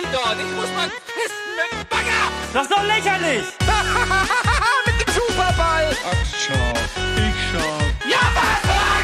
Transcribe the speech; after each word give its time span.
Mastodon. 0.00 0.38
Ich 0.40 0.56
muss 0.56 0.72
mal 0.74 0.88
pissen 0.88 1.50
mit 1.56 1.72
dem 1.72 1.88
Bagger. 1.88 2.22
Das 2.52 2.62
ist 2.62 2.70
doch 2.70 2.84
lächerlich! 2.84 3.44
mit 4.86 5.06
dem 5.06 5.14
Superball. 5.14 5.96
Ach, 6.04 6.26
schau. 6.38 6.72
Ich 7.16 7.36
schau. 7.52 8.08
Ja, 8.08 8.20
was, 8.34 8.60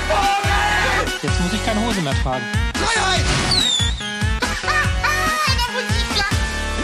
Vogel? 0.09 1.19
Jetzt 1.23 1.41
muss 1.41 1.53
ich 1.53 1.65
keine 1.65 1.87
Hose 1.87 2.01
mehr 2.01 2.15
tragen. 2.23 2.45
Freiheit. 2.75 3.25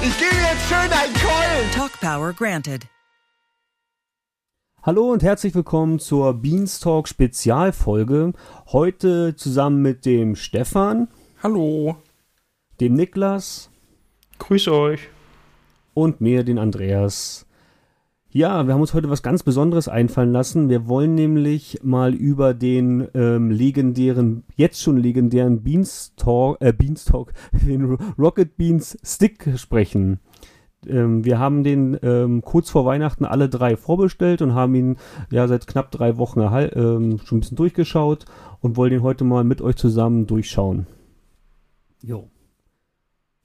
Ich 0.04 0.18
gebe 0.18 0.34
jetzt 0.34 0.68
schön 0.68 0.78
ein 0.78 1.12
Keulen. 1.14 1.70
Talk 1.76 1.92
Power 2.00 2.32
granted. 2.32 2.88
Hallo 4.82 5.12
und 5.12 5.22
herzlich 5.22 5.54
willkommen 5.54 6.00
zur 6.00 6.34
Beanstalk 6.34 7.06
Spezialfolge. 7.06 8.32
Heute 8.72 9.36
zusammen 9.36 9.80
mit 9.80 10.04
dem 10.04 10.34
Stefan, 10.34 11.06
Hallo, 11.40 11.94
dem 12.80 12.94
Niklas 12.94 13.70
grüß 14.42 14.68
euch. 14.68 15.08
und 15.94 16.20
mir, 16.20 16.42
den 16.42 16.58
Andreas. 16.58 17.46
Ja, 18.30 18.66
wir 18.66 18.72
haben 18.74 18.80
uns 18.80 18.94
heute 18.94 19.10
was 19.10 19.22
ganz 19.22 19.42
Besonderes 19.42 19.88
einfallen 19.88 20.32
lassen. 20.32 20.68
Wir 20.70 20.88
wollen 20.88 21.14
nämlich 21.14 21.78
mal 21.82 22.14
über 22.14 22.54
den 22.54 23.06
ähm, 23.14 23.50
legendären, 23.50 24.42
jetzt 24.56 24.80
schon 24.80 24.96
legendären 24.96 25.62
Beanstalk, 25.62 26.56
äh, 26.60 26.72
Beanstalk, 26.72 27.34
den 27.52 27.98
Rocket 28.18 28.56
Beans 28.56 28.98
Stick 29.04 29.48
sprechen. 29.56 30.18
Ähm, 30.86 31.24
wir 31.24 31.38
haben 31.38 31.62
den 31.62 31.96
ähm, 32.02 32.40
kurz 32.42 32.70
vor 32.70 32.84
Weihnachten 32.86 33.24
alle 33.26 33.48
drei 33.48 33.76
vorbestellt 33.76 34.42
und 34.42 34.54
haben 34.54 34.74
ihn 34.74 34.96
ja 35.30 35.46
seit 35.46 35.66
knapp 35.66 35.90
drei 35.90 36.16
Wochen 36.16 36.40
erhal- 36.40 36.72
ähm, 36.74 37.20
schon 37.24 37.38
ein 37.38 37.40
bisschen 37.42 37.58
durchgeschaut 37.58 38.24
und 38.60 38.76
wollen 38.76 38.92
ihn 38.94 39.02
heute 39.02 39.24
mal 39.24 39.44
mit 39.44 39.60
euch 39.60 39.76
zusammen 39.76 40.26
durchschauen. 40.26 40.86
Jo. 42.02 42.28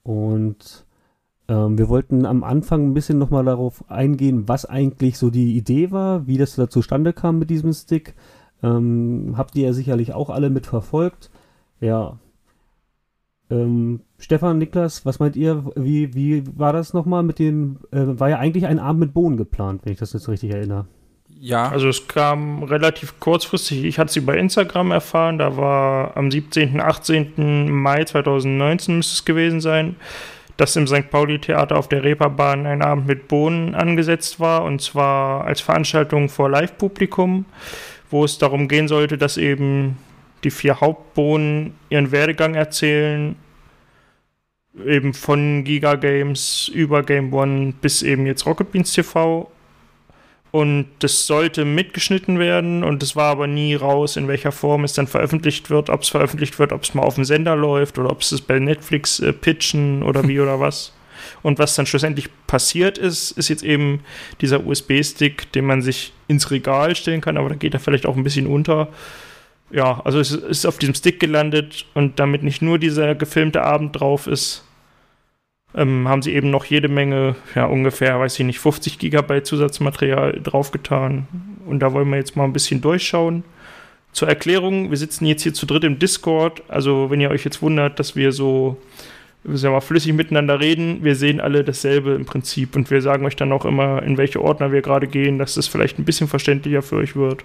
Und 0.02 0.86
ähm, 1.48 1.78
wir 1.78 1.88
wollten 1.88 2.26
am 2.26 2.44
Anfang 2.44 2.86
ein 2.86 2.94
bisschen 2.94 3.18
nochmal 3.18 3.44
darauf 3.44 3.90
eingehen, 3.90 4.48
was 4.48 4.66
eigentlich 4.66 5.16
so 5.18 5.30
die 5.30 5.56
Idee 5.56 5.90
war, 5.90 6.26
wie 6.26 6.36
das 6.36 6.56
da 6.56 6.68
zustande 6.68 7.12
kam 7.12 7.38
mit 7.38 7.48
diesem 7.50 7.72
Stick. 7.72 8.14
Ähm, 8.62 9.34
habt 9.36 9.56
ihr 9.56 9.68
ja 9.68 9.72
sicherlich 9.72 10.12
auch 10.12 10.30
alle 10.30 10.50
mitverfolgt. 10.50 11.30
Ja. 11.80 12.18
Ähm, 13.50 14.00
Stefan, 14.18 14.58
Niklas, 14.58 15.06
was 15.06 15.20
meint 15.20 15.36
ihr? 15.36 15.64
Wie, 15.74 16.14
wie 16.14 16.44
war 16.58 16.74
das 16.74 16.92
nochmal 16.92 17.22
mit 17.22 17.38
den, 17.38 17.78
äh, 17.92 18.04
war 18.04 18.28
ja 18.28 18.38
eigentlich 18.38 18.66
ein 18.66 18.78
Abend 18.78 19.00
mit 19.00 19.14
Bohnen 19.14 19.38
geplant, 19.38 19.82
wenn 19.84 19.92
ich 19.92 19.98
das 19.98 20.12
jetzt 20.12 20.28
richtig 20.28 20.50
erinnere. 20.50 20.86
Ja. 21.40 21.68
Also 21.68 21.88
es 21.88 22.08
kam 22.08 22.64
relativ 22.64 23.20
kurzfristig. 23.20 23.84
Ich 23.84 23.98
hatte 23.98 24.10
es 24.10 24.16
über 24.16 24.36
Instagram 24.36 24.90
erfahren. 24.90 25.38
Da 25.38 25.56
war 25.56 26.16
am 26.16 26.30
17., 26.30 26.80
18. 26.80 27.70
Mai 27.70 28.04
2019 28.04 28.96
müsste 28.96 29.14
es 29.14 29.24
gewesen 29.24 29.60
sein, 29.60 29.96
dass 30.58 30.74
im 30.74 30.88
St. 30.88 31.08
Pauli 31.08 31.38
Theater 31.38 31.78
auf 31.78 31.88
der 31.88 32.02
Reeperbahn 32.02 32.66
ein 32.66 32.82
Abend 32.82 33.06
mit 33.06 33.28
Bohnen 33.28 33.76
angesetzt 33.76 34.40
war. 34.40 34.64
Und 34.64 34.82
zwar 34.82 35.44
als 35.44 35.60
Veranstaltung 35.60 36.28
vor 36.28 36.50
Live-Publikum, 36.50 37.46
wo 38.10 38.24
es 38.24 38.38
darum 38.38 38.66
gehen 38.66 38.88
sollte, 38.88 39.16
dass 39.16 39.36
eben 39.36 39.96
die 40.42 40.50
vier 40.50 40.80
Hauptbohnen 40.80 41.74
ihren 41.90 42.10
Werdegang 42.10 42.56
erzählen. 42.56 43.36
Eben 44.84 45.14
von 45.14 45.62
Giga 45.62 45.94
Games 45.94 46.68
über 46.74 47.04
Game 47.04 47.32
One 47.32 47.72
bis 47.80 48.02
eben 48.02 48.26
jetzt 48.26 48.44
Rocket 48.44 48.72
Beans 48.72 48.92
TV. 48.92 49.48
Und 50.50 50.86
das 51.00 51.26
sollte 51.26 51.64
mitgeschnitten 51.66 52.38
werden 52.38 52.82
und 52.82 53.02
es 53.02 53.16
war 53.16 53.30
aber 53.32 53.46
nie 53.46 53.74
raus, 53.74 54.16
in 54.16 54.28
welcher 54.28 54.50
Form 54.50 54.84
es 54.84 54.94
dann 54.94 55.06
veröffentlicht 55.06 55.68
wird, 55.68 55.90
ob 55.90 56.02
es 56.02 56.08
veröffentlicht 56.08 56.58
wird, 56.58 56.72
ob 56.72 56.84
es 56.84 56.94
mal 56.94 57.02
auf 57.02 57.16
dem 57.16 57.24
Sender 57.24 57.54
läuft 57.54 57.98
oder 57.98 58.10
ob 58.10 58.22
es 58.22 58.40
bei 58.40 58.58
Netflix 58.58 59.20
äh, 59.20 59.32
pitchen 59.32 60.02
oder 60.02 60.26
wie 60.26 60.40
oder 60.40 60.58
was. 60.58 60.94
Und 61.42 61.58
was 61.58 61.74
dann 61.74 61.84
schlussendlich 61.84 62.28
passiert 62.46 62.96
ist, 62.96 63.32
ist 63.32 63.48
jetzt 63.48 63.62
eben 63.62 64.00
dieser 64.40 64.64
USB-Stick, 64.64 65.52
den 65.52 65.66
man 65.66 65.82
sich 65.82 66.12
ins 66.28 66.50
Regal 66.50 66.96
stellen 66.96 67.20
kann, 67.20 67.36
aber 67.36 67.50
da 67.50 67.54
geht 67.54 67.74
er 67.74 67.80
vielleicht 67.80 68.06
auch 68.06 68.16
ein 68.16 68.24
bisschen 68.24 68.46
unter. 68.46 68.88
Ja, 69.70 70.00
also 70.04 70.18
es 70.18 70.30
ist 70.30 70.64
auf 70.64 70.78
diesem 70.78 70.94
Stick 70.94 71.20
gelandet 71.20 71.84
und 71.92 72.18
damit 72.18 72.42
nicht 72.42 72.62
nur 72.62 72.78
dieser 72.78 73.14
gefilmte 73.14 73.62
Abend 73.62 74.00
drauf 74.00 74.26
ist, 74.26 74.64
ähm, 75.78 76.08
haben 76.08 76.22
sie 76.22 76.34
eben 76.34 76.50
noch 76.50 76.64
jede 76.64 76.88
Menge, 76.88 77.36
ja 77.54 77.66
ungefähr, 77.66 78.18
weiß 78.18 78.38
ich 78.38 78.44
nicht, 78.44 78.58
50 78.58 78.98
Gigabyte 78.98 79.46
Zusatzmaterial 79.46 80.40
draufgetan. 80.42 81.28
Und 81.66 81.80
da 81.80 81.92
wollen 81.92 82.10
wir 82.10 82.16
jetzt 82.16 82.36
mal 82.36 82.44
ein 82.44 82.52
bisschen 82.52 82.80
durchschauen. 82.80 83.44
Zur 84.12 84.28
Erklärung, 84.28 84.90
wir 84.90 84.96
sitzen 84.96 85.26
jetzt 85.26 85.42
hier 85.42 85.54
zu 85.54 85.66
dritt 85.66 85.84
im 85.84 85.98
Discord. 85.98 86.62
Also 86.68 87.10
wenn 87.10 87.20
ihr 87.20 87.30
euch 87.30 87.44
jetzt 87.44 87.62
wundert, 87.62 87.98
dass 88.00 88.16
wir 88.16 88.32
so 88.32 88.76
sagen 89.44 89.62
wir 89.62 89.70
mal, 89.76 89.80
flüssig 89.80 90.12
miteinander 90.12 90.60
reden, 90.60 91.04
wir 91.04 91.14
sehen 91.14 91.40
alle 91.40 91.62
dasselbe 91.62 92.14
im 92.14 92.26
Prinzip. 92.26 92.74
Und 92.74 92.90
wir 92.90 93.00
sagen 93.00 93.24
euch 93.24 93.36
dann 93.36 93.52
auch 93.52 93.64
immer, 93.64 94.02
in 94.02 94.18
welche 94.18 94.42
Ordner 94.42 94.72
wir 94.72 94.82
gerade 94.82 95.06
gehen, 95.06 95.38
dass 95.38 95.54
das 95.54 95.68
vielleicht 95.68 95.98
ein 95.98 96.04
bisschen 96.04 96.28
verständlicher 96.28 96.82
für 96.82 96.96
euch 96.96 97.14
wird. 97.14 97.44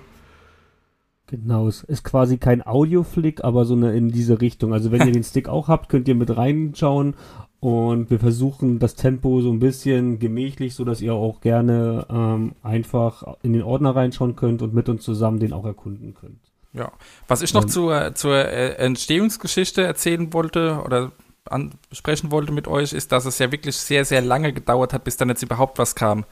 Genau, 1.28 1.68
es 1.68 1.84
ist 1.84 2.04
quasi 2.04 2.38
kein 2.38 2.66
Audio-Flick, 2.66 3.44
aber 3.44 3.66
so 3.66 3.76
eine 3.76 3.96
in 3.96 4.10
diese 4.10 4.42
Richtung. 4.42 4.74
Also 4.74 4.92
wenn 4.92 5.08
ihr 5.08 5.12
den 5.14 5.24
Stick 5.24 5.48
auch 5.48 5.68
habt, 5.68 5.90
könnt 5.90 6.08
ihr 6.08 6.16
mit 6.16 6.36
reinschauen 6.36 7.16
und 7.64 8.10
wir 8.10 8.20
versuchen 8.20 8.78
das 8.80 8.96
Tempo 8.96 9.40
so 9.40 9.50
ein 9.50 9.62
bisschen 9.62 10.20
gemächlich, 10.20 10.76
so 10.76 10.84
dass 10.84 11.00
ihr 11.00 11.14
auch 11.14 11.40
gerne 11.40 12.06
ähm, 12.10 12.56
einfach 12.62 13.38
in 13.42 13.54
den 13.54 13.64
Ordner 13.64 13.96
reinschauen 13.96 14.36
könnt 14.36 14.62
und 14.62 14.74
mit 14.74 14.90
uns 14.90 15.06
zusammen 15.06 15.40
den 15.40 15.54
auch 15.54 15.64
erkunden 15.64 16.14
könnt. 16.14 16.42
Ja, 16.74 16.92
was 17.30 17.42
ich 17.42 17.54
noch 17.54 17.64
Ähm. 17.64 17.70
zur, 17.70 18.16
zur 18.16 18.36
äh, 18.36 18.74
Entstehungsgeschichte 18.74 19.82
erzählen 19.82 20.34
wollte 20.34 20.82
oder 20.84 21.14
ansprechen 21.46 22.32
wollte 22.32 22.52
mit 22.52 22.68
euch, 22.68 22.92
ist, 22.92 23.14
dass 23.14 23.24
es 23.24 23.40
ja 23.40 23.50
wirklich 23.50 23.78
sehr, 23.78 24.04
sehr 24.04 24.22
lange 24.22 24.52
gedauert 24.52 24.92
hat, 24.92 25.06
bis 25.06 25.16
dann 25.16 25.30
jetzt 25.30 25.42
überhaupt 25.42 25.80
was 25.80 25.96
kam. 25.96 26.26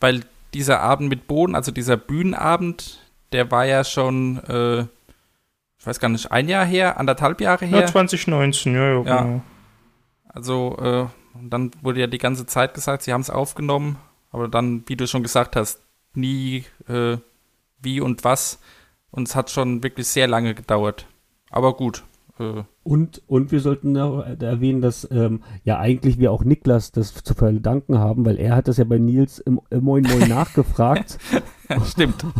Weil 0.00 0.22
dieser 0.52 0.80
Abend 0.80 1.08
mit 1.08 1.28
Boden, 1.28 1.54
also 1.54 1.70
dieser 1.70 1.96
Bühnenabend, 1.96 2.98
der 3.30 3.52
war 3.52 3.66
ja 3.66 3.84
schon, 3.84 4.38
äh, 4.48 4.80
ich 4.80 5.86
weiß 5.86 6.00
gar 6.00 6.08
nicht, 6.08 6.32
ein 6.32 6.48
Jahr 6.48 6.64
her, 6.64 6.98
anderthalb 6.98 7.40
Jahre 7.40 7.66
her. 7.66 7.82
Ja, 7.82 7.86
2019, 7.86 8.74
ja, 8.74 8.94
ja, 8.94 9.04
Ja. 9.04 9.42
Also, 10.32 10.76
äh, 10.78 11.06
dann 11.40 11.70
wurde 11.82 12.00
ja 12.00 12.06
die 12.06 12.18
ganze 12.18 12.46
Zeit 12.46 12.74
gesagt, 12.74 13.02
sie 13.02 13.12
haben 13.12 13.20
es 13.20 13.30
aufgenommen, 13.30 13.98
aber 14.30 14.48
dann, 14.48 14.84
wie 14.86 14.96
du 14.96 15.06
schon 15.06 15.22
gesagt 15.22 15.56
hast, 15.56 15.82
nie 16.14 16.64
äh, 16.88 17.18
wie 17.80 18.00
und 18.00 18.24
was. 18.24 18.60
Und 19.10 19.28
es 19.28 19.34
hat 19.34 19.50
schon 19.50 19.82
wirklich 19.82 20.08
sehr 20.08 20.26
lange 20.26 20.54
gedauert. 20.54 21.06
Aber 21.50 21.76
gut. 21.76 22.02
Äh, 22.42 22.64
Und, 22.84 23.22
und 23.28 23.52
wir 23.52 23.60
sollten 23.60 23.92
noch 23.92 24.24
erwähnen, 24.24 24.80
dass 24.80 25.08
ähm, 25.12 25.42
ja 25.64 25.78
eigentlich 25.78 26.18
wir 26.18 26.32
auch 26.32 26.44
Niklas 26.44 26.90
das 26.90 27.14
zu 27.14 27.34
verdanken 27.34 27.98
haben, 27.98 28.24
weil 28.24 28.38
er 28.38 28.56
hat 28.56 28.66
das 28.66 28.76
ja 28.76 28.84
bei 28.84 28.98
Nils 28.98 29.38
im, 29.38 29.60
im 29.70 29.84
Moin 29.84 30.02
Moin 30.02 30.28
nachgefragt. 30.28 31.18
stimmt. 31.86 32.24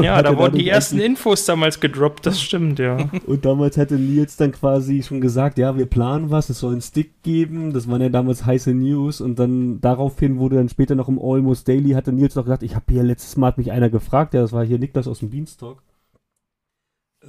Ja, 0.00 0.22
da 0.22 0.36
wurden 0.36 0.56
die 0.56 0.68
ersten 0.68 0.98
Infos 0.98 1.44
damals 1.44 1.80
gedroppt, 1.80 2.24
das 2.26 2.40
stimmt, 2.40 2.78
ja. 2.78 3.10
Und 3.26 3.44
damals 3.44 3.76
hatte 3.76 3.96
Nils 3.96 4.36
dann 4.36 4.52
quasi 4.52 5.02
schon 5.02 5.20
gesagt, 5.20 5.58
ja, 5.58 5.76
wir 5.76 5.86
planen 5.86 6.30
was, 6.30 6.48
es 6.50 6.60
soll 6.60 6.72
einen 6.72 6.80
Stick 6.80 7.22
geben. 7.22 7.72
Das 7.72 7.88
waren 7.88 8.00
ja 8.00 8.08
damals 8.08 8.44
heiße 8.44 8.72
News. 8.74 9.20
Und 9.20 9.38
dann 9.38 9.80
daraufhin 9.80 10.38
wurde 10.38 10.56
dann 10.56 10.68
später 10.68 10.94
noch 10.94 11.08
im 11.08 11.18
Almost 11.18 11.66
Daily, 11.68 11.90
hatte 11.90 12.12
Nils 12.12 12.34
noch 12.34 12.44
gesagt, 12.44 12.62
ich 12.62 12.74
habe 12.74 12.84
hier 12.90 13.02
letztes 13.02 13.36
Mal 13.36 13.48
hat 13.48 13.58
mich 13.58 13.72
einer 13.72 13.90
gefragt, 13.90 14.34
ja, 14.34 14.40
das 14.40 14.52
war 14.52 14.64
hier 14.64 14.78
Niklas 14.78 15.08
aus 15.08 15.20
dem 15.20 15.30
Beanstalk. 15.30 15.82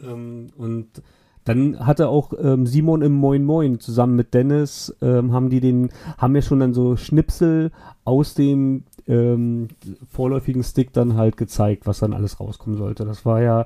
Ähm, 0.04 0.48
und 0.58 1.02
dann 1.46 1.86
hatte 1.86 2.10
auch 2.10 2.34
ähm, 2.40 2.66
Simon 2.68 3.02
im 3.02 3.14
Moin 3.14 3.44
Moin 3.44 3.80
zusammen 3.80 4.16
mit 4.16 4.34
Dennis, 4.34 4.96
ähm, 5.02 5.32
haben 5.34 5.50
die 5.50 5.60
den, 5.60 5.90
haben 6.18 6.36
ja 6.36 6.42
schon 6.42 6.60
dann 6.60 6.74
so 6.74 6.96
Schnipsel 6.96 7.72
aus 8.04 8.34
dem 8.34 8.84
ähm, 9.08 9.70
vorläufigen 10.08 10.64
Stick 10.64 10.94
dann 10.94 11.16
halt 11.16 11.38
gezeigt, 11.38 11.88
was 11.88 12.00
dann 12.00 12.14
alles 12.14 12.40
rauskommen 12.40 12.78
sollte. 12.78 13.06
Das 13.06 13.26
war 13.26 13.42
ja, 13.42 13.66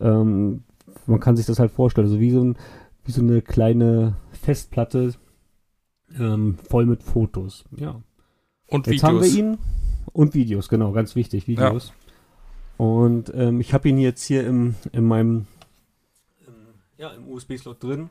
ähm, 0.00 0.62
man 1.06 1.20
kann 1.20 1.36
sich 1.36 1.46
das 1.46 1.58
halt 1.58 1.72
vorstellen, 1.72 2.06
also 2.06 2.20
wie 2.20 2.30
so, 2.30 2.44
ein, 2.44 2.56
wie 3.04 3.12
so 3.12 3.22
eine 3.22 3.42
kleine 3.42 4.16
Festplatte 4.30 5.14
ähm, 6.18 6.56
voll 6.68 6.86
mit 6.86 7.02
Fotos. 7.02 7.64
Ja. 7.76 8.00
Und 8.68 8.86
Jetzt 8.86 9.02
Videos. 9.02 9.02
haben 9.02 9.20
wir 9.20 9.28
ihn 9.28 9.58
und 10.12 10.34
Videos, 10.34 10.68
genau, 10.68 10.92
ganz 10.92 11.16
wichtig, 11.16 11.48
Videos. 11.48 11.92
Und 12.76 13.32
ähm, 13.34 13.60
ich 13.60 13.74
habe 13.74 13.88
ihn 13.88 13.98
jetzt 13.98 14.22
hier 14.22 14.46
im, 14.46 14.76
in 14.92 15.04
meinem 15.04 15.46
ja, 16.98 17.10
im 17.10 17.28
USB-Slot 17.28 17.82
drin. 17.82 18.10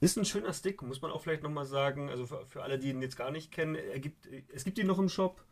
Ist 0.00 0.18
ein 0.18 0.24
schöner 0.24 0.52
Stick, 0.52 0.82
muss 0.82 1.00
man 1.00 1.12
auch 1.12 1.22
vielleicht 1.22 1.42
nochmal 1.42 1.64
sagen. 1.64 2.10
Also 2.10 2.26
für, 2.26 2.44
für 2.46 2.62
alle, 2.62 2.78
die 2.78 2.90
ihn 2.90 3.00
jetzt 3.00 3.16
gar 3.16 3.30
nicht 3.30 3.52
kennen, 3.52 3.76
er 3.76 4.00
gibt, 4.00 4.28
es 4.52 4.64
gibt 4.64 4.78
ihn 4.78 4.86
noch 4.86 4.98
im 4.98 5.08
Shop. 5.08 5.42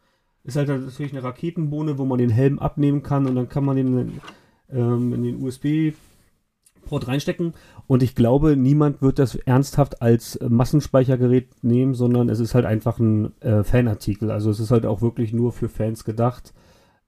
Ist 0.44 0.56
halt 0.56 0.69
natürlich 0.69 1.12
eine 1.12 1.23
Raketenbohne, 1.23 1.96
wo 1.99 2.05
man 2.05 2.19
den 2.19 2.31
Helm 2.31 2.58
abnehmen 2.58 3.02
kann 3.02 3.26
und 3.26 3.37
dann 3.37 3.49
kann 3.49 3.64
man 3.64 3.76
den 3.76 4.20
ähm, 4.69 5.12
in 5.14 5.23
den 5.23 5.43
USB-Port 5.43 7.06
reinstecken. 7.06 7.55
Und 7.87 8.02
ich 8.02 8.17
glaube, 8.17 8.56
niemand 8.56 9.00
wird 9.02 9.20
das 9.20 9.37
ernsthaft 9.37 10.02
als 10.02 10.38
Massenspeichergerät 10.46 11.62
nehmen, 11.62 11.94
sondern 11.94 12.28
es 12.28 12.40
ist 12.40 12.55
halt 12.55 12.64
einfach 12.64 12.99
ein 12.99 13.40
äh, 13.40 13.62
Fanartikel. 13.62 14.32
Also 14.32 14.50
es 14.50 14.58
ist 14.58 14.73
halt 14.73 14.85
auch 14.85 15.00
wirklich 15.00 15.32
nur 15.32 15.52
für 15.52 15.69
Fans 15.69 16.05
gedacht. 16.05 16.52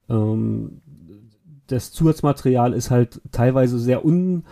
Ähm, 0.08 0.80
das 1.66 1.92
Zusatzmaterial 1.92 2.72
ist 2.72 2.90
halt 2.90 3.20
teilweise 3.32 3.78
sehr 3.78 4.04
un, 4.04 4.44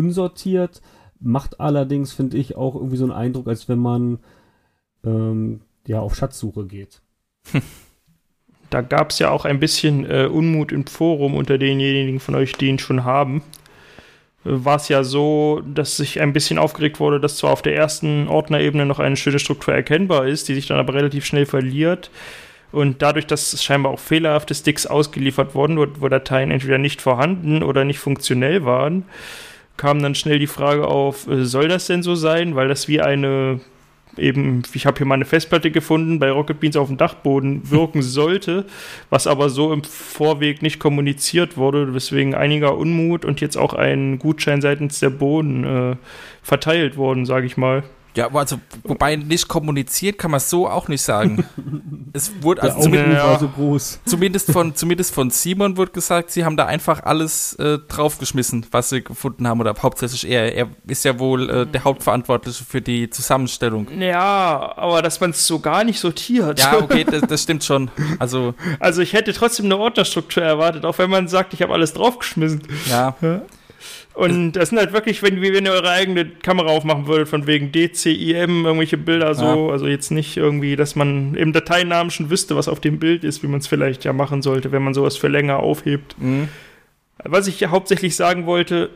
unsortiert, 0.00 0.80
macht 1.20 1.60
allerdings, 1.60 2.14
finde 2.14 2.38
ich, 2.38 2.56
auch 2.56 2.74
irgendwie 2.74 2.96
so 2.96 3.04
einen 3.04 3.12
Eindruck, 3.12 3.48
als 3.48 3.68
wenn 3.68 3.78
man 3.78 4.18
ähm, 5.04 5.60
ja, 5.86 6.00
auf 6.00 6.16
Schatzsuche 6.16 6.64
geht. 6.64 7.02
Da 8.70 8.80
gab 8.80 9.10
es 9.10 9.18
ja 9.18 9.30
auch 9.30 9.44
ein 9.44 9.60
bisschen 9.60 10.08
äh, 10.08 10.26
Unmut 10.26 10.72
im 10.72 10.86
Forum 10.86 11.34
unter 11.34 11.58
denjenigen 11.58 12.20
von 12.20 12.34
euch, 12.34 12.52
die 12.52 12.68
ihn 12.68 12.78
schon 12.78 13.04
haben. 13.04 13.42
Äh, 14.44 14.64
War 14.64 14.76
es 14.76 14.88
ja 14.88 15.04
so, 15.04 15.60
dass 15.66 15.98
sich 15.98 16.20
ein 16.20 16.32
bisschen 16.32 16.58
aufgeregt 16.58 17.00
wurde, 17.00 17.20
dass 17.20 17.36
zwar 17.36 17.52
auf 17.52 17.62
der 17.62 17.76
ersten 17.76 18.28
Ordnerebene 18.28 18.86
noch 18.86 18.98
eine 18.98 19.16
schöne 19.16 19.38
Struktur 19.38 19.74
erkennbar 19.74 20.26
ist, 20.26 20.48
die 20.48 20.54
sich 20.54 20.66
dann 20.66 20.78
aber 20.78 20.94
relativ 20.94 21.26
schnell 21.26 21.44
verliert. 21.44 22.10
Und 22.72 23.02
dadurch, 23.02 23.26
dass 23.26 23.62
scheinbar 23.62 23.92
auch 23.92 23.98
fehlerhafte 23.98 24.54
Sticks 24.54 24.86
ausgeliefert 24.86 25.54
wurden, 25.54 25.76
wo, 25.76 25.86
wo 25.98 26.08
Dateien 26.08 26.52
entweder 26.52 26.78
nicht 26.78 27.02
vorhanden 27.02 27.64
oder 27.64 27.84
nicht 27.84 27.98
funktionell 27.98 28.64
waren, 28.64 29.04
kam 29.80 30.02
dann 30.02 30.14
schnell 30.14 30.38
die 30.38 30.46
Frage 30.46 30.86
auf, 30.86 31.26
äh, 31.26 31.46
soll 31.46 31.68
das 31.68 31.86
denn 31.86 32.02
so 32.02 32.14
sein? 32.14 32.54
Weil 32.54 32.68
das 32.68 32.86
wie 32.86 33.00
eine 33.00 33.60
eben, 34.18 34.62
ich 34.74 34.84
habe 34.84 34.98
hier 34.98 35.06
mal 35.06 35.14
eine 35.14 35.24
Festplatte 35.24 35.70
gefunden, 35.70 36.18
bei 36.18 36.30
Rocket 36.30 36.60
Beans 36.60 36.76
auf 36.76 36.88
dem 36.88 36.98
Dachboden 36.98 37.70
wirken 37.70 38.02
sollte, 38.18 38.66
was 39.08 39.26
aber 39.26 39.48
so 39.48 39.72
im 39.72 39.82
Vorweg 39.82 40.60
nicht 40.60 40.80
kommuniziert 40.80 41.56
wurde, 41.56 41.94
weswegen 41.94 42.34
einiger 42.34 42.76
Unmut 42.76 43.24
und 43.24 43.40
jetzt 43.40 43.56
auch 43.56 43.72
ein 43.72 44.18
Gutschein 44.18 44.60
seitens 44.60 45.00
der 45.00 45.10
Boden 45.10 45.64
äh, 45.64 45.96
verteilt 46.42 46.98
worden, 46.98 47.24
sage 47.24 47.46
ich 47.46 47.56
mal. 47.56 47.82
Ja, 48.16 48.26
aber 48.26 48.40
also, 48.40 48.60
wobei 48.82 49.16
nicht 49.16 49.48
kommuniziert 49.48 50.18
kann 50.18 50.30
man 50.30 50.38
es 50.38 50.50
so 50.50 50.68
auch 50.68 50.88
nicht 50.88 51.02
sagen. 51.02 51.44
es 52.12 52.32
wurde, 52.42 52.62
also 52.62 52.80
zumindest, 52.80 53.16
ja. 53.16 53.26
war 53.28 53.38
so 53.38 53.48
groß. 53.48 54.00
zumindest, 54.04 54.52
von, 54.52 54.74
zumindest 54.74 55.14
von 55.14 55.30
Simon 55.30 55.76
wird 55.76 55.92
gesagt, 55.92 56.30
sie 56.30 56.44
haben 56.44 56.56
da 56.56 56.66
einfach 56.66 57.04
alles 57.04 57.54
äh, 57.54 57.78
draufgeschmissen, 57.78 58.66
was 58.72 58.88
sie 58.88 59.02
gefunden 59.02 59.46
haben, 59.46 59.60
oder 59.60 59.74
hauptsächlich 59.80 60.28
er. 60.28 60.54
Er 60.54 60.68
ist 60.86 61.04
ja 61.04 61.18
wohl 61.18 61.48
äh, 61.48 61.66
der 61.66 61.84
Hauptverantwortliche 61.84 62.64
für 62.64 62.80
die 62.80 63.08
Zusammenstellung. 63.10 63.86
Ja, 63.98 64.72
aber 64.76 65.02
dass 65.02 65.20
man 65.20 65.30
es 65.30 65.46
so 65.46 65.60
gar 65.60 65.84
nicht 65.84 66.00
sortiert. 66.00 66.58
Ja, 66.58 66.78
okay, 66.78 67.04
das, 67.10 67.22
das 67.22 67.42
stimmt 67.42 67.64
schon. 67.64 67.90
Also, 68.18 68.54
Also 68.80 69.02
ich 69.02 69.12
hätte 69.12 69.32
trotzdem 69.32 69.66
eine 69.66 69.76
Ordnerstruktur 69.76 70.42
erwartet, 70.42 70.84
auch 70.84 70.98
wenn 70.98 71.10
man 71.10 71.28
sagt, 71.28 71.54
ich 71.54 71.62
habe 71.62 71.72
alles 71.72 71.92
draufgeschmissen. 71.92 72.62
ja. 72.88 73.14
Und 74.20 74.52
das 74.52 74.68
sind 74.68 74.76
halt 74.76 74.92
wirklich, 74.92 75.22
wenn, 75.22 75.40
wie 75.40 75.54
wenn 75.54 75.64
ihr 75.64 75.72
eure 75.72 75.88
eigene 75.88 76.26
Kamera 76.26 76.68
aufmachen 76.68 77.06
würdet, 77.06 77.26
von 77.26 77.46
wegen 77.46 77.72
DCIM, 77.72 78.66
irgendwelche 78.66 78.98
Bilder 78.98 79.34
so, 79.34 79.70
also 79.70 79.86
jetzt 79.86 80.10
nicht 80.10 80.36
irgendwie, 80.36 80.76
dass 80.76 80.94
man 80.94 81.34
im 81.34 81.54
Dateinamen 81.54 82.10
schon 82.10 82.28
wüsste, 82.28 82.54
was 82.54 82.68
auf 82.68 82.80
dem 82.80 82.98
Bild 82.98 83.24
ist, 83.24 83.42
wie 83.42 83.46
man 83.46 83.60
es 83.60 83.66
vielleicht 83.66 84.04
ja 84.04 84.12
machen 84.12 84.42
sollte, 84.42 84.72
wenn 84.72 84.82
man 84.82 84.92
sowas 84.92 85.16
für 85.16 85.28
länger 85.28 85.60
aufhebt. 85.60 86.16
Mhm. 86.18 86.48
Was 87.24 87.46
ich 87.46 87.60
ja 87.60 87.70
hauptsächlich 87.70 88.14
sagen 88.14 88.44
wollte, 88.44 88.90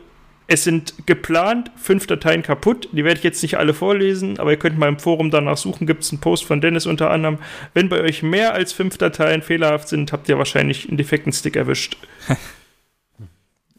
es 0.45 0.63
sind 0.63 0.93
geplant 1.07 1.71
fünf 1.75 2.05
Dateien 2.05 2.43
kaputt. 2.43 2.89
Die 2.91 3.03
werde 3.03 3.17
ich 3.17 3.23
jetzt 3.23 3.41
nicht 3.41 3.57
alle 3.57 3.73
vorlesen, 3.73 4.37
aber 4.37 4.51
ihr 4.51 4.59
könnt 4.59 4.77
mal 4.77 4.89
im 4.89 4.99
Forum 4.99 5.31
danach 5.31 5.57
suchen. 5.57 5.87
Gibt 5.87 6.03
es 6.03 6.11
einen 6.11 6.21
Post 6.21 6.45
von 6.45 6.61
Dennis 6.61 6.85
unter 6.85 7.09
anderem. 7.09 7.39
Wenn 7.73 7.89
bei 7.89 8.01
euch 8.01 8.21
mehr 8.21 8.53
als 8.53 8.73
fünf 8.73 8.99
Dateien 8.99 9.41
fehlerhaft 9.41 9.87
sind, 9.87 10.11
habt 10.11 10.29
ihr 10.29 10.37
wahrscheinlich 10.37 10.87
einen 10.87 10.97
defekten 10.97 11.33
Stick 11.33 11.55
erwischt. 11.55 11.97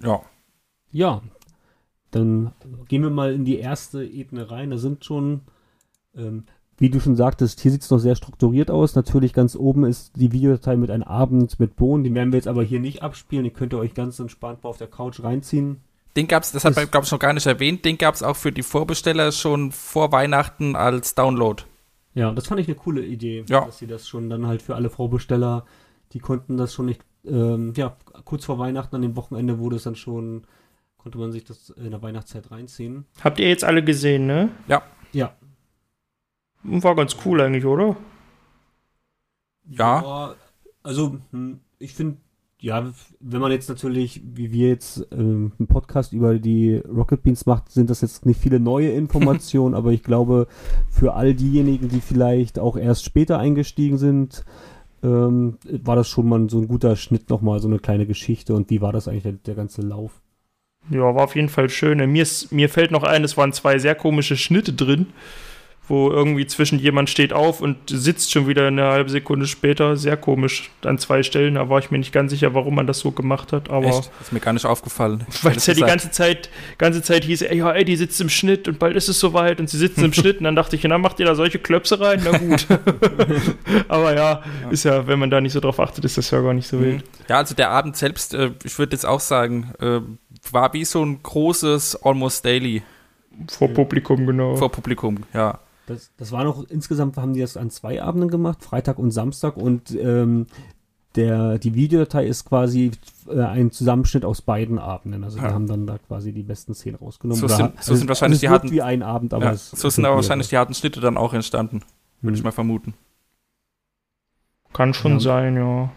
Ja. 0.03 0.21
Ja, 0.93 1.23
dann 2.11 2.53
gehen 2.88 3.03
wir 3.03 3.11
mal 3.11 3.32
in 3.35 3.44
die 3.44 3.58
erste 3.58 4.05
Ebene 4.05 4.50
rein. 4.50 4.70
Da 4.70 4.79
sind 4.79 5.05
schon, 5.05 5.43
ähm, 6.17 6.44
wie 6.79 6.91
du 6.91 7.00
schon 7.00 7.17
sagtest, 7.17 7.61
hier 7.61 7.70
sieht 7.70 7.82
es 7.82 7.91
noch 7.91 7.99
sehr 7.99 8.17
strukturiert 8.17 8.70
aus. 8.70 8.94
Natürlich 8.94 9.32
ganz 9.32 9.56
oben 9.56 9.85
ist 9.85 10.12
die 10.17 10.32
Videodatei 10.32 10.76
mit 10.76 10.91
einem 10.91 11.03
Abend 11.05 11.58
mit 11.58 11.76
Bohnen. 11.76 12.05
Die 12.05 12.14
werden 12.14 12.32
wir 12.32 12.38
jetzt 12.38 12.49
aber 12.49 12.62
hier 12.62 12.81
nicht 12.81 13.03
abspielen. 13.03 13.44
Die 13.44 13.50
könnt 13.50 13.73
ihr 13.73 13.79
euch 13.79 13.94
ganz 13.94 14.19
entspannt 14.19 14.62
mal 14.62 14.70
auf 14.70 14.79
der 14.79 14.88
Couch 14.88 15.23
reinziehen. 15.23 15.79
Den 16.17 16.29
gab's, 16.29 16.53
das 16.53 16.64
hat 16.64 16.75
man, 16.76 16.91
glaube 16.91 17.05
ich, 17.05 17.12
noch 17.12 17.19
gar 17.19 17.35
nicht 17.35 17.44
erwähnt, 17.47 17.85
den 17.85 17.99
gab's 17.99 18.23
auch 18.23 18.37
für 18.37 18.50
die 18.50 18.62
Vorbesteller 18.62 19.32
schon 19.32 19.70
vor 19.70 20.12
Weihnachten 20.12 20.75
als 20.75 21.14
Download. 21.14 21.62
Ja, 22.14 22.32
das 22.32 22.47
fand 22.47 22.59
ich 22.59 22.67
eine 22.69 22.76
coole 22.76 23.05
Idee, 23.05 23.44
Ja. 23.50 23.67
dass 23.67 23.76
sie 23.79 23.87
das 23.87 24.09
schon 24.09 24.31
dann 24.31 24.47
halt 24.47 24.62
für 24.62 24.75
alle 24.76 24.88
Vorbesteller, 24.88 25.67
die 26.14 26.19
konnten 26.19 26.56
das 26.56 26.73
schon 26.73 26.87
nicht, 26.87 27.02
ähm, 27.26 27.75
ja, 27.76 27.94
kurz 28.25 28.47
vor 28.47 28.59
Weihnachten 28.59 28.97
an 28.97 29.02
dem 29.02 29.14
Wochenende 29.17 29.59
wurde 29.59 29.76
es 29.76 29.82
dann 29.82 29.94
schon, 29.97 30.44
konnte 31.06 31.19
man 31.19 31.31
sich 31.31 31.44
das 31.44 31.70
in 31.70 31.93
der 31.93 32.03
Weihnachtszeit 32.03 32.50
reinziehen. 32.50 33.05
Habt 33.23 33.38
ihr 33.38 33.49
jetzt 33.49 33.62
alle 33.62 33.85
gesehen, 33.85 34.26
ne? 34.26 34.49
Ja. 34.67 34.82
Ja. 35.12 35.37
War 36.64 36.97
ganz 36.97 37.17
cool 37.25 37.41
eigentlich, 37.41 37.64
oder? 37.64 37.97
Ja. 39.70 40.35
also, 40.82 41.19
hm, 41.31 41.61
ich 41.79 41.94
finde, 41.94 42.17
ja, 42.61 42.93
wenn 43.20 43.41
man 43.41 43.53
jetzt 43.53 43.69
natürlich, 43.69 44.20
wie 44.35 44.50
wir 44.50 44.70
jetzt 44.70 45.06
ähm, 45.12 45.53
einen 45.56 45.69
Podcast 45.69 46.12
über 46.12 46.41
die 46.41 46.79
Rocket 46.79 47.23
Beans 47.23 47.47
macht, 47.47 47.70
sind 47.70 47.88
das 47.88 48.00
jetzt 48.00 48.26
nicht 48.26 48.41
viele 48.41 48.59
neue 48.59 48.91
Informationen, 48.91 49.75
aber 49.76 49.93
ich 49.93 50.02
glaube, 50.02 50.49
für 50.91 51.14
all 51.14 51.35
diejenigen, 51.35 51.88
die 51.88 52.00
vielleicht 52.00 52.59
auch 52.59 52.76
erst 52.76 53.05
später 53.05 53.38
eingestiegen 53.38 53.97
sind, 53.97 54.44
ähm, 55.05 55.59
war 55.70 55.94
das 55.94 56.09
schon 56.09 56.29
mal 56.29 56.50
so 56.50 56.59
ein 56.59 56.67
guter 56.67 56.97
Schnitt 56.97 57.31
nochmal, 57.31 57.61
so 57.61 57.69
eine 57.69 57.79
kleine 57.79 58.09
Geschichte 58.09 58.55
und 58.55 58.70
wie 58.70 58.81
war 58.81 58.93
das 58.93 59.06
eigentlich 59.06 59.23
der, 59.23 59.35
der 59.35 59.55
ganze 59.55 59.82
Lauf? 59.82 60.20
Ja, 60.91 61.15
war 61.15 61.25
auf 61.25 61.35
jeden 61.35 61.49
Fall 61.49 61.69
schön. 61.69 61.99
Mir, 62.11 62.23
ist, 62.23 62.53
mir 62.53 62.69
fällt 62.69 62.91
noch 62.91 63.03
ein, 63.03 63.25
es 63.25 63.37
waren 63.37 63.53
zwei 63.53 63.79
sehr 63.79 63.94
komische 63.94 64.37
Schnitte 64.37 64.73
drin, 64.73 65.06
wo 65.88 66.11
irgendwie 66.11 66.47
zwischen 66.47 66.79
jemand 66.79 67.11
steht 67.11 67.33
auf 67.33 67.61
und 67.61 67.77
sitzt 67.88 68.33
schon 68.33 68.49
wieder 68.49 68.67
eine 68.67 68.85
halbe 68.85 69.09
Sekunde 69.09 69.47
später. 69.47 69.97
Sehr 69.97 70.17
komisch 70.17 70.71
an 70.83 70.99
zwei 70.99 71.23
Stellen. 71.23 71.55
Da 71.55 71.69
war 71.69 71.79
ich 71.79 71.91
mir 71.91 71.99
nicht 71.99 72.12
ganz 72.12 72.33
sicher, 72.33 72.55
warum 72.55 72.75
man 72.75 72.87
das 72.87 72.99
so 72.99 73.12
gemacht 73.12 73.53
hat. 73.53 73.71
Aber 73.71 73.87
Echt? 73.87 74.11
Ist 74.21 74.33
mir 74.33 74.41
gar 74.41 74.53
nicht 74.53 74.67
aufgefallen. 74.67 75.25
weil 75.43 75.56
es 75.56 75.67
ja 75.67 75.75
die 75.75 75.83
ganze 75.83 76.11
Zeit, 76.11 76.50
ganze 76.79 77.03
Zeit 77.03 77.25
hieß, 77.25 77.43
ey, 77.43 77.59
ja, 77.59 77.71
ey, 77.71 77.85
die 77.85 77.97
sitzt 77.97 78.21
im 78.21 78.29
Schnitt 78.29 78.67
und 78.67 78.79
bald 78.79 78.97
ist 78.97 79.09
es 79.09 79.21
soweit 79.21 79.61
und 79.61 79.71
sie 79.71 79.79
sitzen 79.79 80.05
im 80.05 80.12
Schnitt 80.12 80.38
und 80.38 80.44
dann 80.44 80.56
dachte 80.56 80.75
ich, 80.75 80.83
na, 80.83 80.99
macht 80.99 81.21
ihr 81.21 81.27
da 81.27 81.35
solche 81.35 81.59
Klöpse 81.59 82.00
rein? 82.00 82.21
Na 82.25 82.37
gut. 82.37 82.67
Aber 83.88 84.15
ja, 84.15 84.43
ist 84.71 84.85
ja, 84.85 85.06
wenn 85.06 85.19
man 85.21 85.31
da 85.31 85.41
nicht 85.41 85.53
so 85.53 85.61
drauf 85.61 85.79
achtet, 85.79 86.05
ist 86.05 86.19
das 86.19 86.31
ja 86.33 86.41
gar 86.41 86.55
nicht 86.55 86.67
so 86.67 86.81
wild. 86.81 87.05
Ja, 87.29 87.38
also 87.38 87.55
der 87.55 87.71
Abend 87.71 87.97
selbst, 87.97 88.35
äh, 88.35 88.50
ich 88.65 88.79
würde 88.79 88.93
jetzt 88.93 89.06
auch 89.06 89.21
sagen, 89.21 89.73
äh, 89.81 90.00
war 90.53 90.73
wie 90.73 90.85
so 90.85 91.05
ein 91.05 91.23
großes 91.23 92.03
Almost 92.05 92.45
Daily 92.45 92.83
Vor 93.49 93.69
Publikum, 93.69 94.27
genau. 94.27 94.57
vor 94.57 94.71
Publikum, 94.71 95.19
ja. 95.35 95.59
Das, 95.87 96.11
das 96.17 96.33
war 96.33 96.43
noch, 96.45 96.69
insgesamt 96.69 97.17
haben 97.17 97.33
die 97.35 97.41
das 97.41 97.57
an 97.57 97.71
zwei 97.71 98.03
Abenden 98.03 98.29
gemacht, 98.31 98.65
Freitag 98.65 98.99
und 98.99 99.13
Samstag 99.13 99.57
und 99.57 99.93
ähm, 99.93 100.47
der, 101.15 101.59
die 101.59 101.75
Videodatei 101.75 102.27
ist 102.27 102.45
quasi 102.45 102.91
äh, 103.29 103.41
ein 103.41 103.71
Zusammenschnitt 103.71 104.25
aus 104.25 104.43
beiden 104.43 104.79
Abenden. 104.79 105.25
Also 105.25 105.39
Ja. 105.39 105.49
die 105.49 105.55
haben 105.55 105.67
dann 105.67 105.87
da 105.87 105.97
quasi 105.99 106.33
die 106.33 106.43
besten 106.43 106.75
Szenen 106.75 106.97
rausgenommen. 106.97 107.39
So 107.41 107.47
Oder 107.47 107.57
sind- 107.57 107.65
hat- 107.77 107.85
so 107.85 107.95
sind 107.95 108.09
wahrscheinlich 108.09 108.41
die 108.41 108.49
harten- 108.51 108.71
wie 108.71 108.83
ein 108.83 109.03
Abend, 109.03 109.33
aber 109.33 109.45
ja. 109.47 109.53
es 109.53 109.71
So 109.71 109.89
sind 109.89 110.05
aber 110.05 110.17
wahrscheinlich 110.17 110.49
die 110.49 110.59
harten 110.59 110.75
Schnitte 110.75 111.00
dann 111.00 111.17
auch 111.17 111.33
entstanden, 111.33 111.83
würde 112.21 112.35
ich 112.35 112.41
Hm. 112.41 112.45
mal 112.45 112.53
vermuten. 112.53 112.95
Kann 114.73 114.93
schon 114.93 115.12
Ja. 115.15 115.21
sein, 115.21 115.57
ja. 115.57 115.91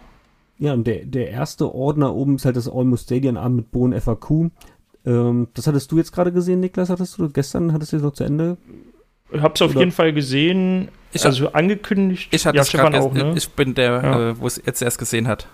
Ja, 0.59 0.73
und 0.73 0.85
der, 0.85 1.05
der 1.05 1.29
erste 1.29 1.73
Ordner 1.73 2.13
oben 2.13 2.35
ist 2.35 2.45
halt 2.45 2.57
das 2.57 2.69
Almost 2.69 3.11
ein 3.11 3.37
Abend 3.37 3.55
mit 3.57 3.71
Bohnen 3.71 3.99
FAQ. 3.99 4.51
Ähm, 5.05 5.47
das 5.53 5.67
hattest 5.67 5.91
du 5.91 5.97
jetzt 5.97 6.11
gerade 6.11 6.33
gesehen, 6.33 6.59
Niklas, 6.59 6.89
hattest 6.89 7.17
du 7.17 7.29
gestern, 7.29 7.71
hattest 7.73 7.93
du 7.93 7.97
das 7.97 8.03
noch 8.03 8.13
zu 8.13 8.25
Ende? 8.25 8.57
Ich 9.31 9.41
hab's 9.41 9.61
auf 9.61 9.71
Oder- 9.71 9.79
jeden 9.79 9.91
Fall 9.91 10.11
gesehen. 10.13 10.89
Ich 11.13 11.25
also 11.25 11.53
angekündigt. 11.53 12.27
Ich 12.31 12.45
hatte 12.45 12.57
ja, 12.57 12.61
es 12.63 12.71
gerade, 12.71 12.97
Stefan 12.97 13.09
auch, 13.09 13.13
ne? 13.13 13.33
ich 13.37 13.49
bin 13.49 13.73
der, 13.73 13.91
Ja. 14.03 14.29
äh, 14.29 14.39
wo 14.39 14.45
es 14.47 14.61
jetzt 14.63 14.81
erst 14.81 14.99
gesehen 14.99 15.27
hat. 15.27 15.47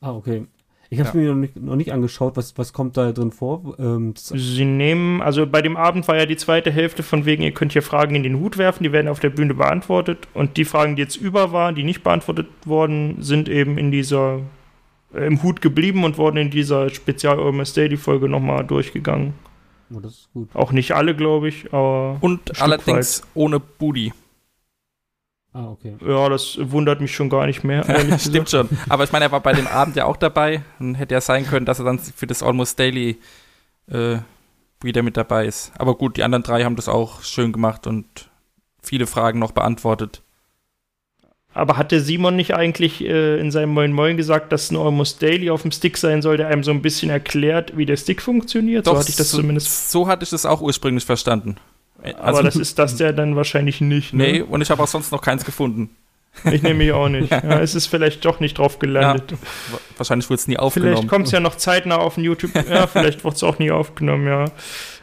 Ah, 0.00 0.12
okay. 0.12 0.46
Ich 0.90 1.00
habe 1.00 1.10
Ja. 1.10 1.14
mir 1.22 1.28
noch 1.30 1.36
nicht, 1.40 1.56
noch 1.56 1.76
nicht 1.76 1.92
angeschaut, 1.92 2.36
was, 2.36 2.56
was 2.56 2.72
kommt 2.72 2.96
da 2.96 3.12
drin 3.12 3.30
vor. 3.30 3.74
Ähm, 3.78 4.14
Sie 4.16 4.64
nehmen, 4.64 5.20
also 5.20 5.46
bei 5.46 5.60
dem 5.60 5.76
Abend 5.76 6.08
war 6.08 6.16
ja 6.16 6.24
die 6.24 6.36
zweite 6.38 6.70
Hälfte 6.70 7.02
von 7.02 7.26
wegen, 7.26 7.42
ihr 7.42 7.52
könnt 7.52 7.72
hier 7.72 7.82
Fragen 7.82 8.14
in 8.14 8.22
den 8.22 8.40
Hut 8.40 8.56
werfen, 8.56 8.84
die 8.84 8.92
werden 8.92 9.08
auf 9.08 9.20
der 9.20 9.28
Bühne 9.30 9.52
beantwortet. 9.54 10.28
Und 10.32 10.56
die 10.56 10.64
Fragen, 10.64 10.96
die 10.96 11.02
jetzt 11.02 11.16
über 11.16 11.52
waren, 11.52 11.74
die 11.74 11.82
nicht 11.84 12.02
beantwortet 12.02 12.46
worden, 12.64 13.16
sind 13.20 13.50
eben 13.50 13.76
in 13.76 13.90
dieser, 13.90 14.40
äh, 15.14 15.26
im 15.26 15.42
Hut 15.42 15.60
geblieben 15.60 16.04
und 16.04 16.16
wurden 16.16 16.38
in 16.38 16.50
dieser 16.50 16.88
spezial 16.88 17.38
Almost 17.38 17.76
Daily 17.76 17.98
Folge 17.98 18.28
nochmal 18.30 18.64
durchgegangen. 18.64 19.34
oh, 19.94 20.00
das 20.00 20.12
ist 20.12 20.28
gut. 20.32 20.48
Auch 20.54 20.72
nicht 20.72 20.92
alle, 20.92 21.14
glaube 21.14 21.48
ich, 21.48 21.66
aber 21.72 22.16
Und 22.22 22.40
Stück 22.44 22.62
allerdings 22.62 23.22
ohne 23.34 23.60
Booty. 23.60 24.14
Ah, 25.58 25.70
okay. 25.72 25.96
ja, 26.06 26.28
das 26.28 26.56
wundert 26.60 27.00
mich 27.00 27.12
schon 27.12 27.28
gar 27.28 27.46
nicht 27.46 27.64
mehr. 27.64 27.84
Stimmt 28.20 28.48
schon. 28.48 28.68
Aber 28.88 29.02
ich 29.02 29.10
meine, 29.10 29.24
er 29.24 29.32
war 29.32 29.40
bei 29.40 29.52
dem 29.52 29.66
Abend 29.66 29.96
ja 29.96 30.04
auch 30.04 30.16
dabei. 30.16 30.62
Dann 30.78 30.94
hätte 30.94 31.14
ja 31.14 31.20
sein 31.20 31.44
können, 31.44 31.66
dass 31.66 31.80
er 31.80 31.84
dann 31.84 31.98
für 31.98 32.28
das 32.28 32.44
Almost 32.44 32.78
Daily 32.78 33.18
äh, 33.90 34.18
wieder 34.80 35.02
mit 35.02 35.16
dabei 35.16 35.46
ist. 35.46 35.72
Aber 35.76 35.96
gut, 35.96 36.16
die 36.16 36.22
anderen 36.22 36.44
drei 36.44 36.62
haben 36.62 36.76
das 36.76 36.88
auch 36.88 37.22
schön 37.22 37.52
gemacht 37.52 37.88
und 37.88 38.30
viele 38.80 39.08
Fragen 39.08 39.40
noch 39.40 39.50
beantwortet. 39.50 40.22
Aber 41.54 41.76
hatte 41.76 42.00
Simon 42.00 42.36
nicht 42.36 42.54
eigentlich 42.54 43.04
äh, 43.04 43.40
in 43.40 43.50
seinem 43.50 43.70
Moin 43.70 43.92
Moin 43.92 44.16
gesagt, 44.16 44.52
dass 44.52 44.70
ein 44.70 44.76
Almost 44.76 45.20
Daily 45.20 45.50
auf 45.50 45.62
dem 45.62 45.72
Stick 45.72 45.96
sein 45.96 46.22
soll, 46.22 46.36
der 46.36 46.46
einem 46.46 46.62
so 46.62 46.70
ein 46.70 46.82
bisschen 46.82 47.10
erklärt, 47.10 47.76
wie 47.76 47.84
der 47.84 47.96
Stick 47.96 48.22
funktioniert? 48.22 48.84
so 48.84 48.96
hatte 48.96 49.10
ich 49.10 49.16
das 49.16 49.32
so, 49.32 49.38
zumindest. 49.38 49.90
so 49.90 50.06
hatte 50.06 50.22
ich 50.22 50.30
das 50.30 50.46
auch 50.46 50.60
ursprünglich 50.60 51.04
verstanden. 51.04 51.56
Äh, 52.02 52.14
Aber 52.14 52.42
das 52.42 52.56
ist 52.56 52.78
das 52.78 52.96
der 52.96 53.12
dann 53.12 53.36
wahrscheinlich 53.36 53.80
nicht. 53.80 54.12
Nee, 54.14 54.38
Ne? 54.38 54.44
und 54.44 54.60
ich 54.60 54.70
habe 54.70 54.82
auch 54.82 54.88
sonst 54.88 55.10
noch 55.12 55.22
keins 55.22 55.44
gefunden. 55.44 55.90
Ich 56.44 56.62
nehme 56.62 56.74
mich 56.84 56.92
auch 56.92 57.08
nicht. 57.08 57.30
Ja, 57.32 57.58
es 57.60 57.74
ist 57.74 57.86
vielleicht 57.86 58.24
doch 58.24 58.38
nicht 58.38 58.58
drauf 58.58 58.78
gelandet. 58.78 59.32
Wa- 59.32 59.78
Wahrscheinlich 59.96 60.28
wurde 60.30 60.36
es 60.40 60.46
nie 60.46 60.54
vielleicht 60.54 60.62
aufgenommen. 60.62 61.08
kommt 61.08 61.26
es 61.26 61.32
ja 61.32 61.40
noch 61.40 61.56
zeitnah 61.56 61.96
auf 61.96 62.14
den 62.14 62.24
YouTube. 62.24 62.52
Ja, 62.70 62.86
vielleicht 62.86 63.24
wird 63.24 63.34
es 63.34 63.42
auch 63.42 63.58
nie 63.58 63.70
aufgenommen, 63.72 64.26
ja. 64.28 64.44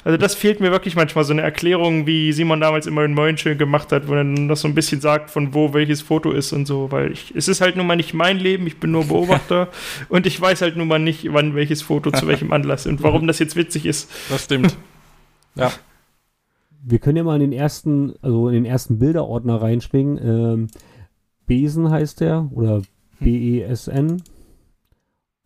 Also 0.06 0.18
das 0.18 0.36
fehlt 0.36 0.60
mir 0.62 0.72
wirklich 0.72 0.96
manchmal, 0.96 1.26
so 1.26 1.34
eine 1.34 1.42
Erklärung, 1.42 2.06
wie 2.06 2.32
Simon 2.32 2.62
damals 2.62 2.86
immer 2.86 3.04
in 3.04 3.14
Moinschön 3.16 3.58
gemacht 3.58 3.92
hat, 3.92 4.08
wo 4.08 4.12
er 4.14 4.18
dann 4.18 4.46
noch 4.46 4.56
so 4.56 4.68
ein 4.68 4.76
bisschen 4.76 5.02
sagt, 5.02 5.32
von 5.32 5.54
wo 5.56 5.74
welches 5.74 6.04
Foto 6.04 6.32
ist 6.32 6.54
und 6.54 6.68
so, 6.68 6.92
weil 6.92 7.12
ich, 7.12 7.34
es 7.36 7.48
ist 7.48 7.60
halt 7.60 7.76
nun 7.76 7.88
mal 7.88 7.96
nicht 7.96 8.14
mein 8.14 8.38
Leben, 8.38 8.68
ich 8.68 8.80
bin 8.80 8.92
nur 8.92 9.06
Beobachter 9.06 9.68
und 10.10 10.28
ich 10.28 10.40
weiß 10.40 10.62
halt 10.62 10.78
nun 10.78 10.88
mal 10.88 11.00
nicht, 11.00 11.26
wann 11.34 11.56
welches 11.56 11.82
Foto 11.82 12.12
zu 12.12 12.28
welchem 12.28 12.54
Anlass 12.54 12.86
und 12.86 13.02
warum 13.02 13.26
das 13.26 13.40
jetzt 13.40 13.56
witzig 13.56 13.88
ist. 13.88 14.10
Das 14.30 14.44
stimmt. 14.44 14.78
ja. 15.56 15.72
Wir 16.84 17.00
können 17.00 17.18
ja 17.18 17.24
mal 17.24 17.42
in 17.42 17.52
den 17.52 17.60
ersten, 17.60 18.14
also 18.22 18.48
in 18.48 18.54
den 18.54 18.66
ersten 18.66 19.00
Bilderordner 19.00 19.62
reinspringen. 19.62 20.20
Ähm, 20.22 20.68
Besen 21.46 21.90
heißt 21.90 22.22
der 22.22 22.50
oder 22.54 22.82
B-E-S-N. 23.20 24.22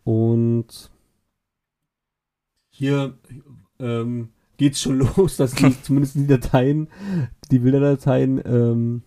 Und 0.03 0.91
hier 2.69 3.17
ähm, 3.79 4.29
geht's 4.57 4.81
schon 4.81 4.99
los, 5.17 5.37
dass 5.37 5.53
die, 5.55 5.81
zumindest 5.83 6.15
die 6.15 6.27
Dateien, 6.27 6.87
die 7.51 7.59
Bilderdateien 7.59 8.41
ähm, 8.45 9.01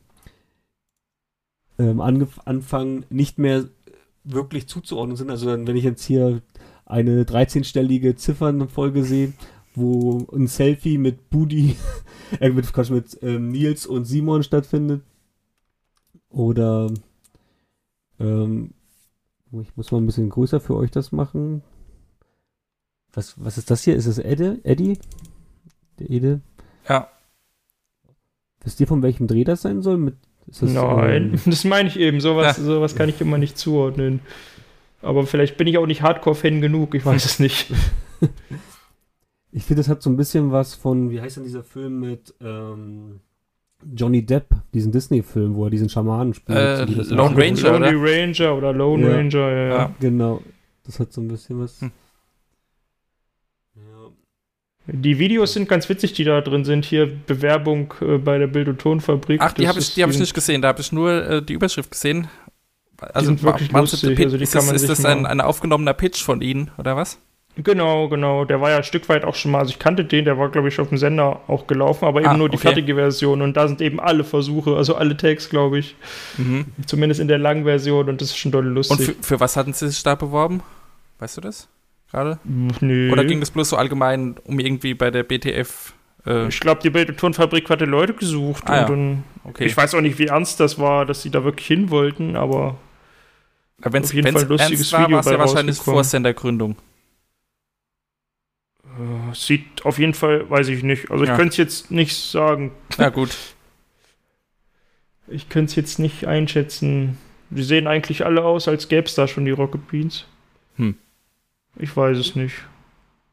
ähm, 1.79 2.00
anfangen, 2.00 3.07
nicht 3.11 3.38
mehr 3.38 3.69
wirklich 4.25 4.69
zuzuordnen 4.69 5.17
sind. 5.17 5.31
Also 5.31 5.47
dann, 5.47 5.67
wenn 5.67 5.76
ich 5.76 5.85
jetzt 5.85 6.05
hier 6.05 6.43
eine 6.85 7.25
13-stellige 7.25 8.17
Ziffernfolge 8.17 9.05
sehe, 9.05 9.33
wo 9.75 10.26
ein 10.33 10.47
Selfie 10.47 10.99
mit 10.99 11.31
Budi, 11.31 11.76
äh, 12.41 12.50
mit, 12.50 12.73
Quatsch, 12.73 12.91
mit 12.91 13.19
ähm, 13.23 13.49
Nils 13.49 13.87
und 13.87 14.05
Simon 14.05 14.43
stattfindet. 14.43 15.02
Oder 16.31 16.91
ähm, 18.19 18.71
ich 19.61 19.76
muss 19.76 19.91
mal 19.93 19.99
ein 19.99 20.07
bisschen 20.07 20.31
größer 20.31 20.61
für 20.61 20.76
euch 20.76 20.91
das 20.91 21.12
machen. 21.12 21.62
Was, 23.12 23.35
was 23.43 23.59
ist 23.59 23.71
das 23.71 23.83
hier? 23.85 23.95
Ist 23.95 24.07
es 24.07 24.19
Edde? 24.19 24.61
Eddie? 24.64 24.99
Der 25.99 26.09
Ede? 26.11 26.41
Ja. 26.88 27.09
Wisst 28.64 28.81
ihr, 28.81 28.87
von 28.87 29.02
welchem 29.02 29.26
Dreh 29.26 29.45
das 29.45 29.62
sein 29.62 29.83
soll? 29.83 29.99
Mit, 29.99 30.17
das, 30.47 30.62
Nein, 30.62 31.35
ähm, 31.35 31.41
das 31.47 31.64
meine 31.64 31.88
ich 31.88 31.99
eben, 31.99 32.21
sowas, 32.21 32.57
Ja. 32.57 32.62
sowas 32.62 32.95
kann 32.95 33.09
ich 33.09 33.21
immer 33.21 33.37
nicht 33.38 33.59
zuordnen. 33.59 34.21
Aber 35.02 35.26
vielleicht 35.26 35.57
bin 35.57 35.67
ich 35.67 35.79
auch 35.79 35.87
nicht 35.87 36.00
Hardcore-Fan 36.02 36.61
genug, 36.61 36.95
ich 36.95 37.05
weiß 37.05 37.25
es 37.25 37.38
nicht. 37.38 37.71
ich 39.52 39.64
finde, 39.64 39.80
das 39.80 39.88
hat 39.88 40.02
so 40.02 40.11
ein 40.11 40.16
bisschen 40.16 40.50
was 40.50 40.75
von, 40.75 41.11
wie 41.11 41.21
heißt 41.21 41.37
denn 41.37 41.44
dieser 41.44 41.62
Film 41.62 42.00
mit 42.00 42.35
ähm, 42.40 43.21
Johnny 43.94 44.25
Depp, 44.25 44.47
diesen 44.73 44.92
Disney-Film, 44.92 45.54
wo 45.54 45.64
er 45.64 45.71
diesen 45.71 45.88
Schamanen 45.88 46.35
spielt. 46.35 46.56
Äh, 46.59 46.87
das 46.87 47.11
Lone. 47.11 47.37
Ranger, 47.37 47.73
Lonely 47.73 47.97
oder? 47.97 48.12
Ranger 48.12 48.56
oder 48.56 48.73
Lone 48.73 49.09
Ja. 49.09 49.16
Ranger, 49.16 49.38
ja, 49.50 49.56
ja. 49.66 49.75
Ja. 49.76 49.94
Genau. 50.00 50.42
Das 50.85 50.99
hat 51.00 51.12
so 51.12 51.21
ein 51.21 51.28
bisschen 51.28 51.61
was. 51.61 51.80
Hm. 51.80 51.90
Die 54.87 55.18
Videos 55.18 55.52
sind 55.52 55.68
ganz 55.68 55.88
witzig, 55.88 56.12
die 56.14 56.25
da 56.25 56.40
drin 56.40 56.64
sind. 56.64 56.85
Hier 56.85 57.06
Bewerbung 57.06 57.94
äh, 58.00 58.18
bei 58.18 58.38
der 58.38 58.49
Bild- 58.49 58.66
und 58.68 58.80
Tonfabrik. 58.80 59.40
Ach, 59.40 59.52
die 59.52 59.68
habe 59.68 59.78
ich, 59.78 59.87
ist- 59.88 59.97
die 59.97 60.02
hab 60.02 60.11
ich 60.11 60.14
sind- 60.16 60.23
nicht 60.23 60.35
gesehen, 60.35 60.61
da 60.61 60.68
habe 60.68 60.80
ich 60.80 60.90
nur 60.90 61.11
äh, 61.12 61.42
die 61.42 61.52
Überschrift 61.52 61.90
gesehen. 61.92 62.28
Also, 62.99 63.26
sind 63.28 63.42
wirklich 63.42 63.71
meinst 63.73 63.92
du, 63.92 64.06
lustig, 64.09 64.18
Pitch- 64.18 64.25
also 64.25 64.37
die 64.38 64.42
ist 64.44 64.52
kann 64.52 64.59
das, 64.61 64.66
man 64.66 64.75
ist 64.76 64.80
sich 64.82 64.90
das 64.90 65.04
ein, 65.04 65.26
ein 65.26 65.40
aufgenommener 65.40 65.94
Pitch 65.94 66.23
von 66.23 66.40
Ihnen, 66.40 66.71
oder 66.78 66.97
was? 66.97 67.18
Genau, 67.56 68.09
genau. 68.09 68.47
Der 68.47 68.61
war 68.62 68.71
ja 68.71 68.78
ein 68.78 68.85
Stück 68.85 69.09
weit 69.11 69.25
auch 69.25 69.35
schon 69.35 69.50
mal, 69.50 69.59
also 69.59 69.71
ich 69.71 69.78
kannte 69.78 70.04
den, 70.06 70.25
der 70.25 70.38
war, 70.38 70.49
glaube 70.49 70.68
ich, 70.68 70.80
auf 70.80 70.88
dem 70.88 70.97
Sender 70.97 71.40
auch 71.49 71.66
gelaufen, 71.66 72.06
aber 72.06 72.21
eben 72.21 72.30
Ah, 72.30 72.37
nur 72.37 72.49
die 72.49 72.56
okay. 72.56 72.68
fertige 72.68 72.94
Version. 72.94 73.42
Und 73.42 73.56
da 73.59 73.68
sind 73.68 73.82
eben 73.82 74.00
alle 74.00 74.25
Versuche, 74.25 74.75
also 74.76 74.94
alle 74.94 75.16
Tags, 75.18 75.50
glaube 75.50 75.78
ich. 75.78 75.94
Mhm. 76.38 76.64
Zumindest 76.87 77.21
in 77.21 77.28
der 77.28 77.37
langen 77.38 77.64
Version 77.64 78.09
und 78.09 78.21
das 78.23 78.28
ist 78.30 78.38
schon 78.38 78.52
doll 78.52 78.66
Und 78.68 78.75
lustig. 78.75 79.04
für, 79.04 79.14
für 79.23 79.40
was 79.40 79.56
hatten 79.56 79.75
Sie 79.75 79.87
sich 79.88 80.02
da 80.02 80.14
beworben? 80.14 80.62
Weißt 81.18 81.37
du 81.37 81.40
das 81.42 81.68
gerade? 82.11 82.38
Nö. 82.80 83.12
Oder 83.12 83.25
ging 83.26 83.40
das 83.40 83.50
bloß 83.50 83.68
so 83.68 83.76
allgemein 83.76 84.37
um 84.44 84.59
irgendwie 84.59 84.94
bei 84.94 85.11
der 85.11 85.23
BTF? 85.23 85.92
Äh, 86.26 86.49
Ich 86.49 86.59
glaube, 86.59 86.80
die 86.82 86.88
Bild- 86.90 87.11
und 87.11 87.18
Tonfabrik 87.18 87.68
hatte 87.68 87.85
Leute 87.85 88.14
gesucht 88.14 88.62
Ah, 88.66 88.76
ja. 88.76 88.87
und 88.87 88.90
dann, 88.90 89.25
okay. 89.44 89.66
ich 89.66 89.76
weiß 89.76 89.94
auch 89.94 90.00
nicht, 90.00 90.18
wie 90.18 90.26
ernst 90.28 90.59
das 90.59 90.78
war, 90.78 91.04
dass 91.04 91.21
sie 91.21 91.30
da 91.30 91.44
wirklich 91.44 91.66
hin 91.66 91.90
wollten, 91.90 92.35
aber 92.35 92.76
Wenn 93.78 94.02
es 94.04 94.14
ernst 94.14 94.92
war, 94.92 95.11
war 95.11 95.21
es 95.21 95.26
ja 95.26 95.38
wahrscheinlich 95.38 95.76
vor 95.76 96.02
Sendergründung. 96.02 96.76
Äh, 99.02 99.35
sieht 99.35 99.85
auf 99.85 99.99
jeden 99.99 100.14
Fall, 100.14 100.49
weiß 100.49 100.68
ich 100.68 100.82
nicht. 100.82 101.11
Also 101.11 101.25
ich 101.25 101.30
Ja. 101.30 101.37
könnte 101.37 101.50
es 101.50 101.56
jetzt 101.56 101.90
nicht 101.90 102.16
sagen. 102.16 102.73
Ja, 102.99 103.09
gut. 103.11 103.37
Ich 105.28 105.49
könnte 105.49 105.71
es 105.71 105.76
jetzt 105.76 105.99
nicht 105.99 106.26
einschätzen. 106.26 107.16
Die 107.50 107.62
sehen 107.62 107.87
eigentlich 107.87 108.25
alle 108.25 108.44
aus, 108.44 108.68
als 108.68 108.88
gäbe 108.88 109.06
es 109.06 109.14
da 109.14 109.28
schon 109.28 109.44
die 109.44 109.50
Rocket 109.50 109.87
Beans. 109.88 110.26
Hm. 110.76 110.97
Ich 111.78 111.97
weiß 111.97 112.18
es 112.18 112.35
nicht. 112.37 112.54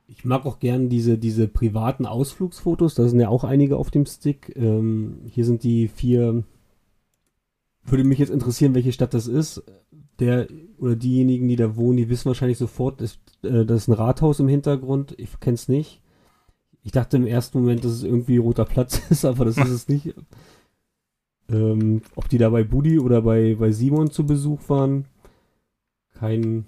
Ich 0.08 0.26
mag 0.26 0.46
auch 0.46 0.60
gern 0.60 0.90
diese, 0.90 1.18
diese 1.18 1.48
privaten 1.48 2.06
Ausflugsfotos, 2.06 2.96
da 2.96 3.08
sind 3.08 3.20
ja 3.20 3.30
auch 3.30 3.44
einige 3.44 3.78
auf 3.78 3.92
dem 3.92 4.06
Stick. 4.06 4.54
Ähm, 4.56 5.20
hier 5.30 5.46
sind 5.46 5.64
die 5.64 5.88
vier. 5.88 6.44
Würde 7.86 8.04
mich 8.04 8.20
jetzt 8.20 8.30
interessieren, 8.32 8.76
welche 8.76 8.92
Stadt 8.92 9.14
das 9.14 9.28
ist. 9.28 9.64
Der 10.20 10.48
oder 10.78 10.96
diejenigen, 10.96 11.48
die 11.48 11.56
da 11.56 11.76
wohnen, 11.76 11.98
die 11.98 12.10
wissen 12.10 12.26
wahrscheinlich 12.26 12.58
sofort, 12.58 13.02
dass, 13.02 13.20
äh, 13.44 13.66
das 13.66 13.84
ist 13.84 13.88
ein 13.88 13.94
Rathaus 13.94 14.40
im 14.40 14.48
Hintergrund. 14.48 15.16
Ich 15.18 15.40
kenn's 15.40 15.68
nicht. 15.68 16.02
Ich 16.84 16.92
dachte 16.92 17.18
im 17.18 17.28
ersten 17.28 17.60
Moment, 17.60 17.84
dass 17.84 17.92
es 17.92 18.04
irgendwie 18.04 18.38
roter 18.38 18.66
Platz 18.66 19.02
ist, 19.10 19.26
aber 19.26 19.46
das 19.46 19.58
ist 19.58 19.70
es 19.70 19.88
nicht. 19.88 20.16
Ähm, 21.50 22.02
ob 22.16 22.30
die 22.30 22.38
da 22.38 22.50
bei 22.50 22.64
Budi 22.64 23.00
oder 23.00 23.22
bei, 23.22 23.56
bei 23.56 23.72
Simon 23.72 24.12
zu 24.12 24.26
Besuch 24.26 24.60
waren, 24.70 25.06
kein, 26.14 26.66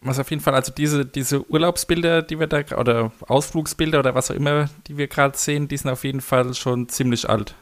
Was 0.00 0.18
auf 0.18 0.30
jeden 0.30 0.42
Fall, 0.42 0.54
also 0.54 0.72
diese, 0.72 1.06
diese 1.06 1.48
Urlaubsbilder, 1.48 2.22
die 2.22 2.40
wir 2.40 2.46
da, 2.46 2.62
oder 2.78 3.12
Ausflugsbilder 3.28 4.00
oder 4.00 4.14
was 4.14 4.30
auch 4.30 4.34
immer, 4.34 4.68
die 4.86 4.96
wir 4.96 5.06
gerade 5.06 5.36
sehen, 5.38 5.68
die 5.68 5.76
sind 5.76 5.90
auf 5.90 6.04
jeden 6.04 6.20
Fall 6.20 6.54
schon 6.54 6.88
ziemlich 6.88 7.28
alt. 7.28 7.54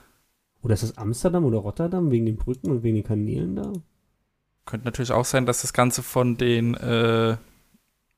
Oder 0.62 0.74
ist 0.74 0.82
das 0.82 0.96
Amsterdam 0.98 1.44
oder 1.44 1.58
Rotterdam 1.58 2.10
wegen 2.10 2.26
den 2.26 2.36
Brücken 2.36 2.70
und 2.70 2.82
wegen 2.82 2.96
den 2.96 3.04
Kanälen 3.04 3.56
da? 3.56 3.72
Könnte 4.70 4.84
natürlich 4.86 5.10
auch 5.10 5.24
sein, 5.24 5.46
dass 5.46 5.62
das 5.62 5.72
Ganze 5.72 6.02
von 6.04 6.36
den, 6.36 6.74
äh, 6.74 7.36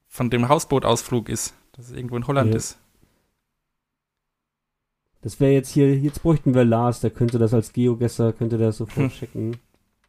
von 0.09 0.29
dem 0.29 0.49
Hausbootausflug 0.51 1.31
ist, 1.31 1.55
dass 1.73 1.87
es 1.89 1.93
irgendwo 1.97 2.17
in 2.19 2.27
Holland 2.27 2.51
Ja. 2.51 2.57
ist. 2.57 2.79
Das 5.23 5.41
wäre 5.41 5.53
jetzt 5.53 5.71
hier, 5.71 5.97
jetzt 5.99 6.23
bräuchten 6.23 6.53
wir 6.55 6.65
Lars, 6.65 7.01
der 7.01 7.11
könnte 7.11 7.39
das 7.39 7.55
als 7.55 7.73
Geogesser, 7.73 8.33
könnte 8.35 8.59
das 8.59 8.77
sofort 8.77 9.11
Hm. 9.13 9.19
checken. 9.19 9.57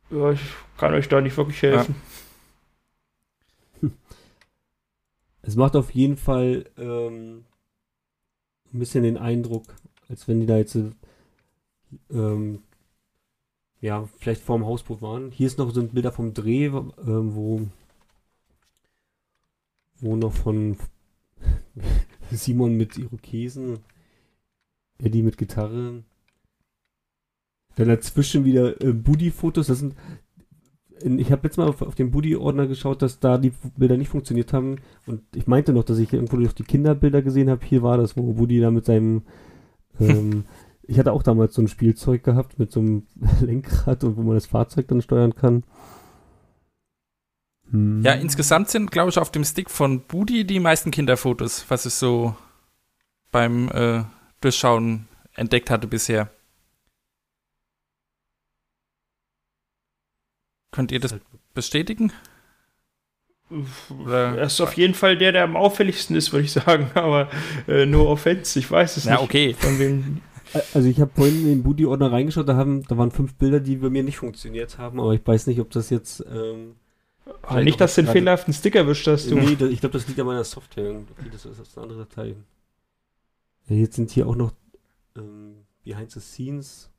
Ja, 0.10 0.32
ich 0.32 0.42
kann 0.78 0.94
euch 0.94 1.08
da 1.08 1.22
nicht 1.22 1.38
wirklich 1.38 1.62
helfen. 1.62 1.96
Es 5.42 5.56
macht 5.56 5.76
auf 5.76 5.92
jeden 5.92 6.18
Fall 6.18 6.66
ähm, 6.78 7.44
ein 8.74 8.80
bisschen 8.80 9.04
den 9.04 9.18
Eindruck, 9.18 9.66
als 10.10 10.28
wenn 10.28 10.40
die 10.40 10.46
da 10.46 10.58
jetzt 10.58 10.78
ähm, 12.12 12.64
ja, 13.84 14.08
vielleicht 14.18 14.42
vorm 14.42 14.66
Hausboot 14.66 15.02
waren. 15.02 15.30
Hier 15.30 15.46
ist 15.46 15.58
noch 15.58 15.70
so 15.72 15.82
ein 15.82 15.90
Bilder 15.90 16.14
vom 16.14 16.34
Dreh, 16.34 16.68
ähm, 16.68 17.36
wo 17.36 17.68
wo 20.00 20.16
noch 20.16 20.32
von 20.32 20.78
Simon 22.32 22.78
mit 22.78 22.98
Irokesen, 22.98 23.80
Eddie 25.00 25.22
mit 25.22 25.38
Gitarre. 25.38 26.04
Dann 27.76 27.88
dazwischen 27.90 28.46
wieder 28.46 28.82
äh, 28.82 28.94
Budi-Fotos. 28.94 29.68
Das 29.68 29.80
sind 29.80 29.96
in, 31.02 31.20
ich 31.20 31.30
habe 31.34 31.44
letztes 31.44 31.58
Mal 31.58 31.68
auf, 31.68 31.82
auf 31.82 31.96
den 31.96 32.12
Budi-Ordner 32.12 32.68
geschaut, 32.68 33.02
dass 33.02 33.20
da 33.20 33.38
die 33.38 33.52
Bilder 33.76 33.98
nicht 33.98 34.10
funktioniert 34.10 34.54
haben. 34.54 34.78
Und 35.06 35.24
ich 35.36 35.46
meinte 35.46 35.74
noch, 35.74 35.84
dass 35.84 35.98
ich 35.98 36.14
irgendwo 36.14 36.38
durch 36.38 36.54
die 36.54 36.64
Kinderbilder 36.64 37.22
gesehen 37.22 37.50
habe. 37.50 37.66
Hier 37.66 37.84
war 37.84 37.98
das, 37.98 38.16
wo 38.16 38.32
Budi 38.32 38.62
da 38.62 38.72
mit 38.72 38.86
seinem. 38.86 39.24
Ähm, 40.00 40.46
ich 40.86 41.00
hatte 41.00 41.12
auch 41.14 41.24
damals 41.24 41.54
so 41.54 41.62
ein 41.62 41.68
Spielzeug 41.68 42.24
gehabt 42.24 42.60
mit 42.60 42.72
so 42.72 42.80
einem 42.82 43.08
Lenkrad 43.42 44.04
und 44.04 44.18
wo 44.18 44.22
man 44.22 44.36
das 44.36 44.46
Fahrzeug 44.48 44.88
dann 44.88 45.02
steuern 45.02 45.34
kann. 45.36 45.64
Hm. 47.72 48.02
Ja, 48.04 48.14
insgesamt 48.14 48.70
sind, 48.70 48.92
glaube 48.92 49.10
ich, 49.10 49.18
auf 49.18 49.32
dem 49.32 49.44
Stick 49.44 49.70
von 49.70 50.02
Budi 50.02 50.46
die 50.46 50.60
meisten 50.60 50.92
Kinderfotos, 50.92 51.66
was 51.70 51.86
ich 51.86 51.94
so 51.94 52.36
beim 53.32 53.70
äh, 53.70 54.04
Durchschauen 54.42 55.08
entdeckt 55.36 55.70
hatte 55.70 55.88
bisher. 55.88 56.30
Könnt 60.72 60.92
ihr 60.92 61.00
das 61.00 61.16
bestätigen? 61.54 62.12
Oder- 64.04 64.38
Er 64.38 64.46
ist 64.46 64.60
auf 64.62 64.74
jeden 64.74 64.96
Fall 64.96 65.18
der, 65.18 65.32
der 65.32 65.44
am 65.44 65.56
auffälligsten 65.56 66.16
ist, 66.16 66.32
würde 66.34 66.46
ich 66.46 66.52
sagen. 66.52 66.90
Aber 66.96 67.30
äh, 67.68 67.86
no 67.86 68.08
offense, 68.10 68.58
ich 68.58 68.70
weiß 68.70 68.98
es 68.98 69.06
Ja, 69.06 69.14
nicht. 69.14 69.24
okay. 69.24 69.54
Von 69.54 69.80
wem. 69.80 70.22
Also 70.74 70.88
ich 70.88 71.00
habe 71.02 71.12
vorhin 71.16 71.42
in 71.42 71.48
den 71.48 71.64
Budi-Ordner 71.64 72.12
reingeschaut, 72.12 72.48
da, 72.48 72.56
haben, 72.56 72.84
da 72.84 72.98
waren 72.98 73.12
fünf 73.12 73.36
Bilder, 73.36 73.60
die 73.60 73.78
bei 73.78 73.90
mir 73.90 74.04
nicht 74.04 74.18
funktioniert 74.18 74.78
haben, 74.78 75.00
aber 75.00 75.14
ich 75.14 75.26
weiß 75.26 75.48
nicht, 75.48 75.60
ob 75.60 75.72
das 75.72 75.90
jetzt. 75.90 76.24
Ähm, 76.32 76.76
Ah, 77.42 77.62
nicht, 77.62 77.80
dass 77.80 77.96
du 77.96 78.04
den 78.04 78.12
fehlerhaften 78.12 78.54
Stick 78.54 78.76
erwischt 78.76 79.08
hast, 79.08 79.32
du. 79.32 79.36
Nee, 79.36 79.56
das, 79.56 79.70
ich 79.70 79.80
glaube, 79.80 79.94
das 79.94 80.08
liegt 80.08 80.20
an 80.20 80.26
meiner 80.26 80.44
Software. 80.44 80.92
Okay, 80.92 81.30
das 81.32 81.46
ist, 81.46 81.78
eine 81.78 81.84
andere 81.84 82.00
Datei. 82.00 82.36
Ja, 83.68 83.76
jetzt 83.76 83.96
sind 83.96 84.12
hier 84.12 84.28
auch 84.28 84.36
noch 84.36 84.52
ähm, 85.16 85.66
Behind 85.84 86.12
the 86.12 86.20
Scenes. 86.20 86.90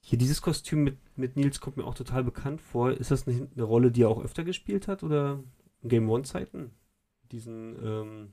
Hier 0.00 0.18
dieses 0.18 0.40
Kostüm 0.40 0.84
mit, 0.84 0.96
mit 1.16 1.36
Nils 1.36 1.60
kommt 1.60 1.76
mir 1.76 1.84
auch 1.84 1.94
total 1.94 2.24
bekannt 2.24 2.60
vor. 2.62 2.92
Ist 2.92 3.10
das 3.10 3.26
nicht 3.26 3.42
eine 3.54 3.64
Rolle, 3.64 3.90
die 3.90 4.02
er 4.02 4.08
auch 4.08 4.22
öfter 4.22 4.44
gespielt 4.44 4.88
hat 4.88 5.02
oder 5.02 5.40
in 5.82 5.88
Game 5.88 6.08
One 6.08 6.22
Zeiten? 6.22 6.70
Diesen 7.32 7.76
ähm, 7.84 8.32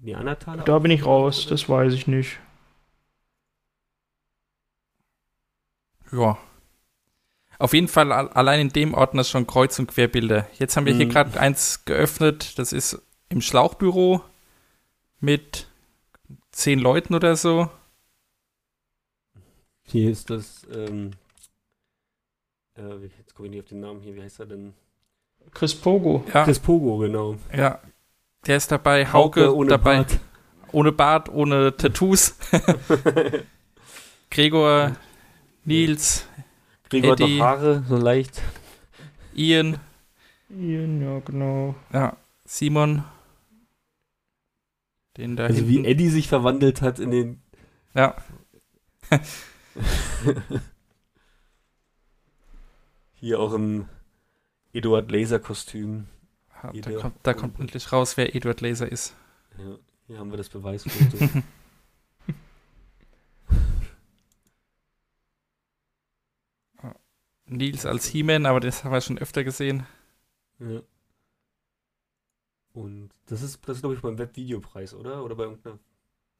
Neandertaler? 0.00 0.64
Da 0.64 0.78
bin 0.78 0.90
ich 0.90 1.04
raus, 1.04 1.46
das 1.48 1.68
weiß 1.68 1.92
ich 1.92 2.06
nicht. 2.06 2.38
Ja. 6.12 6.38
Auf 7.58 7.74
jeden 7.74 7.88
Fall 7.88 8.10
al- 8.12 8.28
allein 8.30 8.60
in 8.60 8.68
dem 8.70 8.94
Ordner 8.94 9.22
schon 9.24 9.46
Kreuz- 9.46 9.78
und 9.78 9.86
Querbilder. 9.88 10.48
Jetzt 10.58 10.76
haben 10.76 10.86
wir 10.86 10.94
hier 10.94 11.06
Mhm. 11.06 11.10
gerade 11.10 11.38
eins 11.38 11.84
geöffnet. 11.84 12.58
Das 12.58 12.72
ist 12.72 13.00
im 13.28 13.40
Schlauchbüro 13.42 14.22
mit 15.20 15.68
zehn 16.52 16.78
Leuten 16.78 17.14
oder 17.14 17.36
so. 17.36 17.70
Hier 19.82 20.10
ist 20.10 20.30
das, 20.30 20.66
ähm, 20.72 21.10
äh, 22.76 22.96
jetzt 23.18 23.34
komme 23.34 23.48
ich 23.48 23.52
nicht 23.54 23.62
auf 23.64 23.68
den 23.68 23.80
Namen 23.80 24.00
hier, 24.00 24.14
wie 24.16 24.22
heißt 24.22 24.40
er 24.40 24.46
denn? 24.46 24.72
Chris 25.52 25.74
Pogo. 25.74 26.24
Ja, 26.32 26.44
Chris 26.44 26.58
Pogo, 26.58 26.98
genau. 26.98 27.36
ja. 27.54 27.80
Der 28.46 28.56
ist 28.56 28.72
dabei. 28.72 29.06
Hauke, 29.06 29.54
ohne 29.54 29.70
dabei. 29.70 29.96
Bart. 29.98 30.18
Ohne 30.72 30.92
Bart, 30.92 31.28
ohne 31.28 31.76
Tattoos. 31.76 32.36
Gregor, 34.30 34.96
Nils, 35.64 36.26
Gregor 36.88 37.12
hat 37.12 37.20
Eddie. 37.20 37.38
noch 37.38 37.44
Haare, 37.44 37.84
so 37.88 37.96
leicht. 37.96 38.40
Ian, 39.34 39.78
Ian, 40.48 41.02
ja, 41.02 41.18
genau. 41.20 41.74
ja, 41.92 42.16
Simon. 42.44 43.04
Den 45.16 45.36
da 45.36 45.44
Also 45.46 45.66
wie 45.68 45.74
hinten. 45.74 45.86
Eddie 45.86 46.08
sich 46.08 46.28
verwandelt 46.28 46.82
hat 46.82 46.98
in 46.98 47.10
den... 47.10 47.42
Ja. 47.94 48.16
Hier 53.14 53.40
auch 53.40 53.52
im 53.52 53.88
Eduard 54.72 55.10
Laser-Kostüm. 55.10 56.06
Ja, 56.62 56.68
Da 56.68 56.72
Jeder- 56.72 57.00
kommt, 57.00 57.16
da 57.22 57.34
kommt 57.34 57.58
endlich 57.60 57.90
raus, 57.92 58.16
wer 58.16 58.34
Edward 58.34 58.60
Laser 58.60 58.90
ist. 58.90 59.14
Ja, 59.58 59.76
hier 60.06 60.18
haben 60.18 60.30
wir 60.30 60.36
das 60.38 60.48
Beweisfoto. 60.48 61.16
Nils 67.46 67.84
als 67.86 68.06
He-Man, 68.06 68.46
aber 68.46 68.60
das 68.60 68.84
haben 68.84 68.92
wir 68.92 69.00
schon 69.00 69.18
öfter 69.18 69.44
gesehen. 69.44 69.84
ja. 70.58 70.80
Und 72.72 73.10
das 73.26 73.42
ist, 73.42 73.58
das 73.66 73.76
ist 73.78 73.82
glaube 73.82 73.96
ich 73.96 74.00
beim 74.00 74.16
Webvideopreis, 74.16 74.94
oder? 74.94 75.24
Oder 75.24 75.34
bei 75.34 75.42
irgendeiner... 75.42 75.78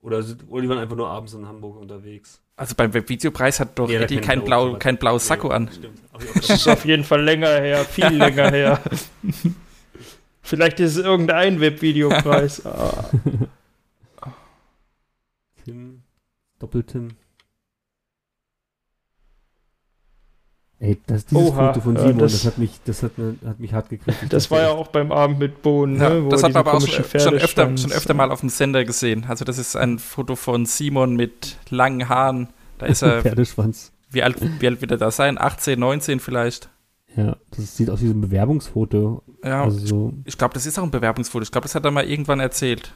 Oder, 0.00 0.22
sind, 0.22 0.44
oder 0.48 0.62
die 0.62 0.68
waren 0.68 0.78
einfach 0.78 0.94
nur 0.96 1.08
abends 1.08 1.34
in 1.34 1.44
Hamburg 1.46 1.76
unterwegs. 1.76 2.40
Also 2.56 2.76
beim 2.76 2.94
Webvideopreis 2.94 3.58
hat 3.58 3.76
doch 3.76 3.90
Ja, 3.90 3.98
da 3.98 4.04
Eddie 4.04 4.20
kein, 4.20 4.44
blau, 4.44 4.78
kein 4.78 4.96
blaues 4.96 5.26
Sakko 5.26 5.48
Nee, 5.48 5.54
an. 5.54 5.70
Stimmt. 5.72 6.00
Das 6.36 6.50
ist 6.50 6.68
auf 6.68 6.84
jeden 6.84 7.02
Fall 7.02 7.22
länger 7.24 7.48
her, 7.48 7.84
viel 7.84 8.06
länger 8.16 8.50
her. 8.52 8.80
Vielleicht 10.50 10.80
ist 10.80 10.96
es 10.96 11.04
irgendein 11.04 11.60
Webvideopreis. 11.60 12.62
Ah. 14.20 14.32
Tim, 15.64 16.02
Doppeltim. 16.58 17.08
Ey, 20.80 20.98
das, 21.06 21.26
dieses 21.26 21.50
Oha, 21.50 21.68
Foto 21.74 21.80
von 21.82 21.96
Simon, 21.96 22.18
das- 22.18 22.32
das, 22.32 22.44
hat 22.46 22.58
mich, 22.58 22.80
das 22.84 23.02
hat, 23.02 23.12
hat 23.44 23.60
mich 23.60 23.72
hart 23.74 23.90
gekriegt. 23.90 24.16
Das 24.30 24.44
dachte 24.44 24.50
war 24.50 24.62
ja 24.62 24.70
auch 24.70 24.88
beim 24.88 25.12
Abend 25.12 25.38
mit 25.38 25.60
Bohnen, 25.62 26.00
Ja, 26.00 26.08
ne? 26.08 26.28
das 26.30 26.42
hat 26.42 26.52
man 26.54 26.60
aber 26.66 26.74
auch 26.74 26.80
schon, 26.86 27.04
schon, 27.20 27.34
öfter, 27.34 27.76
schon 27.76 27.92
öfter 27.92 28.14
mal 28.14 28.30
auf 28.30 28.40
dem 28.40 28.48
Sender 28.48 28.84
gesehen. 28.84 29.26
Also 29.28 29.44
das 29.44 29.58
ist 29.58 29.76
ein 29.76 29.98
Foto 29.98 30.34
von 30.36 30.64
Simon 30.66 31.14
mit 31.16 31.58
langen 31.68 32.08
Haaren. 32.08 32.48
Da 32.78 32.86
ist 32.86 33.02
er, 33.02 33.20
Pferdeschwanz. 33.22 33.92
wie 34.10 34.22
alt, 34.22 34.36
wie 34.60 34.66
alt 34.66 34.80
wird 34.80 34.90
er 34.90 34.96
da 34.98 35.10
sein? 35.10 35.36
18, 35.38 35.78
19 35.78 36.18
vielleicht. 36.18 36.70
Ja, 37.16 37.36
das 37.50 37.76
sieht 37.76 37.90
aus 37.90 38.00
wie 38.02 38.06
so 38.06 38.12
ein 38.14 38.20
Bewerbungsfoto. 38.20 39.22
Ja, 39.44 39.64
Also 39.64 39.84
so, 39.86 40.12
ich 40.24 40.38
glaube, 40.38 40.54
das 40.54 40.64
ist 40.66 40.78
auch 40.78 40.84
ein 40.84 40.90
Bewerbungsfoto. 40.90 41.42
Ich 41.42 41.50
glaube, 41.50 41.64
das 41.64 41.74
hat 41.74 41.84
er 41.84 41.90
mal 41.90 42.04
irgendwann 42.04 42.40
erzählt. 42.40 42.92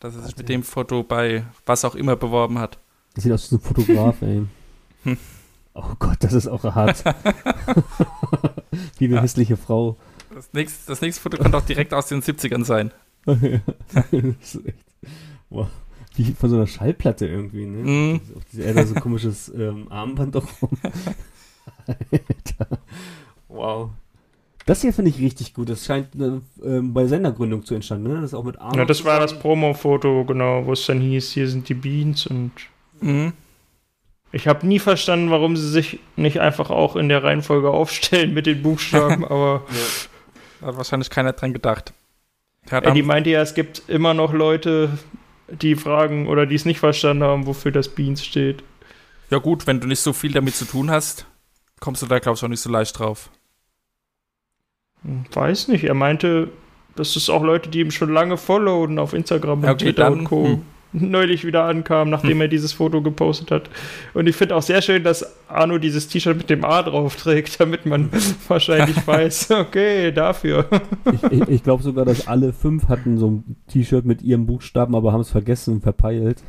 Dass 0.00 0.14
er 0.14 0.22
sich 0.22 0.36
mit 0.36 0.48
dem 0.48 0.62
Foto 0.62 1.02
bei 1.02 1.44
was 1.66 1.84
auch 1.84 1.94
immer 1.94 2.14
beworben 2.16 2.58
hat. 2.58 2.78
das 3.14 3.24
sieht 3.24 3.32
aus 3.32 3.44
wie 3.44 3.48
so 3.48 3.56
ein 3.56 3.60
Fotograf, 3.60 4.22
ey. 4.22 4.42
Hm. 5.04 5.16
Oh 5.74 5.94
Gott, 5.98 6.18
das 6.20 6.32
ist 6.34 6.46
auch 6.46 6.62
hart. 6.62 7.02
wie 8.98 9.06
eine 9.06 9.16
Ja. 9.16 9.22
hässliche 9.22 9.56
Frau. 9.56 9.96
Das 10.32 10.52
nächste, 10.52 10.86
das 10.90 11.00
nächste 11.00 11.22
Foto 11.22 11.36
könnte 11.38 11.56
auch 11.56 11.64
direkt 11.64 11.94
aus 11.94 12.06
den 12.06 12.22
70ern 12.22 12.64
sein. 12.64 12.92
das 13.24 14.04
ist 14.12 14.66
echt, 14.66 14.84
wow. 15.50 15.68
Wie 16.16 16.24
von 16.32 16.48
so 16.50 16.56
einer 16.56 16.66
Schallplatte 16.68 17.26
irgendwie, 17.26 17.66
ne? 17.66 17.78
Mhm. 17.90 18.20
Auf 18.36 18.42
diese, 18.52 18.62
er 18.64 18.70
hat 18.70 18.76
da 18.82 18.86
so 18.86 18.94
ein 18.94 19.00
komisches 19.00 19.48
ähm, 19.48 19.90
Armband 19.90 20.34
doch 20.36 20.46
rum. 20.62 20.70
Alter. 21.88 22.78
Wow. 23.48 23.90
Das 24.66 24.80
hier 24.80 24.92
finde 24.92 25.10
ich 25.10 25.20
richtig 25.20 25.54
gut. 25.54 25.68
Das 25.68 25.84
scheint 25.84 26.08
äh, 26.16 26.80
bei 26.80 27.06
Sendergründung 27.06 27.64
zu 27.64 27.74
entstanden, 27.74 28.08
ne? 28.08 28.14
Das 28.16 28.30
ist 28.30 28.34
auch 28.34 28.42
mit 28.44 28.58
Arno 28.58 28.78
Ja, 28.78 28.84
das 28.84 29.04
war 29.04 29.20
das. 29.20 29.38
Promo-Foto, 29.38 30.24
genau, 30.24 30.66
wo 30.66 30.72
es 30.72 30.86
dann 30.86 31.00
hieß, 31.00 31.30
hier 31.32 31.46
sind 31.48 31.68
die 31.68 31.74
Beans 31.74 32.26
und 32.26 32.50
Mhm. 33.00 33.32
ich 34.32 34.48
habe 34.48 34.66
nie 34.66 34.78
verstanden, 34.80 35.30
warum 35.30 35.56
sie 35.56 35.68
sich 35.68 36.00
nicht 36.16 36.40
einfach 36.40 36.70
auch 36.70 36.96
in 36.96 37.08
der 37.08 37.22
Reihenfolge 37.22 37.70
aufstellen 37.70 38.32
mit 38.34 38.46
den 38.46 38.62
Buchstaben, 38.62 39.24
aber 39.30 39.62
Hat 40.62 40.76
wahrscheinlich 40.76 41.10
keiner 41.10 41.32
dran 41.34 41.52
gedacht. 41.52 41.92
Ja, 42.70 42.80
dann, 42.80 42.98
meinte 43.04 43.30
ja, 43.30 43.42
es 43.42 43.54
gibt 43.54 43.82
immer 43.88 44.14
noch 44.14 44.32
Leute, 44.32 44.98
die 45.48 45.76
fragen 45.76 46.26
oder 46.26 46.46
die 46.46 46.54
es 46.56 46.64
nicht 46.64 46.80
verstanden 46.80 47.22
haben, 47.22 47.46
wofür 47.46 47.70
das 47.70 47.88
Beans 47.88 48.24
steht. 48.24 48.64
ja 49.30 49.38
gut, 49.38 49.66
wenn 49.66 49.78
du 49.80 49.86
nicht 49.86 50.00
so 50.00 50.12
viel 50.14 50.32
damit 50.32 50.54
zu 50.56 50.64
tun 50.64 50.90
hast, 50.90 51.26
kommst 51.80 52.02
du 52.02 52.06
da, 52.06 52.18
glaube 52.18 52.36
ich, 52.36 52.44
auch 52.44 52.48
nicht 52.48 52.60
so 52.60 52.70
leicht 52.70 52.98
drauf. 52.98 53.30
Hm, 55.02 55.24
Weiß 55.32 55.68
nicht, 55.68 55.84
er 55.84 55.94
meinte, 55.94 56.50
dass 56.96 57.16
es 57.16 57.28
auch 57.28 57.42
Leute, 57.42 57.68
die 57.68 57.80
ihm 57.80 57.90
schon 57.90 58.12
lange 58.12 58.36
followen 58.36 58.98
auf 58.98 59.12
Instagram 59.12 59.60
und 59.60 59.68
okay, 59.68 59.84
Twitter 59.84 60.04
dann, 60.04 60.20
und 60.20 60.24
Co. 60.24 60.46
hm. 60.46 60.62
neulich 60.94 61.44
wieder 61.44 61.64
ankamen, 61.64 62.10
nachdem 62.10 62.40
er 62.40 62.48
dieses 62.48 62.72
Foto 62.72 63.02
gepostet 63.02 63.50
hat. 63.50 63.68
Und 64.14 64.28
ich 64.28 64.36
finde 64.36 64.54
auch 64.54 64.62
sehr 64.62 64.80
schön, 64.80 65.02
dass 65.02 65.26
Arno 65.48 65.78
dieses 65.78 66.08
T-Shirt 66.08 66.36
mit 66.36 66.50
dem 66.50 66.64
A 66.64 66.82
drauf 66.82 67.16
trägt, 67.16 67.58
damit 67.60 67.84
man 67.84 68.10
wahrscheinlich 68.48 69.06
weiß, 69.06 69.50
okay, 69.50 70.12
dafür. 70.12 70.66
Ich, 71.12 71.40
ich, 71.40 71.48
ich 71.48 71.62
glaube 71.64 71.82
sogar, 71.82 72.04
dass 72.04 72.28
alle 72.28 72.52
fünf 72.52 72.88
hatten 72.88 73.18
so 73.18 73.30
ein 73.30 73.56
T-Shirt 73.68 74.04
mit 74.04 74.22
ihrem 74.22 74.46
Buchstaben, 74.46 74.94
aber 74.94 75.12
haben 75.12 75.20
es 75.20 75.30
vergessen 75.30 75.74
und 75.74 75.80
verpeilt. 75.82 76.42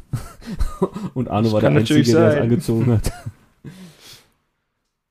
Und 1.14 1.30
Arno 1.30 1.46
Das 1.46 1.54
war 1.54 1.62
der 1.62 1.72
Einzige, 1.72 2.04
der 2.04 2.28
es 2.28 2.42
angezogen 2.42 2.92
hat. 2.94 3.12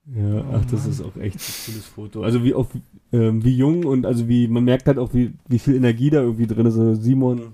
Ja, 0.06 0.40
Oh 0.40 0.44
ach, 0.56 0.64
das 0.70 0.82
Mann. 0.82 0.90
ist 0.90 1.00
auch 1.00 1.16
echt 1.16 1.36
ein 1.36 1.54
cooles 1.66 1.86
Foto. 1.86 2.22
Also 2.22 2.44
wie 2.44 2.52
auch 2.54 2.66
ähm, 3.12 3.42
wie 3.44 3.56
jung 3.56 3.84
und 3.84 4.04
also 4.04 4.28
wie 4.28 4.48
man 4.48 4.64
merkt 4.64 4.86
halt 4.86 4.98
auch 4.98 5.14
wie, 5.14 5.32
wie 5.48 5.58
viel 5.58 5.74
Energie 5.76 6.10
da 6.10 6.20
irgendwie 6.20 6.46
drin 6.46 6.66
ist. 6.66 6.76
Also 6.78 7.00
Simon 7.00 7.52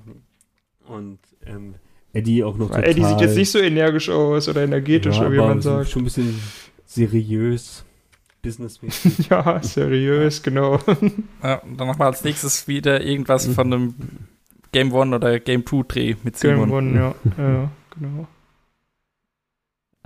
und 0.87 1.19
ähm, 1.47 1.75
Eddie 2.13 2.43
auch 2.43 2.57
noch 2.57 2.69
total. 2.69 2.85
Eddie 2.85 3.05
sieht 3.05 3.21
jetzt 3.21 3.37
nicht 3.37 3.51
so 3.53 3.59
energisch 3.61 4.09
aus 4.11 4.49
oder 4.49 4.65
energetisch, 4.65 5.17
ja, 5.19 5.31
wie 5.31 5.39
aber 5.39 5.49
man 5.49 5.63
sagt. 5.63 5.91
Schon 5.91 6.03
ein 6.03 6.05
bisschen 6.07 6.35
seriös, 6.87 7.85
businessmäßig. 8.43 9.29
Ja, 9.31 9.63
seriös, 9.63 10.43
genau. 10.43 10.81
Ja, 11.43 11.57
und 11.59 11.79
dann 11.79 11.87
machen 11.87 12.01
wir 12.01 12.07
als 12.07 12.25
nächstes 12.25 12.67
wieder 12.67 13.01
irgendwas 13.01 13.47
von 13.47 13.73
einem 13.73 13.95
Game 14.73 14.93
One 14.93 15.15
oder 15.15 15.39
Game 15.39 15.65
Two 15.65 15.85
Dreh 15.85 16.17
mit 16.25 16.37
Simon. 16.37 16.69
Game 16.69 16.73
One, 16.73 16.95
ja. 16.99 17.15
ja, 17.39 17.71
genau. 17.97 18.27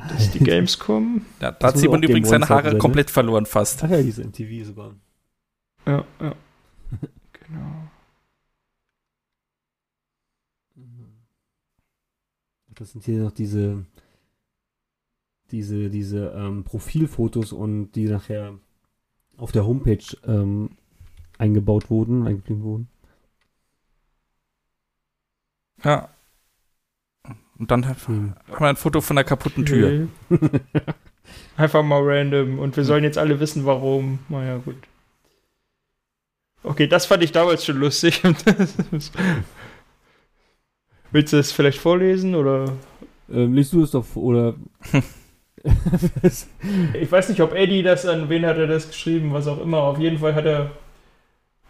Das 0.09 0.23
ist 0.23 0.35
die 0.35 0.41
Gamescom. 0.41 1.25
Ja, 1.41 1.53
da 1.59 1.69
hat 1.69 1.79
Simon 1.79 2.03
übrigens 2.03 2.29
seine 2.29 2.49
Haare 2.49 2.65
sein, 2.65 2.73
ne? 2.75 2.79
komplett 2.79 3.11
verloren 3.11 3.47
fast. 3.47 3.83
Ach 3.85 3.91
ja, 3.91 4.03
diese 4.03 4.25
MTV 4.25 4.67
sogar. 4.67 4.95
Ja, 5.87 6.05
ja. 6.21 6.35
Genau. 7.47 7.89
Das 12.75 12.91
sind 12.91 13.05
hier 13.05 13.23
noch 13.23 13.33
diese, 13.33 13.85
diese, 15.51 15.91
diese 15.91 16.31
ähm, 16.31 16.65
Profilfotos 16.65 17.53
und 17.53 17.93
die 17.93 18.07
nachher 18.07 18.59
auf 19.37 19.53
der 19.53 19.67
Homepage 19.67 20.05
ähm, 20.27 20.71
eingebaut 21.39 21.91
wurden, 21.91 22.27
eingeblieben 22.27 22.63
wurden. 22.63 22.89
Ja. 25.83 26.14
Und 27.59 27.71
dann 27.71 27.87
haben 27.87 28.35
wir 28.59 28.67
ein 28.67 28.77
Foto 28.77 29.01
von 29.01 29.17
einer 29.17 29.25
kaputten 29.25 29.65
Tür. 29.65 30.09
Einfach 31.57 31.83
mal 31.83 32.03
random. 32.03 32.59
Und 32.59 32.77
wir 32.77 32.85
sollen 32.85 33.05
jetzt 33.05 33.19
alle 33.19 33.39
wissen, 33.41 33.65
warum. 33.65 34.19
Naja, 34.29 34.59
gut. 34.59 34.77
Okay, 36.63 36.87
das 36.87 37.07
fand 37.07 37.23
ich 37.23 37.33
damals 37.33 37.65
schon 37.65 37.77
lustig. 37.77 38.23
Willst 41.13 41.33
du 41.33 41.37
es 41.39 41.53
vielleicht 41.53 41.79
vorlesen 41.79 42.35
oder? 42.35 42.73
ähm, 43.33 43.55
liest 43.55 43.73
du 43.73 43.83
es 43.83 43.93
doch 43.93 44.05
vor- 44.05 44.23
oder 44.25 44.55
Ich 46.93 47.11
weiß 47.11 47.31
nicht, 47.31 47.41
ob 47.41 47.55
Eddie 47.55 47.83
das 47.83 48.05
an 48.05 48.29
wen 48.29 48.45
hat 48.45 48.59
er 48.59 48.67
das 48.67 48.89
geschrieben, 48.89 49.33
was 49.33 49.47
auch 49.47 49.61
immer. 49.61 49.79
Auf 49.79 49.99
jeden 49.99 50.19
Fall 50.19 50.35
hat 50.35 50.45
er 50.45 50.73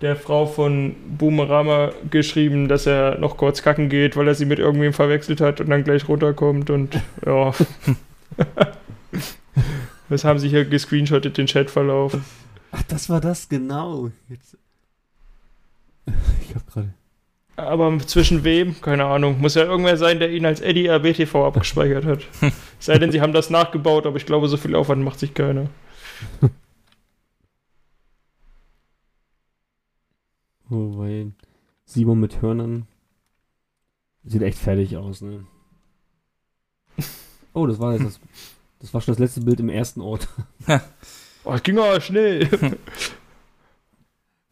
der 0.00 0.16
Frau 0.16 0.46
von 0.46 0.96
Boomerama 1.16 1.92
geschrieben, 2.10 2.68
dass 2.68 2.86
er 2.86 3.18
noch 3.18 3.36
kurz 3.36 3.62
kacken 3.62 3.88
geht, 3.88 4.16
weil 4.16 4.28
er 4.28 4.34
sie 4.34 4.44
mit 4.44 4.58
irgendwem 4.58 4.92
verwechselt 4.92 5.40
hat 5.40 5.60
und 5.60 5.70
dann 5.70 5.84
gleich 5.84 6.08
runterkommt 6.08 6.70
und 6.70 7.00
ja. 7.26 7.52
das 10.08 10.24
haben 10.24 10.38
sie 10.38 10.48
hier 10.48 10.64
gescreenshottet, 10.64 11.38
den 11.38 11.46
Chatverlauf. 11.46 12.18
Ach, 12.72 12.82
das 12.88 13.08
war 13.08 13.20
das, 13.20 13.48
genau. 13.48 14.10
Jetzt. 14.28 14.58
Ich 16.42 16.54
hab 16.54 16.66
gerade. 16.66 16.92
Aber 17.56 17.96
zwischen 18.00 18.42
wem? 18.42 18.80
Keine 18.80 19.04
Ahnung. 19.04 19.40
Muss 19.40 19.54
ja 19.54 19.62
irgendwer 19.62 19.96
sein, 19.96 20.18
der 20.18 20.30
ihn 20.30 20.44
als 20.44 20.60
Eddie 20.60 20.88
RBTV 20.88 21.46
abgespeichert 21.46 22.04
hat. 22.04 22.20
Sei 22.80 22.98
denn, 22.98 23.12
sie 23.12 23.20
haben 23.20 23.32
das 23.32 23.48
nachgebaut, 23.48 24.06
aber 24.06 24.16
ich 24.16 24.26
glaube, 24.26 24.48
so 24.48 24.56
viel 24.56 24.74
Aufwand 24.74 25.04
macht 25.04 25.20
sich 25.20 25.34
keiner. 25.34 25.68
Oh, 30.74 30.98
weil 30.98 31.32
Simon 31.84 32.18
mit 32.18 32.42
Hörnern 32.42 32.86
sieht 34.24 34.42
echt 34.42 34.58
fertig 34.58 34.96
aus, 34.96 35.20
ne? 35.20 35.46
Oh, 37.56 37.68
das 37.68 37.78
war 37.78 37.92
jetzt 37.92 38.04
das, 38.04 38.20
das 38.80 38.92
war 38.92 39.00
schon 39.00 39.12
das 39.12 39.20
letzte 39.20 39.42
Bild 39.42 39.60
im 39.60 39.68
ersten 39.68 40.00
Ort. 40.00 40.26
Oh, 41.44 41.52
es 41.52 41.62
ging 41.62 41.78
aber 41.78 42.00
schnell. 42.00 42.48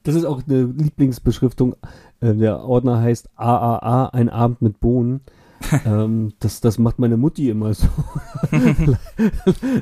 Das 0.04 0.16
ist 0.16 0.24
auch 0.24 0.42
eine 0.48 0.64
Lieblingsbeschriftung. 0.64 1.76
Äh, 2.20 2.34
der 2.34 2.64
Ordner 2.64 3.00
heißt 3.00 3.30
AAA, 3.36 4.08
ein 4.08 4.30
Abend 4.30 4.60
mit 4.60 4.80
Bohnen. 4.80 5.20
ähm, 5.86 6.32
das, 6.40 6.60
das 6.60 6.78
macht 6.78 6.98
meine 6.98 7.16
Mutti 7.16 7.48
immer 7.48 7.72
so. 7.72 7.86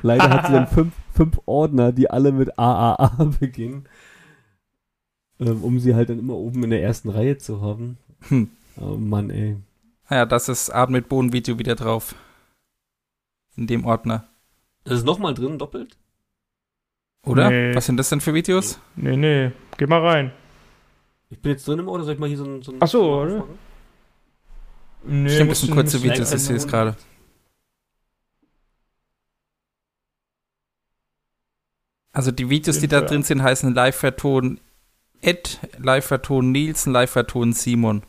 Leider 0.02 0.28
hat 0.28 0.46
sie 0.46 0.52
dann 0.52 0.66
fünf, 0.66 0.92
fünf 1.14 1.40
Ordner, 1.46 1.92
die 1.92 2.10
alle 2.10 2.32
mit 2.32 2.58
AAA 2.58 3.30
beginnen. 3.40 3.86
Ähm, 5.40 5.64
um 5.64 5.78
sie 5.78 5.94
halt 5.94 6.10
dann 6.10 6.18
immer 6.18 6.34
oben 6.34 6.62
in 6.64 6.70
der 6.70 6.82
ersten 6.82 7.08
Reihe 7.08 7.38
zu 7.38 7.62
haben. 7.62 7.96
Hm. 8.28 8.50
Oh 8.76 8.96
Mann, 8.96 9.30
ey. 9.30 9.56
Ja, 10.10 10.26
das 10.26 10.48
ist 10.48 10.70
Abend 10.70 10.92
mit 10.92 11.08
Bohnen-Video 11.08 11.58
wieder 11.58 11.74
drauf. 11.74 12.14
In 13.56 13.66
dem 13.66 13.84
Ordner. 13.84 14.28
Das 14.84 14.98
ist 14.98 15.06
nochmal 15.06 15.34
drin, 15.34 15.58
doppelt? 15.58 15.96
Oder? 17.24 17.50
Nee. 17.50 17.74
Was 17.74 17.86
sind 17.86 17.96
das 17.96 18.08
denn 18.08 18.20
für 18.20 18.34
Videos? 18.34 18.78
nee, 18.96 19.16
nee. 19.16 19.52
Geh 19.76 19.86
mal 19.86 20.06
rein. 20.06 20.32
Ich 21.30 21.40
bin 21.40 21.52
jetzt 21.52 21.66
drin 21.66 21.78
im 21.78 21.88
Ordner, 21.88 22.04
soll 22.04 22.14
ich 22.14 22.20
mal 22.20 22.28
hier 22.28 22.38
so 22.38 22.44
ein. 22.44 22.62
So 22.62 22.72
ein 22.72 22.78
Ach 22.80 22.88
so, 22.88 23.20
oder? 23.20 23.44
Nee, 25.04 25.28
Stimmt, 25.30 25.50
das 25.52 25.60
sind 25.60 25.72
kurze 25.72 26.02
Videos, 26.02 26.32
ich 26.32 26.42
sehe 26.42 26.56
es 26.56 26.66
gerade. 26.66 26.96
Also 32.12 32.32
die 32.32 32.50
Videos, 32.50 32.80
die 32.80 32.88
da 32.88 33.00
drin 33.00 33.22
sind, 33.22 33.42
heißen 33.42 33.72
Live-Verton 33.72 34.60
Ed, 35.22 35.58
Live-Verton 35.78 36.50
Nielsen, 36.52 36.92
Live-Verton 36.92 37.52
Simon. 37.52 38.02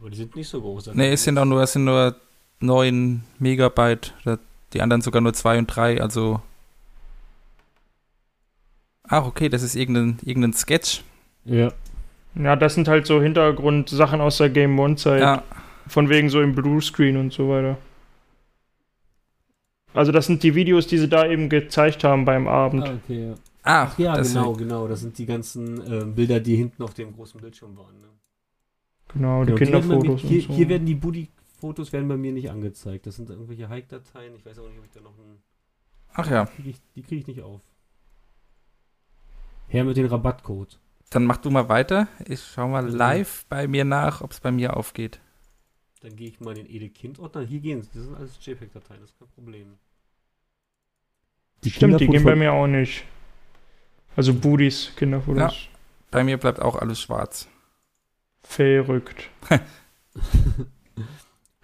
Aber 0.00 0.10
die 0.10 0.16
sind 0.16 0.36
nicht 0.36 0.48
so 0.48 0.60
groß. 0.60 0.94
Nee, 0.94 1.12
es 1.12 1.24
sind 1.24 1.38
auch 1.38 1.44
nur, 1.44 1.62
es 1.62 1.72
sind 1.72 1.84
nur 1.84 2.16
9 2.60 3.24
Megabyte. 3.38 4.14
Die 4.72 4.82
anderen 4.82 5.02
sogar 5.02 5.20
nur 5.20 5.32
2 5.32 5.58
und 5.58 5.66
3, 5.66 6.00
also. 6.00 6.40
Ach, 9.04 9.24
okay, 9.24 9.48
das 9.48 9.62
ist 9.62 9.74
irgendein, 9.74 10.18
irgendein 10.22 10.52
Sketch. 10.52 11.02
Ja. 11.44 11.72
Ja, 12.34 12.54
das 12.54 12.74
sind 12.74 12.86
halt 12.86 13.06
so 13.06 13.22
Hintergrundsachen 13.22 14.20
aus 14.20 14.36
der 14.36 14.50
Game 14.50 14.78
One-Zeit. 14.78 15.20
Ja, 15.20 15.42
Von 15.88 16.08
wegen 16.10 16.28
so 16.28 16.40
im 16.40 16.54
Bluescreen 16.54 17.16
und 17.16 17.32
so 17.32 17.48
weiter. 17.48 17.78
Also 19.94 20.12
das 20.12 20.26
sind 20.26 20.42
die 20.42 20.54
Videos, 20.54 20.86
die 20.86 20.98
sie 20.98 21.08
da 21.08 21.26
eben 21.26 21.48
gezeigt 21.48 22.04
haben 22.04 22.24
beim 22.24 22.46
Abend. 22.46 22.84
Ah, 22.84 22.98
okay, 23.02 23.30
ja. 23.30 23.34
Ah, 23.62 23.90
Ja, 23.98 24.16
das 24.16 24.28
genau, 24.32 24.52
genau. 24.54 24.88
Das 24.88 25.00
sind 25.00 25.16
die 25.18 25.26
ganzen 25.26 25.80
ähm, 25.92 26.14
Bilder, 26.14 26.40
die 26.40 26.56
hinten 26.56 26.82
auf 26.82 26.94
dem 26.94 27.12
großen 27.14 27.40
Bildschirm 27.40 27.76
waren. 27.76 28.00
Ne? 28.00 28.08
Genau, 29.12 29.44
die 29.44 29.52
Genau, 29.54 29.58
die 29.58 29.64
Kinderfotos 29.64 30.20
hier, 30.22 30.38
und 30.42 30.46
so. 30.48 30.54
hier 30.54 30.68
werden 30.68 30.86
die 30.86 30.94
Buddy-Fotos 30.94 31.92
werden 31.92 32.08
bei 32.08 32.16
mir 32.16 32.32
nicht 32.32 32.50
angezeigt. 32.50 33.06
Das 33.06 33.16
sind 33.16 33.30
irgendwelche 33.30 33.68
Hike-Dateien. 33.68 34.34
Ich 34.36 34.44
weiß 34.44 34.58
auch 34.58 34.68
nicht, 34.68 34.78
ob 34.78 34.84
ich 34.84 34.90
da 34.90 35.00
noch 35.00 35.18
einen. 35.18 35.42
Ach 36.14 36.30
ja, 36.30 36.46
Krieg 36.46 36.66
ich, 36.66 36.80
die 36.94 37.02
kriege 37.02 37.20
ich 37.20 37.26
nicht 37.26 37.42
auf. 37.42 37.60
Her 39.68 39.84
mit 39.84 39.96
dem 39.96 40.06
Rabattcode. 40.06 40.78
dann 41.10 41.24
mach 41.24 41.36
du 41.38 41.50
mal 41.50 41.68
weiter. 41.68 42.08
Ich 42.26 42.42
schau 42.42 42.68
mal 42.68 42.82
Mhm. 42.82 42.94
live 42.96 43.44
bei 43.48 43.66
mir 43.68 43.84
nach, 43.84 44.20
ob 44.22 44.32
es 44.32 44.40
bei 44.40 44.50
mir 44.50 44.76
aufgeht. 44.76 45.20
Dann 46.00 46.14
gehe 46.16 46.28
ich 46.28 46.38
mal 46.40 46.56
in 46.56 46.64
den 46.66 46.74
Edekind-Ordner. 46.74 47.42
Hier 47.42 47.60
gehen 47.60 47.82
sie. 47.82 47.90
Das 47.94 48.02
sind 48.04 48.14
alles 48.14 48.38
JPEG-Dateien. 48.40 49.00
Das 49.00 49.10
ist 49.10 49.18
kein 49.18 49.28
Problem. 49.28 49.78
Stimmt, 51.66 52.00
die 52.00 52.06
gehen 52.08 52.24
bei 52.24 52.36
mir 52.36 52.52
auch 52.52 52.66
nicht. 52.66 53.04
Also 54.16 54.34
Budis, 54.34 54.92
Kinderfotos. 54.96 55.54
Bei 56.10 56.24
mir 56.24 56.36
bleibt 56.38 56.60
auch 56.60 56.76
alles 56.76 57.00
schwarz. 57.00 57.46
Verrückt. 58.42 59.28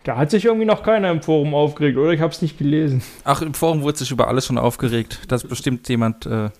da 0.04 0.16
hat 0.16 0.30
sich 0.30 0.44
irgendwie 0.44 0.66
noch 0.66 0.82
keiner 0.82 1.10
im 1.10 1.22
Forum 1.22 1.54
aufgeregt, 1.54 1.96
oder? 1.96 2.12
Ich 2.12 2.20
hab's 2.20 2.42
nicht 2.42 2.58
gelesen. 2.58 3.02
Ach, 3.24 3.40
im 3.42 3.54
Forum 3.54 3.82
wurde 3.82 3.98
sich 3.98 4.10
über 4.10 4.28
alles 4.28 4.46
schon 4.46 4.58
aufgeregt. 4.58 5.20
Das 5.28 5.42
ist 5.44 5.48
bestimmt 5.48 5.88
jemand, 5.88 6.26
äh, 6.26 6.50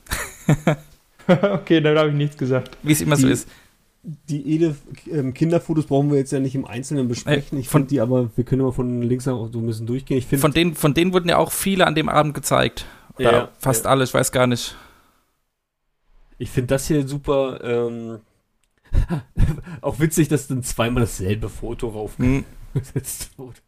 okay, 1.28 1.80
da 1.80 1.94
habe 1.98 2.08
ich 2.08 2.14
nichts 2.14 2.36
gesagt. 2.38 2.76
wie 2.82 2.92
es 2.92 3.00
immer 3.00 3.16
so 3.16 3.26
Die- 3.26 3.32
ist. 3.32 3.48
Die 4.28 4.46
Ede 4.54 4.76
ähm, 5.10 5.32
Kinderfotos 5.32 5.86
brauchen 5.86 6.10
wir 6.10 6.18
jetzt 6.18 6.30
ja 6.30 6.38
nicht 6.38 6.54
im 6.54 6.66
Einzelnen 6.66 7.08
besprechen. 7.08 7.56
Äh, 7.56 7.62
ich 7.62 7.70
finde 7.70 7.88
die 7.88 8.00
aber, 8.02 8.28
wir 8.36 8.44
können 8.44 8.60
mal 8.60 8.70
von 8.70 9.00
links 9.00 9.24
nach 9.24 9.32
auch 9.32 9.48
so 9.50 9.58
ein 9.60 9.66
bisschen 9.66 9.86
durchgehen. 9.86 10.18
Ich 10.18 10.26
finde, 10.26 10.42
Von 10.42 10.52
denen, 10.52 10.74
von 10.74 10.92
denen 10.92 11.14
wurden 11.14 11.30
ja 11.30 11.38
auch 11.38 11.50
viele 11.50 11.86
an 11.86 11.94
dem 11.94 12.10
Abend 12.10 12.34
gezeigt. 12.34 12.84
Oder 13.16 13.32
Ja, 13.32 13.48
fast 13.58 13.86
ja. 13.86 13.90
alle, 13.90 14.04
ich 14.04 14.12
weiß 14.12 14.30
gar 14.30 14.46
nicht. 14.46 14.76
Ich 16.38 16.50
finde 16.50 16.68
das 16.68 16.86
hier 16.88 17.06
super. 17.06 17.60
Ähm, 17.62 18.20
auch 19.80 19.98
witzig, 20.00 20.28
dass 20.28 20.46
dann 20.46 20.62
zweimal 20.62 21.02
dasselbe 21.02 21.48
Foto 21.48 21.88
rauf 21.88 22.18
Hm, 22.18 22.44
gesetzt 22.74 23.30
wurde. 23.36 23.58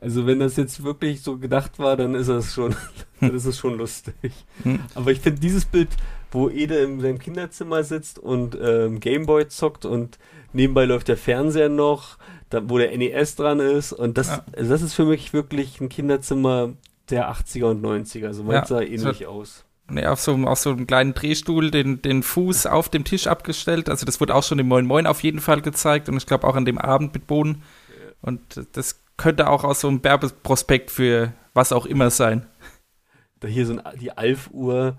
Also 0.00 0.26
wenn 0.26 0.40
das 0.40 0.56
jetzt 0.56 0.82
wirklich 0.82 1.22
so 1.22 1.38
gedacht 1.38 1.78
war, 1.78 1.96
dann 1.96 2.14
ist 2.14 2.28
das 2.28 2.52
schon, 2.54 2.74
dann 3.20 3.34
ist 3.34 3.44
es 3.44 3.58
schon 3.58 3.76
lustig. 3.78 4.14
Hm. 4.64 4.80
Aber 4.94 5.12
ich 5.12 5.20
finde 5.20 5.40
dieses 5.40 5.64
Bild, 5.64 5.88
wo 6.32 6.48
Ede 6.48 6.78
in 6.78 7.00
seinem 7.00 7.18
Kinderzimmer 7.18 7.84
sitzt 7.84 8.18
und 8.18 8.56
ähm, 8.60 8.98
Gameboy 9.00 9.48
zockt 9.48 9.84
und 9.84 10.18
nebenbei 10.52 10.84
läuft 10.84 11.08
der 11.08 11.16
Fernseher 11.16 11.68
noch, 11.68 12.18
da, 12.50 12.68
wo 12.68 12.78
der 12.78 12.96
NES 12.96 13.36
dran 13.36 13.60
ist 13.60 13.92
und 13.92 14.18
das, 14.18 14.28
Ja. 14.28 14.44
also 14.56 14.70
das 14.70 14.82
ist 14.82 14.94
für 14.94 15.04
mich 15.04 15.32
wirklich 15.32 15.80
ein 15.80 15.88
Kinderzimmer 15.88 16.72
der 17.10 17.30
80er 17.32 17.66
und 17.70 17.82
90er. 17.84 18.26
Also 18.26 18.42
Ja, 18.42 18.48
meins 18.48 18.68
sah 18.68 18.80
ähnlich 18.80 19.26
aus. 19.26 19.64
Nee, 19.90 20.06
auf 20.06 20.20
so, 20.20 20.34
auf 20.34 20.58
so 20.58 20.70
einem 20.70 20.86
kleinen 20.86 21.14
Drehstuhl 21.14 21.70
den, 21.70 22.02
den 22.02 22.22
Fuß 22.22 22.66
auf 22.66 22.90
dem 22.90 23.04
Tisch 23.04 23.26
abgestellt. 23.26 23.88
Also 23.88 24.04
das 24.04 24.20
wurde 24.20 24.34
auch 24.34 24.42
schon 24.42 24.58
im 24.58 24.68
Moin 24.68 24.86
Moin 24.86 25.06
auf 25.06 25.22
jeden 25.22 25.40
Fall 25.40 25.62
gezeigt 25.62 26.08
und 26.08 26.16
ich 26.18 26.26
glaube 26.26 26.46
auch 26.46 26.56
an 26.56 26.66
dem 26.66 26.78
Abend 26.78 27.14
mit 27.14 27.26
Bohnen. 27.26 27.62
Und 28.20 28.66
das 28.72 29.00
könnte 29.16 29.48
auch 29.48 29.64
aus 29.64 29.80
so 29.80 29.88
einem 29.88 30.04
Werbeprospekt 30.04 30.90
für 30.90 31.32
was 31.54 31.72
auch 31.72 31.86
immer 31.86 32.10
sein. 32.10 32.46
Da 33.40 33.48
hier 33.48 33.64
so 33.64 33.78
ein, 33.78 33.98
die 33.98 34.12
Alf-Uhr, 34.12 34.98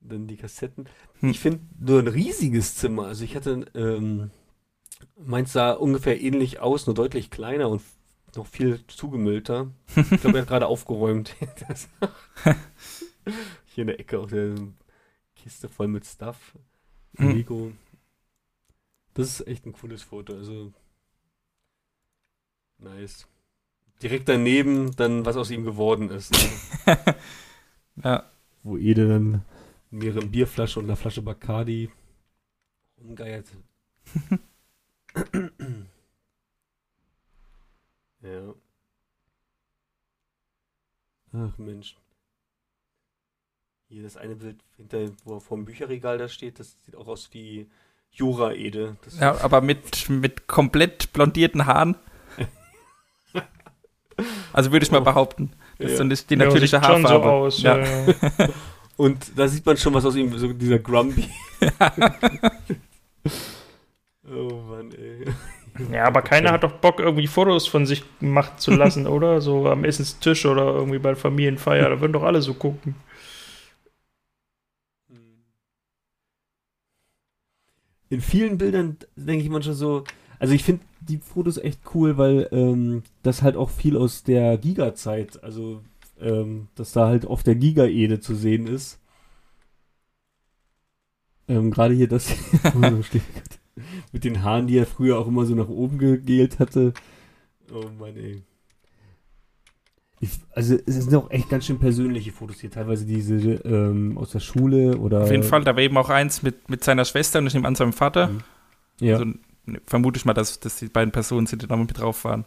dann 0.00 0.28
die 0.28 0.36
Kassetten. 0.36 0.86
Hm. 1.20 1.30
Ich 1.30 1.40
finde 1.40 1.60
nur 1.78 1.98
ein 1.98 2.08
riesiges 2.08 2.76
Zimmer. 2.76 3.06
Also 3.06 3.24
ich 3.24 3.34
hatte, 3.34 3.66
ähm, 3.74 4.30
meins 5.16 5.52
sah 5.52 5.72
ungefähr 5.72 6.20
ähnlich 6.20 6.60
aus, 6.60 6.86
nur 6.86 6.94
deutlich 6.94 7.30
kleiner 7.30 7.68
und 7.68 7.82
noch 8.36 8.46
viel 8.46 8.86
zugemüllter. 8.86 9.70
Ich 9.96 10.20
glaube, 10.20 10.38
er 10.38 10.42
hat 10.42 10.48
gerade 10.48 10.66
aufgeräumt. 10.68 11.34
Hier 13.74 13.82
in 13.82 13.88
der 13.88 14.00
Ecke 14.00 14.18
auch 14.18 14.30
eine 14.30 14.74
Kiste 15.36 15.68
voll 15.68 15.88
mit 15.88 16.04
Stuff. 16.04 16.58
Hm. 17.16 17.30
Lego. 17.30 17.72
Das 19.14 19.28
ist 19.28 19.46
echt 19.46 19.66
ein 19.66 19.72
cooles 19.72 20.02
Foto. 20.02 20.34
Also 20.34 20.72
nice. 22.78 23.26
Direkt 24.02 24.28
daneben 24.28 24.94
dann, 24.96 25.24
was 25.24 25.36
aus 25.36 25.50
ihm 25.50 25.64
geworden 25.64 26.10
ist. 26.10 26.32
Ne? 26.32 26.96
Ja, 28.02 28.30
wo 28.62 28.78
Ede 28.78 29.08
dann 29.08 29.44
mit 29.90 30.04
ihrer 30.04 30.24
Bierflasche 30.24 30.78
und 30.78 30.86
einer 30.86 30.96
Flasche 30.96 31.20
Bacardi 31.20 31.90
rumgeiert. 32.98 33.48
ja. 38.22 38.54
Ach 41.32 41.58
Mensch. 41.58 41.99
Hier 43.92 44.04
das 44.04 44.16
eine 44.16 44.36
Bild 44.36 44.56
hinter, 44.76 44.98
wo 45.24 45.34
er 45.34 45.40
vor 45.40 45.56
dem 45.56 45.64
Bücherregal 45.64 46.16
da 46.16 46.28
steht, 46.28 46.60
das 46.60 46.76
sieht 46.86 46.94
auch 46.94 47.08
aus 47.08 47.28
wie 47.32 47.66
Jura 48.12 48.52
Ede. 48.52 48.96
Das 49.04 49.18
ja 49.18 49.40
aber 49.40 49.60
mit, 49.60 50.08
mit 50.08 50.46
komplett 50.46 51.12
blondierten 51.12 51.66
Haaren. 51.66 51.96
Also 54.52 54.70
würde 54.70 54.84
ich 54.84 54.92
mal 54.92 55.00
Oh. 55.00 55.04
behaupten. 55.04 55.52
Das 55.78 55.86
ist 55.86 55.92
Ja. 55.92 55.98
so 55.98 56.04
nicht 56.04 56.28
die 56.28 56.34
Ja, 56.34 56.44
natürliche 56.44 56.76
schon 56.76 56.82
Haarfarbe. 56.86 57.24
so 57.24 57.30
aus. 57.30 57.62
ja. 57.62 57.78
Ja. 57.78 58.06
Ja. 58.38 58.48
Und 58.98 59.32
da 59.34 59.48
sieht 59.48 59.64
man 59.64 59.78
schon 59.78 59.94
was 59.94 60.04
aus 60.04 60.14
ihm, 60.14 60.36
so 60.36 60.52
dieser 60.52 60.78
Grumpy. 60.78 61.26
oh 64.30 64.60
Mann, 64.68 64.92
ey. 64.92 65.24
ja, 65.90 66.04
aber 66.04 66.20
keiner 66.20 66.52
hat 66.52 66.62
doch 66.64 66.72
Bock, 66.72 67.00
irgendwie 67.00 67.26
Fotos 67.26 67.66
von 67.66 67.86
sich 67.86 68.04
machen 68.20 68.58
zu 68.58 68.72
lassen, 68.72 69.06
oder? 69.06 69.40
So 69.40 69.66
am 69.70 69.84
Essenstisch 69.84 70.44
oder 70.44 70.66
irgendwie 70.66 70.98
bei 70.98 71.10
der 71.10 71.16
Familienfeier. 71.16 71.88
Da 71.88 71.98
würden 72.00 72.12
doch 72.12 72.24
alle 72.24 72.42
so 72.42 72.52
gucken. 72.52 72.94
In 78.10 78.20
vielen 78.20 78.58
Bildern 78.58 78.98
denke 79.16 79.44
ich 79.44 79.50
manchmal 79.50 79.74
so, 79.74 80.04
also 80.38 80.52
ich 80.52 80.64
finde 80.64 80.82
die 81.00 81.18
Fotos 81.18 81.56
echt 81.56 81.80
cool, 81.94 82.18
weil 82.18 82.48
ähm, 82.52 83.04
das 83.22 83.42
halt 83.42 83.56
auch 83.56 83.70
viel 83.70 83.96
aus 83.96 84.24
der 84.24 84.58
Giga-Zeit, 84.58 85.42
also 85.42 85.80
ähm, 86.20 86.68
dass 86.74 86.92
da 86.92 87.06
halt 87.06 87.24
oft 87.24 87.46
der 87.46 87.54
Giga-Ede 87.54 88.20
zu 88.20 88.34
sehen 88.34 88.66
ist. 88.66 88.98
Ähm, 91.48 91.70
Gerade 91.70 91.94
hier 91.94 92.08
das 92.08 92.28
hier, 92.28 92.60
wo 92.74 92.96
so 92.96 93.02
steht. 93.02 93.22
Mit 94.12 94.24
den 94.24 94.42
Haaren, 94.42 94.66
die 94.66 94.76
er 94.76 94.86
früher 94.86 95.18
auch 95.18 95.26
immer 95.26 95.46
so 95.46 95.54
nach 95.54 95.68
oben 95.68 95.98
gegelt 95.98 96.58
hatte. 96.58 96.92
Oh 97.72 97.88
Mann, 97.98 98.16
ey. 98.16 98.42
Ich, 100.22 100.38
also 100.52 100.74
es 100.74 100.96
sind 100.96 101.14
auch 101.14 101.30
echt 101.30 101.48
ganz 101.48 101.64
schön 101.64 101.78
persönliche 101.78 102.30
Fotos 102.30 102.60
hier, 102.60 102.70
teilweise 102.70 103.06
diese 103.06 103.34
ähm, 103.34 104.18
aus 104.18 104.32
der 104.32 104.40
Schule 104.40 104.98
oder. 104.98 105.22
Auf 105.22 105.30
jeden 105.30 105.42
Fall, 105.42 105.64
da 105.64 105.74
war 105.74 105.82
eben 105.82 105.96
auch 105.96 106.10
eins 106.10 106.42
mit, 106.42 106.68
mit 106.68 106.84
seiner 106.84 107.06
Schwester 107.06 107.38
und 107.38 107.46
ich 107.46 107.54
nehme 107.54 107.66
an 107.66 107.74
seinem 107.74 107.94
Vater. 107.94 108.28
Mhm. 108.28 108.40
Ja. 109.00 109.14
Also, 109.14 109.32
ne, 109.64 109.80
vermute 109.86 110.18
ich 110.18 110.26
mal, 110.26 110.34
dass, 110.34 110.60
dass 110.60 110.76
die 110.76 110.88
beiden 110.88 111.10
Personen 111.10 111.46
sind, 111.46 111.62
die 111.62 111.66
da 111.66 111.74
mit 111.74 111.98
drauf 111.98 112.24
waren. 112.24 112.44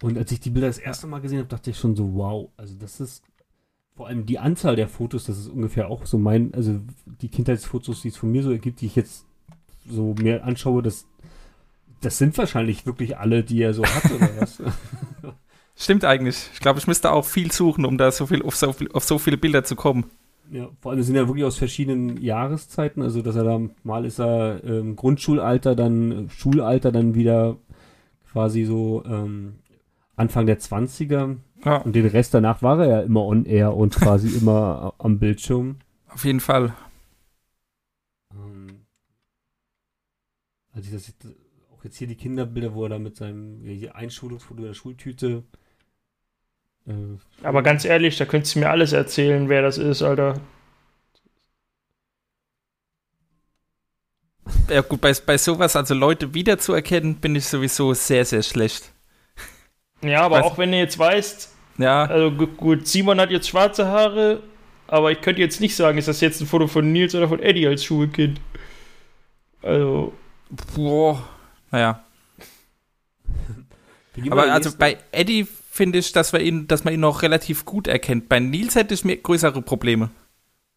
Und 0.00 0.16
als 0.16 0.32
ich 0.32 0.40
die 0.40 0.48
Bilder 0.48 0.68
das 0.68 0.78
erste 0.78 1.06
Mal 1.06 1.20
gesehen 1.20 1.40
habe, 1.40 1.48
dachte 1.48 1.70
ich 1.70 1.78
schon 1.78 1.94
so, 1.94 2.14
wow, 2.14 2.48
also 2.56 2.74
das 2.78 3.00
ist 3.00 3.22
vor 3.94 4.08
allem 4.08 4.24
die 4.24 4.38
Anzahl 4.38 4.76
der 4.76 4.88
Fotos, 4.88 5.24
das 5.24 5.38
ist 5.38 5.48
ungefähr 5.48 5.88
auch 5.88 6.06
so 6.06 6.18
mein, 6.18 6.54
also 6.54 6.80
die 7.20 7.28
Kindheitsfotos, 7.28 8.00
die 8.00 8.08
es 8.08 8.16
von 8.16 8.32
mir 8.32 8.42
so 8.42 8.50
ergibt, 8.50 8.80
die 8.80 8.86
ich 8.86 8.96
jetzt 8.96 9.26
so 9.88 10.14
mehr 10.14 10.44
anschaue, 10.44 10.82
das, 10.82 11.06
das 12.00 12.16
sind 12.16 12.36
wahrscheinlich 12.38 12.86
wirklich 12.86 13.18
alle, 13.18 13.44
die 13.44 13.60
er 13.60 13.74
so 13.74 13.84
hat, 13.84 14.10
oder 14.10 14.30
was? 14.40 14.62
Stimmt 15.76 16.04
eigentlich. 16.04 16.50
Ich 16.52 16.60
glaube, 16.60 16.78
ich 16.78 16.86
müsste 16.86 17.12
auch 17.12 17.24
viel 17.24 17.50
suchen, 17.50 17.84
um 17.84 17.98
da 17.98 18.10
so 18.12 18.26
viel 18.26 18.42
auf 18.42 18.56
so, 18.56 18.72
viel, 18.72 18.90
auf 18.92 19.04
so 19.04 19.18
viele 19.18 19.36
Bilder 19.36 19.64
zu 19.64 19.74
kommen. 19.76 20.10
Ja, 20.50 20.68
vor 20.80 20.92
allem 20.92 21.02
sind 21.02 21.16
ja 21.16 21.26
wirklich 21.26 21.44
aus 21.44 21.56
verschiedenen 21.56 22.20
Jahreszeiten, 22.20 23.02
also 23.02 23.22
dass 23.22 23.34
er 23.34 23.44
da, 23.44 23.60
mal 23.82 24.04
ist 24.04 24.20
er 24.20 24.62
ähm, 24.62 24.94
Grundschulalter, 24.94 25.74
dann 25.74 26.28
Schulalter, 26.30 26.92
dann 26.92 27.14
wieder 27.14 27.56
quasi 28.30 28.64
so 28.64 29.02
ähm, 29.06 29.54
Anfang 30.16 30.46
der 30.46 30.60
20er 30.60 31.36
Ja, 31.64 31.76
und 31.78 31.96
den 31.96 32.06
Rest 32.06 32.34
danach 32.34 32.62
war 32.62 32.78
er 32.80 32.88
ja 32.88 33.00
immer 33.00 33.24
on 33.24 33.46
air 33.46 33.74
und 33.74 33.96
quasi 33.96 34.28
immer 34.38 34.94
am 34.98 35.18
Bildschirm. 35.18 35.76
auf 36.08 36.24
jeden 36.24 36.40
Fall. 36.40 36.74
Also 40.74 40.90
das 40.90 41.12
auch 41.72 41.84
jetzt 41.84 41.96
hier 41.96 42.08
die 42.08 42.16
Kinderbilder, 42.16 42.74
wo 42.74 42.82
er 42.84 42.90
da 42.90 42.98
mit 42.98 43.16
seinem 43.16 43.62
Einschulungsfoto 43.92 44.60
in 44.60 44.66
der 44.66 44.74
Schultüte 44.74 45.44
äh, 45.52 45.63
Aber 47.42 47.62
ganz 47.62 47.84
ehrlich, 47.84 48.16
da 48.18 48.24
könntest 48.26 48.54
du 48.54 48.60
mir 48.60 48.70
alles 48.70 48.92
erzählen, 48.92 49.48
wer 49.48 49.62
das 49.62 49.78
ist, 49.78 50.02
Alter. 50.02 50.40
Ja 54.68 54.82
gut, 54.82 55.00
bei, 55.00 55.12
bei 55.24 55.38
sowas, 55.38 55.74
also 55.76 55.94
Leute 55.94 56.34
wiederzuerkennen, 56.34 57.16
bin 57.16 57.34
ich 57.36 57.46
sowieso 57.46 57.94
sehr, 57.94 58.24
sehr 58.24 58.42
schlecht. 58.42 58.92
Ja, 60.02 60.22
aber 60.22 60.38
Weiß- 60.38 60.42
auch 60.42 60.58
wenn 60.58 60.70
du 60.72 60.78
jetzt 60.78 60.98
weißt, 60.98 61.50
Ja, 61.78 62.04
also 62.04 62.30
gu- 62.30 62.46
gut, 62.46 62.86
Simon 62.86 63.20
hat 63.20 63.30
jetzt 63.30 63.48
schwarze 63.48 63.86
Haare, 63.86 64.42
aber 64.86 65.10
ich 65.12 65.20
könnte 65.22 65.40
jetzt 65.40 65.60
nicht 65.60 65.74
sagen, 65.76 65.96
ist 65.98 66.08
das 66.08 66.20
jetzt 66.20 66.40
ein 66.40 66.46
Foto 66.46 66.66
von 66.66 66.92
Nils 66.92 67.14
oder 67.14 67.28
von 67.28 67.40
Eddie 67.40 67.66
als 67.66 67.84
Schulkind. 67.84 68.40
Also, 69.62 70.12
boah, 70.76 71.22
naja. 71.70 72.04
Aber 74.30 74.52
also 74.52 74.70
bei 74.78 74.98
Eddie 75.10 75.46
finde 75.74 75.98
ich, 75.98 76.12
dass, 76.12 76.32
wir 76.32 76.38
ihn, 76.38 76.68
dass 76.68 76.84
man 76.84 76.94
ihn 76.94 77.00
noch 77.00 77.22
relativ 77.22 77.64
gut 77.64 77.88
erkennt. 77.88 78.28
Bei 78.28 78.38
Nils 78.38 78.76
hätte 78.76 78.94
ich 78.94 79.04
mir 79.04 79.16
größere 79.16 79.60
Probleme. 79.60 80.10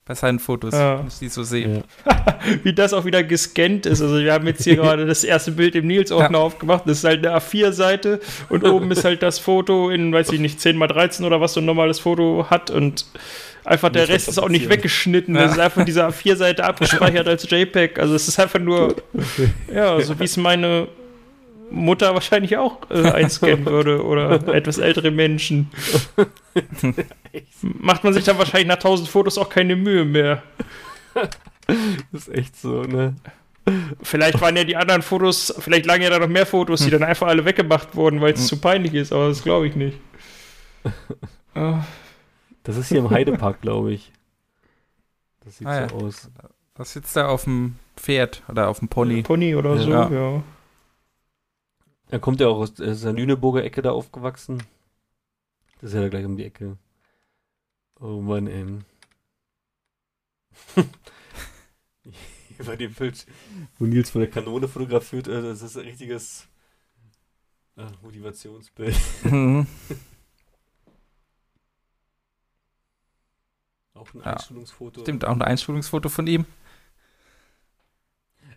Bei 0.05 0.15
seinen 0.15 0.39
Fotos, 0.39 0.73
Ja. 0.73 0.97
wenn 0.97 1.07
ich 1.07 1.19
die 1.19 1.27
so 1.29 1.43
sehe. 1.43 1.83
ja. 2.07 2.39
wie 2.63 2.73
das 2.73 2.93
auch 2.93 3.05
wieder 3.05 3.23
gescannt 3.23 3.85
ist. 3.85 4.01
Also 4.01 4.17
wir 4.17 4.33
haben 4.33 4.47
jetzt 4.47 4.63
hier 4.63 4.75
gerade 4.77 5.05
das 5.05 5.23
erste 5.23 5.51
Bild 5.51 5.75
im 5.75 5.85
Nils-Ordner 5.85 6.39
aufgemacht. 6.39 6.83
Das 6.87 6.97
ist 6.99 7.03
halt 7.03 7.23
eine 7.23 7.37
A4-Seite 7.37 8.19
und 8.49 8.63
oben 8.67 8.89
ist 8.89 9.03
halt 9.03 9.21
das 9.21 9.37
Foto 9.37 9.91
in, 9.91 10.11
weiß 10.11 10.31
ich 10.31 10.39
nicht, 10.39 10.59
10 10.59 10.75
mal 10.75 10.87
13 10.87 11.23
oder 11.27 11.39
was 11.41 11.53
so 11.53 11.59
ein 11.59 11.65
normales 11.65 11.99
Foto 11.99 12.47
hat 12.49 12.71
und 12.71 13.05
einfach 13.65 13.89
der 13.89 14.03
Nicht 14.03 14.13
Rest 14.13 14.29
ist 14.29 14.39
auch 14.39 14.49
nicht 14.49 14.67
weggeschnitten. 14.67 15.35
Ja. 15.35 15.43
Das 15.43 15.51
ist 15.51 15.59
einfach 15.59 15.85
diese 15.85 16.07
A4-Seite 16.07 16.63
abgespeichert 16.63 17.27
als 17.27 17.47
JPEG. 17.47 17.99
Also 17.99 18.15
es 18.15 18.27
ist 18.27 18.39
einfach 18.39 18.59
nur, 18.59 18.95
ja, 19.71 20.01
so 20.01 20.19
wie 20.19 20.23
es 20.23 20.37
meine 20.37 20.87
Mutter 21.69 22.13
wahrscheinlich 22.13 22.57
auch 22.57 22.89
äh, 22.89 23.01
einscannen 23.11 23.65
würde 23.65 24.03
oder 24.03 24.31
etwas 24.53 24.77
ältere 24.77 25.11
Menschen. 25.11 25.69
Macht 27.61 28.03
man 28.03 28.13
sich 28.13 28.23
dann 28.23 28.37
wahrscheinlich 28.37 28.67
nach 28.67 28.75
1000 28.75 29.09
Fotos 29.09 29.37
auch 29.37 29.49
keine 29.49 29.75
Mühe 29.75 30.05
mehr. 30.05 30.43
Das 32.13 32.29
ist 32.29 32.33
echt 32.33 32.55
so, 32.55 32.83
ne? 32.83 33.13
Vielleicht 34.01 34.39
waren 34.39 34.55
ja 34.55 34.63
die 34.63 34.77
anderen 34.77 35.01
Fotos, 35.01 35.53
vielleicht 35.59 35.85
lagen 35.85 36.01
ja 36.01 36.09
da 36.09 36.17
noch 36.19 36.29
mehr 36.29 36.45
Fotos, 36.45 36.79
die 36.85 36.89
dann 36.89 37.03
einfach 37.03 37.27
alle 37.27 37.43
weggemacht 37.43 37.93
wurden, 37.93 38.21
weil 38.21 38.31
es 38.35 38.47
zu 38.47 38.61
peinlich 38.61 38.93
ist, 38.93 39.11
aber 39.11 39.27
das 39.27 39.43
glaube 39.43 39.67
ich 39.67 39.75
nicht. 39.75 39.97
Das 42.63 42.77
ist 42.77 42.87
hier 42.87 42.99
im 42.99 43.09
Heidepark, 43.09 43.59
glaube 43.59 43.91
ich. 43.91 44.13
Das 45.43 45.57
sieht 45.57 45.67
Ah, 45.67 45.81
ja. 45.81 45.89
so 45.89 45.95
aus. 45.97 46.31
Was 46.77 46.93
sitzt 46.93 47.13
da 47.17 47.27
auf 47.27 47.43
dem 47.43 47.75
Pferd 47.97 48.43
oder 48.47 48.69
auf 48.69 48.79
dem 48.79 48.87
Pony? 48.87 49.23
Pony 49.23 49.53
oder 49.55 49.77
so, 49.77 49.89
Ja. 49.89 50.09
ja. 50.09 50.43
Er 52.09 52.19
kommt 52.19 52.39
ja 52.39 52.47
auch 52.47 52.59
aus 52.59 52.73
der 52.75 53.13
Lüneburger 53.13 53.63
Ecke 53.63 53.81
da 53.81 53.91
aufgewachsen. 53.91 54.63
Das 55.81 55.89
ist 55.91 55.93
ja 55.95 56.01
da 56.01 56.09
gleich 56.09 56.25
um 56.25 56.37
die 56.37 56.45
Ecke. 56.45 56.77
Oh 57.99 58.21
Mann, 58.21 58.47
ey. 58.47 58.65
Bei 62.65 62.75
dem 62.75 62.93
Bild, 62.93 63.25
wo 63.77 63.85
Nils 63.85 64.09
von 64.09 64.21
der 64.21 64.29
Kanone 64.31 64.67
fotografiert, 64.67 65.27
also 65.29 65.49
das 65.49 65.61
ist 65.61 65.77
ein 65.77 65.85
richtiges 65.85 66.47
äh, 67.75 67.85
Motivationsbild. 68.01 68.95
Mhm. 69.25 69.67
Auch 73.93 74.13
ein 74.13 74.19
Ja. 74.19 74.33
Einstellungsfoto. 74.33 75.01
Stimmt, 75.01 75.25
auch 75.25 75.33
ein 75.33 75.41
Einschulungsfoto 75.41 76.09
von 76.09 76.27
ihm. 76.27 76.45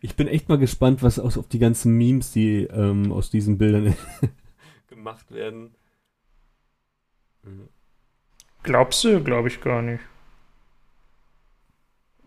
Ich 0.01 0.17
bin 0.17 0.29
echt 0.29 0.49
mal 0.49 0.59
gespannt, 0.59 1.03
was 1.03 1.19
aus, 1.19 1.37
auf 1.37 1.49
die 1.49 1.59
ganzen 1.59 1.97
Memes, 1.97 2.33
die 2.33 2.65
ähm, 2.65 3.13
aus 3.13 3.31
diesen 3.31 3.59
Bildern 3.59 3.95
gemacht 4.89 5.31
werden. 5.31 5.75
Mhm. 7.43 7.69
Glaubst 8.63 9.05
du? 9.05 9.23
Glaube 9.23 9.49
ich 9.49 9.61
gar 9.61 9.83
nicht. 9.83 10.03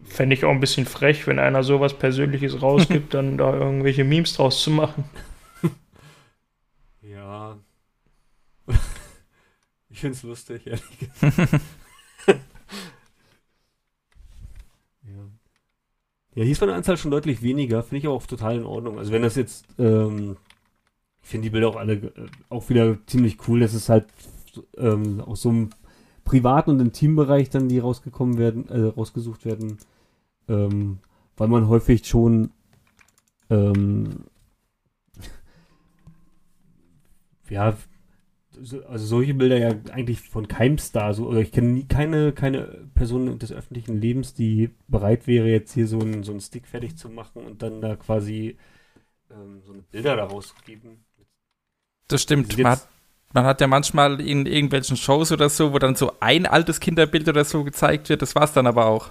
Fände 0.03 0.35
ich 0.35 0.43
auch 0.45 0.51
ein 0.51 0.59
bisschen 0.59 0.85
frech, 0.85 1.27
wenn 1.27 1.39
einer 1.39 1.63
sowas 1.63 1.97
Persönliches 1.97 2.61
rausgibt, 2.61 3.13
dann 3.15 3.37
da 3.37 3.53
irgendwelche 3.53 4.03
Memes 4.03 4.33
draus 4.33 4.61
zu 4.61 4.71
machen. 4.71 5.05
Ja. 7.01 7.59
ich 9.89 9.99
find's 9.99 10.23
lustig, 10.23 10.65
ehrlich 10.67 10.99
gesagt. 10.99 11.61
ja. 15.03 15.29
Ja, 16.35 16.43
hier 16.43 16.51
ist 16.51 16.61
der 16.61 16.73
Anzahl 16.73 16.97
schon 16.97 17.11
deutlich 17.11 17.43
weniger, 17.43 17.83
finde 17.83 17.97
ich 17.97 18.07
auch 18.07 18.25
total 18.25 18.57
in 18.57 18.65
Ordnung. 18.65 18.97
Also 18.97 19.11
wenn 19.11 19.21
das 19.21 19.35
jetzt, 19.35 19.65
ähm, 19.77 20.37
ich 21.21 21.29
finde 21.29 21.45
die 21.45 21.49
Bilder 21.51 21.69
auch 21.69 21.75
alle 21.75 21.93
äh, 21.93 22.11
auch 22.49 22.69
wieder 22.69 22.97
ziemlich 23.05 23.47
cool, 23.47 23.59
dass 23.59 23.73
es 23.73 23.87
halt 23.87 24.07
ähm, 24.77 25.21
aus 25.21 25.43
so 25.43 25.49
einem 25.49 25.69
privaten 26.23 26.71
und 26.71 26.79
Intimbereich 26.79 27.49
dann 27.49 27.69
die 27.69 27.79
rausgekommen 27.79 28.39
werden, 28.39 28.67
äh, 28.69 28.87
rausgesucht 28.87 29.45
werden, 29.45 29.77
ähm, 30.47 30.99
weil 31.37 31.49
man 31.49 31.67
häufig 31.67 32.07
schon 32.07 32.49
ähm, 33.51 34.25
ja, 37.49 37.77
so, 38.61 38.83
also 38.85 39.05
solche 39.05 39.33
Bilder 39.33 39.57
ja 39.57 39.69
eigentlich 39.91 40.21
von 40.21 40.47
keinem 40.47 40.77
Star, 40.77 41.13
so, 41.13 41.27
oder 41.27 41.39
ich 41.39 41.51
kenne 41.51 41.69
nie 41.69 41.85
keine, 41.85 42.31
keine 42.33 42.87
Person 42.95 43.39
des 43.39 43.51
öffentlichen 43.51 43.99
Lebens, 43.99 44.33
die 44.33 44.69
bereit 44.87 45.27
wäre, 45.27 45.47
jetzt 45.49 45.73
hier 45.73 45.87
so 45.87 45.99
einen 45.99 46.23
so 46.23 46.31
einen 46.31 46.41
Stick 46.41 46.67
fertig 46.67 46.97
zu 46.97 47.09
machen 47.09 47.43
und 47.45 47.61
dann 47.61 47.81
da 47.81 47.95
quasi 47.95 48.57
ähm, 49.31 49.61
so 49.65 49.73
eine 49.73 49.83
Bilder 49.83 50.15
daraus 50.17 50.49
zu 50.49 50.55
geben. 50.65 51.05
Das 52.07 52.21
stimmt. 52.21 52.51
Also 52.51 52.63
Man 52.63 52.71
hat, 52.73 52.87
man 53.33 53.45
hat 53.45 53.61
ja 53.61 53.67
manchmal 53.67 54.21
in 54.21 54.45
irgendwelchen 54.45 54.97
Shows 54.97 55.31
oder 55.31 55.49
so, 55.49 55.73
wo 55.73 55.79
dann 55.79 55.95
so 55.95 56.13
ein 56.19 56.45
altes 56.45 56.79
Kinderbild 56.79 57.27
oder 57.27 57.43
so 57.45 57.63
gezeigt 57.63 58.09
wird. 58.09 58.21
Das 58.21 58.35
war's 58.35 58.53
dann 58.53 58.67
aber 58.67 58.85
auch. 58.85 59.09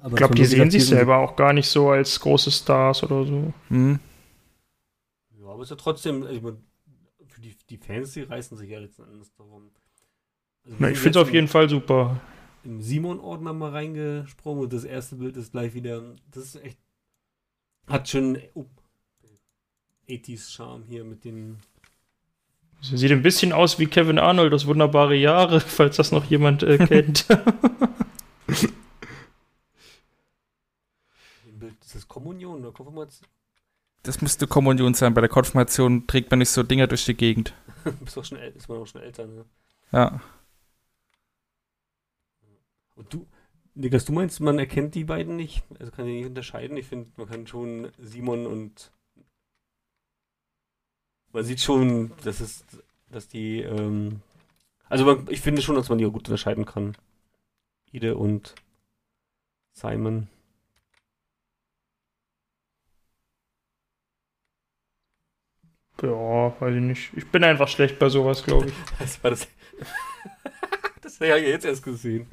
Aber 0.00 0.14
Ich 0.14 0.16
glaube, 0.16 0.34
es 0.34 0.34
die 0.34 0.40
war 0.40 0.46
sehen 0.46 0.70
sich 0.70 0.86
selber 0.86 1.18
auch 1.18 1.36
gar 1.36 1.52
nicht 1.52 1.68
so 1.68 1.90
als 1.90 2.18
große 2.20 2.50
Stars 2.50 3.02
oder 3.02 3.24
so. 3.24 3.52
Mhm. 3.68 4.00
Ja, 5.38 5.46
aber 5.48 5.62
es 5.62 5.66
ist 5.66 5.70
ja 5.70 5.76
trotzdem, 5.76 6.26
ich 6.28 6.42
mein, 6.42 6.58
die, 7.40 7.56
die 7.68 7.76
Fans, 7.76 8.12
die 8.12 8.22
reißen 8.22 8.56
sich 8.56 8.70
ja 8.70 8.78
letzten 8.78 9.04
Endes 9.04 9.32
darum. 9.34 9.70
Also 10.64 10.76
Na, 10.78 10.90
ich 10.90 10.98
finde 10.98 11.18
es 11.18 11.26
auf 11.26 11.32
jeden 11.32 11.48
Fall 11.48 11.68
super. 11.68 12.20
im 12.64 12.80
Simon-Ordner 12.80 13.52
mal 13.52 13.70
reingesprungen 13.70 14.64
und 14.64 14.72
das 14.72 14.84
erste 14.84 15.16
Bild 15.16 15.36
ist 15.36 15.52
gleich 15.52 15.74
wieder. 15.74 16.14
Das 16.30 16.44
ist 16.44 16.56
echt. 16.64 16.78
Hat 17.86 18.08
schon 18.08 18.38
oh, 18.54 18.66
80s 20.08 20.52
Charme 20.52 20.84
hier 20.84 21.04
mit 21.04 21.24
den. 21.24 21.58
Sie 22.82 22.96
Sieht 22.96 23.12
ein 23.12 23.22
bisschen 23.22 23.52
aus 23.52 23.78
wie 23.78 23.86
Kevin 23.86 24.18
Arnold 24.18 24.54
aus 24.54 24.66
Wunderbare 24.66 25.14
Jahre, 25.14 25.60
falls 25.60 25.96
das 25.96 26.12
noch 26.12 26.24
jemand 26.26 26.62
äh, 26.62 26.78
kennt. 26.78 27.26
Bild. 31.60 31.84
Ist 31.84 31.94
das 31.94 32.08
Kommunion 32.08 32.60
oder 32.60 32.72
Konfirmation? 32.72 33.28
Das 34.02 34.22
müsste 34.22 34.46
Kommunion 34.46 34.94
sein. 34.94 35.12
Bei 35.14 35.20
der 35.20 35.28
Konfirmation 35.28 36.06
trägt 36.06 36.30
man 36.30 36.38
nicht 36.38 36.48
so 36.48 36.62
Dinger 36.62 36.86
durch 36.86 37.04
die 37.04 37.14
Gegend. 37.14 37.54
ist, 38.04 38.16
doch 38.16 38.24
schon, 38.24 38.38
ist 38.38 38.68
man 38.68 38.78
auch 38.78 38.86
schon 38.86 39.02
älter, 39.02 39.26
ne? 39.26 39.44
Ja. 39.92 40.20
Und 42.94 43.12
du, 43.12 43.26
Niklas, 43.74 44.04
du 44.04 44.12
meinst, 44.12 44.40
man 44.40 44.58
erkennt 44.58 44.94
die 44.94 45.04
beiden 45.04 45.36
nicht? 45.36 45.64
Also 45.78 45.90
kann 45.92 46.06
die 46.06 46.12
nicht 46.12 46.26
unterscheiden? 46.26 46.76
Ich 46.76 46.86
finde, 46.86 47.10
man 47.16 47.28
kann 47.28 47.46
schon 47.46 47.90
Simon 47.98 48.46
und 48.46 48.92
man 51.32 51.44
sieht 51.44 51.60
schon, 51.60 52.12
dass 52.24 52.40
es, 52.40 52.64
dass 53.10 53.28
die, 53.28 53.60
ähm, 53.60 54.20
also 54.88 55.04
man, 55.04 55.26
ich 55.30 55.40
finde 55.40 55.62
schon, 55.62 55.76
dass 55.76 55.88
man 55.88 55.98
die 55.98 56.06
auch 56.06 56.12
gut 56.12 56.28
unterscheiden 56.28 56.64
kann. 56.64 56.96
Ide 57.92 58.16
und 58.16 58.54
Simon. 59.72 60.28
Ja, 66.02 66.60
weiß 66.60 66.74
ich 66.74 66.82
nicht. 66.82 67.10
Ich 67.16 67.26
bin 67.26 67.44
einfach 67.44 67.68
schlecht 67.68 67.98
bei 67.98 68.08
sowas, 68.08 68.42
glaube 68.42 68.68
ich. 68.68 68.74
Das 68.98 69.22
war 69.22 69.30
das. 69.30 69.48
das 71.02 71.20
habe 71.20 71.38
ich 71.40 71.48
jetzt 71.48 71.64
erst 71.64 71.82
gesehen. 71.82 72.26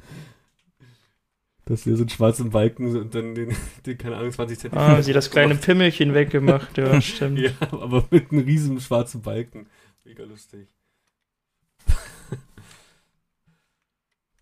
Dass 1.66 1.84
wir 1.84 1.96
so 1.96 2.02
einen 2.02 2.08
schwarzen 2.08 2.50
Balken 2.50 2.96
und 2.96 3.14
dann 3.14 3.34
den, 3.34 3.54
den 3.86 3.98
keine 3.98 4.16
Ahnung, 4.16 4.32
20 4.32 4.58
cm. 4.58 4.78
Ah, 4.78 5.02
sie 5.02 5.12
das 5.12 5.30
kleine 5.30 5.54
Pimmelchen 5.54 6.14
weggemacht, 6.14 6.78
ja, 6.78 7.00
stimmt. 7.00 7.38
Ja, 7.38 7.50
aber 7.70 8.06
mit 8.10 8.32
einem 8.32 8.44
riesen 8.44 8.80
schwarzen 8.80 9.20
Balken. 9.20 9.66
Mega 10.04 10.24
lustig. 10.24 10.68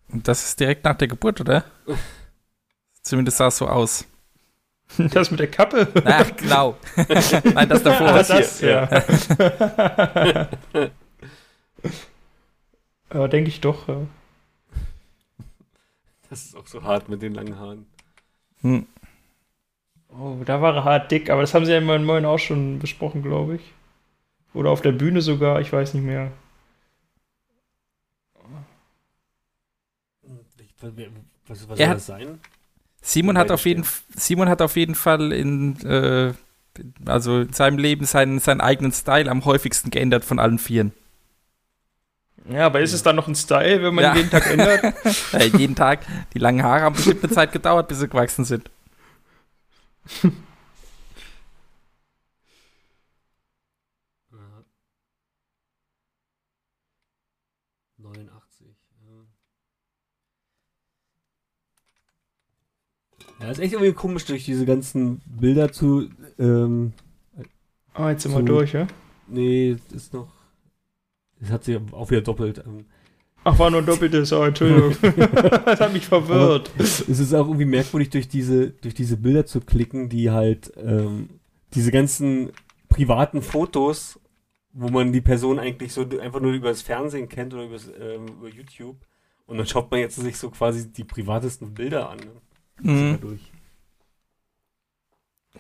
Und 0.09 0.29
das 0.29 0.45
ist 0.45 0.61
direkt 0.61 0.85
nach 0.85 0.97
der 0.97 1.09
Geburt, 1.09 1.41
oder? 1.41 1.65
Zumindest 3.03 3.39
sah 3.39 3.49
es 3.49 3.59
so 3.59 3.67
aus. 3.67 4.07
Das 5.13 5.31
mit 5.31 5.41
der 5.41 5.51
Kappe? 5.51 5.89
Ach, 6.05 6.37
genau. 6.37 6.77
Nein, 7.55 7.69
das 7.69 7.83
davor. 7.83 8.09
Ah, 8.09 8.23
das, 8.23 8.61
ja. 8.61 8.89
Aber 13.09 13.29
denke 13.29 13.49
ich 13.51 13.61
doch, 13.61 13.89
ja. 13.89 14.07
Das 16.31 16.45
ist 16.45 16.57
auch 16.57 16.67
so 16.67 16.83
hart 16.83 17.09
mit 17.09 17.23
den 17.23 17.35
langen 17.35 17.59
Haaren. 17.59 17.87
Hm. 18.63 18.87
Oh, 20.09 20.37
da 20.45 20.61
war 20.63 20.75
er 20.75 20.85
hart 20.85 21.11
dick, 21.11 21.31
aber 21.31 21.43
das 21.43 21.53
haben 21.55 21.67
sie 21.67 21.73
ja 21.73 21.79
in 21.79 21.85
meinem 21.85 22.05
Moin 22.07 22.25
auch 22.25 22.39
schon 22.39 22.79
besprochen, 22.79 23.23
glaube 23.23 23.57
ich. 23.57 23.73
Oder 24.55 24.71
auf 24.71 24.81
der 24.81 24.93
Bühne 24.93 25.21
sogar, 25.21 25.61
ich 25.61 25.73
weiß 25.73 25.95
nicht 25.95 26.05
mehr. 26.05 26.33
Was, 31.49 31.69
was 31.69 31.71
Er 31.71 31.77
soll 31.77 31.87
hat- 31.89 31.97
das 31.97 32.07
sein? 32.07 32.41
Simon 33.07 33.39
hat 33.39 33.53
auf 33.53 33.65
jeden 33.67 33.85
Simon 34.17 34.49
hat 34.49 34.61
auf 34.61 34.75
jeden 34.75 34.97
Fall 34.97 35.33
in 35.33 35.81
äh, 35.87 36.35
also 37.05 37.41
in 37.43 37.53
seinem 37.53 37.79
Leben 37.79 38.05
seinen, 38.05 38.41
seinen 38.41 38.61
eigenen 38.61 38.91
Style 38.93 39.31
am 39.31 39.45
häufigsten 39.45 39.91
geändert 39.91 40.25
von 40.25 40.41
allen 40.41 40.59
Vieren. 40.59 40.93
Ja, 42.49 42.67
aber 42.67 42.81
ist 42.81 42.93
es 42.93 43.05
dann 43.05 43.15
noch 43.17 43.29
ein 43.29 43.37
Style, 43.37 43.81
wenn 43.83 43.95
man 43.95 44.05
Ja. 44.05 44.15
jeden 44.17 44.31
Tag 44.31 44.47
ändert? 44.51 44.95
Äh, 45.33 45.47
jeden 45.57 45.77
Tag. 45.77 46.01
Die 46.35 46.39
langen 46.41 46.63
Haare 46.65 46.83
haben 46.83 46.97
bestimmt 46.97 47.23
eine 47.23 47.33
Zeit 47.33 47.53
gedauert, 47.53 47.87
bis 47.89 48.01
sie 48.01 48.09
gewachsen 48.09 48.45
sind. 48.45 48.71
Ja. 54.33 54.65
89. 57.99 58.77
Ja. 63.41 63.51
ist 63.51 63.59
echt 63.59 63.73
irgendwie 63.75 63.93
komisch, 63.93 64.25
durch 64.25 64.45
diese 64.45 64.67
ganzen 64.67 65.21
Bilder 65.27 65.73
zu. 65.73 66.09
Ähm, 66.39 66.93
Ah, 67.95 68.11
jetzt 68.11 68.23
sind 68.25 68.33
wir 68.35 68.43
durch, 68.43 68.75
ja? 68.75 68.87
nee, 69.27 69.77
ist 69.95 70.13
noch. 70.13 70.29
Es 71.41 71.51
hat 71.51 71.65
sich 71.65 71.79
auch 71.93 72.11
wieder 72.11 72.21
doppelt. 72.21 72.63
Ähm, 72.67 72.85
Ach, 73.45 73.59
war 73.59 73.71
nur 73.71 73.83
doppeltes, 73.83 74.33
oh, 74.33 74.43
Entschuldigung. 74.43 74.97
das 75.65 75.81
hat 75.81 75.93
mich 75.93 76.07
verwirrt. 76.07 76.71
es 76.79 77.01
ist 77.09 77.33
auch 77.33 77.47
irgendwie 77.47 77.65
merkwürdig, 77.65 78.11
durch 78.11 78.29
diese, 78.29 78.71
durch 78.71 78.95
diese 78.95 79.17
Bilder 79.17 79.47
zu 79.47 79.61
klicken, 79.61 80.09
die 80.09 80.31
halt 80.31 80.73
ähm, 80.77 81.29
diese 81.73 81.93
ganzen 81.93 82.51
privaten 82.89 83.43
Fotos, 83.43 84.19
wo 84.73 84.89
man 84.89 85.13
die 85.13 85.21
Person 85.21 85.59
eigentlich 85.59 85.93
so 85.93 86.05
einfach 86.21 86.41
nur 86.41 86.53
über 86.53 86.69
das 86.71 86.83
Fernsehen 86.83 87.29
kennt 87.29 87.55
oder 87.55 87.65
übers, 87.65 87.89
ähm, 88.01 88.27
über 88.29 88.49
YouTube. 88.49 88.97
Und 89.47 89.59
dann 89.59 89.67
schaut 89.67 89.91
man 89.91 90.01
jetzt 90.01 90.17
sich 90.17 90.37
so 90.37 90.51
quasi 90.51 90.93
die 90.93 91.05
privatesten 91.05 91.73
Bilder 91.73 92.11
an. 92.11 92.19
Ne? 92.19 92.33
Mhm. 92.81 93.39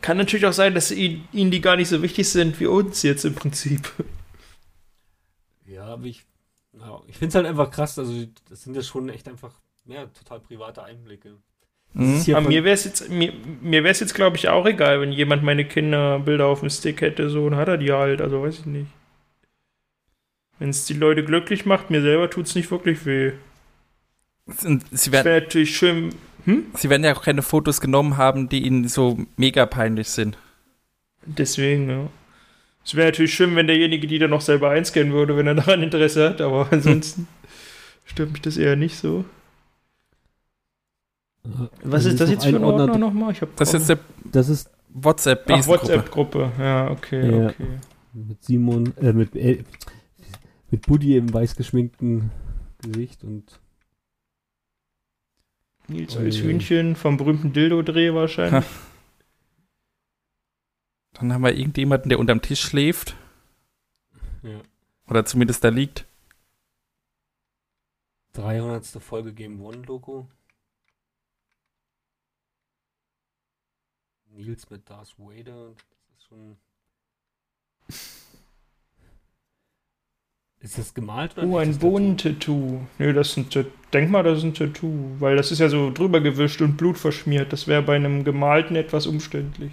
Kann 0.02 0.18
natürlich 0.18 0.46
auch 0.46 0.52
sein, 0.52 0.74
dass 0.74 0.90
ihn, 0.90 1.26
ihnen 1.32 1.50
die 1.50 1.60
gar 1.60 1.76
nicht 1.76 1.88
so 1.88 2.02
wichtig 2.02 2.28
sind 2.28 2.60
wie 2.60 2.66
uns 2.66 3.02
jetzt 3.02 3.24
im 3.24 3.34
Prinzip. 3.34 3.92
Ja, 5.66 5.84
aber 5.84 6.04
ich, 6.04 6.24
ja, 6.78 7.00
ich 7.08 7.16
finde 7.16 7.28
es 7.28 7.34
halt 7.34 7.46
einfach 7.46 7.70
krass. 7.70 7.98
Also, 7.98 8.26
das 8.48 8.62
sind 8.62 8.74
ja 8.76 8.82
schon 8.82 9.08
echt 9.08 9.28
einfach 9.28 9.52
ja, 9.86 10.06
total 10.06 10.40
private 10.40 10.82
Einblicke. 10.84 11.36
Mhm. 11.94 12.22
Aber 12.34 12.48
mir 12.48 12.64
wäre 12.64 12.74
es 12.74 12.84
jetzt, 12.84 13.08
mir, 13.08 13.32
mir 13.62 13.82
wär's 13.82 14.00
jetzt 14.00 14.14
glaube 14.14 14.36
ich, 14.36 14.48
auch 14.48 14.66
egal, 14.66 15.00
wenn 15.00 15.12
jemand 15.12 15.42
meine 15.42 15.64
Kinderbilder 15.64 16.46
auf 16.46 16.60
dem 16.60 16.70
Stick 16.70 17.00
hätte, 17.00 17.30
so, 17.30 17.48
dann 17.48 17.58
hat 17.58 17.68
er 17.68 17.78
die 17.78 17.92
halt, 17.92 18.20
also 18.20 18.42
weiß 18.42 18.60
ich 18.60 18.66
nicht. 18.66 18.90
Wenn 20.58 20.70
es 20.70 20.84
die 20.84 20.94
Leute 20.94 21.24
glücklich 21.24 21.66
macht, 21.66 21.90
mir 21.90 22.02
selber 22.02 22.30
tut 22.30 22.46
es 22.46 22.54
nicht 22.54 22.70
wirklich 22.70 23.04
weh. 23.06 23.32
Und 24.64 24.84
Sie 24.90 25.10
Es 25.10 25.12
wäre 25.12 25.40
natürlich 25.40 25.76
schön, 25.76 26.14
Sie 26.74 26.88
werden 26.90 27.02
ja 27.04 27.14
auch 27.14 27.22
keine 27.22 27.42
Fotos 27.42 27.80
genommen 27.80 28.16
haben, 28.16 28.48
die 28.48 28.64
Ihnen 28.64 28.86
so 28.88 29.18
mega 29.36 29.66
peinlich 29.66 30.08
sind. 30.10 30.38
deswegen, 31.24 31.88
ja. 31.90 32.08
Es 32.84 32.94
wäre 32.94 33.08
natürlich 33.08 33.34
schön, 33.34 33.56
wenn 33.56 33.66
derjenige 33.66 34.06
die 34.06 34.20
dann 34.20 34.30
noch 34.30 34.40
selber 34.40 34.70
einscannen 34.70 35.12
würde, 35.12 35.36
wenn 35.36 35.48
er 35.48 35.56
daran 35.56 35.82
Interesse 35.82 36.28
hat, 36.28 36.40
aber 36.40 36.68
ansonsten 36.70 37.26
stört 38.04 38.30
mich 38.30 38.42
das 38.42 38.56
eher 38.56 38.76
nicht 38.76 38.96
so. 38.96 39.24
Was 41.82 42.04
ist 42.04 42.20
das 42.20 42.28
noch 42.28 42.34
jetzt 42.34 42.46
für 42.46 42.56
ein 42.56 42.64
Ordner 42.64 42.96
nochmal? 42.98 43.32
Ich 43.32 43.40
hab 43.40 43.54
Das 43.56 43.74
ist 43.74 43.88
jetzt 43.88 43.88
der 43.88 43.98
Das 44.32 44.48
ist 44.48 44.68
Ach, 44.70 45.04
WhatsApp-Base-Gruppe. 45.04 45.80
WhatsApp-Gruppe. 45.80 46.52
Ja, 46.58 46.90
okay, 46.90 47.30
Ja. 47.40 47.46
okay. 47.48 47.66
mit 48.14 48.42
Simon, 48.44 48.92
äh, 49.00 49.12
mit, 49.12 49.34
äh, 49.36 49.62
mit 50.70 50.86
Buddy 50.86 51.16
im 51.16 51.32
weiß 51.32 51.54
geschminkten 51.56 52.30
Gesicht 52.82 53.22
und 53.24 53.44
Nils 55.88 56.16
Oh 56.16 56.20
als. 56.20 56.36
Hühnchen 56.36 56.96
vom 56.96 57.16
berühmten 57.16 57.52
Dildo-Dreh 57.52 58.14
wahrscheinlich. 58.14 58.64
Dann 61.14 61.32
haben 61.32 61.42
wir 61.42 61.54
irgendjemanden, 61.54 62.08
der 62.10 62.18
unterm 62.18 62.42
Tisch 62.42 62.60
schläft. 62.60 63.16
ja. 64.42 64.60
Oder 65.08 65.24
zumindest 65.24 65.62
da 65.62 65.68
liegt. 65.68 66.04
300. 68.32 68.84
Folge 69.00 69.32
Game 69.32 69.60
One 69.62 69.78
Logo. 69.82 70.28
Nils 74.26 74.68
mit 74.68 74.90
Darth 74.90 75.14
Vader. 75.18 75.74
Das 75.74 76.18
ist 76.18 76.24
schon. 76.26 76.56
Ist 80.60 80.78
das 80.78 80.94
gemalt 80.94 81.36
oder 81.36 81.46
Oh, 81.46 81.58
ein? 81.58 81.78
Bohnentattoo. 81.78 82.80
Nö, 82.98 83.12
das 83.12 83.28
ist 83.28 83.36
ein 83.36 83.50
Tattoo. 83.50 83.70
Denk 83.92 84.10
mal, 84.10 84.22
das 84.22 84.38
ist 84.38 84.44
ein 84.44 84.54
Tattoo. 84.54 85.16
Weil 85.20 85.36
das 85.36 85.52
ist 85.52 85.58
ja 85.58 85.68
so 85.68 85.90
drüber 85.92 86.20
gewischt 86.20 86.60
und 86.62 86.76
Blut 86.76 86.98
verschmiert. 86.98 87.52
Das 87.52 87.66
wäre 87.68 87.82
bei 87.82 87.96
einem 87.96 88.24
gemalten 88.24 88.74
etwas 88.74 89.06
umständlich. 89.06 89.72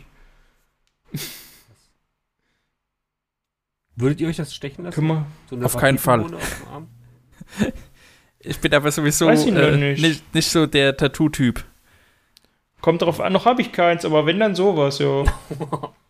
Würdet 3.96 4.22
ihr 4.22 4.28
euch 4.28 4.38
das 4.38 4.54
stechen 4.54 4.84
lassen? 4.84 5.08
Wir. 5.08 5.26
So 5.50 5.58
Auf 5.62 5.78
keinen 5.78 5.98
Fall. 5.98 6.22
Auf? 6.22 6.64
Ich 8.46 8.60
bin 8.60 8.74
aber 8.74 8.92
sowieso 8.92 9.30
äh, 9.30 9.78
nicht. 9.78 10.02
nicht, 10.02 10.36
nicht 10.36 10.50
so 10.50 10.66
der 10.66 10.98
Tattoo-Typ. 10.98 11.64
Kommt 12.82 13.02
drauf 13.02 13.22
an, 13.22 13.32
noch 13.32 13.46
habe 13.46 13.62
ich 13.62 13.72
keins, 13.72 14.04
aber 14.04 14.26
wenn 14.26 14.38
dann 14.38 14.54
sowas, 14.54 15.00
ja. 15.00 15.24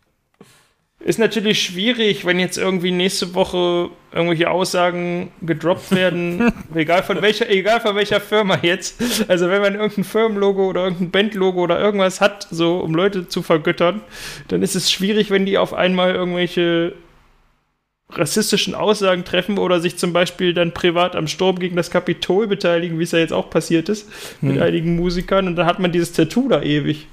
Ist 1.04 1.18
natürlich 1.18 1.60
schwierig, 1.60 2.24
wenn 2.24 2.38
jetzt 2.38 2.56
irgendwie 2.56 2.90
nächste 2.90 3.34
Woche 3.34 3.90
irgendwelche 4.10 4.50
Aussagen 4.50 5.30
gedroppt 5.42 5.90
werden, 5.94 6.50
egal 6.74 7.02
von 7.02 7.20
welcher, 7.20 7.50
egal 7.50 7.82
von 7.82 7.94
welcher 7.94 8.20
Firma 8.20 8.58
jetzt. 8.62 9.02
Also 9.28 9.50
wenn 9.50 9.60
man 9.60 9.74
irgendein 9.74 10.04
Firmenlogo 10.04 10.66
oder 10.66 10.84
irgendein 10.84 11.10
Bandlogo 11.10 11.60
oder 11.60 11.78
irgendwas 11.78 12.22
hat, 12.22 12.46
so 12.50 12.78
um 12.78 12.94
Leute 12.94 13.28
zu 13.28 13.42
vergöttern, 13.42 14.00
dann 14.48 14.62
ist 14.62 14.76
es 14.76 14.90
schwierig, 14.90 15.30
wenn 15.30 15.44
die 15.44 15.58
auf 15.58 15.74
einmal 15.74 16.14
irgendwelche 16.14 16.94
rassistischen 18.08 18.74
Aussagen 18.74 19.24
treffen 19.24 19.58
oder 19.58 19.80
sich 19.80 19.98
zum 19.98 20.14
Beispiel 20.14 20.54
dann 20.54 20.72
privat 20.72 21.16
am 21.16 21.26
Sturm 21.26 21.58
gegen 21.58 21.76
das 21.76 21.90
Kapitol 21.90 22.46
beteiligen, 22.46 22.98
wie 22.98 23.02
es 23.02 23.12
ja 23.12 23.18
jetzt 23.18 23.32
auch 23.32 23.50
passiert 23.50 23.90
ist, 23.90 24.08
mit 24.40 24.56
Hm. 24.56 24.62
einigen 24.62 24.96
Musikern 24.96 25.48
und 25.48 25.56
dann 25.56 25.66
hat 25.66 25.80
man 25.80 25.92
dieses 25.92 26.12
Tattoo 26.12 26.48
da 26.48 26.62
ewig. 26.62 27.08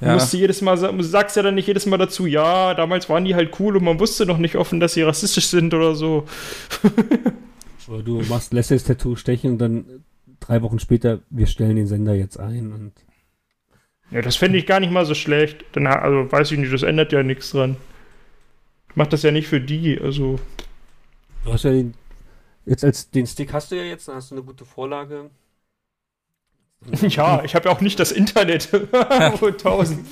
Du 0.00 0.06
Ja. 0.06 0.14
musst 0.14 0.32
du 0.32 0.36
jedes 0.36 0.60
Mal 0.60 0.76
sagst 1.02 1.36
ja 1.36 1.42
dann 1.42 1.54
nicht 1.54 1.68
jedes 1.68 1.86
Mal 1.86 1.98
dazu, 1.98 2.26
ja, 2.26 2.74
damals 2.74 3.08
waren 3.08 3.24
die 3.24 3.34
halt 3.34 3.58
cool 3.60 3.76
und 3.76 3.84
man 3.84 4.00
wusste 4.00 4.26
noch 4.26 4.38
nicht 4.38 4.56
offen, 4.56 4.80
dass 4.80 4.94
sie 4.94 5.02
rassistisch 5.02 5.46
sind 5.46 5.72
oder 5.72 5.94
so. 5.94 6.26
Oder 7.86 8.02
du 8.02 8.22
machst, 8.22 8.54
lässt 8.54 8.70
das 8.70 8.84
Tattoo 8.84 9.14
stechen 9.14 9.52
und 9.52 9.58
dann 9.58 10.04
drei 10.40 10.62
Wochen 10.62 10.78
später, 10.78 11.20
wir 11.28 11.46
stellen 11.46 11.76
den 11.76 11.86
Sender 11.86 12.14
jetzt 12.14 12.38
ein 12.40 12.72
und 12.72 12.92
Ja, 14.10 14.22
das 14.22 14.36
fände 14.36 14.56
ich 14.58 14.64
gar 14.64 14.80
nicht 14.80 14.90
mal 14.90 15.04
so 15.04 15.14
schlecht. 15.14 15.64
Dann, 15.72 15.86
also 15.86 16.32
weiß 16.32 16.50
ich 16.52 16.58
nicht, 16.58 16.72
das 16.72 16.82
ändert 16.82 17.12
ja 17.12 17.22
nichts 17.22 17.50
dran. 17.50 17.76
Ich 18.88 18.96
mach 18.96 19.06
das 19.06 19.22
ja 19.22 19.30
nicht 19.32 19.48
für 19.48 19.60
die, 19.60 20.00
also. 20.00 20.38
du 21.44 21.52
hast 21.52 21.64
ja 21.64 21.72
den, 21.72 21.92
jetzt 22.64 22.84
als 22.84 23.10
den 23.10 23.26
Stick 23.26 23.52
hast 23.52 23.70
du 23.70 23.76
ja 23.76 23.82
jetzt, 23.84 24.08
dann 24.08 24.14
hast 24.16 24.30
du 24.30 24.36
eine 24.36 24.44
gute 24.44 24.64
Vorlage. 24.64 25.28
Ja, 27.02 27.42
ich 27.44 27.54
habe 27.54 27.68
ja 27.68 27.74
auch 27.74 27.80
nicht 27.80 27.98
das 27.98 28.12
Internet. 28.12 28.72
Wo 29.40 29.46
1000. 29.46 30.06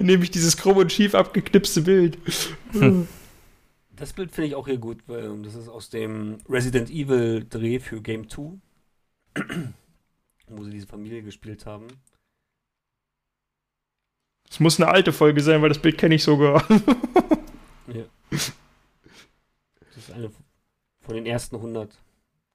Nehme 0.00 0.24
ich 0.24 0.30
dieses 0.30 0.56
krumm 0.56 0.78
und 0.78 0.92
schief 0.92 1.14
abgeknipste 1.14 1.82
Bild. 1.82 2.18
Das 3.94 4.12
Bild 4.12 4.32
finde 4.32 4.48
ich 4.48 4.54
auch 4.54 4.66
hier 4.66 4.78
gut, 4.78 5.02
weil 5.06 5.42
das 5.42 5.54
ist 5.54 5.68
aus 5.68 5.90
dem 5.90 6.38
Resident 6.48 6.90
Evil 6.90 7.46
Dreh 7.48 7.78
für 7.78 8.00
Game 8.00 8.28
2, 8.28 8.52
wo 10.48 10.64
sie 10.64 10.70
diese 10.70 10.86
Familie 10.86 11.22
gespielt 11.22 11.66
haben. 11.66 11.86
Es 14.50 14.60
muss 14.60 14.80
eine 14.80 14.90
alte 14.90 15.12
Folge 15.12 15.42
sein, 15.42 15.60
weil 15.62 15.68
das 15.68 15.80
Bild 15.80 15.98
kenne 15.98 16.14
ich 16.14 16.22
sogar. 16.22 16.66
Ja. 17.94 18.02
Das 18.30 18.52
ist 19.96 20.10
eine 20.10 20.32
von 20.98 21.14
den 21.14 21.24
ersten 21.24 21.54
100 21.54 21.96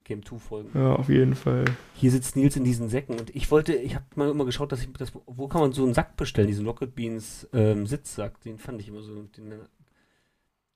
Game 0.04 0.24
2 0.24 0.38
Folgen. 0.38 0.70
Ja, 0.74 0.94
auf 0.96 1.08
jeden 1.08 1.34
Fall. 1.34 1.64
Hier 1.94 2.10
sitzt 2.10 2.36
Nils 2.36 2.56
in 2.56 2.64
diesen 2.64 2.88
Säcken 2.88 3.18
und 3.18 3.34
ich 3.34 3.50
wollte, 3.50 3.74
ich 3.74 3.94
habe 3.94 4.04
mal 4.16 4.30
immer 4.30 4.44
geschaut, 4.44 4.72
dass 4.72 4.82
ich 4.82 4.88
das, 4.98 5.12
wo 5.26 5.48
kann 5.48 5.60
man 5.60 5.72
so 5.72 5.84
einen 5.84 5.94
Sack 5.94 6.16
bestellen, 6.16 6.48
diesen 6.48 6.66
Rocket 6.66 6.94
Beans 6.94 7.48
ähm, 7.52 7.86
Sitzsack, 7.86 8.40
den 8.42 8.58
fand 8.58 8.80
ich 8.80 8.88
immer 8.88 9.02
so, 9.02 9.14
den 9.14 9.50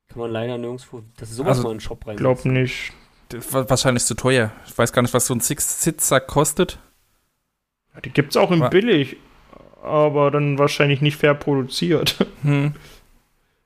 kann 0.08 0.18
man 0.20 0.30
leider 0.30 0.56
nirgendwo, 0.58 1.02
das 1.16 1.30
ist 1.30 1.36
sowas 1.36 1.50
Also, 1.58 1.62
mal 1.64 1.70
in 1.72 1.76
den 1.78 1.80
Shop 1.80 2.06
rein. 2.06 2.16
Glaub 2.16 2.44
nicht. 2.44 2.92
Das 3.30 3.52
war 3.52 3.68
wahrscheinlich 3.68 4.04
zu 4.04 4.14
teuer. 4.14 4.52
Ich 4.66 4.78
weiß 4.78 4.92
gar 4.92 5.02
nicht, 5.02 5.12
was 5.12 5.26
so 5.26 5.34
ein 5.34 5.40
Sitz- 5.40 5.82
Sitzsack 5.82 6.28
kostet. 6.28 6.78
Ja, 7.94 8.00
Die 8.02 8.10
gibt's 8.10 8.36
auch 8.36 8.52
in 8.52 8.60
Wa- 8.60 8.68
billig, 8.68 9.16
aber 9.82 10.30
dann 10.30 10.58
wahrscheinlich 10.58 11.00
nicht 11.00 11.16
fair 11.16 11.34
produziert. 11.34 12.24
Hm. 12.42 12.74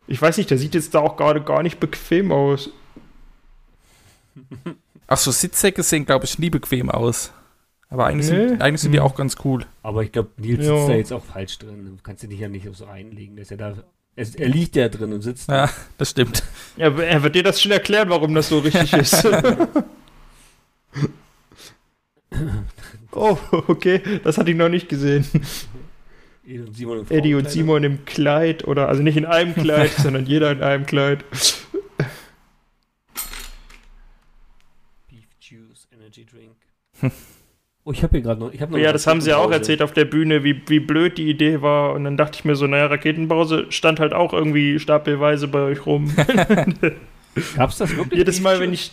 Ich 0.07 0.21
weiß 0.21 0.39
nicht, 0.39 0.51
der 0.51 0.57
sieht 0.59 0.75
jetzt 0.75 0.95
da 0.95 1.01
auch 1.01 1.17
gerade 1.17 1.41
gar 1.43 1.63
nicht 1.63 1.79
bequem 1.79 2.33
aus. 2.33 2.71
Ach 5.13 5.19
so, 5.19 5.31
Sitzsäcke 5.33 5.83
sehen, 5.83 6.07
glaube 6.07 6.25
ich, 6.25 6.39
nie 6.39 6.51
bequem 6.51 6.89
aus. 6.89 7.33
Aber 7.89 8.07
eigentlich, 8.07 8.31
Nee. 8.31 8.49
sind, 8.51 8.63
eigentlich 8.63 8.81
sind 8.81 8.93
die 8.93 8.99
Hm. 8.99 9.05
auch 9.05 9.17
ganz 9.17 9.35
cool. 9.45 9.67
Aber 9.83 10.05
ich 10.05 10.13
glaube, 10.13 10.31
Nils 10.37 10.65
Ja. 10.65 10.77
sitzt 10.77 10.89
da 10.89 10.95
jetzt 10.95 11.13
auch 11.13 11.25
falsch 11.25 11.59
drin. 11.59 11.85
Du 11.85 12.03
kannst 12.03 12.23
dich 12.23 12.39
ja 12.39 12.49
nicht 12.49 12.67
so 12.73 12.85
reinlegen. 12.85 13.35
Der 13.35 13.43
ist 13.43 13.51
ja 13.51 13.57
da, 13.57 13.75
er, 14.15 14.27
er 14.37 14.49
liegt 14.49 14.77
ja 14.77 14.89
drin 14.89 15.13
und 15.13 15.23
sitzt. 15.23 15.49
Ja, 15.49 15.69
das 15.99 16.11
stimmt. 16.11 16.45
Er, 16.77 16.97
er 16.97 17.23
wird 17.25 17.35
dir 17.35 17.43
das 17.43 17.61
schon 17.61 17.73
erklären, 17.73 18.09
warum 18.09 18.33
das 18.35 18.49
so 18.49 18.61
richtig 18.61 18.93
ist. 18.93 19.27
oh, 23.13 23.37
okay, 23.67 24.01
das 24.23 24.39
hatte 24.39 24.51
ich 24.53 24.57
noch 24.57 24.69
nicht 24.69 24.89
gesehen. 24.89 25.25
Eddie 26.47 26.61
und 26.61 26.75
Simon, 26.77 26.99
im 27.01 27.07
Eddie 27.11 27.35
und. 27.35 27.51
Simon 27.51 27.85
im 27.85 28.05
Kleid 28.05 28.67
oder 28.67 28.89
also 28.89 29.03
nicht 29.03 29.17
in 29.17 29.25
einem 29.27 29.55
Kleid, 29.55 29.91
sondern 29.99 30.27
jeder 30.27 30.51
in 30.53 30.63
einem 30.63 30.87
Kleid. 30.87 31.25
Oh, 37.85 37.93
ich 37.93 38.03
habe 38.03 38.13
hier 38.13 38.21
gerade 38.21 38.41
noch. 38.41 38.53
Hab 38.53 38.71
noch 38.71 38.79
Ja, 38.79 38.93
das 38.93 39.07
haben 39.07 39.21
sie 39.21 39.31
ja 39.31 39.39
auch 39.39 39.51
erzählt 39.51 39.81
auf 39.81 39.93
der 39.93 40.05
Bühne, 40.05 40.45
wie, 40.45 40.63
wie 40.69 40.81
blöd 40.81 41.17
die 41.17 41.31
Idee 41.31 41.63
war. 41.63 41.95
Und 41.95 42.05
dann 42.05 42.17
dachte 42.17 42.39
ich 42.39 42.45
mir 42.45 42.55
so, 42.55 42.67
naja, 42.67 42.87
Raketenpause 42.87 43.67
stand 43.71 44.01
halt 44.01 44.13
auch 44.13 44.33
irgendwie 44.33 44.79
stapelweise 44.79 45.49
bei 45.49 45.61
euch 45.61 45.87
rum. 45.87 46.15
Gab's 47.57 47.79
das 47.79 47.97
wirklich? 47.97 48.19
Jedes 48.19 48.41
Mal, 48.41 48.61
wenn 48.61 48.73
ich. 48.73 48.93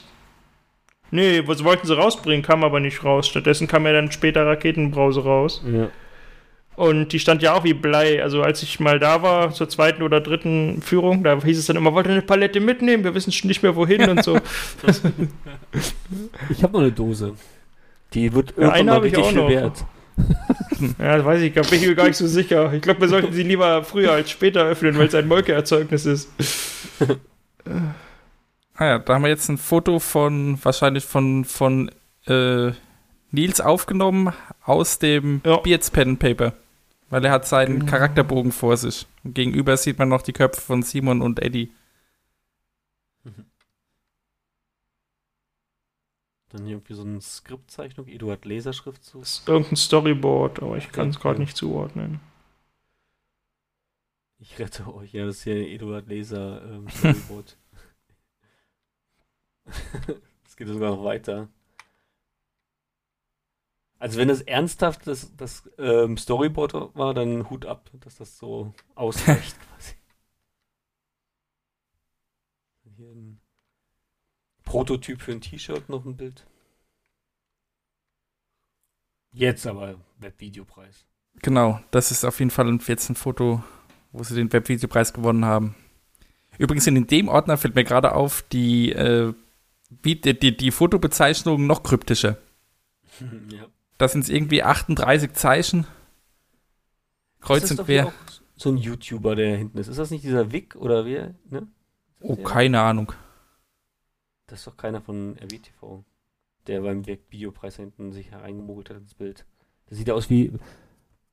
Nee, 1.11 1.43
was 1.45 1.63
wollten 1.63 1.85
sie 1.85 1.95
rausbringen, 1.95 2.43
kam 2.43 2.63
aber 2.63 2.79
nicht 2.79 3.03
raus. 3.03 3.27
Stattdessen 3.27 3.67
kam 3.67 3.85
ja 3.85 3.93
dann 3.93 4.11
später 4.11 4.45
Raketenbrause 4.45 5.21
raus. 5.21 5.63
Ja. 5.71 5.89
Und 6.77 7.11
die 7.11 7.19
stand 7.19 7.41
ja 7.41 7.55
auch 7.55 7.63
wie 7.63 7.73
Blei. 7.73 8.21
Also 8.21 8.43
als 8.43 8.61
ich 8.61 8.79
mal 8.79 8.99
da 8.99 9.21
war, 9.23 9.51
zur 9.51 9.67
zweiten 9.67 10.03
oder 10.03 10.21
dritten 10.21 10.81
Führung, 10.81 11.23
da 11.23 11.41
hieß 11.41 11.57
es 11.57 11.65
dann 11.65 11.75
immer, 11.75 11.93
wollt 11.93 12.05
ihr 12.05 12.11
eine 12.11 12.21
Palette 12.21 12.59
mitnehmen? 12.59 13.03
Wir 13.03 13.15
wissen 13.15 13.31
schon 13.31 13.47
nicht 13.47 13.63
mehr 13.63 13.75
wohin 13.75 14.07
und 14.09 14.23
so. 14.23 14.39
Ich 16.49 16.63
habe 16.63 16.73
noch 16.73 16.79
eine 16.79 16.91
Dose. 16.91 17.33
Die 18.13 18.33
wird 18.33 18.53
Ja, 18.57 18.63
irgendwann 18.75 18.85
mal 18.85 18.95
habe 18.95 19.07
ich 19.07 19.17
richtig 19.17 19.33
viel 19.33 19.41
noch. 19.41 19.49
wert. 19.49 19.85
Ja, 20.99 21.17
das 21.17 21.25
weiß 21.25 21.41
ich, 21.41 21.53
da 21.53 21.61
bin 21.61 21.79
ich 21.81 21.87
mir 21.87 21.95
gar 21.95 22.07
nicht 22.07 22.17
so 22.17 22.27
sicher. 22.27 22.71
Ich 22.73 22.81
glaube, 22.83 23.01
wir 23.01 23.07
sollten 23.07 23.33
sie 23.33 23.41
lieber 23.43 23.83
früher 23.83 24.11
als 24.11 24.29
später 24.29 24.63
öffnen, 24.63 24.95
weil 24.97 25.07
es 25.07 25.15
ein 25.15 25.27
Molkeerzeugnis 25.27 26.05
ist. 26.05 26.29
Ah 28.75 28.85
ja, 28.85 28.99
da 28.99 29.15
haben 29.15 29.23
wir 29.23 29.29
jetzt 29.29 29.49
ein 29.49 29.57
Foto 29.57 29.99
von, 29.99 30.59
wahrscheinlich 30.63 31.03
von, 31.03 31.45
von 31.45 31.89
äh, 32.27 32.71
Nils 33.31 33.59
aufgenommen 33.59 34.33
aus 34.63 34.99
dem 34.99 35.41
Ja. 35.45 35.57
Beards 35.57 35.89
Pen 35.89 36.09
and 36.09 36.19
Paper. 36.19 36.53
Weil 37.09 37.25
er 37.25 37.31
hat 37.31 37.47
seinen 37.47 37.79
Genau. 37.79 37.91
Charakterbogen 37.91 38.51
vor 38.51 38.77
sich. 38.77 39.07
Und 39.23 39.33
gegenüber 39.33 39.77
sieht 39.77 39.97
man 39.97 40.09
noch 40.09 40.21
die 40.21 40.33
Köpfe 40.33 40.61
von 40.61 40.83
Simon 40.83 41.21
und 41.21 41.41
Eddie. 41.41 41.71
Dann 46.57 46.65
hier 46.65 46.77
irgendwie 46.77 46.95
so 46.95 47.03
eine 47.03 47.21
Skriptzeichnung, 47.21 48.07
Eduard 48.07 48.43
Laserschrift 48.45 49.03
zu. 49.03 49.19
Das 49.19 49.39
ist 49.39 49.47
irgendein 49.47 49.75
Storyboard, 49.75 50.63
aber 50.63 50.77
ich 50.77 50.91
kann 50.91 51.09
es 51.09 51.19
gerade 51.19 51.39
nicht 51.39 51.55
zuordnen. 51.55 52.19
Ich 54.39 54.57
rette 54.57 54.91
euch. 54.91 55.13
Ja, 55.13 55.25
das 55.27 55.37
ist 55.37 55.43
hier 55.43 55.67
Eduard 55.67 56.07
Laser 56.07 56.63
ähm, 56.63 56.89
Storyboard. 56.89 57.57
Es 60.45 60.55
geht 60.55 60.69
sogar 60.69 60.89
noch 60.95 61.03
weiter. 61.03 61.49
Also 63.99 64.17
wenn 64.17 64.27
das 64.29 64.41
ernsthaft 64.41 65.05
das, 65.05 65.35
das 65.35 65.69
ähm, 65.77 66.17
Storyboard 66.17 66.95
war, 66.95 67.13
dann 67.13 67.47
Hut 67.51 67.65
ab, 67.65 67.91
dass 67.99 68.15
das 68.15 68.39
so 68.39 68.73
ausreicht 68.95 69.55
quasi. 69.75 69.93
Hier 72.95 73.11
ein 73.11 73.39
Prototyp 74.67 75.21
für 75.21 75.31
ein 75.31 75.41
T-Shirt, 75.41 75.87
noch 75.89 76.05
ein 76.05 76.15
Bild. 76.17 76.45
Jetzt 79.31 79.65
aber 79.67 79.95
Webvideopreis. 80.19 81.05
Genau, 81.41 81.79
das 81.91 82.11
ist 82.11 82.25
auf 82.25 82.39
jeden 82.39 82.51
Fall 82.51 82.67
ein- 82.67 82.81
jetzt 82.85 83.09
ein 83.09 83.15
Foto, 83.15 83.63
wo 84.11 84.23
sie 84.23 84.35
den 84.35 84.51
Webvideopreis 84.51 85.13
gewonnen 85.13 85.45
haben. 85.45 85.75
Übrigens 86.57 86.87
in 86.87 87.05
dem 87.07 87.27
Ordner 87.27 87.57
fällt 87.57 87.75
mir 87.75 87.83
gerade 87.83 88.13
auf, 88.15 88.41
die, 88.41 88.91
äh, 88.91 89.33
wie, 90.01 90.15
die, 90.15 90.37
die, 90.37 90.57
die 90.57 90.71
Fotobezeichnung 90.71 91.67
noch 91.67 91.83
kryptischer. 91.83 92.37
ja. 93.51 93.67
Da 93.99 94.07
sind 94.07 94.21
es 94.21 94.29
irgendwie 94.29 94.63
38 94.63 95.33
Zeichen. 95.33 95.85
Kreuz 97.39 97.63
Ist 97.63 97.71
das 97.71 97.79
und 97.79 97.85
quer. 97.85 98.07
auch 98.07 98.13
so 98.55 98.69
ein 98.69 98.77
YouTuber, 98.77 99.35
der 99.35 99.55
hinten 99.57 99.77
ist. 99.77 99.87
Ist 99.87 99.99
das 99.99 100.09
nicht 100.11 100.23
dieser 100.23 100.51
Vic 100.51 100.75
oder 100.75 101.05
wer? 101.05 101.35
Ne? 101.49 101.67
Oh, 102.21 102.35
Der- 102.35 102.43
keine 102.43 102.81
Ahnung. 102.81 103.13
Das 104.47 104.59
ist 104.59 104.67
doch 104.67 104.77
keiner 104.77 105.01
von 105.01 105.37
RWTV, 105.37 106.03
der 106.67 106.81
beim 106.81 107.05
Videopreis 107.05 107.75
hinten 107.75 108.13
sich 108.13 108.31
hereingemogelt 108.31 108.89
hat 108.89 108.97
ins 108.97 109.13
Bild. 109.13 109.45
Der 109.89 109.97
sieht 109.97 110.09
aus 110.09 110.29
wie. 110.29 110.53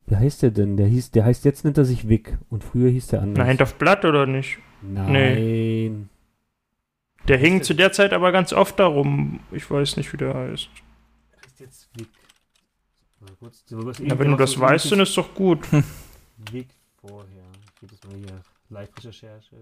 Wie 0.07 0.17
heißt 0.17 0.43
der 0.43 0.51
denn? 0.51 0.77
Der 0.77 0.87
hieß, 0.87 1.13
der 1.13 1.25
heißt 1.25 1.45
jetzt 1.45 1.65
nennt 1.65 1.79
er 1.79 1.85
sich 1.85 2.09
Vic 2.09 2.37
und 2.51 2.63
früher 2.63 2.91
hieß 2.91 3.07
der 3.07 3.23
anders. 3.23 3.47
Nein, 3.47 3.61
auf 3.61 3.77
Blatt 3.77 4.05
oder 4.05 4.27
nicht? 4.27 4.59
Nein. 4.83 6.11
Der 7.27 7.39
hing 7.39 7.63
zu 7.63 7.73
der 7.73 7.91
Zeit 7.93 8.13
aber 8.13 8.31
ganz 8.33 8.53
oft 8.53 8.79
darum. 8.79 9.41
Ich 9.51 9.71
weiß 9.71 9.97
nicht, 9.97 10.13
wie 10.13 10.19
der 10.19 10.35
heißt. 10.35 10.69
Der 11.33 11.43
heißt 11.43 11.61
jetzt. 11.61 11.89
Mal 13.21 13.31
kurz, 13.39 13.65
Ja, 13.71 14.19
wenn 14.19 14.31
du 14.33 14.37
das 14.37 14.59
weißt, 14.61 14.93
dann 14.93 15.01
ist 15.01 15.17
doch 15.17 15.35
gut. 15.35 15.67
Vic 16.53 16.69
vorher. 17.01 17.45
Ich 17.65 17.81
gebe 17.81 17.93
das 17.93 18.05
mal 18.11 18.19
hier. 18.19 18.43
Live-Recherche. 18.69 19.57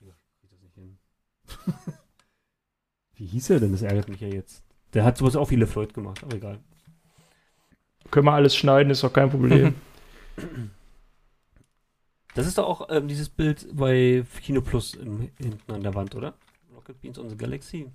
Ja, 0.00 0.12
krieg 0.40 0.50
das 0.50 0.60
nicht 0.60 0.74
hin. 0.74 0.98
Wie 3.16 3.26
hieß 3.26 3.50
er 3.50 3.60
denn? 3.60 3.72
Das 3.72 3.82
ärgert 3.82 4.08
mich 4.08 4.20
ja 4.20 4.28
jetzt. 4.28 4.62
Der 4.94 5.04
hat 5.04 5.18
sowas 5.18 5.36
auch 5.36 5.50
wie 5.50 5.56
LeFloid 5.56 5.92
gemacht, 5.92 6.22
aber 6.22 6.36
egal. 6.36 6.58
Können 8.10 8.26
wir 8.26 8.32
alles 8.32 8.56
schneiden, 8.56 8.90
ist 8.90 9.02
doch 9.02 9.12
kein 9.12 9.30
Problem. 9.30 9.74
Das 12.34 12.46
ist 12.46 12.56
doch 12.56 12.68
auch 12.68 12.88
ähm, 12.90 13.08
dieses 13.08 13.28
Bild 13.28 13.66
bei 13.72 14.24
Kino 14.44 14.60
Plus 14.60 14.94
im, 14.94 15.28
hinten 15.40 15.72
an 15.72 15.82
der 15.82 15.94
Wand, 15.96 16.14
oder? 16.14 16.34
Rocket 16.72 17.00
Beans 17.00 17.18
on 17.18 17.28
the 17.28 17.36
Galaxy. 17.36 17.90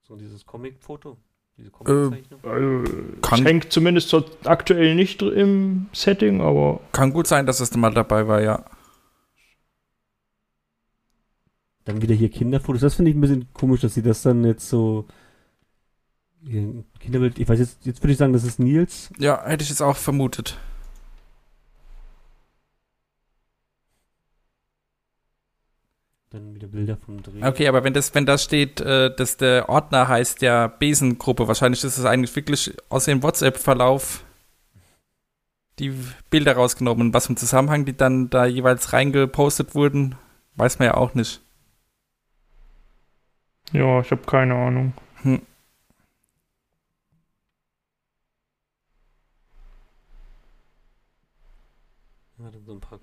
So 0.00 0.16
dieses 0.16 0.44
Comic-Foto. 0.44 1.16
Diese 1.56 1.70
Comic-Zeichnung. 1.70 2.40
also, 2.42 3.44
hängt 3.44 3.72
zumindest 3.72 4.08
so 4.08 4.24
aktuell 4.42 4.96
nicht 4.96 5.22
im 5.22 5.86
Setting, 5.92 6.40
aber 6.40 6.80
Kann 6.90 7.12
gut 7.12 7.28
sein, 7.28 7.46
dass 7.46 7.60
es 7.60 7.76
mal 7.76 7.94
dabei 7.94 8.26
war, 8.26 8.42
ja. 8.42 8.64
Dann 11.84 12.00
wieder 12.00 12.14
hier 12.14 12.30
Kinderfotos. 12.30 12.80
Das 12.80 12.94
finde 12.94 13.10
ich 13.10 13.16
ein 13.16 13.20
bisschen 13.20 13.52
komisch, 13.52 13.80
dass 13.80 13.94
sie 13.94 14.02
das 14.02 14.22
dann 14.22 14.44
jetzt 14.44 14.68
so. 14.68 15.06
Kinderbild. 16.98 17.38
Ich 17.38 17.48
weiß 17.48 17.58
jetzt, 17.58 17.86
jetzt 17.86 18.02
würde 18.02 18.12
ich 18.12 18.18
sagen, 18.18 18.32
das 18.32 18.44
ist 18.44 18.58
Nils. 18.58 19.10
Ja, 19.18 19.44
hätte 19.44 19.62
ich 19.62 19.70
jetzt 19.70 19.82
auch 19.82 19.96
vermutet. 19.96 20.58
Dann 26.30 26.54
wieder 26.54 26.66
Bilder 26.66 26.96
vom 26.96 27.22
Dreh. 27.22 27.44
Okay, 27.44 27.68
aber 27.68 27.84
wenn 27.84 27.92
das, 27.92 28.14
wenn 28.14 28.24
da 28.24 28.38
steht, 28.38 28.80
äh, 28.80 29.14
dass 29.14 29.36
der 29.36 29.68
Ordner 29.68 30.08
heißt 30.08 30.40
ja 30.40 30.66
Besengruppe, 30.66 31.46
wahrscheinlich 31.46 31.84
ist 31.84 31.98
es 31.98 32.04
eigentlich 32.06 32.34
wirklich 32.34 32.74
aus 32.88 33.04
dem 33.04 33.22
WhatsApp-Verlauf 33.22 34.24
die 35.78 35.92
Bilder 36.30 36.54
rausgenommen. 36.54 37.12
Was 37.12 37.28
im 37.28 37.36
Zusammenhang 37.36 37.84
die 37.84 37.96
dann 37.96 38.30
da 38.30 38.46
jeweils 38.46 38.92
reingepostet 38.94 39.74
wurden, 39.74 40.14
weiß 40.56 40.78
man 40.78 40.86
ja 40.86 40.94
auch 40.94 41.14
nicht. 41.14 41.42
Ja, 43.72 44.00
ich 44.00 44.10
habe 44.10 44.22
keine 44.26 44.54
Ahnung. 44.54 44.92
Hm. 45.22 45.40
Ja, 52.38 52.50
dann 52.50 52.64
so 52.66 52.72
ein 52.72 52.80
paar 52.80 53.00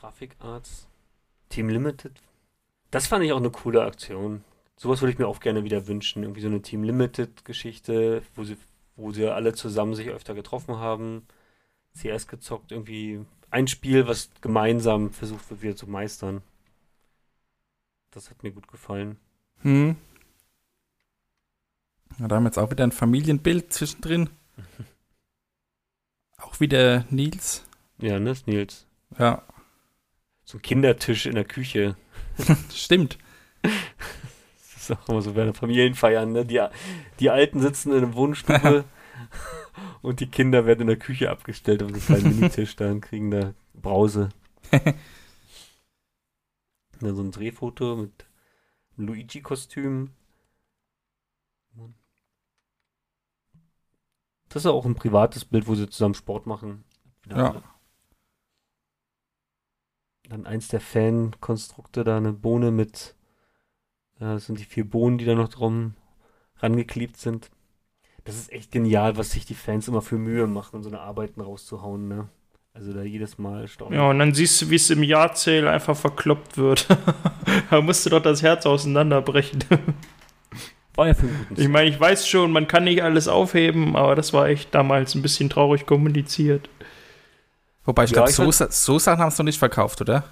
Grafikarts. 0.00 0.88
Team 1.50 1.68
Limited. 1.68 2.12
Das 2.90 3.06
fand 3.06 3.24
ich 3.24 3.32
auch 3.32 3.38
eine 3.38 3.50
coole 3.50 3.82
Aktion. 3.82 4.42
Sowas 4.76 5.02
würde 5.02 5.12
ich 5.12 5.18
mir 5.18 5.28
auch 5.28 5.40
gerne 5.40 5.64
wieder 5.64 5.86
wünschen. 5.86 6.22
Irgendwie 6.22 6.40
so 6.40 6.48
eine 6.48 6.62
Team 6.62 6.82
Limited-Geschichte, 6.82 8.22
wo 8.34 8.44
sie, 8.44 8.56
wo 8.96 9.12
sie 9.12 9.28
alle 9.28 9.52
zusammen 9.52 9.94
sich 9.94 10.08
öfter 10.08 10.34
getroffen 10.34 10.76
haben. 10.78 11.26
CS 11.94 12.26
gezockt, 12.26 12.72
irgendwie 12.72 13.24
ein 13.50 13.68
Spiel, 13.68 14.06
was 14.08 14.30
gemeinsam 14.40 15.10
versucht 15.10 15.50
wird, 15.50 15.62
wieder 15.62 15.76
zu 15.76 15.88
meistern. 15.88 16.42
Das 18.14 18.30
hat 18.30 18.44
mir 18.44 18.52
gut 18.52 18.68
gefallen. 18.68 19.18
Hm. 19.62 19.96
Ja, 22.20 22.28
da 22.28 22.36
haben 22.36 22.44
wir 22.44 22.48
jetzt 22.48 22.58
auch 22.58 22.70
wieder 22.70 22.84
ein 22.84 22.92
Familienbild 22.92 23.72
zwischendrin. 23.72 24.30
auch 26.38 26.60
wieder 26.60 27.04
Nils. 27.10 27.64
Ja, 27.98 28.20
ne, 28.20 28.30
ist 28.30 28.46
Nils. 28.46 28.86
Ja, 29.18 29.42
So 30.44 30.58
ein 30.58 30.62
Kindertisch 30.62 31.26
in 31.26 31.34
der 31.34 31.44
Küche. 31.44 31.96
stimmt. 32.72 33.18
Das 34.74 34.90
ist 34.90 34.98
auch 34.98 35.08
immer 35.08 35.22
so 35.22 35.32
bei 35.32 35.44
den 35.44 35.54
Familienfeiern, 35.54 36.30
ne? 36.30 36.44
Die, 36.44 36.62
die 37.18 37.30
Alten 37.30 37.60
sitzen 37.60 37.90
in 37.92 38.04
einer 38.04 38.14
Wohnstube 38.14 38.84
und 40.02 40.20
die 40.20 40.26
Kinder 40.26 40.66
werden 40.66 40.82
in 40.82 40.88
der 40.88 40.98
Küche 40.98 41.30
abgestellt 41.30 41.82
auf 41.82 41.88
so 41.88 41.94
einem 41.94 42.04
kleinen 42.04 42.36
Minitisch 42.38 42.76
da 42.76 42.90
und 42.90 43.00
kriegen 43.00 43.30
da 43.30 43.54
Brause. 43.72 44.28
Ja, 47.04 47.14
so 47.14 47.22
ein 47.22 47.30
Drehfoto 47.30 47.96
mit 47.96 48.26
Luigi-Kostüm. 48.96 50.10
Das 54.48 54.62
ist 54.64 54.70
auch 54.70 54.86
ein 54.86 54.94
privates 54.94 55.44
Bild, 55.44 55.66
wo 55.66 55.74
sie 55.74 55.90
zusammen 55.90 56.14
Sport 56.14 56.46
machen. 56.46 56.84
Wieder 57.24 57.36
Ja. 57.36 57.48
alle. 57.50 57.62
Dann 60.28 60.44
eins 60.44 60.68
der 60.68 60.82
Fan-Konstrukte, 60.82 62.04
da 62.04 62.18
eine 62.18 62.34
Bohne 62.34 62.70
mit, 62.70 63.14
ja, 64.20 64.34
das 64.34 64.46
sind 64.46 64.58
die 64.58 64.64
vier 64.64 64.88
Bohnen, 64.88 65.18
die 65.18 65.24
da 65.24 65.34
noch 65.34 65.48
drum 65.48 65.94
rangeklebt 66.58 67.16
sind. 67.16 67.50
Das 68.24 68.36
ist 68.36 68.52
echt 68.52 68.72
genial, 68.72 69.16
was 69.18 69.32
sich 69.32 69.46
die 69.46 69.54
Fans 69.54 69.88
immer 69.88 70.02
für 70.02 70.18
Mühe 70.18 70.46
machen, 70.48 70.82
so 70.82 70.90
eine 70.90 71.00
Arbeiten 71.00 71.40
rauszuhauen, 71.42 72.08
ne? 72.08 72.28
Also 72.76 72.92
da 72.92 73.02
jedes 73.02 73.38
Mal 73.38 73.68
staunen. 73.68 73.94
Ja, 73.94 74.10
und 74.10 74.18
dann 74.18 74.34
siehst 74.34 74.60
du, 74.60 74.68
wie 74.68 74.74
es 74.74 74.90
im 74.90 75.04
Jahrzähl 75.04 75.68
einfach 75.68 75.96
verkloppt 75.96 76.58
wird. 76.58 76.88
da 77.70 77.80
musst 77.80 78.04
du 78.04 78.10
doch 78.10 78.20
das 78.20 78.42
Herz 78.42 78.66
auseinanderbrechen. 78.66 79.62
War 80.96 81.06
ja 81.06 81.14
für 81.14 81.26
einen 81.26 81.46
guten 81.48 81.60
Ich 81.60 81.68
meine, 81.68 81.88
ich 81.88 82.00
weiß 82.00 82.26
schon, 82.26 82.50
man 82.50 82.66
kann 82.66 82.84
nicht 82.84 83.02
alles 83.02 83.28
aufheben, 83.28 83.94
aber 83.96 84.16
das 84.16 84.32
war 84.32 84.48
echt 84.48 84.74
damals 84.74 85.14
ein 85.14 85.22
bisschen 85.22 85.50
traurig 85.50 85.86
kommuniziert. 85.86 86.68
Wobei, 87.84 88.04
ich 88.04 88.10
Ja, 88.10 88.24
glaube, 88.26 88.52
so, 88.52 88.66
so 88.68 88.98
Sachen 88.98 89.20
haben 89.20 89.30
sie 89.30 89.42
noch 89.42 89.46
nicht 89.46 89.58
verkauft, 89.58 90.00
oder? 90.00 90.24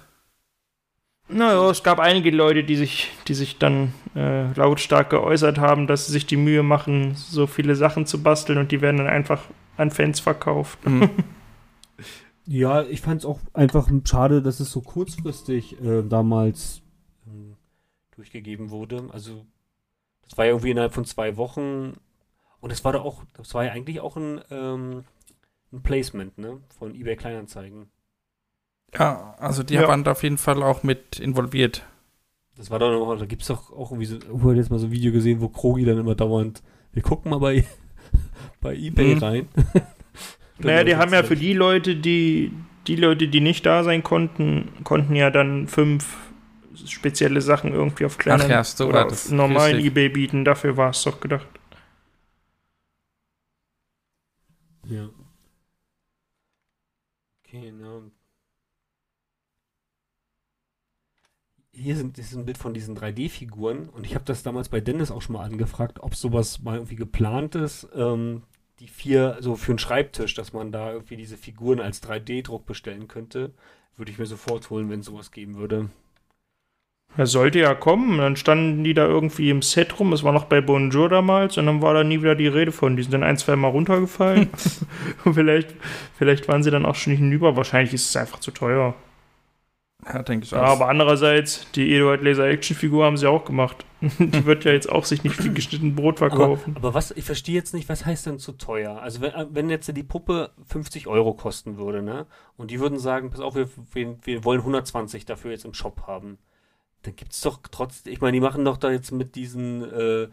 Naja, 1.29 1.69
es 1.69 1.83
gab 1.83 1.99
einige 1.99 2.31
Leute, 2.31 2.63
die 2.63 2.75
sich, 2.75 3.11
die 3.27 3.33
sich 3.33 3.57
dann 3.57 3.93
äh, 4.15 4.51
lautstark 4.53 5.09
geäußert 5.09 5.59
haben, 5.59 5.87
dass 5.87 6.07
sie 6.07 6.13
sich 6.13 6.25
die 6.25 6.37
Mühe 6.37 6.63
machen, 6.63 7.15
so 7.15 7.47
viele 7.47 7.75
Sachen 7.75 8.05
zu 8.05 8.21
basteln 8.21 8.57
und 8.57 8.71
die 8.71 8.81
werden 8.81 8.97
dann 8.97 9.07
einfach 9.07 9.41
an 9.77 9.91
Fans 9.91 10.19
verkauft. 10.19 10.79
Hm. 10.83 11.09
Ja, 12.45 12.83
ich 12.83 13.01
fand 13.01 13.21
es 13.21 13.25
auch 13.25 13.39
einfach 13.53 13.89
schade, 14.05 14.41
dass 14.41 14.59
es 14.59 14.71
so 14.71 14.81
kurzfristig 14.81 15.81
äh, 15.81 16.03
damals 16.03 16.81
ähm, 17.27 17.55
durchgegeben 18.15 18.69
wurde. 18.69 19.07
Also, 19.11 19.45
das 20.23 20.37
war 20.37 20.45
ja 20.45 20.51
irgendwie 20.51 20.71
innerhalb 20.71 20.93
von 20.93 21.05
zwei 21.05 21.37
Wochen. 21.37 21.93
Und 22.59 22.71
es 22.71 22.83
war 22.83 22.93
doch 22.93 23.03
auch, 23.05 23.23
das 23.33 23.53
war 23.53 23.65
ja 23.65 23.71
eigentlich 23.71 23.99
auch 24.01 24.17
ein, 24.17 24.41
ähm, 24.51 25.03
ein 25.71 25.81
Placement, 25.83 26.37
ne? 26.37 26.59
Von 26.77 26.95
eBay 26.95 27.15
Kleinanzeigen. 27.15 27.87
Ja, 28.93 29.35
also 29.39 29.63
die 29.63 29.73
Ja. 29.75 29.87
waren 29.87 30.03
da 30.03 30.11
auf 30.11 30.23
jeden 30.23 30.37
Fall 30.37 30.61
auch 30.63 30.83
mit 30.83 31.19
involviert. 31.19 31.83
Das 32.55 32.69
war 32.69 32.77
doch 32.77 32.91
noch, 32.91 33.17
da 33.17 33.25
gibt 33.25 33.41
es 33.41 33.47
doch 33.47 33.71
auch 33.71 33.91
irgendwie 33.91 34.05
so, 34.05 34.17
ich 34.17 34.27
habe 34.27 34.55
jetzt 34.55 34.69
mal 34.69 34.77
so 34.79 34.85
ein 34.85 34.91
Video 34.91 35.11
gesehen, 35.11 35.41
wo 35.41 35.49
Krogi 35.49 35.85
dann 35.85 35.97
immer 35.97 36.13
dauernd, 36.13 36.61
wir 36.91 37.01
gucken 37.01 37.31
mal 37.31 37.39
bei, 37.39 37.65
bei 38.61 38.75
eBay 38.75 39.15
Mhm. 39.15 39.19
rein. 39.19 39.47
Naja, 40.59 40.83
die 40.83 40.95
haben 40.95 41.11
ja 41.13 41.23
für 41.23 41.35
die 41.35 41.53
Leute, 41.53 41.95
die, 41.95 42.51
die 42.87 42.95
Leute, 42.95 43.27
die 43.27 43.41
nicht 43.41 43.65
da 43.65 43.83
sein 43.83 44.03
konnten, 44.03 44.69
konnten 44.83 45.15
ja 45.15 45.29
dann 45.29 45.67
fünf 45.67 46.17
spezielle 46.85 47.41
Sachen 47.41 47.73
irgendwie 47.73 48.05
auf 48.05 48.17
kleinen 48.17 48.41
Ach 48.43 48.49
ja, 48.49 48.63
so 48.63 48.87
oder 48.87 49.05
auf 49.05 49.09
das. 49.11 49.29
normalen 49.31 49.75
Richtig. 49.75 49.91
Ebay 49.91 50.09
bieten. 50.09 50.45
Dafür 50.45 50.77
war 50.77 50.89
es 50.91 51.03
doch 51.03 51.19
gedacht. 51.19 51.47
Ja. 54.85 55.09
Okay, 57.45 57.71
ne. 57.71 58.11
Hier 61.75 61.95
sind, 61.95 62.17
das 62.19 62.27
ist 62.27 62.35
ein 62.35 62.45
Bild 62.45 62.57
von 62.59 62.73
diesen 62.73 62.95
3D-Figuren 62.95 63.89
und 63.89 64.05
ich 64.05 64.13
habe 64.13 64.25
das 64.25 64.43
damals 64.43 64.69
bei 64.69 64.79
Dennis 64.79 65.09
auch 65.09 65.21
schon 65.23 65.33
mal 65.33 65.43
angefragt, 65.43 65.99
ob 66.01 66.15
sowas 66.15 66.61
mal 66.61 66.75
irgendwie 66.75 66.95
geplant 66.95 67.55
ist. 67.55 67.87
Ähm, 67.95 68.43
die 68.79 68.87
vier, 68.87 69.37
so 69.39 69.55
für 69.55 69.71
einen 69.71 69.79
Schreibtisch, 69.79 70.33
dass 70.33 70.53
man 70.53 70.71
da 70.71 70.91
irgendwie 70.91 71.17
diese 71.17 71.37
Figuren 71.37 71.79
als 71.79 72.01
3D-Druck 72.03 72.65
bestellen 72.65 73.07
könnte. 73.07 73.53
Würde 73.95 74.11
ich 74.11 74.19
mir 74.19 74.25
sofort 74.25 74.69
holen, 74.69 74.89
wenn 74.89 75.01
es 75.01 75.05
sowas 75.05 75.31
geben 75.31 75.55
würde. 75.55 75.89
Er 77.15 77.27
sollte 77.27 77.59
ja 77.59 77.75
kommen, 77.75 78.17
dann 78.17 78.35
standen 78.35 78.83
die 78.83 78.95
da 78.95 79.05
irgendwie 79.05 79.51
im 79.51 79.61
Set 79.61 79.99
rum, 79.99 80.13
es 80.13 80.23
war 80.23 80.31
noch 80.31 80.45
bei 80.45 80.61
Bonjour 80.61 81.09
damals 81.09 81.59
und 81.59 81.67
dann 81.67 81.79
war 81.79 81.93
da 81.93 82.03
nie 82.03 82.21
wieder 82.21 82.33
die 82.33 82.47
Rede 82.47 82.71
von. 82.71 82.97
Die 82.97 83.03
sind 83.03 83.11
dann 83.11 83.23
ein, 83.23 83.37
zwei 83.37 83.55
Mal 83.55 83.67
runtergefallen. 83.67 84.49
und 85.23 85.35
vielleicht, 85.35 85.75
vielleicht 86.17 86.47
waren 86.47 86.63
sie 86.63 86.71
dann 86.71 86.87
auch 86.87 86.95
schon 86.95 87.11
nicht 87.11 87.19
hinüber. 87.19 87.55
Wahrscheinlich 87.55 87.93
ist 87.93 88.09
es 88.09 88.15
einfach 88.15 88.39
zu 88.39 88.49
teuer. 88.49 88.95
Ja, 90.05 90.21
denke 90.23 90.45
ich 90.45 90.51
Ja, 90.51 90.63
auch. 90.63 90.67
aber 90.71 90.89
andererseits, 90.89 91.69
die 91.71 91.93
Eduard 91.95 92.21
Laser 92.23 92.45
Action 92.47 92.75
Figur 92.75 93.05
haben 93.05 93.17
sie 93.17 93.27
auch 93.29 93.45
gemacht. 93.45 93.85
die 94.01 94.45
wird 94.45 94.65
ja 94.65 94.71
jetzt 94.73 94.91
auch 94.91 95.05
sich 95.05 95.23
nicht 95.23 95.41
wie 95.43 95.53
geschnitten 95.53 95.95
Brot 95.95 96.21
Aber, 96.21 96.29
verkaufen. 96.29 96.75
aber 96.75 96.93
was, 96.93 97.11
ich 97.11 97.23
verstehe 97.23 97.55
jetzt 97.55 97.73
nicht, 97.73 97.87
was 97.87 98.05
heißt 98.05 98.25
denn 98.25 98.37
zu 98.39 98.51
teuer? 98.53 99.01
Also 99.01 99.21
wenn, 99.21 99.31
wenn 99.51 99.69
jetzt 99.69 99.95
die 99.95 100.03
Puppe 100.03 100.51
50 100.65 101.07
Euro 101.07 101.33
kosten 101.33 101.77
würde, 101.77 102.01
ne? 102.01 102.25
Und 102.57 102.69
die 102.71 102.79
würden 102.81 102.99
sagen, 102.99 103.29
pass 103.29 103.39
auf, 103.39 103.55
wir, 103.55 103.69
wir, 103.93 104.17
wir 104.23 104.43
wollen 104.43 104.59
120 104.59 105.25
dafür 105.25 105.51
jetzt 105.51 105.63
im 105.65 105.73
Shop 105.73 106.03
haben. 106.05 106.37
Dann 107.03 107.15
gibt's 107.15 107.39
doch 107.41 107.59
trotzdem, 107.71 108.11
ich 108.11 108.19
meine, 108.21 108.33
die 108.33 108.41
machen 108.41 108.65
doch 108.65 108.77
da 108.77 108.91
jetzt 108.91 109.11
mit 109.11 109.35
diesen 109.35 109.83
äh, 109.89 110.27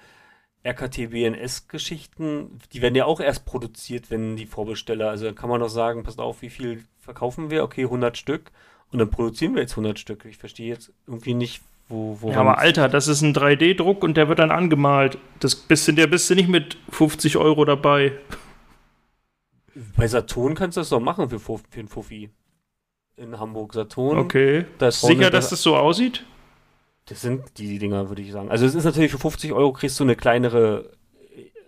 RKT-BNS-Geschichten, 0.64 2.58
die 2.72 2.82
werden 2.82 2.94
ja 2.94 3.04
auch 3.06 3.20
erst 3.20 3.44
produziert, 3.46 4.10
wenn 4.10 4.36
die 4.36 4.46
Vorbesteller, 4.46 5.08
also 5.10 5.24
dann 5.26 5.34
kann 5.34 5.48
man 5.48 5.60
doch 5.60 5.68
sagen, 5.68 6.02
passt 6.02 6.20
auf, 6.20 6.42
wie 6.42 6.50
viel 6.50 6.84
verkaufen 6.98 7.50
wir? 7.50 7.62
Okay, 7.64 7.84
100 7.84 8.16
Stück. 8.18 8.50
Und 8.93 8.99
dann 8.99 9.11
produzieren 9.11 9.55
wir 9.55 9.62
jetzt 9.62 9.72
100 9.72 9.99
Stück. 9.99 10.24
Ich 10.24 10.36
verstehe 10.38 10.68
jetzt 10.68 10.93
irgendwie 11.07 11.34
nicht, 11.34 11.62
wo, 11.88 12.18
wo 12.20 12.30
Ja, 12.30 12.41
aber 12.41 12.59
Alter, 12.59 12.88
das 12.88 13.07
ist 13.09 13.22
ein 13.22 13.34
3D-Druck 13.34 14.03
und 14.03 14.16
der 14.16 14.28
wird 14.28 14.38
dann 14.41 14.51
angemalt. 14.51 15.18
Das 15.38 15.55
bist 15.55 15.86
du, 15.88 15.93
der 15.93 16.07
bist 16.09 16.28
du 16.30 16.34
nicht 16.34 16.49
mit 16.49 16.76
50 16.91 17.36
Euro 17.36 17.64
dabei. 17.64 18.12
Bei 19.97 20.09
Saturn 20.09 20.55
kannst 20.55 20.76
du 20.76 20.80
das 20.80 20.88
doch 20.88 21.01
machen 21.01 21.28
für, 21.30 21.38
für 21.38 21.61
einen 21.76 21.88
Fuffi. 21.88 22.30
In 23.16 23.38
Hamburg 23.38 23.74
Saturn. 23.74 24.18
Okay. 24.18 24.64
Da 24.78 24.91
Sicher, 24.91 25.20
da- 25.24 25.30
dass 25.30 25.51
das 25.51 25.62
so 25.62 25.76
aussieht? 25.76 26.24
Das 27.07 27.20
sind 27.22 27.43
die 27.59 27.78
Dinger, 27.78 28.09
würde 28.09 28.22
ich 28.22 28.32
sagen. 28.32 28.51
Also 28.51 28.66
es 28.66 28.74
ist 28.74 28.84
natürlich 28.84 29.11
für 29.11 29.18
50 29.18 29.53
Euro 29.53 29.72
kriegst 29.72 29.99
du 30.01 30.05
eine 30.05 30.16
kleinere, 30.16 30.91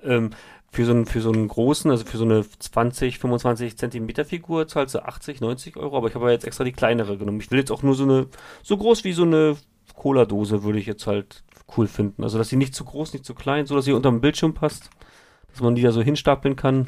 ähm, 0.05 0.31
für 0.73 0.87
so 0.87 0.93
einen, 0.93 1.05
für 1.05 1.21
so 1.21 1.31
einen 1.31 1.49
großen, 1.49 1.91
also 1.91 2.07
für 2.07 2.17
so 2.17 2.25
eine 2.25 2.47
20, 2.49 3.19
25 3.19 3.77
Zentimeter 3.77 4.25
Figur 4.25 4.67
zahlst 4.67 4.95
du 4.95 5.05
80, 5.05 5.43
90 5.43 5.77
Euro, 5.77 5.99
aber 5.99 6.09
ich 6.09 6.15
habe 6.15 6.25
ja 6.25 6.31
jetzt 6.33 6.47
extra 6.47 6.65
die 6.65 6.73
kleinere 6.73 7.19
genommen. 7.19 7.41
Ich 7.41 7.51
will 7.51 7.59
jetzt 7.59 7.71
auch 7.71 7.83
nur 7.83 7.95
so 7.95 8.05
eine, 8.05 8.27
so 8.63 8.79
groß 8.79 9.05
wie 9.05 9.13
so 9.13 9.25
eine 9.25 9.59
Cola-Dose 9.95 10.63
würde 10.63 10.79
ich 10.79 10.87
jetzt 10.87 11.07
halt 11.07 11.45
cool 11.77 11.87
finden. 11.87 12.23
Also 12.23 12.39
dass 12.39 12.49
sie 12.49 12.57
nicht 12.57 12.75
zu 12.75 12.85
groß, 12.85 13.13
nicht 13.13 13.27
zu 13.27 13.35
klein, 13.35 13.67
so 13.67 13.77
dass 13.77 13.85
sie 13.85 13.93
unterm 13.93 14.23
Bildschirm 14.23 14.55
passt, 14.55 14.89
dass 15.51 15.61
man 15.61 15.75
die 15.75 15.83
da 15.83 15.93
so 15.93 16.01
hinstapeln 16.01 16.57
kann. 16.57 16.87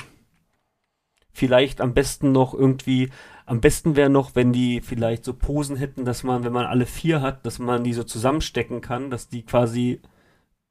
Vielleicht 1.31 1.83
am 1.83 1.93
besten 1.93 2.33
noch 2.33 2.55
irgendwie, 2.55 3.11
am 3.45 3.61
besten 3.61 3.97
wäre 3.97 4.09
noch, 4.09 4.35
wenn 4.35 4.55
die 4.55 4.81
vielleicht 4.81 5.27
so 5.27 5.35
Posen 5.35 5.77
hätten, 5.77 6.07
dass 6.07 6.23
man, 6.23 6.43
wenn 6.43 6.55
man 6.55 6.65
alle 6.65 6.87
vier 6.87 7.21
hat, 7.21 7.45
dass 7.45 7.59
man 7.59 7.85
die 7.85 7.93
so 7.93 8.05
zusammenstecken 8.05 8.81
kann, 8.81 9.11
dass 9.11 9.29
die 9.29 9.43
quasi 9.43 10.01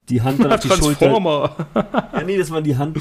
die 0.10 0.22
Hand 0.22 0.44
dann 0.44 0.52
auf 0.54 0.60
die 0.60 0.70
Schulter. 0.70 1.10
Ja, 1.12 2.24
nee, 2.26 2.38
dass 2.38 2.50
man 2.50 2.64
die 2.64 2.78
Hand, 2.78 2.98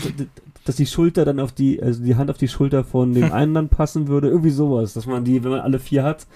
dass 0.64 0.76
die 0.76 0.86
Schulter 0.86 1.24
dann 1.24 1.40
auf 1.40 1.52
die, 1.52 1.82
also 1.82 2.02
die 2.02 2.16
Hand 2.16 2.30
auf 2.30 2.38
die 2.38 2.48
Schulter 2.48 2.84
von 2.84 3.12
dem 3.14 3.32
einen 3.32 3.54
dann 3.54 3.68
passen 3.68 4.08
würde. 4.08 4.28
Irgendwie 4.28 4.50
sowas. 4.50 4.94
Dass 4.94 5.06
man 5.06 5.24
die, 5.24 5.42
wenn 5.44 5.50
man 5.50 5.60
alle 5.60 5.78
vier 5.78 6.04
hat, 6.04 6.26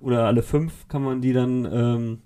oder 0.00 0.26
alle 0.26 0.42
fünf, 0.42 0.88
kann 0.88 1.02
man 1.02 1.20
die 1.20 1.32
dann 1.32 1.64
ähm, 1.70 2.22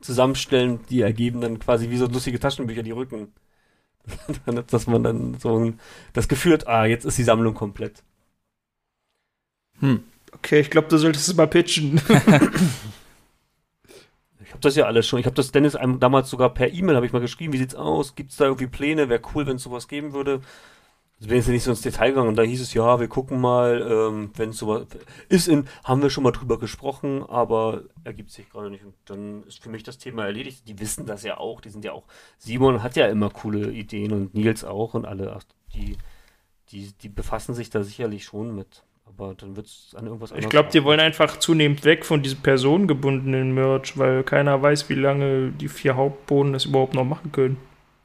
zusammenstellen. 0.00 0.80
Die 0.90 1.00
ergeben 1.00 1.40
dann 1.40 1.58
quasi 1.58 1.90
wie 1.90 1.96
so 1.96 2.06
lustige 2.06 2.40
Taschenbücher 2.40 2.82
die 2.82 2.90
Rücken. 2.92 3.28
Dass 4.68 4.86
man 4.86 5.02
dann 5.02 5.34
so 5.34 5.58
ein, 5.58 5.80
das 6.12 6.28
Gefühl 6.28 6.52
hat, 6.54 6.68
ah, 6.68 6.86
jetzt 6.86 7.04
ist 7.04 7.18
die 7.18 7.24
Sammlung 7.24 7.54
komplett. 7.54 8.04
Hm. 9.80 10.04
Okay, 10.32 10.60
ich 10.60 10.70
glaube, 10.70 10.88
du 10.88 10.98
solltest 10.98 11.28
es 11.28 11.34
mal 11.34 11.46
pitchen. 11.46 12.00
Ich 14.56 14.58
habe 14.58 14.68
das 14.68 14.76
ja 14.76 14.86
alles 14.86 15.06
schon. 15.06 15.20
Ich 15.20 15.26
habe 15.26 15.36
das 15.36 15.52
Dennis 15.52 15.76
einem 15.76 16.00
damals 16.00 16.30
sogar 16.30 16.54
per 16.54 16.72
E-Mail 16.72 16.96
habe 16.96 17.04
ich 17.04 17.12
mal 17.12 17.20
geschrieben. 17.20 17.52
Wie 17.52 17.58
sieht's 17.58 17.74
aus? 17.74 18.14
Gibt's 18.14 18.36
da 18.36 18.46
irgendwie 18.46 18.66
Pläne? 18.66 19.10
Wäre 19.10 19.20
cool, 19.34 19.46
wenn 19.46 19.56
es 19.56 19.62
sowas 19.62 19.86
geben 19.86 20.14
würde. 20.14 20.40
Also 21.18 21.28
bin 21.28 21.36
jetzt 21.36 21.48
nicht 21.48 21.64
so 21.64 21.70
ins 21.70 21.82
Detail 21.82 22.08
gegangen 22.08 22.28
und 22.28 22.36
da 22.36 22.42
hieß 22.42 22.62
es, 22.62 22.72
ja, 22.72 22.98
wir 22.98 23.08
gucken 23.08 23.38
mal, 23.38 23.86
ähm, 23.86 24.30
wenn 24.34 24.50
es 24.50 24.58
sowas 24.58 24.86
ist 25.28 25.48
in, 25.48 25.68
haben 25.84 26.00
wir 26.00 26.08
schon 26.08 26.24
mal 26.24 26.30
drüber 26.30 26.58
gesprochen, 26.58 27.22
aber 27.22 27.82
ergibt 28.04 28.30
sich 28.30 28.48
gerade 28.48 28.70
nicht. 28.70 28.82
Und 28.82 28.94
dann 29.04 29.42
ist 29.44 29.62
für 29.62 29.68
mich 29.68 29.82
das 29.82 29.98
Thema 29.98 30.24
erledigt. 30.24 30.66
Die 30.66 30.78
wissen 30.78 31.04
das 31.04 31.22
ja 31.22 31.36
auch, 31.36 31.60
die 31.60 31.68
sind 31.68 31.84
ja 31.84 31.92
auch, 31.92 32.04
Simon 32.38 32.82
hat 32.82 32.96
ja 32.96 33.08
immer 33.08 33.28
coole 33.28 33.72
Ideen 33.72 34.12
und 34.12 34.34
Nils 34.34 34.64
auch 34.64 34.94
und 34.94 35.04
alle, 35.04 35.38
die, 35.74 35.98
die, 36.70 36.92
die 37.02 37.10
befassen 37.10 37.54
sich 37.54 37.68
da 37.68 37.82
sicherlich 37.82 38.24
schon 38.24 38.54
mit. 38.54 38.84
Aber 39.16 39.34
dann 39.34 39.56
wird 39.56 39.66
es 39.66 39.94
an 39.94 40.06
irgendwas 40.06 40.32
Ich 40.32 40.48
glaube, 40.48 40.68
die 40.70 40.84
wollen 40.84 41.00
einfach 41.00 41.38
zunehmend 41.38 41.84
weg 41.84 42.04
von 42.04 42.22
diesem 42.22 42.40
personengebundenen 42.40 43.54
Merch, 43.54 43.96
weil 43.96 44.22
keiner 44.24 44.60
weiß, 44.60 44.88
wie 44.90 44.94
lange 44.94 45.52
die 45.52 45.68
vier 45.68 45.96
Hauptboden 45.96 46.52
das 46.52 46.66
überhaupt 46.66 46.94
noch 46.94 47.04
machen 47.04 47.32
können. 47.32 47.56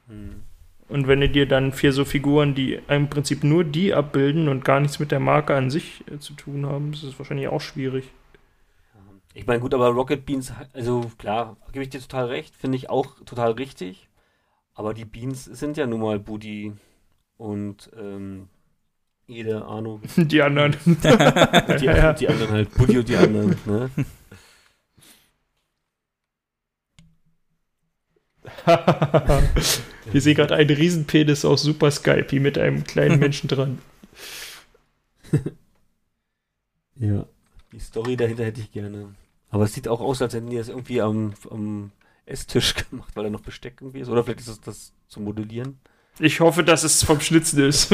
Hm. 0.08 0.42
Und 0.88 1.06
wenn 1.08 1.20
du 1.20 1.28
dir 1.28 1.46
dann 1.46 1.72
vier 1.72 1.92
so 1.92 2.04
Figuren, 2.04 2.54
die 2.54 2.78
im 2.88 3.08
Prinzip 3.08 3.44
nur 3.44 3.64
die 3.64 3.94
abbilden 3.94 4.48
und 4.48 4.64
gar 4.64 4.80
nichts 4.80 4.98
mit 4.98 5.10
der 5.10 5.20
Marke 5.20 5.54
an 5.54 5.70
sich 5.70 6.04
äh, 6.10 6.18
zu 6.18 6.34
tun 6.34 6.66
haben, 6.66 6.92
das 6.92 7.02
ist 7.02 7.18
wahrscheinlich 7.18 7.48
auch 7.48 7.60
schwierig. 7.60 8.04
Ich 9.34 9.46
meine, 9.46 9.60
gut, 9.60 9.72
aber 9.72 9.88
Rocket 9.88 10.26
Beans, 10.26 10.52
also 10.74 11.10
klar, 11.16 11.56
gebe 11.72 11.82
ich 11.82 11.88
dir 11.88 12.00
total 12.00 12.26
recht, 12.26 12.54
finde 12.54 12.76
ich 12.76 12.90
auch 12.90 13.18
total 13.24 13.52
richtig. 13.52 14.08
Aber 14.74 14.92
die 14.94 15.06
Beans 15.06 15.44
sind 15.44 15.76
ja 15.76 15.86
nun 15.86 16.00
mal 16.00 16.18
Buddy 16.18 16.72
und 17.36 17.90
ähm, 17.98 18.48
Ede, 19.32 19.64
Arno. 19.64 20.00
Die 20.16 20.42
anderen. 20.42 20.76
Die, 20.84 21.84
Ja. 21.84 22.12
die 22.12 22.28
anderen 22.28 22.50
halt, 22.52 22.74
Buddy 22.74 22.98
und 22.98 23.08
die 23.08 23.16
anderen, 23.16 23.56
ne? 23.66 23.90
Wir 30.10 30.20
sehen 30.20 30.34
gerade 30.34 30.54
einen 30.56 30.70
Riesenpenis 30.74 31.44
aus 31.44 31.62
Super 31.62 31.90
Skype 31.90 32.38
mit 32.40 32.58
einem 32.58 32.84
kleinen 32.84 33.18
Menschen 33.18 33.48
dran. 33.48 33.78
Ja. 36.96 37.26
Die 37.72 37.80
Story 37.80 38.16
dahinter 38.16 38.44
hätte 38.44 38.60
ich 38.60 38.70
gerne. 38.72 39.14
Aber 39.50 39.64
es 39.64 39.72
sieht 39.74 39.88
auch 39.88 40.00
aus, 40.00 40.20
als 40.22 40.34
hätten 40.34 40.50
die 40.50 40.56
das 40.56 40.68
irgendwie 40.68 41.00
am, 41.00 41.34
am 41.50 41.92
Esstisch 42.26 42.74
gemacht, 42.90 43.14
weil 43.14 43.24
da 43.24 43.30
noch 43.30 43.40
Besteck 43.40 43.78
irgendwie 43.80 44.00
ist. 44.00 44.08
Oder 44.08 44.24
vielleicht 44.24 44.40
ist 44.40 44.48
das 44.48 44.60
das 44.60 44.92
zum 45.08 45.24
Modellieren. 45.24 45.78
Ich 46.18 46.40
hoffe, 46.40 46.62
dass 46.62 46.84
es 46.84 47.02
vom 47.02 47.20
Schnitzen 47.20 47.60
ist. 47.64 47.92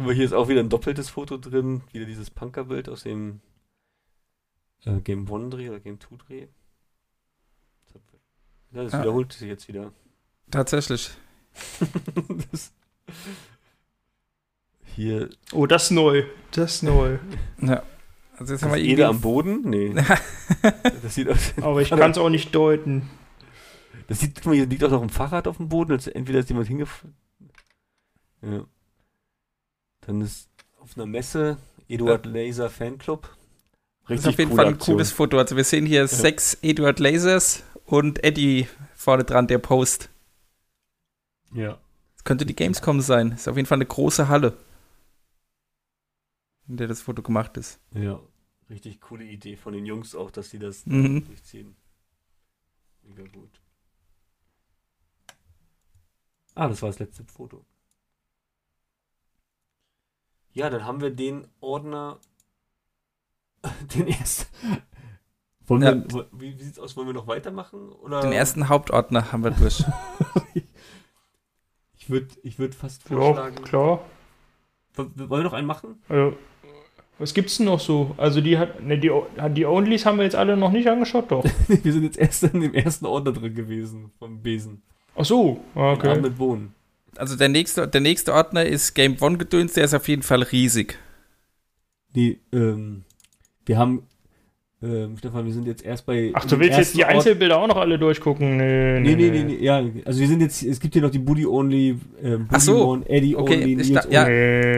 Aber 0.00 0.14
hier 0.14 0.24
ist 0.24 0.32
auch 0.32 0.48
wieder 0.48 0.60
ein 0.60 0.68
doppeltes 0.70 1.10
Foto 1.10 1.36
drin. 1.36 1.82
Wieder 1.92 2.06
dieses 2.06 2.30
Punkerbild 2.30 2.88
aus 2.88 3.02
dem 3.02 3.40
äh, 4.86 4.98
Game 5.00 5.28
One 5.30 5.50
Dreh 5.50 5.68
oder 5.68 5.80
Game 5.80 6.00
2 6.00 6.16
Dreh. 6.16 6.46
Ja, 8.72 8.84
das 8.84 8.92
Ja. 8.92 9.00
wiederholt 9.02 9.32
sich 9.32 9.48
jetzt 9.48 9.68
wieder. 9.68 9.92
Tatsächlich. 10.50 11.10
das 12.50 12.72
hier 14.94 15.30
Oh, 15.52 15.66
das 15.66 15.84
ist 15.84 15.90
neu. 15.90 16.24
Das 16.52 16.76
ist 16.76 16.82
neu. 16.82 17.18
Ja. 17.60 17.82
Also 18.36 18.54
jetzt 18.54 18.62
haben 18.62 18.72
wir 18.72 18.78
ist 18.80 18.86
Ede 18.86 19.06
am. 19.06 19.20
Boden? 19.20 19.68
Nee. 19.68 19.92
das 21.02 21.14
sieht 21.14 21.28
aus. 21.28 21.52
Aber 21.60 21.82
ich 21.82 21.90
kann 21.90 22.10
es 22.10 22.18
auch 22.18 22.30
nicht 22.30 22.54
deuten. 22.54 23.10
Das 24.08 24.20
sieht, 24.20 24.36
guck 24.36 24.46
mal, 24.46 24.54
hier 24.54 24.66
liegt 24.66 24.82
auch 24.82 24.90
noch 24.90 25.02
ein 25.02 25.10
Fahrrad 25.10 25.46
auf 25.46 25.58
dem 25.58 25.68
Boden. 25.68 25.92
Also 25.92 26.10
entweder 26.10 26.38
ist 26.38 26.48
jemand 26.48 26.68
hingefallen. 26.68 27.14
Ja. 28.42 28.64
Dann 30.02 30.20
ist 30.20 30.48
auf 30.78 30.96
einer 30.96 31.06
Messe 31.06 31.58
Eduard 31.88 32.26
Laser 32.26 32.70
Fanclub. 32.70 33.36
Das 34.08 34.20
ist 34.20 34.26
auf 34.26 34.38
jeden 34.38 34.54
Fall 34.56 34.66
ein 34.66 34.74
Aktion. 34.74 34.96
cooles 34.96 35.12
Foto. 35.12 35.38
Also 35.38 35.56
wir 35.56 35.64
sehen 35.64 35.86
hier 35.86 36.06
sechs 36.08 36.54
Eduard 36.62 36.98
Lasers 36.98 37.62
und 37.84 38.24
Eddie 38.24 38.66
vorne 38.94 39.24
dran, 39.24 39.46
der 39.46 39.58
Post. 39.58 40.08
Ja. 41.52 41.78
Das 42.14 42.24
könnte 42.24 42.44
die 42.46 42.56
Gamescom 42.56 43.00
sein. 43.00 43.32
Ist 43.32 43.48
auf 43.48 43.56
jeden 43.56 43.66
Fall 43.66 43.76
eine 43.78 43.86
große 43.86 44.28
Halle, 44.28 44.56
in 46.68 46.76
der 46.76 46.88
das 46.88 47.02
Foto 47.02 47.22
gemacht 47.22 47.56
ist. 47.56 47.78
Ja. 47.94 48.20
Richtig 48.68 49.00
coole 49.00 49.24
Idee 49.24 49.56
von 49.56 49.72
den 49.72 49.84
Jungs 49.86 50.14
auch, 50.14 50.30
dass 50.30 50.50
sie 50.50 50.58
das 50.60 50.86
Mhm. 50.86 51.26
durchziehen. 51.26 51.76
Mega 53.02 53.24
gut. 53.24 53.60
Ah, 56.54 56.68
das 56.68 56.80
war 56.82 56.88
das 56.90 56.98
letzte 56.98 57.24
Foto. 57.24 57.64
Ja, 60.52 60.68
dann 60.70 60.84
haben 60.84 61.00
wir 61.00 61.10
den 61.10 61.46
Ordner. 61.60 62.18
Den 63.94 64.08
ersten. 64.08 64.46
Wollen 65.66 65.82
Ja. 65.82 65.94
wir, 65.94 66.26
wie, 66.32 66.58
wie 66.58 66.62
sieht's 66.62 66.78
aus? 66.78 66.96
Wollen 66.96 67.06
wir 67.08 67.14
noch 67.14 67.26
weitermachen? 67.26 67.90
Oder? 67.92 68.22
Den 68.22 68.32
ersten 68.32 68.68
Hauptordner 68.68 69.32
haben 69.32 69.44
wir 69.44 69.50
durch. 69.52 69.84
Ich 72.02 72.08
würde 72.08 72.28
ich 72.42 72.58
würd 72.58 72.74
fast 72.74 73.08
Ja, 73.08 73.16
vorschlagen. 73.16 73.62
klar. 73.62 74.00
Wollen 74.96 75.28
wir 75.30 75.42
noch 75.44 75.52
einen 75.52 75.66
machen? 75.66 76.02
Also, 76.08 76.36
was 77.18 77.34
gibt's 77.34 77.58
denn 77.58 77.66
noch 77.66 77.78
so? 77.78 78.14
Also 78.16 78.40
die 78.40 78.58
hat, 78.58 78.82
ne, 78.82 78.98
die, 78.98 79.12
die 79.50 79.66
Onlys 79.66 80.06
haben 80.06 80.16
wir 80.16 80.24
jetzt 80.24 80.34
alle 80.34 80.56
noch 80.56 80.72
nicht 80.72 80.88
angeschaut, 80.88 81.30
doch. 81.30 81.44
wir 81.68 81.92
sind 81.92 82.02
jetzt 82.02 82.16
erst 82.18 82.42
in 82.44 82.62
dem 82.62 82.74
ersten 82.74 83.06
Ordner 83.06 83.32
drin 83.32 83.54
gewesen. 83.54 84.10
Vom 84.18 84.42
Besen. 84.42 84.82
Ach 85.14 85.24
so, 85.24 85.60
ah, 85.74 85.92
okay. 85.92 86.20
mit 86.20 86.36
Bohnen. 86.38 86.74
Also 87.16 87.36
der 87.36 87.48
nächste, 87.48 87.86
der 87.88 88.00
nächste 88.00 88.32
Ordner 88.32 88.64
ist 88.64 88.94
Game 88.94 89.16
One 89.20 89.36
gedöns, 89.38 89.72
der 89.74 89.84
ist 89.84 89.94
auf 89.94 90.08
jeden 90.08 90.22
Fall 90.22 90.42
riesig. 90.42 90.98
Nee, 92.14 92.38
ähm, 92.52 93.04
wir 93.66 93.78
haben, 93.78 94.02
ähm, 94.82 95.16
Stefan, 95.18 95.44
wir 95.44 95.52
sind 95.52 95.66
jetzt 95.66 95.84
erst 95.84 96.06
bei. 96.06 96.30
Ach, 96.34 96.44
du 96.44 96.58
willst 96.58 96.78
jetzt 96.78 96.96
die 96.96 97.04
Einzelbilder 97.04 97.58
auch 97.58 97.66
noch 97.68 97.76
alle 97.76 97.98
durchgucken? 97.98 98.56
Nee, 98.56 99.00
Nee, 99.00 99.14
nee, 99.14 99.30
nee, 99.30 99.42
nee, 99.44 99.58
ja, 99.64 99.82
also 100.04 100.20
wir 100.20 100.26
sind 100.28 100.40
jetzt, 100.40 100.62
es 100.62 100.80
gibt 100.80 100.94
hier 100.94 101.02
noch 101.02 101.10
die 101.10 101.18
Buddy 101.18 101.46
Only, 101.46 101.90
äh, 102.22 102.36
Buddy 102.36 102.44
Ach 102.50 102.60
so, 102.60 102.88
One, 102.88 103.08
Eddie 103.08 103.36
okay, 103.36 103.54
Only, 103.62 103.80
ich 103.82 103.90
Nils 103.90 104.04
da- 104.06 104.10
ja. 104.10 104.22
Only. 104.24 104.34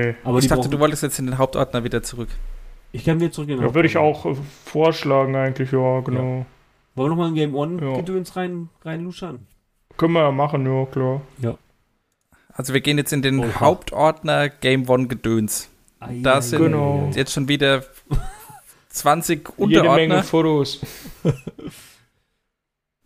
Nee. 0.09 0.15
Aber 0.25 0.39
ich 0.39 0.49
dachte, 0.49 0.69
du 0.69 0.79
wolltest 0.79 1.03
jetzt 1.05 1.19
in 1.19 1.27
den 1.27 1.39
Hauptordner 1.39 1.85
wieder 1.85 2.03
zurück. 2.03 2.29
ich 2.93 3.05
kann 3.05 3.21
wieder 3.21 3.31
zurück 3.31 3.49
in 3.49 3.59
den 3.59 3.67
Ja, 3.69 3.75
würde 3.75 3.89
ich 3.89 3.97
auch 3.97 4.27
äh, 4.27 4.35
vorschlagen 4.65 5.37
eigentlich, 5.37 5.71
ja, 5.73 6.01
genau. 6.01 6.45
Wollen 6.95 7.07
wir 7.07 7.09
nochmal 7.09 7.29
in 7.29 7.35
Game 7.35 7.55
One 7.55 7.83
Ja. 7.83 7.97
Gedöns 7.97 8.37
rein, 8.37 8.69
rein 8.85 9.05
luschern? 9.05 9.47
Können 9.97 10.13
wir 10.15 10.21
ja 10.23 10.31
machen, 10.33 10.67
ja, 10.67 10.85
klar. 10.87 11.23
Also 12.55 12.75
wir 12.75 12.81
gehen 12.81 12.99
jetzt 12.99 13.13
in 13.13 13.23
den 13.23 13.39
Oha. 13.41 13.61
Hauptordner 13.61 14.49
Game 14.49 14.89
One 14.89 15.07
gedöns. 15.09 15.69
Da 16.23 16.43
sind 16.43 16.61
Genau. 16.63 17.11
jetzt 17.15 17.33
schon 17.33 17.49
wieder 17.49 17.85
20 18.91 19.49
Jede 19.57 19.83
Menge 19.83 19.83
Unterordner. 19.83 20.23
Fotos. 20.23 20.81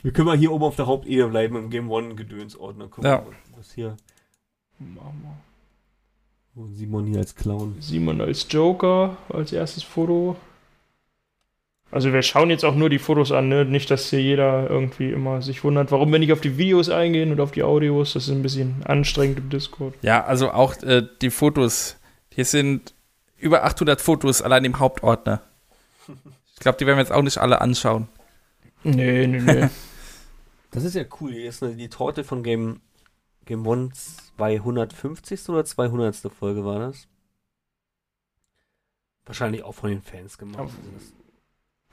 Wir 0.03 0.12
können 0.12 0.26
mal 0.28 0.36
hier 0.38 0.53
oben 0.53 0.64
auf 0.64 0.76
der 0.76 0.86
Hauptebene 0.86 1.26
bleiben, 1.28 1.57
im 1.57 1.68
Game 1.70 1.90
One 1.90 2.14
Gedöns 2.14 2.57
Ordner. 2.57 2.86
Gucken, 2.88 3.11
Ja. 3.11 3.24
was 3.57 3.72
hier, 3.72 3.97
Machen 4.78 5.20
wir. 5.22 5.36
wo 6.55 6.66
Simon 6.68 7.07
hier 7.07 7.18
als 7.18 7.34
Clown. 7.34 7.76
Simon 7.80 8.20
als 8.20 8.47
Joker 8.49 9.16
als 9.28 9.53
erstes 9.53 9.82
Foto. 9.82 10.36
Also 11.91 12.12
wir 12.12 12.22
schauen 12.22 12.51
jetzt 12.51 12.64
auch 12.64 12.74
nur 12.74 12.91
die 12.91 12.99
Fotos 12.99 13.30
an, 13.32 13.49
ne? 13.49 13.64
Nicht, 13.64 13.91
dass 13.91 14.11
hier 14.11 14.20
jeder 14.20 14.68
irgendwie 14.68 15.11
immer 15.12 15.41
sich 15.41 15.62
wundert, 15.64 15.93
warum 15.93 16.11
wir 16.12 16.18
nicht 16.18 16.32
auf 16.32 16.41
die 16.41 16.59
Videos 16.59 16.91
eingehen 16.91 17.30
und 17.32 17.41
auf 17.41 17.53
die 17.53 17.62
Audios. 17.62 18.12
Das 18.14 18.24
ist 18.24 18.30
ein 18.34 18.43
bisschen 18.43 18.82
anstrengend 18.84 19.39
im 19.39 19.49
Discord. 19.51 19.95
Ja, 20.03 20.24
also 20.24 20.51
auch 20.51 20.74
äh, 20.82 21.07
die 21.22 21.30
Fotos. 21.30 21.97
Hier 22.34 22.45
sind 22.45 22.93
über 23.39 23.64
800 23.64 24.01
Fotos 24.01 24.43
allein 24.43 24.64
im 24.64 24.78
Hauptordner. 24.78 25.43
Ich 26.55 26.61
glaube, 26.61 26.78
die 26.78 26.87
werden 26.87 26.97
wir 26.97 27.03
jetzt 27.03 27.12
auch 27.12 27.20
nicht 27.20 27.37
alle 27.37 27.61
anschauen. 27.61 28.09
Nee, 28.82 29.26
nee, 29.26 29.41
nee. 29.41 29.68
Das 30.70 30.84
ist 30.84 30.95
ja 30.95 31.05
cool. 31.20 31.32
Hier 31.32 31.51
ist 31.51 31.61
die 31.62 31.89
Torte 31.91 32.24
von 32.24 32.43
Game, 32.43 32.80
Game 33.45 33.66
One 33.66 33.91
250. 34.39 35.51
oder 35.51 35.66
200. 35.66 36.16
Folge 36.39 36.64
war 36.64 36.78
das. 36.78 37.09
Wahrscheinlich 39.26 39.62
auch 39.64 39.74
von 39.74 39.91
den 39.91 40.01
Fans 40.03 40.39
gemacht. 40.39 40.57
Ja. 40.59 40.64
Also 40.64 40.76
das- 40.95 41.12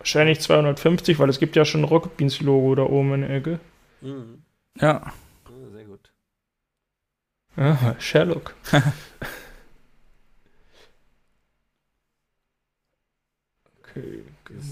Wahrscheinlich 0.04 0.42
250, 0.42 1.18
weil 1.18 1.30
es 1.30 1.40
gibt 1.40 1.56
ja 1.56 1.64
schon 1.64 1.80
ein 1.80 1.86
Rocket 1.86 2.18
Beans 2.18 2.42
Logo 2.42 2.76
da 2.76 2.84
oben 2.84 3.14
in 3.14 3.22
der 3.22 3.30
Ecke. 3.30 3.62
Mhm. 4.02 4.44
Ja, 4.76 5.14
Ja, 5.50 5.70
sehr 5.72 5.86
gut. 5.86 6.12
Aha, 7.56 7.96
Sherlock. 8.00 8.54
okay, 13.80 14.26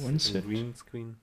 One 0.05 0.19
Set. 0.19 0.43
ein 0.43 0.49
Greenscreen. 0.49 1.15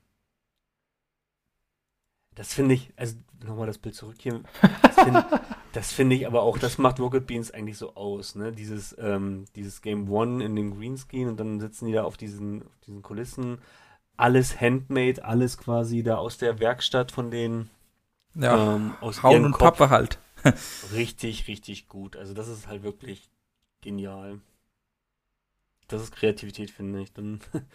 Das 2.34 2.54
finde 2.54 2.76
ich, 2.76 2.90
also 2.96 3.16
nochmal 3.44 3.66
das 3.66 3.76
Bild 3.76 3.94
zurück 3.94 4.16
hier. 4.20 4.40
Das 4.80 4.94
finde 4.94 5.26
das 5.72 5.92
finde 5.92 6.16
ich 6.16 6.26
aber 6.26 6.40
auch, 6.40 6.56
das 6.56 6.78
macht 6.78 6.98
Rocket 6.98 7.26
Beans 7.26 7.50
eigentlich 7.50 7.76
so 7.76 7.94
aus, 7.94 8.36
ne? 8.36 8.52
Dieses, 8.52 8.96
ähm, 8.98 9.44
dieses 9.54 9.82
Game 9.82 10.10
One 10.10 10.42
in 10.42 10.56
dem 10.56 10.78
Greenscreen 10.78 11.28
und 11.28 11.38
dann 11.38 11.60
sitzen 11.60 11.84
die 11.88 11.92
da 11.92 12.04
auf 12.04 12.16
diesen, 12.16 12.62
auf 12.62 12.78
diesen 12.86 13.02
Kulissen. 13.02 13.58
Alles 14.18 14.60
handmade, 14.60 15.24
alles 15.24 15.56
quasi 15.56 16.02
da 16.02 16.16
aus 16.18 16.36
der 16.38 16.58
Werkstatt 16.58 17.12
von 17.12 17.30
denen. 17.30 17.70
ja. 18.34 18.74
ähm, 18.74 18.94
aus 19.00 19.22
Hauen 19.22 19.44
und 19.46 19.52
Kopf. 19.52 19.78
Pappe 19.78 19.90
halt. 19.90 20.18
Richtig, 20.92 21.48
richtig 21.48 21.88
gut. 21.88 22.14
Also 22.16 22.32
das 22.34 22.46
ist 22.48 22.68
halt 22.68 22.82
wirklich 22.84 23.28
genial. 23.80 24.40
Das 25.88 26.00
ist 26.02 26.12
Kreativität, 26.14 26.70
finde 26.70 27.00
ich. 27.00 27.12
Dann 27.12 27.40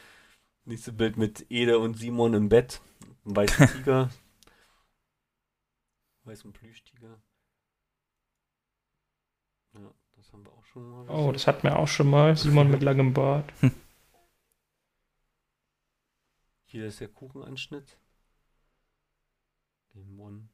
nächste 0.66 0.94
Bild 0.94 1.18
mit 1.18 1.46
Ede 1.50 1.80
und 1.80 1.96
Simon 1.98 2.34
im 2.34 2.48
Bett. 2.50 2.80
Ein 3.26 3.36
weißen 3.36 3.68
Tiger. 3.74 4.10
Weißen 6.26 6.54
Plüschtiger. 6.54 7.22
Ja, 9.74 9.80
Das 10.16 10.32
haben 10.32 10.46
wir 10.46 10.52
auch 10.54 10.66
schon 10.66 10.90
mal. 10.90 11.10
Oh, 11.10 11.32
das 11.34 11.48
hatten 11.48 11.64
wir 11.64 11.78
auch 11.78 11.88
schon 11.88 12.10
mal. 12.10 12.38
Simon 12.38 12.70
mit 12.72 12.82
langem 12.82 13.14
Bart. 13.14 13.52
Hier 16.74 16.88
ist 16.88 17.00
der 17.00 17.08
Kuchenanschnitt. 17.08 18.00
Lemon. 19.94 20.50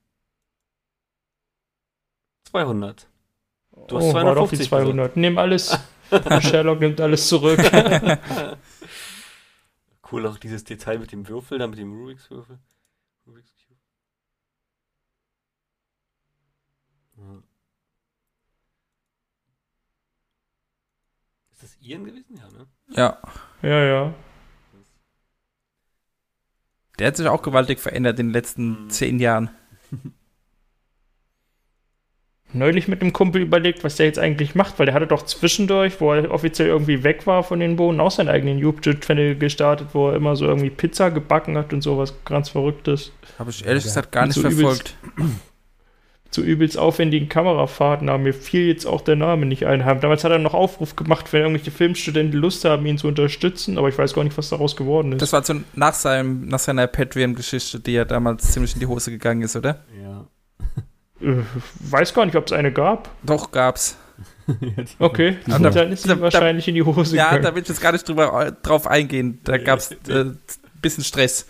200. 2.44 3.08
Du 3.88 3.96
hast 3.96 4.04
oh, 4.04 4.14
war 4.14 4.36
doch 4.36 4.50
die 4.50 4.58
250 4.58 4.68
200. 4.68 5.16
Nimm 5.16 5.38
alles. 5.38 5.80
Sherlock 6.42 6.82
nimmt 6.82 7.00
alles 7.00 7.28
zurück. 7.28 7.60
Cool 10.12 10.26
auch 10.26 10.40
dieses 10.40 10.64
Detail 10.64 10.98
mit 10.98 11.12
dem 11.12 11.28
Würfel, 11.28 11.60
da 11.60 11.68
mit 11.68 11.78
dem 11.78 11.94
Rubik's 11.94 12.32
Würfel. 12.32 12.58
Rubik's 13.28 13.54
Cube. 13.56 13.80
Ja. 17.18 17.44
Ist 21.52 21.62
das 21.62 21.78
Ian 21.80 22.06
gewesen? 22.06 22.36
Ja, 22.36 22.50
ne? 22.50 22.68
Ja. 22.90 23.22
ja, 23.62 23.84
ja. 23.86 24.16
Der 27.00 27.08
hat 27.08 27.18
sich 27.18 27.28
auch 27.28 27.42
gewaltig 27.42 27.80
verändert 27.80 28.20
in 28.20 28.28
den 28.28 28.34
letzten 28.34 28.84
Mhm. 28.86 28.90
zehn 28.90 29.20
Jahren. 29.20 29.50
Neulich 32.52 32.88
mit 32.88 33.02
einem 33.02 33.14
Kumpel 33.14 33.44
überlegt, 33.44 33.84
was 33.84 33.98
der 33.98 34.08
jetzt 34.08 34.18
eigentlich 34.18 34.56
macht, 34.56 34.80
weil 34.80 34.88
der 34.88 34.96
hatte 34.96 35.06
doch 35.06 35.22
zwischendurch, 35.24 36.02
wo 36.02 36.14
er 36.14 36.32
offiziell 36.32 36.68
irgendwie 36.68 37.04
weg 37.04 37.28
war 37.28 37.44
von 37.44 37.60
den 37.60 37.76
Bohnen, 37.76 38.00
auch 38.00 38.10
seinen 38.10 38.28
eigenen 38.30 38.58
YouTube-Channel 38.58 39.36
gestartet, 39.36 39.90
wo 39.94 40.10
er 40.10 40.16
immer 40.16 40.36
so 40.36 40.46
irgendwie 40.48 40.72
Pizza 40.72 41.12
gebacken 41.12 41.56
hat 41.60 41.74
und 41.74 41.82
sowas 41.82 42.16
ganz 42.26 42.50
Verrücktes. 42.50 43.12
Habe 43.38 43.52
ich 43.52 43.64
ehrlich 43.66 43.84
Ja. 43.84 43.90
gesagt 43.90 44.12
gar 44.12 44.26
nicht 44.26 44.34
so 44.36 44.42
verfolgt. 44.42 44.96
Zu 46.32 46.44
übelst 46.44 46.78
aufwendigen 46.78 47.28
Kamerafahrten, 47.28 48.08
aber 48.08 48.20
mir 48.20 48.34
fiel 48.36 48.68
jetzt 48.68 48.86
auch 48.86 49.02
der 49.02 49.16
Name 49.16 49.48
nicht 49.48 49.66
ein. 49.66 49.80
Damals 49.80 50.24
hat 50.24 50.32
er 50.32 50.38
noch 50.38 50.54
Aufruf 50.54 50.96
gemacht, 50.96 51.34
wenn 51.34 51.42
irgendwelche 51.42 51.72
Filmstudenten 51.72 52.40
Lust 52.40 52.66
haben, 52.66 52.86
ihn 52.86 53.00
zu 53.00 53.08
unterstützen, 53.08 53.80
aber 53.80 53.90
ich 53.90 53.98
weiß 53.98 54.14
gar 54.14 54.24
nicht, 54.24 54.38
was 54.38 54.50
daraus 54.50 54.76
geworden 54.76 55.12
ist. 55.14 55.24
Das 55.24 55.34
war 55.34 55.44
so 55.44 55.56
nach, 55.74 55.96
seinem, 55.96 56.48
nach 56.48 56.60
seiner 56.60 56.86
Patreon-Geschichte, 56.86 57.80
die 57.80 57.94
ja 57.94 58.06
damals 58.06 58.52
ziemlich 58.52 58.76
in 58.76 58.80
die 58.80 58.86
Hose 58.86 59.10
gegangen 59.10 59.42
ist, 59.42 59.56
oder? 59.56 59.84
Ja. 60.00 60.28
Äh, 61.22 61.38
weiß 61.80 62.14
gar 62.14 62.26
nicht, 62.26 62.36
ob 62.36 62.46
es 62.46 62.52
eine 62.54 62.72
gab. 62.72 63.10
Doch, 63.24 63.50
gab's. 63.52 63.98
Okay, 65.00 65.38
Ja. 65.48 65.58
dann 65.60 65.92
ist 65.92 66.04
sie 66.04 66.10
Da- 66.10 66.16
da- 66.16 66.22
wahrscheinlich 66.22 66.68
in 66.68 66.76
die 66.76 66.84
Hose 66.84 67.16
Ja, 67.16 67.26
gegangen. 67.30 67.44
da 67.44 67.56
will 67.56 67.62
ich 67.64 67.70
jetzt 67.70 67.82
gar 67.82 67.92
nicht 67.92 68.08
drüber, 68.08 68.52
drauf 68.64 68.86
eingehen. 68.88 69.40
Da 69.44 69.58
gab's 69.58 69.92
äh, 70.08 70.22
ein 70.22 70.40
bisschen 70.82 71.04
Stress. 71.04 71.48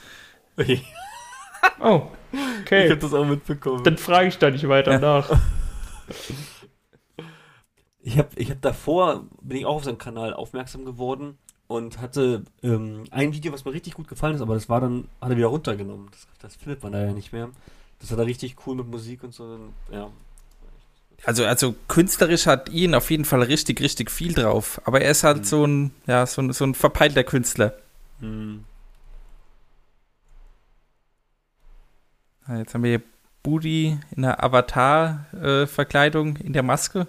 oh, 1.82 2.04
okay. 2.62 2.90
hab 2.92 3.00
das 3.00 3.14
auch 3.14 3.26
mitbekommen. 3.26 3.84
Dann 3.84 3.98
frage 3.98 4.28
ich 4.28 4.38
da 4.38 4.50
nicht 4.50 4.68
weiter 4.68 4.94
Ja. 4.94 5.00
nach. 5.00 5.30
Ich 8.02 8.18
habe 8.18 8.30
ich 8.36 8.50
hab 8.50 8.62
davor, 8.62 9.26
bin 9.42 9.58
ich 9.58 9.66
auch 9.66 9.76
auf 9.76 9.84
seinen 9.84 9.98
Kanal 9.98 10.34
aufmerksam 10.34 10.86
geworden 10.86 11.38
und 11.68 12.00
hatte 12.00 12.44
ähm, 12.64 13.04
ein 13.12 13.34
Video, 13.34 13.52
was 13.52 13.66
mir 13.66 13.74
richtig 13.74 13.94
gut 13.94 14.08
gefallen 14.08 14.36
ist, 14.36 14.42
aber 14.42 14.54
das 14.54 14.70
war 14.70 14.80
dann, 14.80 15.10
hat 15.22 15.30
er 15.32 15.38
wieder 15.38 15.48
runtergenommen. 15.48 16.08
Das, 16.12 16.28
das 16.40 16.56
findet 16.56 16.82
man 16.82 16.94
da 16.94 17.04
ja 17.06 17.12
nicht 17.12 17.34
mehr. 17.34 17.50
Das 18.00 18.10
hat 18.10 18.18
er 18.18 18.26
richtig 18.26 18.56
cool 18.66 18.76
mit 18.78 18.88
Musik 18.88 19.24
und 19.24 19.34
so. 19.34 19.60
Ja. 19.92 20.10
Also, 21.26 21.44
also 21.46 21.76
künstlerisch 21.90 22.46
hat 22.48 22.70
ihn 22.70 22.96
auf 22.96 23.12
jeden 23.12 23.26
Fall 23.26 23.44
richtig, 23.44 23.82
richtig 23.82 24.10
viel 24.10 24.34
drauf. 24.34 24.82
Aber 24.86 25.02
er 25.02 25.12
ist 25.12 25.24
halt 25.26 25.40
Mhm. 25.40 25.44
so 25.44 25.66
ein, 25.66 25.92
ja, 26.08 26.26
so 26.26 26.42
ein, 26.42 26.54
so 26.54 26.64
ein 26.64 26.76
verpeilter 26.76 27.26
Künstler. 27.26 27.74
Hm. 28.22 28.64
Jetzt 32.58 32.74
haben 32.74 32.84
wir 32.84 32.98
hier 32.98 33.04
Budi 33.44 34.00
in 34.16 34.24
der 34.24 34.44
Avatar-Verkleidung 34.44 36.38
in 36.38 36.54
der 36.54 36.64
Maske. 36.64 37.08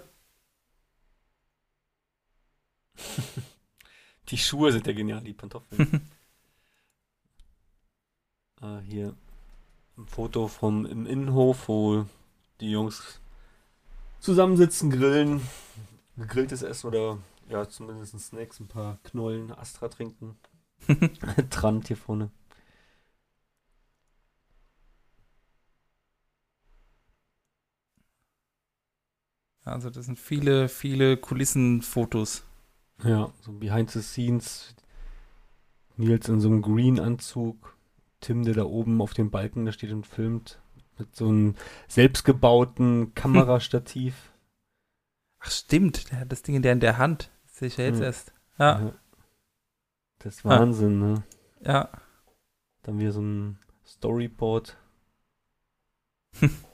Die 4.29 4.37
Schuhe 4.37 4.71
sind 4.71 4.85
ja 4.85 4.93
genial, 4.93 5.21
die 5.21 5.33
Pantoffeln. 5.33 6.01
ah, 8.61 8.79
hier 8.79 9.15
ein 9.97 10.05
Foto 10.05 10.47
vom 10.47 10.85
im 10.85 11.05
Innenhof, 11.05 11.67
wo 11.67 12.05
die 12.61 12.71
Jungs 12.71 13.19
zusammensitzen, 14.19 14.89
grillen, 14.89 15.41
gegrilltes 16.15 16.61
Essen 16.61 16.87
oder 16.87 17.17
ja, 17.49 17.67
zumindest 17.67 18.17
Snacks, 18.19 18.59
ein 18.59 18.67
paar 18.67 18.99
Knollen, 19.03 19.51
Astra 19.51 19.89
trinken. 19.89 20.37
Trant 21.49 21.87
hier 21.87 21.97
vorne. 21.97 22.31
Also 29.63 29.89
das 29.89 30.05
sind 30.05 30.17
viele, 30.19 30.69
viele 30.69 31.17
Kulissenfotos. 31.17 32.43
Ja, 33.03 33.31
so 33.41 33.51
behind 33.53 33.91
the 33.91 34.01
scenes. 34.01 34.75
Nils 35.97 36.27
in 36.29 36.39
so 36.39 36.47
einem 36.47 36.61
Green-Anzug. 36.61 37.75
Tim, 38.21 38.43
der 38.43 38.53
da 38.53 38.63
oben 38.63 39.01
auf 39.01 39.13
dem 39.13 39.31
Balken 39.31 39.65
da 39.65 39.71
steht 39.71 39.91
und 39.91 40.05
filmt. 40.07 40.59
Mit 40.97 41.15
so 41.15 41.27
einem 41.27 41.55
selbstgebauten 41.87 43.13
Kamerastativ. 43.15 44.31
Ach 45.39 45.49
stimmt, 45.51 46.11
der 46.11 46.19
hat 46.21 46.31
das 46.31 46.43
Ding 46.43 46.55
in 46.55 46.61
der, 46.61 46.73
in 46.73 46.79
der 46.79 46.97
Hand. 46.99 47.31
Das 47.45 47.57
sehe 47.57 47.67
ich 47.67 47.77
ja 47.77 47.85
jetzt 47.85 47.97
Hm. 47.97 48.03
erst. 48.03 48.33
Ja, 48.59 48.79
Ja. 48.79 48.93
Das 50.19 50.35
ist 50.35 50.45
Wahnsinn, 50.45 50.99
ne? 50.99 51.23
ja. 51.61 51.89
Dann 52.83 52.99
wieder 52.99 53.11
so 53.11 53.21
ein 53.21 53.57
Storyboard. 53.85 54.77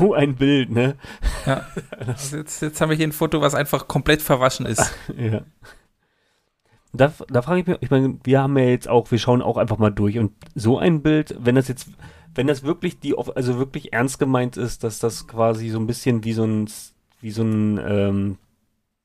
so 0.00 0.14
ein 0.14 0.34
Bild, 0.34 0.70
ne? 0.70 0.96
Ja. 1.46 1.66
Also 2.06 2.38
jetzt, 2.38 2.62
jetzt 2.62 2.80
haben 2.80 2.88
wir 2.88 2.96
hier 2.96 3.06
ein 3.06 3.12
Foto, 3.12 3.40
was 3.40 3.54
einfach 3.54 3.86
komplett 3.86 4.22
verwaschen 4.22 4.66
ist. 4.66 4.92
Ja. 5.16 5.42
Da, 6.92 7.12
da 7.28 7.42
frage 7.42 7.60
ich 7.60 7.66
mich, 7.68 7.76
ich 7.82 7.90
meine, 7.90 8.18
wir 8.24 8.42
haben 8.42 8.58
ja 8.58 8.64
jetzt 8.64 8.88
auch, 8.88 9.12
wir 9.12 9.18
schauen 9.20 9.42
auch 9.42 9.56
einfach 9.56 9.78
mal 9.78 9.90
durch 9.90 10.18
und 10.18 10.32
so 10.56 10.76
ein 10.76 11.02
Bild, 11.02 11.36
wenn 11.38 11.54
das 11.54 11.68
jetzt, 11.68 11.88
wenn 12.34 12.48
das 12.48 12.64
wirklich 12.64 12.98
die, 12.98 13.16
also 13.16 13.58
wirklich 13.58 13.92
ernst 13.92 14.18
gemeint 14.18 14.56
ist, 14.56 14.82
dass 14.82 14.98
das 14.98 15.28
quasi 15.28 15.68
so 15.68 15.78
ein 15.78 15.86
bisschen 15.86 16.24
wie 16.24 16.32
so 16.32 16.44
ein, 16.44 16.68
wie 17.20 17.30
so 17.30 17.42
ein, 17.42 17.78
ähm, 17.78 18.38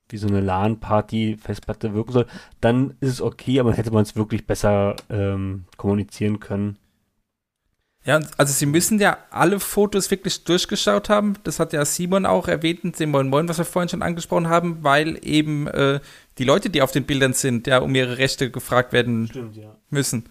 wie 0.08 0.16
so 0.16 0.26
eine 0.26 0.40
LAN-Party-Festplatte 0.40 1.94
wirken 1.94 2.12
soll, 2.12 2.26
dann 2.60 2.96
ist 3.00 3.10
es 3.10 3.22
okay, 3.22 3.60
aber 3.60 3.70
dann 3.70 3.76
hätte 3.76 3.92
man 3.92 4.02
es 4.02 4.16
wirklich 4.16 4.46
besser 4.46 4.96
ähm, 5.08 5.66
kommunizieren 5.76 6.40
können. 6.40 6.78
Ja, 8.06 8.20
also 8.36 8.52
sie 8.52 8.66
müssen 8.66 9.00
ja 9.00 9.18
alle 9.30 9.58
Fotos 9.58 10.12
wirklich 10.12 10.44
durchgeschaut 10.44 11.08
haben. 11.08 11.34
Das 11.42 11.58
hat 11.58 11.72
ja 11.72 11.84
Simon 11.84 12.24
auch 12.24 12.46
erwähnt 12.46 13.00
dem 13.00 13.10
Moin 13.10 13.28
Moin, 13.28 13.48
was 13.48 13.58
wir 13.58 13.64
vorhin 13.64 13.88
schon 13.88 14.02
angesprochen 14.02 14.48
haben, 14.48 14.78
weil 14.82 15.18
eben 15.22 15.66
äh, 15.66 15.98
die 16.38 16.44
Leute, 16.44 16.70
die 16.70 16.82
auf 16.82 16.92
den 16.92 17.04
Bildern 17.04 17.32
sind, 17.32 17.66
ja 17.66 17.78
um 17.78 17.92
ihre 17.96 18.18
Rechte 18.18 18.52
gefragt 18.52 18.92
werden 18.92 19.26
Stimmt, 19.26 19.56
ja. 19.56 19.74
müssen. 19.90 20.28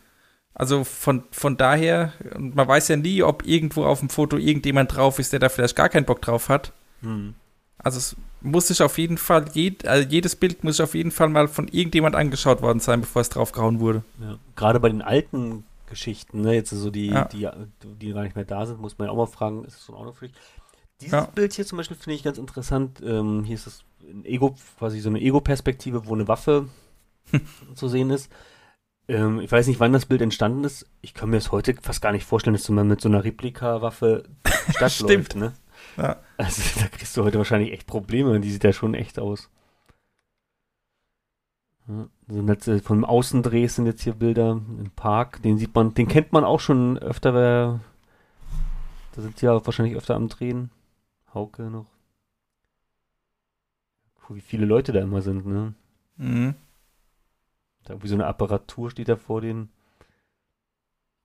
Also 0.54 0.86
von, 0.86 1.26
von 1.32 1.58
daher, 1.58 2.14
und 2.34 2.56
man 2.56 2.66
weiß 2.66 2.88
ja 2.88 2.96
nie, 2.96 3.22
ob 3.22 3.46
irgendwo 3.46 3.84
auf 3.84 4.00
dem 4.00 4.10
Foto 4.10 4.38
irgendjemand 4.38 4.96
drauf 4.96 5.20
ist, 5.20 5.34
der 5.34 5.42
da 5.42 5.50
vielleicht 5.50 5.76
gar 5.76 5.90
keinen 5.90 6.06
Bock 6.06 6.22
drauf 6.22 6.48
hat. 6.48 6.72
Hm. 7.02 7.36
Also 7.78 7.98
es 7.98 8.16
muss 8.40 8.68
sich 8.70 8.82
auf 8.82 8.98
jeden 8.98 9.18
Fall, 9.18 9.48
jed, 9.54 9.86
also 9.86 10.08
jedes 10.08 10.38
Bild 10.38 10.64
muss 10.64 10.78
sich 10.78 10.84
auf 10.84 10.96
jeden 10.96 11.12
Fall 11.12 11.28
mal 11.28 11.50
von 11.50 11.68
irgendjemand 11.68 12.16
angeschaut 12.16 12.62
worden 12.62 12.80
sein, 12.80 13.02
bevor 13.02 13.22
es 13.22 13.28
draufgehauen 13.28 13.82
wurde. 13.82 14.04
Ja. 14.22 14.38
Gerade 14.56 14.80
bei 14.80 14.88
den 14.88 15.02
alten 15.02 15.66
Geschichten, 15.88 16.42
ne, 16.42 16.54
jetzt 16.54 16.70
so 16.72 16.90
die, 16.92 17.08
Ja. 17.08 17.26
die, 17.26 17.50
die 17.84 18.14
gar 18.14 18.24
nicht 18.24 18.36
mehr 18.36 18.46
da 18.46 18.66
sind, 18.66 18.80
muss 18.80 18.98
man 18.98 19.08
ja 19.08 19.12
auch 19.12 19.18
mal 19.18 19.26
fragen, 19.28 19.64
ist 19.66 19.76
es 19.78 19.86
so 19.86 19.94
ein 19.94 20.00
Autopflicht? 20.00 20.36
Dieses 21.02 21.12
Ja. 21.12 21.26
Bild 21.26 21.54
hier 21.54 21.66
zum 21.66 21.78
Beispiel 21.78 21.98
finde 21.98 22.16
ich 22.16 22.24
ganz 22.24 22.38
interessant. 22.38 23.02
Ähm, 23.06 23.44
hier 23.44 23.56
ist 23.56 23.68
es 23.68 23.84
ein 24.02 24.24
Ego, 24.26 24.56
quasi 24.80 25.00
so 25.00 25.10
eine 25.10 25.20
Ego-Perspektive, 25.22 26.06
wo 26.08 26.14
eine 26.14 26.28
Waffe 26.28 26.70
zu 27.76 27.88
sehen 27.88 28.10
ist. 28.12 28.32
Ähm, 29.08 29.40
ich 29.40 29.52
weiß 29.52 29.68
nicht, 29.68 29.80
wann 29.80 29.94
das 29.94 30.06
Bild 30.06 30.22
entstanden 30.22 30.64
ist. 30.64 30.88
Ich 31.02 31.14
kann 31.14 31.30
mir 31.30 31.38
das 31.38 31.52
heute 31.52 31.76
fast 31.82 32.02
gar 32.02 32.12
nicht 32.12 32.26
vorstellen, 32.26 32.56
dass 32.56 32.68
man 32.70 32.88
mit 32.88 33.02
so 33.02 33.10
einer 33.10 33.24
Replika-Waffe 33.24 34.24
Stadt 34.70 34.92
Stimmt. 34.92 35.10
läuft, 35.12 35.36
ne? 35.36 35.54
Ja. 35.98 36.18
Also 36.38 36.62
da 36.80 36.88
kriegst 36.88 37.16
du 37.16 37.24
heute 37.24 37.38
wahrscheinlich 37.38 37.72
echt 37.74 37.88
Probleme. 37.88 38.40
Die 38.40 38.52
sieht 38.52 38.64
ja 38.64 38.74
schon 38.74 38.94
echt 38.96 39.20
aus. 39.20 39.50
Ja, 41.88 42.08
sind 42.28 42.48
jetzt, 42.48 42.86
von 42.86 43.06
Außendreh 43.06 43.68
sind 43.68 43.86
jetzt 43.86 44.02
hier 44.02 44.14
Bilder 44.14 44.52
im 44.52 44.92
Park. 44.96 45.42
Den 45.44 45.58
sieht 45.58 45.76
man, 45.76 45.94
den 45.94 46.08
kennt 46.08 46.32
man 46.32 46.44
auch 46.44 46.60
schon 46.60 46.98
öfter. 46.98 47.34
Wer, 47.34 47.80
da 49.14 49.22
sind 49.22 49.38
sie 49.38 49.46
ja 49.46 49.66
wahrscheinlich 49.66 49.96
öfter 49.96 50.16
am 50.16 50.28
Drehen. 50.28 50.72
Hauke 51.34 51.70
noch. 51.70 51.88
Puh, 54.16 54.36
wie 54.36 54.42
viele 54.42 54.66
Leute 54.66 54.92
da 54.92 55.02
immer 55.02 55.22
sind, 55.22 55.46
ne? 55.46 55.76
Mhm. 56.18 56.56
Da 57.84 57.94
irgendwie 57.94 58.08
so 58.08 58.16
eine 58.16 58.26
Apparatur 58.26 58.90
steht 58.90 59.10
da 59.10 59.16
vor 59.16 59.42
denen. 59.42 59.70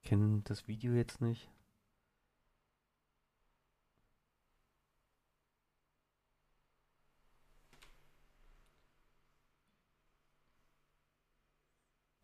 Ich 0.03 0.09
kenne 0.11 0.43
das 0.45 0.69
Video 0.69 0.93
jetzt 0.93 1.23
nicht. 1.23 1.49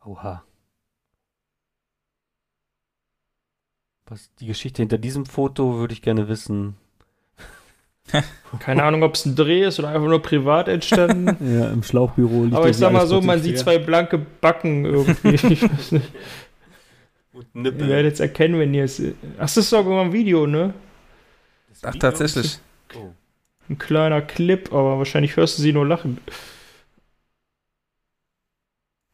Oha. 0.07 0.45
Was 4.07 4.33
die 4.37 4.47
Geschichte 4.47 4.83
hinter 4.83 4.99
diesem 4.99 5.27
Foto 5.27 5.79
würde 5.79 5.93
ich 5.93 6.01
gerne 6.01 6.29
wissen. 6.29 6.77
Keine 8.61 8.85
Ahnung, 8.85 9.03
ob 9.03 9.17
es 9.17 9.27
ein 9.27 9.35
Dreh 9.35 9.65
ist 9.65 9.81
oder 9.81 9.89
einfach 9.89 10.07
nur 10.07 10.23
privat 10.23 10.69
entstanden. 10.69 11.37
Ja, 11.59 11.71
im 11.71 11.83
Schlauchbüro 11.83 12.45
liegt 12.45 12.57
Aber 12.57 12.69
ich 12.69 12.77
sag 12.77 12.93
mal 12.93 13.09
so, 13.09 13.21
man 13.21 13.43
sieht 13.43 13.59
zwei 13.59 13.79
blanke 13.79 14.19
Backen 14.19 14.85
irgendwie. 14.85 15.35
Ich 15.53 15.63
weiß 15.63 15.93
nicht. 15.93 16.13
Und 17.33 17.65
Ihr 17.67 17.79
werdet 17.89 18.15
es 18.15 18.21
erkennen, 18.21 18.59
wenn 18.61 18.73
ihr 18.73 18.85
es. 18.85 19.03
Ach, 19.37 19.41
das 19.41 19.57
ist 19.57 19.71
sogar 19.71 20.03
ein 20.03 20.13
Video, 20.13 20.47
ne? 20.47 20.73
Ach, 21.83 21.95
tatsächlich. 21.97 22.59
Oh. 22.95 23.11
Ein 23.69 23.77
kleiner 23.77 24.23
Clip, 24.23 24.73
aber 24.73 24.99
wahrscheinlich 24.99 25.37
hörst 25.37 25.59
du 25.59 25.63
sie 25.63 25.73
nur 25.73 25.87
lachen. 25.87 26.19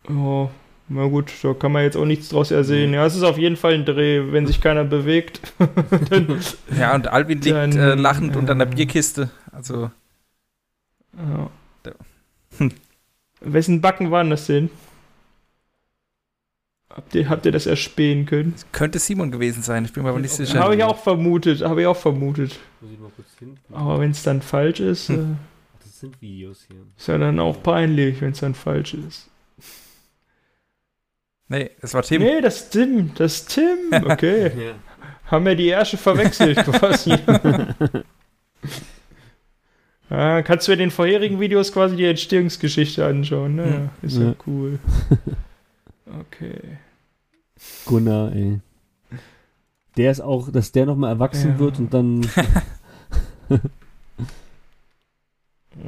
Oh, 0.09 0.51
na 0.93 1.07
gut, 1.07 1.33
da 1.43 1.55
kann 1.55 1.73
man 1.73 1.83
jetzt 1.83 1.97
auch 1.97 2.05
nichts 2.05 2.29
draus 2.29 2.51
ersehen. 2.51 2.93
Ja, 2.93 3.07
es 3.07 3.17
ist 3.17 3.23
auf 3.23 3.39
jeden 3.39 3.57
Fall 3.57 3.75
ein 3.75 3.85
Dreh, 3.85 4.33
wenn 4.33 4.47
sich 4.47 4.61
keiner 4.61 4.85
bewegt. 4.85 5.41
dann, 6.11 6.41
Ja, 6.79 6.95
und 6.95 7.09
Alvin 7.09 7.41
liegt 7.41 7.57
Dann, 7.57 7.73
äh, 7.73 7.95
lachend 7.95 8.35
äh, 8.35 8.39
unter 8.39 8.53
einer 8.53 8.67
Bierkiste. 8.67 9.31
Also, 9.51 9.91
ja. 11.17 11.51
Hm. 12.59 12.73
Wessen 13.41 13.81
Backen 13.81 14.11
waren 14.11 14.31
das 14.31 14.47
denn? 14.47 14.71
Habt 16.91 17.15
ihr, 17.15 17.29
habt 17.31 17.47
ihr 17.47 17.53
das 17.53 17.67
erspähen 17.67 18.27
können? 18.27 18.55
könnte 18.71 18.99
Simon 18.99 19.31
gewesen 19.31 19.63
sein. 19.63 19.85
Ich 19.87 19.93
bin 19.95 20.03
mir 20.03 20.11
aber 20.11 20.19
nicht 20.21 20.33
sicher. 20.35 20.59
Habe 20.61 20.77
ich 20.77 20.83
auch 20.85 20.99
vermutet, 20.99 21.63
habe 21.63 21.81
ich 21.81 21.87
auch 21.87 21.97
vermutet. 21.97 22.59
Muss 22.81 22.93
ich 22.93 22.99
mal 22.99 23.11
kurz 23.17 23.29
hin? 23.39 23.57
Aber 23.73 23.99
wenn 24.01 24.11
es 24.11 24.23
dann 24.23 24.43
falsch 24.43 24.81
ist, 24.81 25.09
äh, 25.09 25.17
Das 25.83 26.01
sind 26.01 26.21
Videos 26.21 26.67
hier. 26.69 26.81
ist 26.97 27.09
ja 27.09 27.17
dann 27.17 27.41
auch 27.41 27.63
peinlich, 27.63 28.21
wenn 28.21 28.33
es 28.33 28.41
dann 28.41 28.55
falsch 28.55 28.93
ist. 28.95 29.31
Nee, 31.53 31.71
es 31.83 31.93
war 31.95 32.03
Tim. 32.03 32.23
Nee, 32.23 32.41
das 32.41 32.57
ist 32.63 32.71
Tim, 32.71 33.13
das 33.15 33.35
ist 33.37 33.55
Tim. 33.55 33.79
Okay. 34.11 34.51
Ja. 34.67 34.73
Haben 35.31 35.47
wir 35.47 35.55
die 35.55 35.69
Ärsche 35.69 35.97
verwechselt 35.97 36.57
quasi. 36.65 37.13
ah, 40.11 40.43
kannst 40.43 40.69
du 40.69 40.73
in 40.73 40.79
den 40.79 40.91
vorherigen 40.91 41.41
Videos 41.41 41.73
quasi 41.73 41.97
die 41.97 42.05
Entstehungsgeschichte 42.05 43.05
anschauen, 43.07 43.55
ne? 43.55 43.65
Hm. 43.65 43.89
Ist 44.03 44.17
ja, 44.19 44.25
Ja. 44.25 44.35
cool. 44.47 44.79
Okay. 46.21 46.61
Gunnar, 47.87 48.33
ey. 48.33 48.61
Der 49.97 50.11
ist 50.11 50.21
auch, 50.21 50.51
dass 50.53 50.73
der 50.73 50.85
nochmal 50.87 51.13
erwachsen 51.13 51.53
Ja. 51.53 51.59
wird 51.59 51.79
und 51.79 51.95
dann. 51.95 52.29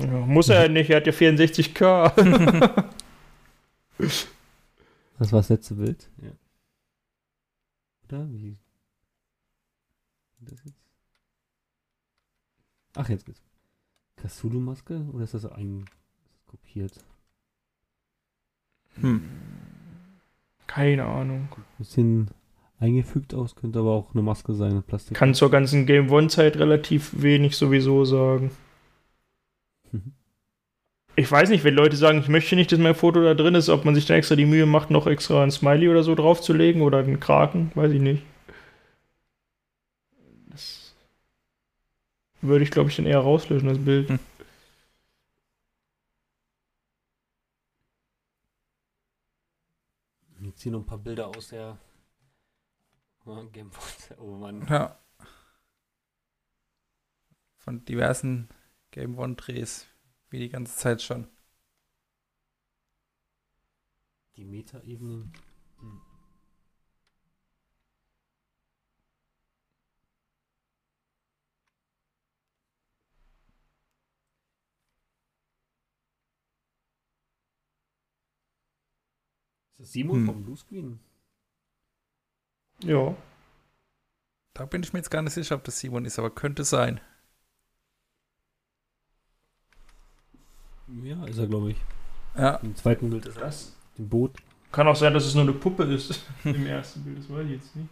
Ja, 0.00 0.08
muss 0.08 0.48
er 0.48 0.62
ja 0.62 0.68
nicht, 0.68 0.88
er 0.90 0.96
hat 0.96 1.06
ja 1.06 1.12
64k. 1.12 2.84
Das 5.24 5.32
war 5.32 5.40
das 5.40 5.48
letzte 5.48 5.76
Bild. 5.76 6.10
Ja. 6.20 6.32
Oder? 8.04 8.30
Wie? 8.30 8.58
Das 10.40 10.62
jetzt? 10.62 10.84
Ach, 12.94 13.08
jetzt 13.08 13.24
geht's. 13.24 13.40
Cthulhu-Maske? 14.16 15.06
Oder 15.14 15.24
ist 15.24 15.32
das 15.32 15.46
ein 15.46 15.86
kopiert? 16.44 17.02
Hm. 19.00 19.22
Keine 20.66 21.06
Ahnung. 21.06 21.48
Bisschen 21.78 22.28
eingefügt 22.78 23.32
aus, 23.32 23.56
könnte 23.56 23.78
aber 23.78 23.92
auch 23.92 24.12
eine 24.12 24.22
Maske 24.22 24.52
sein, 24.52 24.82
Plastik. 24.82 25.16
Kann 25.16 25.32
zur 25.32 25.50
ganzen 25.50 25.86
Game 25.86 26.10
One-Zeit 26.10 26.58
relativ 26.58 27.22
wenig 27.22 27.56
sowieso 27.56 28.04
sagen. 28.04 28.50
Ich 31.16 31.30
weiß 31.30 31.48
nicht, 31.48 31.62
wenn 31.62 31.74
Leute 31.74 31.96
sagen, 31.96 32.18
ich 32.18 32.28
möchte 32.28 32.56
nicht, 32.56 32.72
dass 32.72 32.78
mein 32.80 32.94
Foto 32.94 33.22
da 33.22 33.34
drin 33.34 33.54
ist, 33.54 33.68
ob 33.68 33.84
man 33.84 33.94
sich 33.94 34.06
dann 34.06 34.16
extra 34.16 34.34
die 34.34 34.46
Mühe 34.46 34.66
macht, 34.66 34.90
noch 34.90 35.06
extra 35.06 35.42
ein 35.44 35.52
Smiley 35.52 35.88
oder 35.88 36.02
so 36.02 36.14
draufzulegen 36.16 36.82
oder 36.82 36.98
einen 36.98 37.20
Kraken, 37.20 37.70
weiß 37.74 37.92
ich 37.92 38.00
nicht. 38.00 38.22
Das 40.50 40.94
würde 42.40 42.64
ich, 42.64 42.70
glaube 42.72 42.90
ich, 42.90 42.96
dann 42.96 43.06
eher 43.06 43.20
rauslöschen, 43.20 43.68
das 43.68 43.78
Bild. 43.78 44.08
Hm. 44.08 44.18
Jetzt 50.40 50.62
hier 50.62 50.72
noch 50.72 50.80
ein 50.80 50.86
paar 50.86 50.98
Bilder 50.98 51.28
aus 51.28 51.48
der 51.48 51.78
oh, 53.24 53.42
Game. 53.52 53.70
Oh 54.18 54.32
Mann. 54.32 54.66
Ja. 54.68 54.98
Von 57.58 57.84
diversen 57.84 58.48
Game 58.90 59.18
One-Drehs, 59.18 59.86
wie 60.34 60.40
die 60.40 60.48
ganze 60.50 60.76
Zeit 60.76 61.00
schon. 61.00 61.28
Die 64.36 64.44
Metaebenen. 64.44 65.32
Hm. 65.80 66.00
Ist 79.78 79.78
das 79.78 79.92
Simon 79.92 80.16
Hm. 80.16 80.26
vom 80.26 80.42
Bluescreen? 80.42 80.98
Ja. 82.84 83.16
Da 84.52 84.64
bin 84.66 84.82
ich 84.82 84.92
mir 84.92 84.98
jetzt 84.98 85.10
gar 85.10 85.22
nicht 85.22 85.32
sicher, 85.34 85.54
ob 85.54 85.62
das 85.64 85.78
Simon 85.78 86.04
ist, 86.04 86.18
aber 86.18 86.30
könnte 86.34 86.64
sein. 86.64 87.00
Ja, 91.02 91.24
ist 91.26 91.38
er, 91.38 91.46
glaube 91.46 91.72
ich. 91.72 91.76
Ja. 92.36 92.56
Im 92.56 92.74
zweiten 92.76 93.10
Bild 93.10 93.26
ist. 93.26 93.38
Das 93.38 93.72
Im 93.96 94.08
Boot. 94.08 94.32
kann 94.72 94.88
auch 94.88 94.96
sein, 94.96 95.14
dass 95.14 95.24
es 95.24 95.34
nur 95.34 95.44
eine 95.44 95.52
Puppe 95.52 95.84
ist. 95.84 96.24
Im 96.44 96.66
ersten 96.66 97.02
Bild, 97.04 97.18
das 97.18 97.30
weiß 97.30 97.44
ich 97.46 97.52
jetzt 97.52 97.76
nicht. 97.76 97.88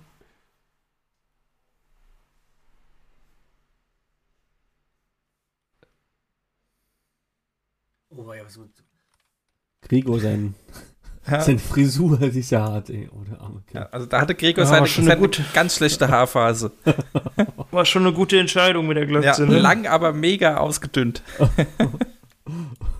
Oh, 8.10 8.26
war 8.26 8.36
ja 8.36 8.44
was 8.44 8.56
mit. 8.58 8.70
Gregor, 9.82 10.20
sein, 10.20 10.54
Ja. 11.30 11.40
seine 11.40 11.58
Frisur, 11.60 12.16
die 12.18 12.40
ist 12.40 12.50
ja 12.50 12.62
hart, 12.62 12.90
ey. 12.90 13.08
Oh, 13.12 13.22
der 13.22 13.40
arme. 13.40 13.62
Ja, 13.72 13.82
also 13.92 14.06
da 14.06 14.20
hatte 14.20 14.34
Gregor 14.34 14.64
Ja, 14.64 14.70
seine, 14.70 14.86
schon 14.88 15.04
eine 15.04 15.10
seine 15.12 15.20
gute- 15.20 15.44
ganz 15.54 15.76
schlechte 15.76 16.08
Haarphase. 16.08 16.72
War 17.70 17.84
schon 17.84 18.02
eine 18.04 18.12
gute 18.12 18.38
Entscheidung 18.40 18.86
mit 18.88 18.96
der 18.96 19.04
Ja, 19.08 19.20
Glatze, 19.20 19.46
ne? 19.46 19.58
lang, 19.60 19.86
aber 19.86 20.12
mega 20.12 20.56
ausgedünnt. 20.56 21.22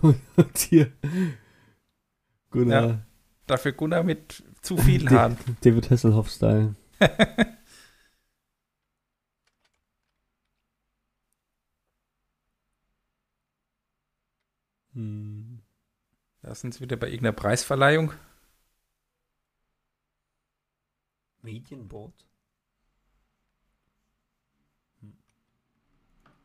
Und 0.35 0.57
hier. 0.57 0.91
Gunnar. 2.51 2.87
Ja. 2.87 3.05
Dafür 3.47 3.71
Gunnar 3.73 4.03
mit 4.03 4.43
zu 4.61 4.77
vielen 4.77 5.09
Haaren. 5.09 5.37
David 5.61 5.89
Hasselhoff-Style. 5.89 6.75
hm. 14.93 15.59
Da 16.41 16.53
sind 16.55 16.73
sie 16.73 16.81
wieder 16.81 16.97
bei 16.97 17.07
irgendeiner 17.07 17.31
Preisverleihung. 17.31 18.11
Medienboard? 21.41 22.25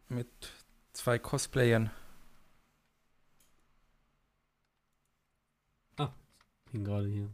mit 0.08 0.52
zwei 0.92 1.18
Cosplayern. 1.18 1.90
Hing 6.78 6.84
gerade 6.84 7.08
hier. 7.08 7.28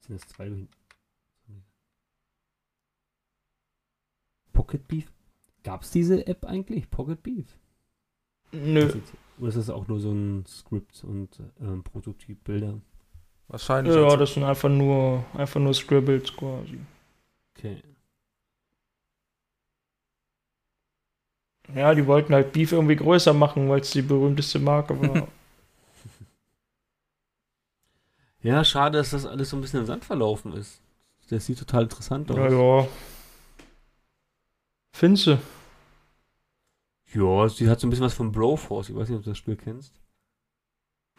Sind 0.00 0.20
das 0.20 0.28
zwei 0.28 0.44
hin? 0.44 0.68
Pocket 4.52 4.86
Beef? 4.86 5.12
Gab 5.64 5.82
es 5.82 5.90
diese 5.90 6.26
App 6.26 6.44
eigentlich? 6.44 6.90
Pocket 6.90 7.22
Beef? 7.22 7.58
Nö. 8.52 8.92
Oder 9.38 9.48
ist 9.48 9.56
das 9.56 9.70
auch 9.70 9.88
nur 9.88 9.98
so 9.98 10.12
ein 10.12 10.44
Skript 10.46 11.02
und 11.04 11.40
ähm, 11.60 11.82
Prototypbilder? 11.82 12.80
Wahrscheinlich. 13.48 13.94
Ja, 13.94 14.16
das 14.16 14.34
sind 14.34 14.44
einfach 14.44 14.68
nur, 14.68 15.24
einfach 15.34 15.60
nur 15.60 15.74
Scribbles 15.74 16.32
quasi. 16.36 16.78
Okay. 17.56 17.82
Ja, 21.74 21.94
die 21.94 22.06
wollten 22.06 22.34
halt 22.34 22.52
Beef 22.52 22.72
irgendwie 22.72 22.96
größer 22.96 23.32
machen, 23.32 23.68
weil 23.68 23.80
es 23.80 23.90
die 23.90 24.02
berühmteste 24.02 24.58
Marke 24.58 25.00
war. 25.00 25.28
Ja, 28.42 28.64
schade, 28.64 28.98
dass 28.98 29.10
das 29.10 29.24
alles 29.26 29.50
so 29.50 29.56
ein 29.56 29.60
bisschen 29.62 29.80
im 29.80 29.86
Sand 29.86 30.04
verlaufen 30.04 30.52
ist. 30.54 30.80
Das 31.30 31.46
sieht 31.46 31.58
total 31.58 31.84
interessant 31.84 32.30
aus. 32.30 32.36
ja, 32.36 32.48
ja. 32.48 32.88
Findest 34.94 35.26
du? 35.28 35.38
Ja, 37.14 37.48
sie 37.48 37.68
hat 37.70 37.80
so 37.80 37.86
ein 37.86 37.90
bisschen 37.90 38.04
was 38.04 38.14
von 38.14 38.32
Broforce. 38.32 38.88
Ich 38.90 38.96
weiß 38.96 39.08
nicht, 39.08 39.18
ob 39.18 39.24
du 39.24 39.30
das 39.30 39.38
Spiel 39.38 39.56
kennst. 39.56 39.92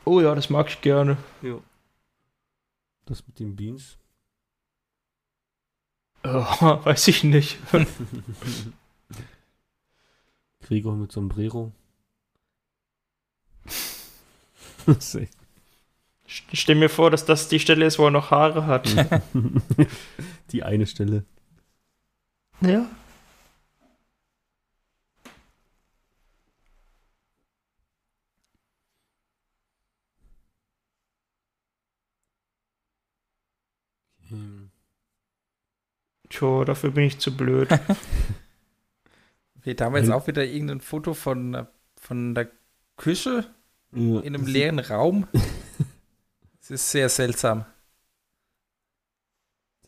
Oh 0.05 0.19
ja, 0.19 0.36
das 0.36 0.49
mag 0.49 0.67
ich 0.69 0.82
gerne. 0.82 1.17
Ja. 1.41 1.59
Das 3.05 3.26
mit 3.26 3.39
den 3.39 3.55
Beans. 3.55 3.97
Ja, 6.26 6.80
weiß 6.86 7.07
ich 7.07 7.24
nicht. 7.24 7.57
Gregor 10.61 10.95
mit 10.95 11.11
Sombrero. 11.11 11.71
Das 13.65 14.97
ist 14.97 15.15
echt- 15.15 15.38
stell 16.28 16.76
mir 16.76 16.89
vor, 16.89 17.11
dass 17.11 17.26
das 17.26 17.47
die 17.49 17.59
Stelle 17.59 17.86
ist, 17.86 17.99
wo 17.99 18.05
er 18.05 18.11
noch 18.11 18.32
Haare 18.32 18.65
hat. 18.65 18.88
Die 20.51 20.63
eine 20.63 20.86
Stelle. 20.88 21.26
ja. 22.61 22.86
Tja, 36.30 36.63
dafür 36.65 36.91
bin 36.91 37.03
ich 37.05 37.19
zu 37.19 37.36
blöd. 37.36 37.69
Okay, 39.59 39.76
da 39.76 39.86
haben 39.86 39.93
wir 39.93 39.99
jetzt 39.99 40.09
Hm. 40.09 40.13
auch 40.15 40.28
wieder 40.28 40.43
irgendein 40.43 40.82
Foto 40.82 41.13
von, 41.13 41.53
äh, 41.53 41.65
von 41.95 42.36
der 42.36 42.49
Küche 42.97 43.45
Ja, 43.95 44.19
in 44.19 44.36
einem 44.36 44.45
leeren 44.45 44.80
Raum. 44.80 45.26
Es 46.64 46.72
ist 46.72 46.91
sehr 46.91 47.09
seltsam. 47.09 47.66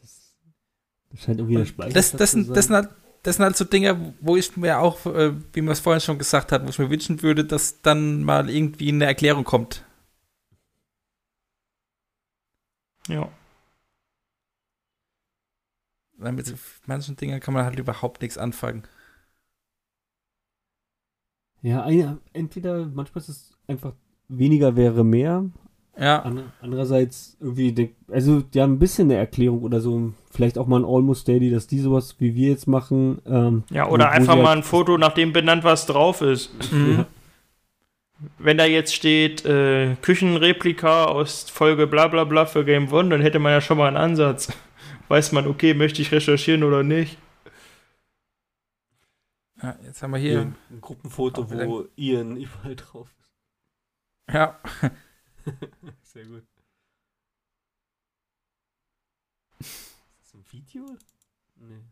Das 0.01 1.21
scheint 1.21 1.39
irgendwie 1.39 1.55
der 1.55 1.65
Speicher. 1.65 1.93
Das, 1.93 2.11
das, 2.11 2.31
sind, 2.31 2.55
das, 2.55 2.65
sind 2.65 2.75
halt, 2.75 2.89
das 3.23 3.37
sind 3.37 3.45
halt 3.45 3.55
so 3.55 3.63
Dinge, 3.63 4.13
wo 4.19 4.35
ich 4.35 4.57
mir 4.57 4.79
auch, 4.79 5.05
äh, 5.05 5.33
wie 5.53 5.61
man 5.61 5.71
es 5.71 5.79
vorhin 5.79 6.01
schon 6.01 6.19
gesagt 6.19 6.51
hat, 6.51 6.65
wo 6.65 6.69
ich 6.69 6.77
mir 6.77 6.89
wünschen 6.89 7.21
würde, 7.21 7.45
dass 7.45 7.81
dann 7.81 8.23
mal 8.23 8.49
irgendwie 8.49 8.89
eine 8.89 9.05
Erklärung 9.05 9.45
kommt. 9.45 9.85
ja. 13.07 13.29
Mit 16.17 16.53
manchen 16.87 17.15
Dingen 17.15 17.39
kann 17.39 17.53
man 17.53 17.65
halt 17.65 17.79
überhaupt 17.79 18.21
nichts 18.21 18.37
anfangen. 18.37 18.83
Ja, 21.61 21.87
entweder 22.33 22.85
manchmal 22.85 23.21
ist 23.21 23.29
es 23.29 23.57
einfach 23.67 23.93
weniger 24.27 24.75
wäre 24.75 25.03
mehr. 25.03 25.49
Ja, 25.97 26.23
Ander- 26.23 26.51
Andererseits 26.61 27.37
irgendwie, 27.39 27.71
denk, 27.71 27.91
also 28.09 28.41
die 28.41 28.61
haben 28.61 28.73
ein 28.73 28.79
bisschen 28.79 29.09
eine 29.09 29.17
Erklärung 29.19 29.61
oder 29.63 29.79
so. 29.79 30.11
Vielleicht 30.29 30.57
auch 30.57 30.67
mal 30.67 30.81
ein 30.81 30.85
Almost 30.85 31.27
Daily, 31.27 31.49
dass 31.49 31.67
die 31.67 31.79
sowas 31.79 32.15
wie 32.19 32.35
wir 32.35 32.49
jetzt 32.49 32.67
machen. 32.67 33.21
Ähm, 33.25 33.63
Ja, 33.69 33.87
oder 33.87 34.11
einfach 34.11 34.35
mal 34.35 34.55
ein 34.57 34.63
Foto, 34.63 34.97
nach 34.97 35.13
dem 35.13 35.31
benannt, 35.31 35.63
was 35.63 35.85
drauf 35.85 36.19
ist. 36.21 36.51
Mhm. 36.73 37.05
Wenn 38.37 38.57
da 38.57 38.65
jetzt 38.65 38.93
steht, 38.93 39.45
äh, 39.45 39.95
Küchenreplika 40.01 41.05
aus 41.05 41.49
Folge 41.49 41.87
bla 41.87 42.07
bla 42.07 42.23
bla 42.25 42.45
für 42.45 42.65
Game 42.65 42.91
One, 42.91 43.09
dann 43.09 43.21
hätte 43.21 43.39
man 43.39 43.51
ja 43.53 43.61
schon 43.61 43.77
mal 43.77 43.87
einen 43.87 43.97
Ansatz. 43.97 44.51
Weiß 45.07 45.31
man, 45.31 45.47
okay, 45.47 45.73
möchte 45.73 46.01
ich 46.01 46.11
recherchieren 46.11 46.63
oder 46.63 46.83
nicht? 46.83 47.17
ja 49.61 49.75
jetzt 49.85 50.01
haben 50.03 50.11
wir 50.11 50.17
Hier 50.19 50.31
hier. 50.31 50.41
ein 50.71 50.81
Gruppenfoto, 50.81 51.49
wo 51.49 51.85
Ian 51.95 52.35
überall 52.37 52.75
drauf 52.75 53.07
ist. 53.21 54.33
Ja, 54.33 54.59
Sehr 56.03 56.25
gut. 56.25 56.43
Ist 59.59 59.95
das 60.21 60.33
ein 60.33 60.45
Video? 60.51 60.85
Nee. 61.57 61.83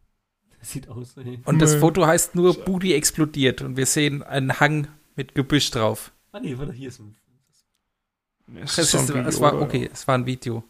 Das 0.59 0.71
sieht 0.71 0.87
aus, 0.87 1.17
ey. 1.17 1.41
und 1.45 1.59
das. 1.59 1.75
Foto 1.75 2.05
heißt 2.05 2.35
nur 2.35 2.53
Booty 2.53 2.93
explodiert 2.93 3.61
und 3.61 3.75
wir 3.75 3.85
sehen 3.85 4.23
einen 4.23 4.59
Hang 4.59 4.87
mit 5.15 5.35
Gebüsch 5.35 5.71
drauf. 5.71 6.11
Ah, 6.31 6.39
nee, 6.39 6.57
warte, 6.57 6.73
hier 6.73 6.89
ist 6.89 6.99
ein. 6.99 7.15
Es 8.55 8.77
Es, 8.77 8.93
ist, 8.93 9.07
Zombie, 9.07 9.27
es 9.27 9.39
war 9.39 9.61
okay, 9.61 9.89
es 9.91 10.07
war 10.07 10.15
ein 10.15 10.25
Video. 10.25 10.63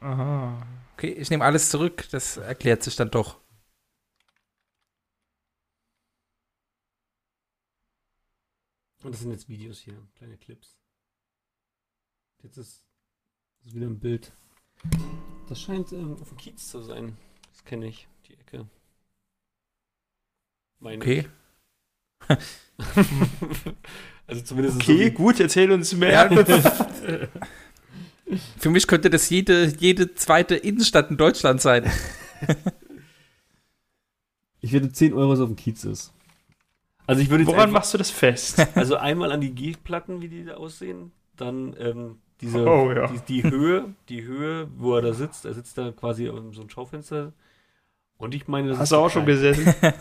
Aha. 0.00 0.66
Okay, 0.94 1.12
ich 1.12 1.30
nehme 1.30 1.44
alles 1.44 1.70
zurück, 1.70 2.04
das 2.10 2.36
erklärt 2.36 2.82
sich 2.82 2.96
dann 2.96 3.10
doch. 3.10 3.38
Und 9.04 9.12
das 9.12 9.20
sind 9.20 9.30
jetzt 9.32 9.48
Videos 9.50 9.80
hier, 9.80 9.94
kleine 10.16 10.38
Clips. 10.38 10.78
Jetzt 12.42 12.56
ist, 12.56 12.86
ist 13.66 13.74
wieder 13.74 13.86
ein 13.86 13.98
Bild. 13.98 14.32
Das 15.46 15.60
scheint 15.60 15.92
ähm, 15.92 16.16
auf 16.20 16.30
dem 16.30 16.38
Kiez 16.38 16.70
zu 16.70 16.80
sein. 16.82 17.14
Das 17.52 17.64
kenne 17.64 17.86
ich, 17.86 18.08
die 18.26 18.32
Ecke. 18.34 18.66
Meine 20.80 20.96
Okay. 20.96 21.28
also 24.26 24.42
zumindest 24.42 24.78
ist 24.78 24.88
Okay, 24.88 25.08
es 25.08 25.14
gut, 25.14 25.38
erzähl 25.38 25.70
uns 25.70 25.92
mehr. 25.92 26.30
Für 28.58 28.70
mich 28.70 28.86
könnte 28.86 29.10
das 29.10 29.28
jede, 29.28 29.66
jede 29.66 30.14
zweite 30.14 30.56
Innenstadt 30.56 31.10
in 31.10 31.18
Deutschland 31.18 31.60
sein. 31.60 31.92
so, 32.46 32.54
ich 34.62 34.72
würde 34.72 34.90
10 34.90 35.12
Euro, 35.12 35.30
was 35.30 35.40
auf 35.40 35.48
dem 35.48 35.56
Kiez 35.56 35.84
ist. 35.84 36.10
Also 37.06 37.20
ich 37.20 37.28
würde 37.30 37.46
Woran 37.46 37.70
machst 37.70 37.92
du 37.92 37.98
das 37.98 38.10
fest? 38.10 38.64
also 38.76 38.96
einmal 38.96 39.32
an 39.32 39.40
die 39.40 39.54
G-Platten, 39.54 40.22
wie 40.22 40.28
die 40.28 40.44
da 40.44 40.54
aussehen, 40.54 41.12
dann 41.36 41.74
ähm, 41.78 42.18
diese, 42.40 42.64
Oh, 42.66 42.90
ja. 42.92 43.08
die, 43.08 43.42
die 43.42 43.44
Höhe, 43.44 43.94
die 44.08 44.24
Höhe, 44.24 44.68
wo 44.76 44.94
er 44.96 45.02
da 45.02 45.12
sitzt. 45.12 45.44
Er 45.44 45.54
sitzt 45.54 45.76
da 45.78 45.92
quasi 45.92 46.28
um 46.28 46.52
so 46.54 46.62
ein 46.62 46.70
Schaufenster. 46.70 47.32
Und 48.16 48.34
ich 48.34 48.48
meine, 48.48 48.68
das 48.68 48.78
Hast 48.78 48.84
ist 48.84 48.92
du 48.92 48.96
auch 48.96 49.10
schon 49.10 49.26
gesessen? 49.26 49.74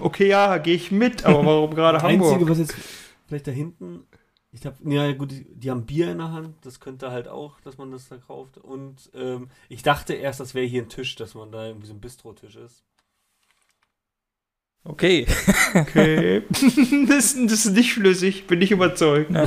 okay, 0.00 0.28
ja, 0.28 0.58
gehe 0.58 0.74
ich 0.74 0.90
mit, 0.90 1.24
aber 1.24 1.44
warum 1.44 1.74
gerade 1.74 1.98
Das 1.98 2.04
Einzige, 2.04 2.32
Hamburg? 2.32 2.50
was 2.50 2.58
jetzt 2.58 2.74
vielleicht 3.26 3.46
da 3.46 3.52
hinten, 3.52 4.04
ich 4.50 4.66
habe, 4.66 4.76
ja 4.84 5.12
gut, 5.12 5.30
die, 5.30 5.44
die 5.54 5.70
haben 5.70 5.86
Bier 5.86 6.10
in 6.10 6.18
der 6.18 6.32
Hand, 6.32 6.54
das 6.62 6.80
könnte 6.80 7.10
halt 7.10 7.28
auch, 7.28 7.60
dass 7.60 7.78
man 7.78 7.90
das 7.90 8.08
da 8.08 8.16
kauft. 8.16 8.58
Und 8.58 9.10
ähm, 9.14 9.48
ich 9.68 9.82
dachte 9.82 10.14
erst, 10.14 10.40
das 10.40 10.54
wäre 10.54 10.66
hier 10.66 10.82
ein 10.82 10.88
Tisch, 10.88 11.14
dass 11.16 11.34
man 11.34 11.52
da 11.52 11.66
irgendwie 11.66 11.86
so 11.86 11.94
ein 11.94 12.00
Bistro-Tisch 12.00 12.56
ist. 12.56 12.82
Okay. 14.84 15.26
Okay. 15.74 16.42
das, 17.08 17.34
das 17.36 17.66
ist 17.66 17.72
nicht 17.72 17.94
flüssig, 17.94 18.46
bin 18.46 18.58
nicht 18.58 18.72
überzeugt. 18.72 19.30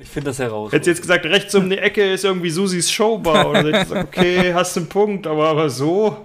Ich 0.00 0.08
finde 0.08 0.30
das 0.30 0.38
heraus. 0.38 0.70
Hättest 0.70 0.86
jetzt 0.86 1.00
gesagt, 1.02 1.24
rechts 1.26 1.52
um 1.56 1.68
die 1.68 1.78
Ecke 1.78 2.12
ist 2.12 2.24
irgendwie 2.24 2.50
Susis 2.50 2.88
Showbar. 2.88 3.50
Oder 3.50 3.58
hätte 3.58 3.70
ich 3.70 3.78
gesagt, 3.82 4.08
okay, 4.16 4.54
hast 4.54 4.76
einen 4.76 4.88
Punkt, 4.88 5.26
aber, 5.26 5.48
aber 5.48 5.68
so. 5.70 6.24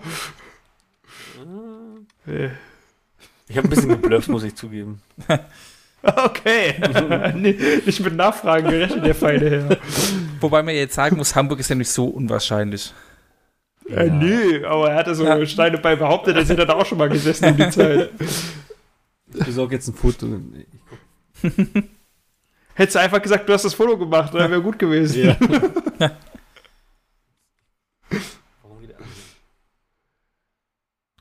Äh, 2.28 2.50
Ich 3.48 3.58
habe 3.58 3.68
ein 3.68 3.70
bisschen 3.72 3.90
geblufft, 3.90 4.28
muss 4.30 4.44
ich 4.44 4.54
zugeben. 4.54 5.02
Okay. 6.04 6.76
Nicht 7.84 8.00
mit 8.02 8.16
Nachfragen 8.16 8.70
gerechnet, 8.70 9.04
der 9.04 9.16
feine 9.16 9.50
Herr. 9.50 9.78
Wobei 10.40 10.62
man 10.62 10.76
jetzt 10.76 10.94
sagen 10.94 11.18
muss, 11.18 11.36
Hamburg 11.36 11.60
ist 11.60 11.72
ja 11.72 11.76
nicht 11.76 11.90
so 11.90 12.06
unwahrscheinlich. 12.06 12.94
Äh, 13.90 14.10
nee, 14.10 14.64
aber 14.64 14.92
er 14.92 14.96
hatte 14.98 15.14
so 15.16 15.24
Ja. 15.26 15.46
Steine 15.46 15.78
bei 15.78 15.96
behauptet, 15.96 16.36
er 16.38 16.46
hätte 16.46 16.66
da 16.66 16.74
auch 16.74 16.86
schon 16.86 16.98
mal 16.98 17.10
gesessen 17.10 17.50
um 17.50 17.58
die 17.58 17.70
Zeit. 17.72 18.12
Ich 19.34 19.46
besorge 19.46 19.76
jetzt 19.76 19.88
ein 19.88 19.94
Foto. 19.94 20.28
Hättest 22.76 22.96
du 22.96 23.00
einfach 23.00 23.22
gesagt, 23.22 23.48
du 23.48 23.54
hast 23.54 23.66
das 23.66 23.74
Foto 23.74 23.98
gemacht, 23.98 24.34
dann 24.34 24.50
wäre 24.50 24.62
gut 24.62 24.80
gewesen. 24.80 25.24
Ja. 25.26 25.38
Warum 28.62 28.82
wieder? 28.82 28.96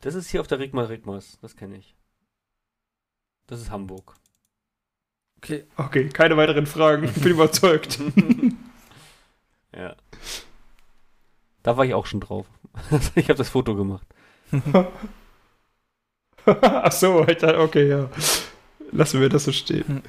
Das 0.00 0.14
ist 0.14 0.28
hier 0.30 0.40
auf 0.40 0.46
der 0.46 0.58
Rigma 0.58 0.82
Rigmas, 0.84 1.38
das 1.42 1.56
kenne 1.56 1.76
ich. 1.78 1.94
Das 3.46 3.60
ist 3.60 3.70
Hamburg. 3.70 4.14
Okay. 5.38 5.64
Okay, 5.76 6.08
keine 6.08 6.36
weiteren 6.36 6.66
Fragen. 6.66 7.04
Ich 7.04 7.14
bin 7.14 7.32
überzeugt. 7.32 7.98
ja. 9.74 9.96
Da 11.62 11.76
war 11.76 11.84
ich 11.84 11.94
auch 11.94 12.06
schon 12.06 12.20
drauf. 12.20 12.46
ich 13.14 13.28
habe 13.28 13.38
das 13.38 13.50
Foto 13.50 13.74
gemacht. 13.74 14.06
Ach 16.44 16.92
so, 16.92 17.20
Alter, 17.20 17.60
okay, 17.60 17.88
ja. 17.88 18.10
Lassen 18.90 19.20
wir 19.20 19.28
das 19.28 19.44
so 19.44 19.52
stehen. 19.52 20.02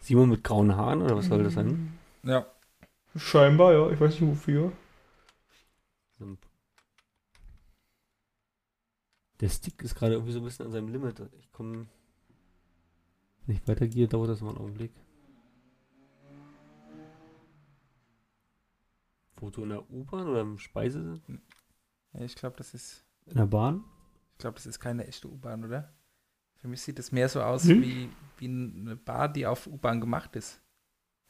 Simon 0.00 0.30
mit 0.30 0.42
grauen 0.42 0.76
Haaren 0.76 1.02
oder 1.02 1.16
was 1.16 1.26
soll 1.26 1.44
das 1.44 1.54
sein? 1.54 1.96
Ja. 2.22 2.46
Scheinbar, 3.16 3.72
ja. 3.72 3.90
Ich 3.90 4.00
weiß 4.00 4.20
nicht 4.20 4.30
wofür. 4.30 4.72
Der 9.40 9.48
Stick 9.50 9.82
ist 9.82 9.94
gerade 9.94 10.14
irgendwie 10.14 10.32
so 10.32 10.38
ein 10.40 10.44
bisschen 10.44 10.66
an 10.66 10.72
seinem 10.72 10.88
Limit. 10.88 11.20
Ich 11.38 11.52
komme. 11.52 11.86
Wenn 13.46 13.56
ich 13.56 13.68
weitergehe, 13.68 14.08
dauert 14.08 14.30
das 14.30 14.40
mal 14.40 14.50
einen 14.50 14.58
Augenblick. 14.58 14.92
Foto 19.38 19.62
in 19.62 19.70
der 19.70 19.90
U-Bahn 19.90 20.26
oder 20.28 20.40
im 20.40 20.58
Speise? 20.58 21.20
ja 22.12 22.24
ich 22.24 22.34
glaube, 22.34 22.56
das 22.56 22.74
ist. 22.74 23.04
In 23.26 23.36
der 23.36 23.46
Bahn? 23.46 23.84
Ich 24.32 24.38
glaube, 24.38 24.56
das 24.56 24.66
ist 24.66 24.80
keine 24.80 25.06
echte 25.06 25.28
U-Bahn, 25.28 25.64
oder? 25.64 25.92
Für 26.56 26.68
mich 26.68 26.80
sieht 26.82 26.98
es 26.98 27.12
mehr 27.12 27.28
so 27.28 27.42
aus 27.42 27.64
Hm? 27.64 27.82
wie, 27.82 28.08
wie 28.38 28.46
eine 28.48 28.96
Bar, 28.96 29.28
die 29.28 29.46
auf 29.46 29.66
U-Bahn 29.66 30.00
gemacht 30.00 30.34
ist. 30.36 30.60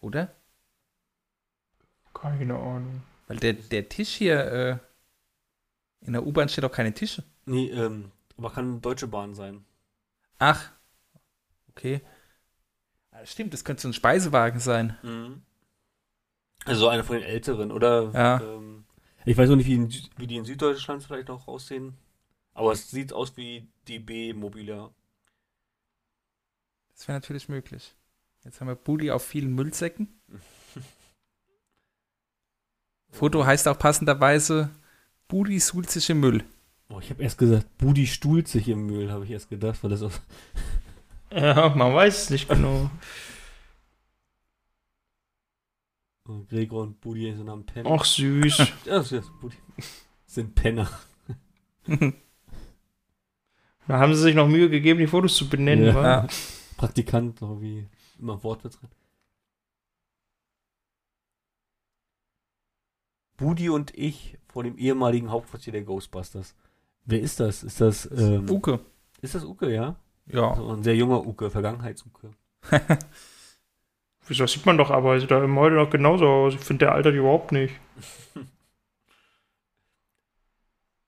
Oder? 0.01 0.35
Keine 2.15 2.55
Ahnung. 2.55 3.03
Weil 3.27 3.39
der, 3.39 3.53
der 3.55 3.89
Tisch 3.89 4.15
hier, 4.15 4.39
äh, 4.41 4.79
in 6.07 6.13
der 6.13 6.25
U-Bahn 6.27 6.49
steht 6.49 6.65
auch 6.65 6.73
keine 6.73 6.95
Tische. 6.95 7.25
Nee, 7.45 7.69
ähm, 7.71 8.13
aber 8.37 8.53
kann 8.53 8.81
Deutsche 8.81 9.09
Bahn 9.09 9.35
sein. 9.35 9.65
Ach. 10.39 10.71
Okay. 11.71 12.01
Ah, 13.11 13.25
Stimmt, 13.25 13.53
das 13.53 13.65
könnte 13.65 13.83
so 13.83 13.89
ein 13.89 13.93
Speisewagen 13.95 14.61
sein. 14.61 14.97
Also 16.67 16.89
einer 16.89 17.05
von 17.05 17.17
den 17.17 17.25
älteren, 17.25 17.73
oder? 17.73 18.11
Ja. 18.13 18.41
Ähm, 18.43 18.85
ich 19.25 19.37
weiß 19.37 19.49
noch 19.49 19.57
nicht, 19.57 19.67
wie, 19.67 19.75
in, 19.75 19.93
wie 20.17 20.27
die 20.27 20.37
in 20.37 20.45
Süddeutschland 20.45 21.03
vielleicht 21.03 21.29
noch 21.29 21.49
aussehen. 21.49 21.95
Aber 22.55 22.73
es 22.73 22.91
sieht 22.91 23.13
aus 23.13 23.37
wie 23.37 23.67
die 23.89 23.99
B-Mobile. 23.99 24.91
Das 26.93 27.09
wäre 27.09 27.17
natürlich 27.17 27.49
möglich. 27.49 27.95
Jetzt 28.45 28.61
haben 28.61 28.69
wir 28.69 28.75
Budi 28.75 29.11
auf 29.11 29.25
vielen 29.25 29.55
Müllsäcken. 29.55 30.09
Foto 33.11 33.45
heißt 33.45 33.67
auch 33.69 33.79
passenderweise 33.79 34.71
Budi 35.29 35.59
suhlt 35.59 35.91
sich 35.91 36.09
im 36.11 36.21
Müll. 36.21 36.45
Oh, 36.89 37.01
ich 37.01 37.11
habe 37.11 37.23
erst 37.23 37.39
gesagt, 37.39 37.67
Budi 37.79 38.07
stuhlt 38.07 38.47
sich 38.47 38.69
im 38.69 38.87
Müll, 38.87 39.11
habe 39.11 39.25
ich 39.25 39.31
erst 39.31 39.51
gedacht, 39.51 39.83
weil 39.83 39.91
das 39.91 40.03
auf. 40.03 40.21
Ja, 41.33 41.71
man 41.71 41.95
weiß 41.95 42.23
es 42.23 42.31
nicht 42.31 42.49
genau. 42.49 42.91
Oh, 46.29 46.45
Gregor 46.49 46.83
und 46.83 47.01
Budi 47.01 47.33
sind 47.35 47.49
am 47.49 47.65
Pennen. 47.65 47.87
Ach, 47.91 48.05
süß. 48.05 48.59
Ja, 48.85 48.99
das 48.99 49.13
ist 49.13 49.31
Budi. 49.41 49.57
Sind 50.27 50.55
Penner. 50.55 50.89
Da 53.89 54.01
haben 54.01 54.13
sie 54.17 54.21
sich 54.23 54.35
noch 54.35 54.49
Mühe 54.49 54.69
gegeben, 54.69 54.99
die 54.99 55.07
Fotos 55.07 55.37
zu 55.37 55.49
benennen, 55.49 55.85
Ja. 55.87 55.95
wa? 55.95 56.03
Ja. 56.03 56.27
Praktikant, 56.77 57.41
noch 57.41 57.61
wie 57.61 57.87
immer 58.19 58.43
Worte 58.43 58.69
drin. 58.69 58.89
Budi 63.37 63.69
und 63.69 63.97
ich 63.97 64.39
vor 64.49 64.65
dem 64.65 64.77
ehemaligen 64.79 65.31
Hauptquartier 65.31 65.73
der 65.73 65.85
Ghostbusters. 65.85 66.57
Wer 67.05 67.21
ist 67.21 67.39
das? 67.39 67.63
Ist 67.63 67.81
das, 67.81 68.11
ähm, 68.11 68.51
Uke. 68.51 68.81
ist 69.21 69.37
das 69.37 69.45
Uke, 69.45 69.73
ja? 69.73 69.95
Ja. 70.27 70.51
Also 70.51 70.69
ein 70.73 70.83
sehr 70.83 70.97
junger 70.97 71.25
Uke, 71.25 71.49
Vergangenheits-Uke. 71.51 72.31
Wieso 74.29 74.47
sieht 74.47 74.67
man 74.67 74.77
doch 74.77 74.91
aber, 74.91 75.15
er 75.15 75.21
sieht 75.21 75.31
da 75.31 75.43
im 75.43 75.59
heute 75.59 75.77
noch 75.77 75.91
genauso 75.91 76.27
aus. 76.27 76.55
Ich 76.55 76.61
finde, 76.61 76.87
der 76.87 76.95
altert 76.95 77.15
überhaupt 77.15 77.53
nicht. 77.53 77.75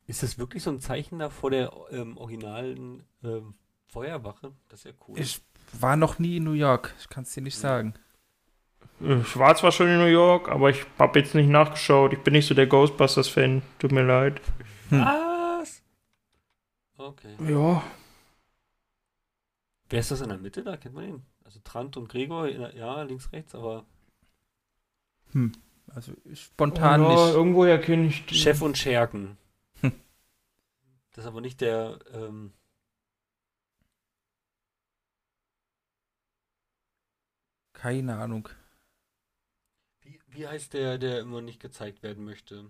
Ist 0.07 0.23
das 0.23 0.39
wirklich 0.39 0.63
so 0.63 0.71
ein 0.71 0.81
Zeichen 0.81 1.19
da 1.19 1.29
vor 1.29 1.51
der 1.51 1.71
ähm, 1.91 2.17
originalen 2.17 3.03
ähm, 3.23 3.55
Feuerwache? 3.89 4.53
Das 4.69 4.81
ist 4.81 4.85
ja 4.85 4.93
cool. 5.07 5.19
Ich 5.19 5.43
war 5.79 5.97
noch 5.97 6.19
nie 6.19 6.39
in 6.39 6.45
New 6.45 6.53
York. 6.53 6.95
Ich 6.99 7.11
kann 7.11 7.25
es 7.25 7.35
dir 7.35 7.43
nicht 7.43 7.59
sagen. 7.59 7.93
Ich 9.01 9.39
war 9.39 9.55
zwar 9.55 9.71
schon 9.71 9.89
in 9.89 9.99
New 9.99 10.07
York, 10.07 10.49
aber 10.49 10.71
ich 10.71 10.87
habe 10.99 11.19
jetzt 11.19 11.35
nicht 11.35 11.51
nachgeschaut. 11.51 12.15
Ich 12.15 12.21
bin 12.21 12.33
nicht 12.33 12.47
so 12.47 12.55
der 12.55 12.67
Ghostbusters-Fan. 12.67 13.61
Tut 13.79 13.93
mir 13.93 14.03
leid. 14.03 14.41
Was? 14.91 15.83
Okay. 16.97 17.37
Ja. 17.47 17.83
Wer 19.91 20.01
ist 20.01 20.11
das 20.11 20.21
in 20.21 20.29
der 20.29 20.39
Mitte 20.39 20.63
da? 20.63 20.77
Kennt 20.77 20.95
man 20.95 21.05
den? 21.07 21.23
Also 21.45 21.61
Trant 21.65 21.97
und 21.97 22.09
Gregor, 22.09 22.47
der- 22.47 22.75
ja, 22.77 23.03
links, 23.03 23.33
rechts, 23.33 23.55
aber 23.55 23.87
Also 25.89 26.13
ich 26.25 26.43
spontan 26.43 27.03
ja, 27.03 27.09
nicht. 27.09 27.35
Irgendwoher 27.35 27.79
kenne 27.81 28.07
ich 28.09 28.27
die. 28.27 28.35
Chef 28.35 28.61
und 28.61 28.77
Scherken. 28.77 29.39
Hm. 29.81 29.93
Das 31.13 31.25
ist 31.25 31.29
aber 31.29 31.41
nicht 31.41 31.61
der, 31.61 31.99
ähm, 32.13 32.53
Keine 37.73 38.17
Ahnung. 38.17 38.49
wie, 40.03 40.21
wie 40.29 40.47
heißt 40.49 40.73
der, 40.75 40.99
der 40.99 41.21
immer 41.21 41.41
nicht 41.41 41.61
gezeigt 41.61 42.03
werden 42.03 42.25
möchte? 42.25 42.65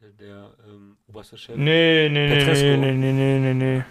Der, 0.00 0.10
der 0.12 0.56
ähm, 0.66 0.98
oberste 1.06 1.38
Chef. 1.38 1.56
Nee, 1.56 2.08
nee, 2.10 2.28
nee, 2.28 2.38
Petresco. 2.38 2.64
nee, 2.64 2.76
nee, 2.76 2.92
nee, 2.94 3.12
nee, 3.12 3.38
nee, 3.38 3.54
nee. 3.54 3.84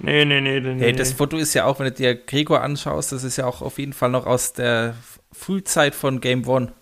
Nee, 0.00 0.24
nee, 0.24 0.40
nee, 0.40 0.60
nee. 0.60 0.78
Hey, 0.80 0.92
das 0.92 1.12
Foto 1.12 1.36
ist 1.36 1.54
ja 1.54 1.64
auch, 1.66 1.78
wenn 1.78 1.86
du 1.86 1.92
dir 1.92 2.14
Gregor 2.14 2.60
anschaust, 2.62 3.12
das 3.12 3.24
ist 3.24 3.36
ja 3.36 3.46
auch 3.46 3.62
auf 3.62 3.78
jeden 3.78 3.92
Fall 3.92 4.10
noch 4.10 4.26
aus 4.26 4.52
der 4.52 4.94
Frühzeit 5.32 5.94
von 5.94 6.20
Game 6.20 6.46
One. 6.48 6.72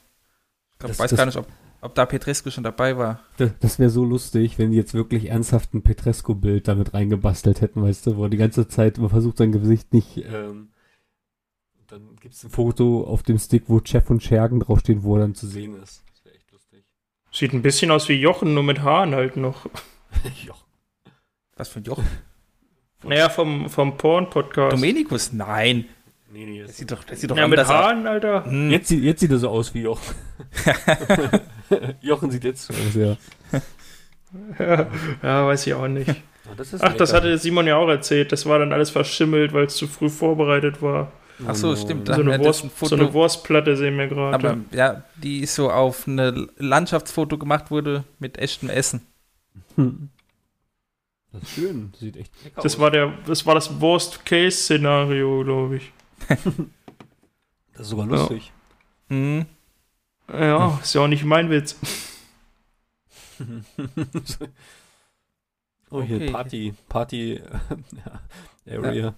Ich 0.72 0.78
glaub, 0.78 0.88
Das- 0.90 0.98
weiß 0.98 1.10
das- 1.10 1.16
gar 1.18 1.26
nicht, 1.26 1.36
ob, 1.36 1.46
ob 1.82 1.94
da 1.94 2.06
Petrescu 2.06 2.50
schon 2.50 2.64
dabei 2.64 2.96
war. 2.96 3.20
Das, 3.36 3.50
das 3.60 3.78
wäre 3.78 3.90
so 3.90 4.04
lustig, 4.04 4.58
wenn 4.58 4.70
die 4.70 4.76
jetzt 4.76 4.94
wirklich 4.94 5.28
ernsthaft 5.30 5.74
ein 5.74 5.82
Petresco-Bild 5.82 6.68
damit 6.68 6.94
reingebastelt 6.94 7.60
hätten, 7.60 7.82
weißt 7.82 8.06
du, 8.06 8.16
wo 8.16 8.24
er 8.24 8.30
die 8.30 8.36
ganze 8.36 8.66
Zeit 8.68 8.98
immer 8.98 9.10
versucht, 9.10 9.38
sein 9.38 9.52
Gesicht 9.52 9.92
nicht, 9.92 10.16
ähm, 10.18 10.70
dann 11.88 12.16
gibt 12.20 12.32
es 12.34 12.42
ein 12.44 12.50
Foto 12.50 13.04
auf 13.04 13.22
dem 13.22 13.38
Stick, 13.38 13.64
wo 13.66 13.80
Chef 13.84 14.08
und 14.08 14.22
Schergen 14.22 14.60
draufstehen, 14.60 15.02
wo 15.02 15.16
er 15.16 15.20
dann 15.20 15.34
zu 15.34 15.46
sehen 15.46 15.74
ist. 15.82 16.02
Das 16.10 16.24
wäre 16.24 16.34
echt 16.36 16.50
lustig. 16.50 16.84
Sieht 17.30 17.52
ein 17.52 17.60
bisschen 17.62 17.90
aus 17.90 18.08
wie 18.08 18.14
Jochen, 18.14 18.54
nur 18.54 18.62
mit 18.62 18.80
Haaren 18.80 19.14
halt 19.14 19.36
noch. 19.36 19.66
ja. 20.46 20.54
Was 21.56 21.68
für 21.68 21.80
ein 21.80 21.84
Joch? 21.84 22.02
Naja, 23.04 23.28
vom, 23.28 23.68
vom 23.68 23.96
Porn-Podcast. 23.96 24.72
Dominikus? 24.72 25.32
Nein. 25.32 25.86
Nee, 26.32 26.46
nee, 26.46 26.62
Das 26.62 26.76
sieht 26.78 26.90
doch, 26.90 27.04
das 27.04 27.20
sieht 27.20 27.30
doch 27.30 27.36
Ja, 27.36 27.46
mit 27.46 27.58
anders 27.58 27.74
aus. 27.74 27.82
Haaren, 27.84 28.06
Alter. 28.06 28.44
Hm. 28.46 28.70
jetzt, 28.70 28.88
sieht- 28.88 29.02
jetzt 29.02 29.20
sieht 29.20 29.30
er 29.30 29.38
so 29.38 29.48
aus 29.50 29.74
wie 29.74 29.82
Jochen. 29.82 30.14
Jochen 32.00 32.30
sieht 32.30 32.44
jetzt 32.44 32.66
so 32.66 32.72
aus, 32.74 32.94
ja. 32.94 33.16
Ja, 34.58 34.86
ja, 35.22 35.46
weiß 35.46 35.66
ich 35.66 35.74
auch 35.74 35.88
nicht. 35.88 36.10
Ah, 36.44 36.54
das 36.56 36.72
ist 36.72 36.82
Ach, 36.82 36.92
das 36.94 37.12
hatte 37.14 37.38
Simon 37.38 37.68
ja 37.68 37.76
auch 37.76 37.88
erzählt. 37.88 38.32
Das 38.32 38.46
war 38.46 38.58
dann 38.58 38.72
alles 38.72 38.90
verschimmelt, 38.90 39.52
weil 39.52 39.66
es 39.66 39.76
zu 39.76 39.86
früh 39.86 40.08
vorbereitet 40.10 40.82
war. 40.82 41.12
Ach 41.46 41.54
so, 41.54 41.76
stimmt. 41.76 42.08
So 42.08 42.14
eine, 42.14 42.36
Wurst, 42.40 42.66
so 42.80 42.96
eine 42.96 43.12
Wurstplatte 43.14 43.76
sehen 43.76 43.96
wir 43.96 44.08
gerade. 44.08 44.34
aber 44.34 44.56
ja, 44.76 45.04
die 45.22 45.38
ist 45.38 45.54
so 45.54 45.70
auf 45.70 46.08
eine 46.08 46.48
Landschaftsfoto 46.56 47.38
gemacht 47.38 47.70
wurde 47.70 48.02
mit 48.18 48.38
echtem 48.38 48.70
Essen. 48.70 49.02
Hm. 49.76 50.08
Das 51.32 51.42
ist 51.42 51.50
schön. 51.50 51.90
Das 51.92 52.00
sieht 52.00 52.16
echt 52.16 52.44
lecker 52.44 52.62
Das 52.62 52.74
aus. 52.74 52.80
war, 52.80 52.90
der, 52.90 53.16
das 53.26 53.46
war 53.46 53.54
das 53.54 53.80
Worst-Case-Szenario, 53.80 55.44
glaube 55.44 55.76
ich. 55.76 55.92
das 56.28 57.80
ist 57.80 57.88
sogar 57.88 58.06
lustig. 58.06 58.52
Hm. 59.08 59.46
Ja, 60.28 60.78
ist 60.82 60.94
ja 60.94 61.00
auch 61.02 61.08
nicht 61.08 61.24
mein 61.24 61.50
Witz. 61.50 61.76
oh, 65.90 66.02
hier 66.02 66.16
Okay. 66.16 66.30
Party. 66.30 66.74
Party 66.88 67.34
ja, 68.66 68.78
Area. 68.78 69.14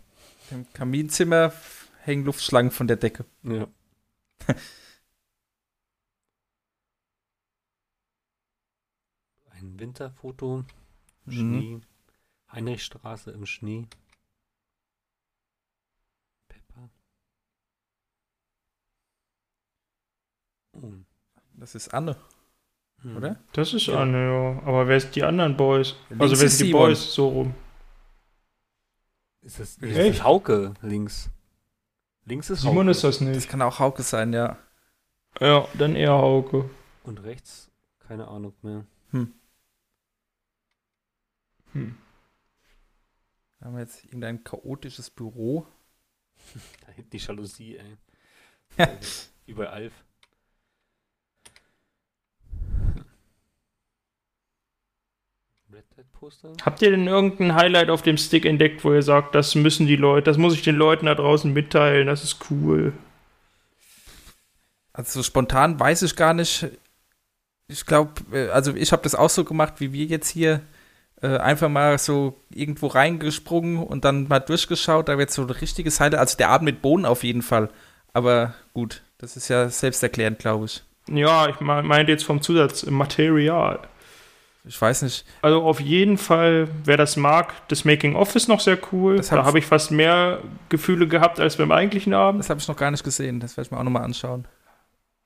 Im 0.50 0.66
Kaminzimmer 0.72 1.52
hängen 2.00 2.24
Luftschlangen 2.24 2.70
von 2.70 2.86
der 2.86 2.96
Decke. 2.96 3.24
Ja. 3.42 3.66
Ein 9.50 9.78
Winterfoto. 9.78 10.64
Mhm. 11.26 11.82
Schnee. 12.54 12.70
Heinrichstraße 12.70 13.30
im 13.32 13.46
Schnee. 13.46 13.86
Pepper. 16.48 16.88
Oh. 20.72 20.92
Das 21.54 21.74
ist 21.74 21.92
Anne, 21.94 22.16
Hm. 23.02 23.16
oder? 23.16 23.40
Das 23.52 23.72
ist 23.74 23.86
Ja. 23.86 24.00
Anne, 24.02 24.18
ja. 24.26 24.62
Aber 24.66 24.88
wer 24.88 25.00
sind 25.00 25.14
die 25.14 25.22
anderen 25.22 25.56
Boys? 25.56 25.94
Links 26.08 26.22
also 26.22 26.38
wer 26.40 26.46
ist 26.46 26.58
sind 26.58 26.66
die 26.66 26.70
Simon. 26.72 26.86
Boys? 26.88 27.14
So 27.14 27.28
rum. 27.28 27.54
Ist 29.42 29.60
das, 29.60 29.80
Echt? 29.82 29.96
ist 29.96 30.18
das 30.18 30.24
Hauke 30.24 30.74
links? 30.82 31.30
Links 32.24 32.48
ist 32.50 32.62
Simon 32.62 32.78
Hauke. 32.86 32.90
ist 32.90 33.04
das 33.04 33.18
Das 33.18 33.28
nicht. 33.28 33.48
kann 33.48 33.60
auch 33.62 33.78
Hauke 33.78 34.02
sein, 34.02 34.32
ja. 34.32 34.56
Ja, 35.40 35.68
dann 35.74 35.94
eher 35.96 36.12
Hauke. 36.12 36.70
Und 37.02 37.22
rechts, 37.22 37.70
keine 38.00 38.26
Ahnung 38.28 38.54
mehr. 38.62 38.84
Hm. 39.10 39.32
Da 43.64 43.68
haben 43.68 43.76
wir 43.76 43.82
jetzt 43.84 44.04
irgendein 44.04 44.44
chaotisches 44.44 45.08
Büro. 45.08 45.66
Da 46.86 46.92
hinten 46.96 47.08
die 47.08 47.16
Jalousie, 47.16 47.78
ey. 47.78 47.96
Ja. 48.76 48.90
Wie 49.46 49.54
bei 49.54 49.70
Alf. 49.70 49.94
Red 55.72 55.84
Dead 55.96 56.12
Poster? 56.12 56.52
Habt 56.62 56.82
ihr 56.82 56.90
denn 56.90 57.06
irgendein 57.06 57.54
Highlight 57.54 57.88
auf 57.88 58.02
dem 58.02 58.18
Stick 58.18 58.44
entdeckt, 58.44 58.84
wo 58.84 58.92
ihr 58.92 59.02
sagt, 59.02 59.34
das 59.34 59.54
müssen 59.54 59.86
die 59.86 59.96
Leute, 59.96 60.24
das 60.24 60.36
muss 60.36 60.52
ich 60.52 60.60
den 60.60 60.76
Leuten 60.76 61.06
da 61.06 61.14
draußen 61.14 61.50
mitteilen, 61.50 62.06
das 62.06 62.22
ist 62.22 62.50
cool. 62.50 62.92
Also 64.92 65.20
so 65.20 65.22
spontan 65.22 65.80
weiß 65.80 66.02
ich 66.02 66.16
gar 66.16 66.34
nicht. 66.34 66.66
Ich 67.68 67.86
glaube, 67.86 68.50
also 68.52 68.74
ich 68.74 68.92
habe 68.92 69.02
das 69.04 69.14
auch 69.14 69.30
so 69.30 69.42
gemacht, 69.42 69.80
wie 69.80 69.94
wir 69.94 70.04
jetzt 70.04 70.28
hier. 70.28 70.60
Äh, 71.24 71.38
einfach 71.38 71.70
mal 71.70 71.96
so 71.98 72.36
irgendwo 72.50 72.86
reingesprungen 72.88 73.82
und 73.82 74.04
dann 74.04 74.28
mal 74.28 74.40
durchgeschaut. 74.40 75.08
Da 75.08 75.16
wird 75.16 75.30
so 75.30 75.40
ein 75.42 75.48
richtiges 75.50 75.98
Highlight. 75.98 76.20
Also 76.20 76.36
der 76.36 76.50
Abend 76.50 76.66
mit 76.66 76.82
Bohnen 76.82 77.06
auf 77.06 77.24
jeden 77.24 77.40
Fall. 77.40 77.70
Aber 78.12 78.52
gut, 78.74 79.00
das 79.16 79.36
ist 79.38 79.48
ja 79.48 79.70
selbsterklärend, 79.70 80.38
glaube 80.38 80.66
ich. 80.66 80.82
Ja, 81.08 81.48
ich 81.48 81.60
me- 81.60 81.82
meinte 81.82 82.12
jetzt 82.12 82.24
vom 82.24 82.42
Zusatz 82.42 82.84
Material. 82.84 83.78
Ich 84.66 84.78
weiß 84.80 85.00
nicht. 85.02 85.24
Also 85.40 85.62
auf 85.62 85.80
jeden 85.80 86.18
Fall, 86.18 86.68
wer 86.84 86.96
das 86.98 87.16
mag, 87.16 87.54
das 87.68 87.84
Making 87.86 88.16
of 88.16 88.34
ist 88.34 88.48
noch 88.48 88.60
sehr 88.60 88.78
cool. 88.92 89.18
Hab 89.18 89.28
da 89.30 89.44
habe 89.44 89.58
ich 89.58 89.66
fast 89.66 89.90
mehr 89.92 90.40
Gefühle 90.68 91.06
gehabt 91.08 91.40
als 91.40 91.56
beim 91.56 91.72
eigentlichen 91.72 92.12
Abend. 92.12 92.40
Das 92.40 92.50
habe 92.50 92.60
ich 92.60 92.68
noch 92.68 92.76
gar 92.76 92.90
nicht 92.90 93.04
gesehen. 93.04 93.40
Das 93.40 93.56
werde 93.56 93.66
ich 93.68 93.70
mir 93.70 93.78
auch 93.78 93.84
nochmal 93.84 94.04
anschauen. 94.04 94.46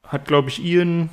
Hat, 0.07 0.27
glaube 0.27 0.49
ich, 0.49 0.62
Ian 0.65 1.09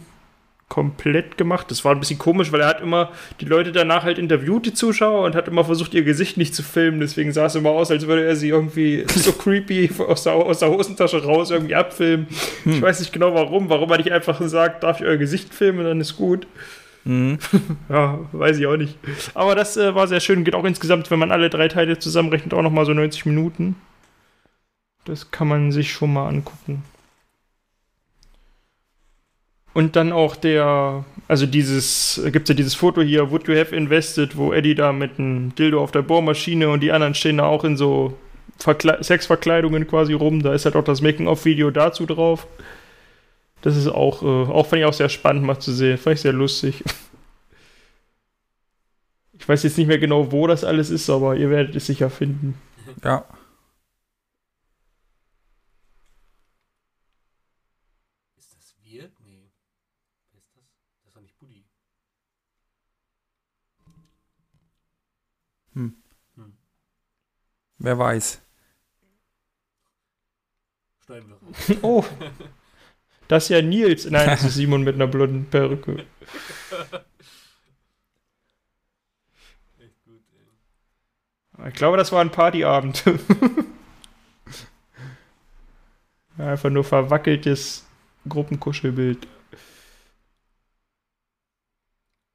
komplett 0.67 1.37
gemacht. 1.37 1.69
Das 1.69 1.85
war 1.85 1.93
ein 1.93 1.99
bisschen 1.99 2.17
komisch, 2.17 2.51
weil 2.51 2.61
er 2.61 2.67
hat 2.67 2.81
immer 2.81 3.11
die 3.39 3.45
Leute 3.45 3.71
danach 3.71 4.03
halt 4.03 4.17
interviewt, 4.17 4.65
die 4.65 4.73
Zuschauer, 4.73 5.25
und 5.25 5.35
hat 5.35 5.47
immer 5.47 5.63
versucht, 5.63 5.93
ihr 5.93 6.03
Gesicht 6.03 6.37
nicht 6.37 6.55
zu 6.55 6.63
filmen. 6.63 6.99
Deswegen 6.99 7.31
sah 7.31 7.45
es 7.45 7.55
immer 7.55 7.69
aus, 7.69 7.91
als 7.91 8.07
würde 8.07 8.25
er 8.25 8.35
sie 8.35 8.49
irgendwie 8.49 9.05
so 9.07 9.31
creepy 9.33 9.91
aus 9.99 10.23
der, 10.23 10.33
aus 10.33 10.59
der 10.59 10.69
Hosentasche 10.69 11.23
raus 11.23 11.51
irgendwie 11.51 11.75
abfilmen. 11.75 12.27
Ich 12.65 12.81
weiß 12.81 12.99
nicht 12.99 13.13
genau 13.13 13.33
warum. 13.33 13.69
Warum 13.69 13.91
er 13.91 13.97
nicht 13.97 14.11
einfach 14.11 14.41
sagt, 14.41 14.83
darf 14.83 14.99
ich 14.99 15.05
euer 15.05 15.17
Gesicht 15.17 15.53
filmen, 15.53 15.85
dann 15.85 16.01
ist 16.01 16.17
gut. 16.17 16.47
Mhm. 17.03 17.37
Ja, 17.89 18.19
weiß 18.31 18.57
ich 18.57 18.65
auch 18.65 18.77
nicht. 18.77 18.97
Aber 19.35 19.53
das 19.53 19.77
äh, 19.77 19.93
war 19.93 20.07
sehr 20.07 20.19
schön. 20.19 20.43
Geht 20.43 20.55
auch 20.55 20.65
insgesamt, 20.65 21.11
wenn 21.11 21.19
man 21.19 21.31
alle 21.31 21.51
drei 21.51 21.67
Teile 21.67 21.99
zusammenrechnet, 21.99 22.53
auch 22.55 22.63
nochmal 22.63 22.85
so 22.85 22.93
90 22.93 23.27
Minuten. 23.27 23.75
Das 25.05 25.29
kann 25.29 25.47
man 25.47 25.71
sich 25.71 25.93
schon 25.93 26.11
mal 26.11 26.27
angucken. 26.27 26.83
Und 29.75 29.97
dann 29.97 30.13
auch 30.13 30.37
der, 30.37 31.03
also 31.27 31.45
dieses, 31.45 32.21
gibt 32.31 32.45
es 32.45 32.49
ja 32.49 32.55
dieses 32.55 32.75
Foto 32.75 33.01
hier, 33.01 33.29
Would 33.29 33.45
You 33.47 33.55
Have 33.55 33.75
Invested, 33.75 34.37
wo 34.37 34.53
Eddie 34.53 34.73
da 34.73 34.93
mit 34.93 35.19
einem 35.19 35.53
Dildo 35.53 35.83
auf 35.83 35.91
der 35.91 36.01
Bohrmaschine 36.01 36.69
und 36.69 36.79
die 36.79 36.93
anderen 36.93 37.13
stehen 37.13 37.37
da 37.37 37.45
auch 37.45 37.65
in 37.65 37.75
so 37.75 38.17
Verkle 38.57 39.03
Sexverkleidungen 39.03 39.85
quasi 39.85 40.13
rum. 40.13 40.41
Da 40.41 40.53
ist 40.53 40.63
halt 40.63 40.77
auch 40.77 40.83
das 40.85 41.01
Making-of-Video 41.01 41.71
dazu 41.71 42.05
drauf. 42.05 42.47
Das 43.61 43.75
ist 43.75 43.87
auch, 43.87 44.23
äh, 44.23 44.25
auch 44.25 44.65
fand 44.65 44.79
ich 44.79 44.85
auch 44.85 44.93
sehr 44.93 45.09
spannend 45.09 45.43
mal 45.43 45.59
zu 45.59 45.73
sehen. 45.73 45.97
Fand 45.97 46.15
ich 46.15 46.21
sehr 46.21 46.33
lustig. 46.33 46.81
Ich 49.37 49.49
weiß 49.49 49.63
jetzt 49.63 49.77
nicht 49.77 49.87
mehr 49.87 49.99
genau, 49.99 50.31
wo 50.31 50.47
das 50.47 50.63
alles 50.63 50.89
ist, 50.89 51.09
aber 51.09 51.35
ihr 51.35 51.49
werdet 51.49 51.75
es 51.75 51.85
sicher 51.85 52.09
finden. 52.09 52.57
Ja. 53.03 53.25
Ist 58.37 58.55
das 58.55 58.73
Wirt? 58.83 59.11
Nee. 59.25 59.51
Wer 60.31 60.39
ist 60.39 60.55
das? 60.55 60.63
Das 61.01 61.07
ist 61.09 61.15
doch 61.15 61.21
nicht 61.21 61.37
Buddy. 61.37 61.65
Wer 67.85 67.99
weiß. 67.99 68.41
Schneiden 71.05 71.29
wir. 71.29 71.37
Oh, 71.83 72.03
das 73.27 73.43
ist 73.43 73.49
ja 73.49 73.61
Nils. 73.61 74.05
Nein, 74.09 74.25
das 74.27 74.43
ist 74.43 74.55
Simon 74.55 74.81
mit 74.83 74.95
einer 74.95 75.05
blonden 75.05 75.45
Perücke. 75.45 76.03
Echt 79.77 80.03
gut, 80.03 80.23
ey. 81.59 81.69
Ich 81.69 81.75
glaube, 81.75 81.97
das 81.97 82.11
war 82.11 82.21
ein 82.21 82.31
Partyabend. 82.31 83.03
Einfach 86.39 86.71
nur 86.71 86.83
verwackeltes 86.83 87.85
Gruppenkuschelbild. 88.27 89.27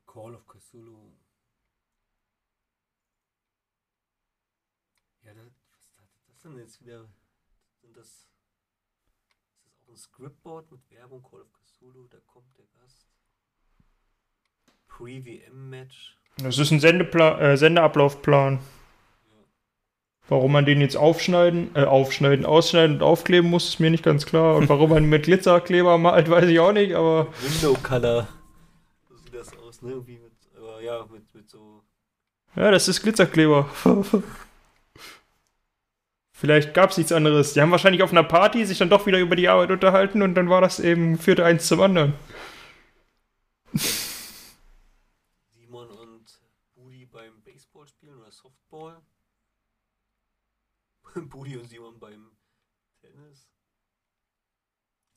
Call 0.06 0.34
of 0.34 0.46
Cthulhu. 0.46 1.10
Ja, 5.24 5.34
das, 5.34 5.52
was 5.72 5.96
hat 5.96 6.08
das 6.28 6.42
denn 6.42 6.56
jetzt 6.56 6.80
wieder? 6.80 7.08
Sind 7.82 7.96
das, 7.96 8.28
ist 9.92 10.09
Scriptboard 10.20 10.70
mit 10.70 10.80
Werbung? 10.90 11.22
Call 11.22 11.40
of 11.40 11.48
Cthulhu, 11.64 12.06
da 12.10 12.18
kommt 12.26 12.44
der 12.58 12.66
Gast. 12.78 13.06
Pre-WM-Match. 14.86 16.18
Das 16.36 16.58
ist 16.58 16.70
ein 16.70 16.78
Sendepla 16.78 17.40
äh, 17.40 17.56
Sendeablaufplan. 17.56 18.58
Warum 20.28 20.52
man 20.52 20.66
den 20.66 20.82
jetzt 20.82 20.96
aufschneiden, 20.96 21.74
äh, 21.74 21.84
aufschneiden, 21.84 22.44
ausschneiden 22.44 22.96
und 22.96 23.02
aufkleben 23.02 23.48
muss, 23.48 23.66
ist 23.66 23.80
mir 23.80 23.90
nicht 23.90 24.04
ganz 24.04 24.26
klar. 24.26 24.56
Und 24.56 24.68
warum 24.68 24.90
man 24.90 25.06
mit 25.06 25.22
Glitzerkleber 25.22 25.96
malt, 25.96 26.28
weiß 26.28 26.50
ich 26.50 26.60
auch 26.60 26.72
nicht, 26.72 26.94
aber 26.94 27.28
Window 27.40 27.74
Color. 27.82 28.28
So 29.08 29.16
sieht 29.16 29.34
das 29.34 29.56
aus, 29.56 29.80
ne? 29.80 29.92
Irgendwie 29.92 30.18
mit, 30.18 30.32
aber 30.54 30.82
ja, 30.82 31.06
mit, 31.10 31.34
mit 31.34 31.48
so. 31.48 31.82
ja, 32.56 32.70
das 32.70 32.88
ist 32.88 33.00
Glitzerkleber. 33.00 33.70
Vielleicht 36.40 36.72
gab 36.72 36.88
es 36.88 36.96
nichts 36.96 37.12
anderes. 37.12 37.52
Die 37.52 37.60
haben 37.60 37.70
wahrscheinlich 37.70 38.02
auf 38.02 38.12
einer 38.12 38.24
Party 38.24 38.64
sich 38.64 38.78
dann 38.78 38.88
doch 38.88 39.04
wieder 39.04 39.18
über 39.18 39.36
die 39.36 39.46
Arbeit 39.46 39.70
unterhalten 39.70 40.22
und 40.22 40.34
dann 40.36 40.48
war 40.48 40.62
das 40.62 40.80
eben, 40.80 41.18
führte 41.18 41.44
eins 41.44 41.68
zum 41.68 41.82
anderen. 41.82 42.14
Simon 45.52 45.90
und 45.90 46.40
Budi 46.74 47.04
beim 47.04 47.42
Baseball 47.42 47.86
spielen 47.86 48.16
oder 48.18 48.32
Softball. 48.32 49.02
Budi 51.14 51.58
und 51.58 51.68
Simon 51.68 51.98
beim 52.00 52.30
Tennis. 53.02 53.50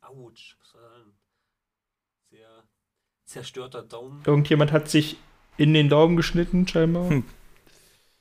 Autsch, 0.01 0.57
was 0.59 0.73
war 0.73 0.89
denn? 0.89 1.13
Sehr 2.31 2.65
zerstörter 3.23 3.83
Daumen. 3.83 4.23
Irgendjemand 4.25 4.73
hat 4.73 4.89
sich 4.89 5.15
in 5.55 5.73
den 5.73 5.87
Daumen 5.87 6.17
geschnitten, 6.17 6.67
scheinbar. 6.67 7.09
Hm. 7.09 7.23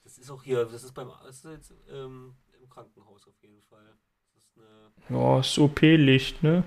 Das 0.04 0.18
ist 0.18 0.30
auch 0.30 0.44
hier, 0.44 0.64
das 0.66 0.84
ist 0.84 0.92
beim 0.94 1.10
das 1.24 1.44
ist 1.44 1.50
jetzt, 1.50 1.74
ähm, 1.90 2.36
Krankenhaus 2.72 3.26
auf 3.26 3.34
jeden 3.42 3.60
Fall. 3.62 3.84
Das 4.34 4.44
ist 4.44 4.56
eine. 4.56 5.18
Ja, 5.18 5.36
das 5.36 5.58
OP-Licht, 5.58 6.42
ne? 6.42 6.64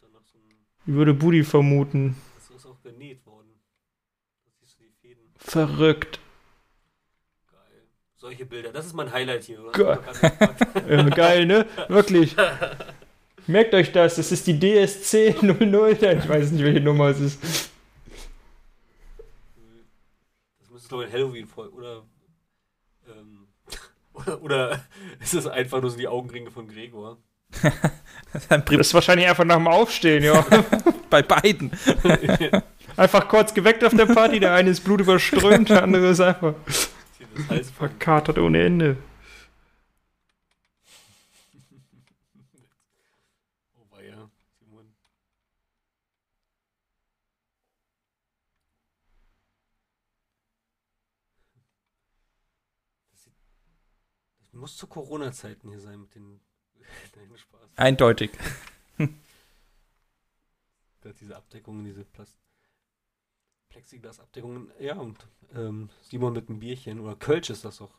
So. 0.00 0.38
Ich 0.86 0.94
würde 0.94 1.14
Budi 1.14 1.44
vermuten. 1.44 2.16
Das 2.36 2.50
ist 2.56 2.66
auch 2.66 2.80
genäht 2.82 3.24
worden. 3.24 3.48
Da 4.44 4.50
siehst 4.60 4.80
du 4.80 4.84
die 4.84 4.90
Fäden. 4.90 5.22
Verrückt. 5.36 6.18
Geil. 7.50 7.86
Solche 8.16 8.46
Bilder, 8.46 8.72
das 8.72 8.86
ist 8.86 8.94
mein 8.94 9.12
Highlight 9.12 9.44
hier, 9.44 9.62
oder? 9.62 9.72
Geil. 9.72 10.00
Ja, 10.88 11.02
geil, 11.10 11.46
ne? 11.46 11.66
Wirklich. 11.88 12.34
Merkt 13.46 13.74
euch 13.74 13.92
das, 13.92 14.16
das 14.16 14.32
ist 14.32 14.46
die 14.46 14.58
DSC 14.58 15.36
00. 15.40 15.92
Ich 15.92 16.28
weiß 16.28 16.50
nicht, 16.50 16.64
welche 16.64 16.80
Nummer 16.80 17.08
es 17.08 17.20
ist. 17.20 17.70
Das 20.58 20.68
müsste, 20.70 20.88
glaube 20.88 21.04
ich, 21.04 21.10
ein 21.10 21.14
Halloween-Folge, 21.14 21.74
oder? 21.74 22.02
Oder, 24.18 24.42
oder 24.42 24.80
ist 25.20 25.34
das 25.34 25.46
einfach 25.46 25.80
nur 25.80 25.90
so 25.90 25.96
die 25.96 26.08
Augenringe 26.08 26.50
von 26.50 26.68
Gregor? 26.68 27.18
Das 28.30 28.44
ist 28.70 28.92
wahrscheinlich 28.92 29.26
einfach 29.26 29.46
nach 29.46 29.56
dem 29.56 29.68
Aufstehen, 29.68 30.22
ja. 30.22 30.44
Bei 31.10 31.22
beiden. 31.22 31.72
Einfach 32.94 33.26
kurz 33.26 33.54
geweckt 33.54 33.82
auf 33.82 33.94
der 33.94 34.04
Party. 34.04 34.38
Der 34.38 34.52
eine 34.52 34.68
ist 34.68 34.84
blutüberströmt, 34.84 35.70
der 35.70 35.82
andere 35.82 36.08
ist 36.08 36.20
einfach 36.20 36.52
verkatert 37.76 38.38
ohne 38.38 38.62
Ende. 38.62 38.96
Oh, 43.76 43.96
weia, 43.96 44.30
Simon. 44.58 44.94
Das, 53.10 53.22
sieht, 53.24 53.34
das 53.34 54.46
muss 54.58 54.76
zu 54.76 54.86
Corona-Zeiten 54.86 55.68
hier 55.70 55.80
sein 55.80 56.00
mit 56.00 56.14
den. 56.14 56.40
Nein, 57.16 57.28
Spaß. 57.36 57.60
Eindeutig. 57.76 58.30
Diese 61.20 61.36
Abdeckungen, 61.36 61.84
diese 61.84 62.04
Plast 62.04 62.36
Plexiglas-Abdeckungen. 63.70 64.70
Ja, 64.78 64.96
und 64.96 65.16
ähm, 65.54 65.88
Simon 66.02 66.34
mit 66.34 66.48
einem 66.50 66.58
Bierchen. 66.58 67.00
Oder 67.00 67.16
Kölsch 67.16 67.48
ist 67.48 67.64
das 67.64 67.78
doch. 67.78 67.90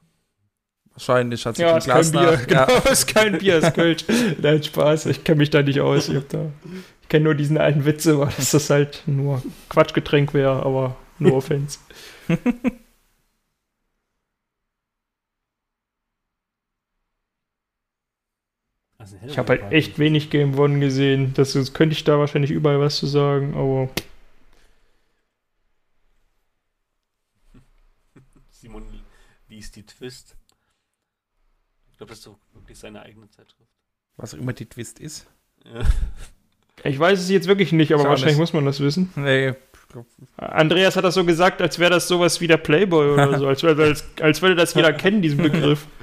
Wahrscheinlich 0.91 1.43
hat 1.45 1.55
sich 1.55 1.63
Ja, 1.63 1.71
ein 1.73 1.77
ist 1.79 1.85
kein 1.87 1.93
Glas 1.95 2.11
Bier. 2.11 2.21
nach. 2.21 2.47
Genau, 2.47 2.67
Ja. 2.85 2.91
ist 2.91 3.07
kein 3.07 3.37
Bier, 3.39 3.57
ist 3.57 3.73
Kölsch. 3.73 4.05
Nein, 4.39 4.61
Spaß. 4.61 5.07
Ich 5.07 5.23
kenne 5.23 5.37
mich 5.39 5.49
da 5.49 5.63
nicht 5.63 5.79
aus. 5.79 6.09
Ich, 6.09 6.23
da- 6.27 6.51
ich 7.01 7.09
kenne 7.09 7.25
nur 7.25 7.35
diesen 7.35 7.57
alten 7.57 7.85
Witze, 7.85 8.19
weil 8.19 8.27
dass 8.35 8.51
das 8.51 8.69
halt 8.69 9.01
nur 9.07 9.41
Quatschgetränk 9.69 10.33
wäre, 10.35 10.61
aber 10.63 10.95
no 11.17 11.35
offense. 11.37 11.79
Ich 19.27 19.37
habe 19.37 19.49
halt 19.49 19.71
echt 19.71 19.99
wenig 19.99 20.29
Game 20.29 20.57
One 20.57 20.79
gesehen. 20.79 21.33
Das 21.33 21.53
das 21.53 21.73
könnte 21.73 21.93
ich 21.93 22.03
da 22.03 22.19
wahrscheinlich 22.19 22.51
überall 22.51 22.79
was 22.79 22.97
zu 22.97 23.07
sagen, 23.07 23.53
aber 23.55 23.89
Simon 28.51 28.83
liest 29.47 29.75
die 29.75 29.85
Twist. 29.85 30.35
Ich 31.91 31.97
glaube, 31.97 32.09
das 32.11 32.19
ist 32.19 32.27
doch 32.27 32.37
wirklich 32.53 32.77
seine 32.77 33.01
eigene 33.01 33.29
Zeitschrift. 33.29 33.69
Was 34.17 34.33
auch 34.33 34.37
immer 34.37 34.53
die 34.53 34.65
Twist 34.65 34.99
ist. 34.99 35.27
Ja. 35.65 35.81
ich 36.83 36.97
weiß 36.97 37.19
es 37.19 37.29
jetzt 37.29 37.47
wirklich 37.47 37.71
nicht, 37.71 37.93
aber 37.93 38.05
wahrscheinlich 38.05 38.37
muss 38.37 38.53
man 38.53 38.65
das 38.65 38.79
wissen. 38.79 39.11
Nee. 39.15 39.53
Andreas 40.37 40.95
hat 40.95 41.03
das 41.03 41.15
so 41.15 41.25
gesagt, 41.25 41.61
als 41.61 41.79
wäre 41.79 41.89
das 41.89 42.07
sowas 42.07 42.39
wie 42.41 42.47
der 42.47 42.57
Playboy 42.57 43.11
oder 43.11 43.39
so, 43.39 43.47
als, 43.47 43.63
als, 43.63 44.05
als 44.21 44.41
würde 44.41 44.55
das 44.55 44.73
jeder 44.73 44.93
kennen, 44.93 45.21
diesen 45.21 45.41
Begriff. 45.41 45.87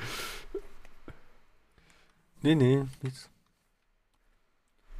Nee, 2.47 2.55
nee, 2.55 2.85
nichts. 3.03 3.29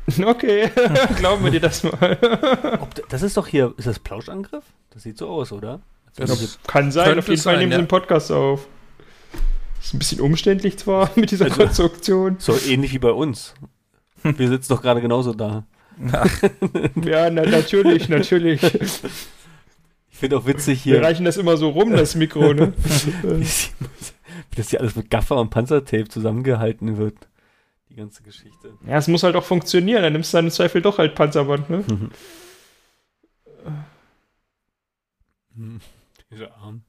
Okay, 0.25 0.69
glauben 1.17 1.45
wir 1.45 1.51
dir 1.53 1.61
das 1.61 1.83
mal. 1.85 2.19
Ob, 2.81 2.93
da- 2.95 3.03
das 3.09 3.23
ist 3.23 3.37
doch 3.37 3.47
hier, 3.47 3.73
ist 3.77 3.87
das 3.87 3.99
Plauschangriff? 4.01 4.65
Das 4.91 5.05
sieht 5.05 5.17
so 5.19 5.29
aus, 5.29 5.53
oder? 5.53 5.81
Das 6.17 6.31
Diese- 6.39 6.59
Kann 6.67 6.91
sein, 6.91 7.19
auf 7.19 7.29
jeden 7.29 7.41
Fall 7.41 7.53
sein, 7.55 7.59
nehmen 7.61 7.71
sie 7.73 7.77
ja. 7.79 7.83
den 7.83 7.89
Podcast 7.89 8.33
auf. 8.33 8.67
Ist 9.81 9.95
ein 9.95 9.99
bisschen 10.01 10.21
umständlich 10.21 10.77
zwar 10.79 11.11
mit 11.15 11.31
dieser 11.31 11.45
Also- 11.47 11.57
Konstruktion. 11.59 12.37
so 12.41 12.57
ähnlich 12.67 12.93
wie 12.95 12.99
bei 12.99 13.11
uns. 13.13 13.55
Wir 14.25 14.49
sitzen 14.49 14.73
doch 14.73 14.83
gerade 14.83 15.01
genauso 15.01 15.33
da. 15.35 15.65
Ja, 17.05 17.31
na, 17.31 17.43
natürlich, 17.47 18.09
natürlich. 18.09 18.61
Ich 18.65 20.19
finde 20.19 20.37
auch 20.39 20.47
witzig 20.47 20.85
Wir 20.85 20.95
hier, 20.95 21.03
reichen 21.03 21.25
das 21.25 21.37
immer 21.37 21.57
so 21.57 21.69
rum, 21.71 21.93
das 21.93 22.17
Mikro, 22.17 22.53
ne? 22.55 22.73
wie 23.23 24.57
das 24.57 24.71
hier 24.71 24.81
alles 24.81 24.97
mit 24.97 25.11
Gaffer 25.11 25.37
und 25.37 25.51
Panzertape 25.51 26.09
zusammengehalten 26.09 26.97
wird. 26.97 27.15
Die 27.97 28.01
ganze 28.01 28.23
Geschichte. 28.23 28.75
Ja, 28.87 28.99
es 28.99 29.09
muss 29.09 29.23
halt 29.23 29.37
auch 29.37 29.45
funktionieren, 29.45 30.03
dann 30.03 30.13
nimmst 30.13 30.35
du 30.35 30.37
dann 30.37 30.45
im 30.45 30.51
Zweifel 30.51 30.83
doch 30.83 30.99
halt 30.99 31.15
Panzerband, 31.15 31.71
ne? 31.71 31.83
Hm. 35.57 35.81
Dieser 36.31 36.55
Arm. 36.59 36.83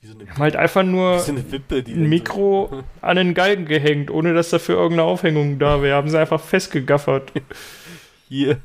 Wie 0.00 0.08
so 0.08 0.12
eine, 0.12 0.26
Wir 0.26 0.32
haben 0.34 0.42
halt 0.42 0.56
einfach 0.56 0.82
nur 0.82 1.20
so 1.20 1.34
Wippe, 1.50 1.82
ein 1.86 2.06
Mikro 2.06 2.82
an 3.00 3.16
den 3.16 3.32
Galgen 3.32 3.64
gehängt, 3.64 4.10
ohne 4.10 4.34
dass 4.34 4.50
dafür 4.50 4.76
irgendeine 4.76 5.08
Aufhängung 5.08 5.58
da 5.58 5.80
wäre. 5.80 5.96
Haben 5.96 6.10
sie 6.10 6.20
einfach 6.20 6.42
festgegaffert. 6.42 7.32
So, 7.34 7.40
hier, 8.28 8.60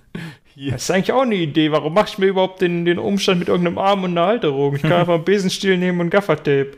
hier. 0.54 0.74
Das 0.74 0.84
ist 0.84 0.92
eigentlich 0.92 1.14
auch 1.14 1.22
eine 1.22 1.36
Idee. 1.36 1.72
Warum 1.72 1.94
mache 1.94 2.10
ich 2.10 2.18
mir 2.18 2.26
überhaupt 2.26 2.60
den, 2.60 2.84
den 2.84 3.00
Umstand 3.00 3.40
mit 3.40 3.48
irgendeinem 3.48 3.78
Arm 3.78 4.04
und 4.04 4.12
einer 4.12 4.28
Halterung? 4.28 4.76
Ich 4.76 4.82
kann 4.82 4.92
einfach 4.92 5.16
einen 5.16 5.24
Besenstiel 5.24 5.78
nehmen 5.78 6.02
und 6.02 6.10
Gaffertape. 6.10 6.72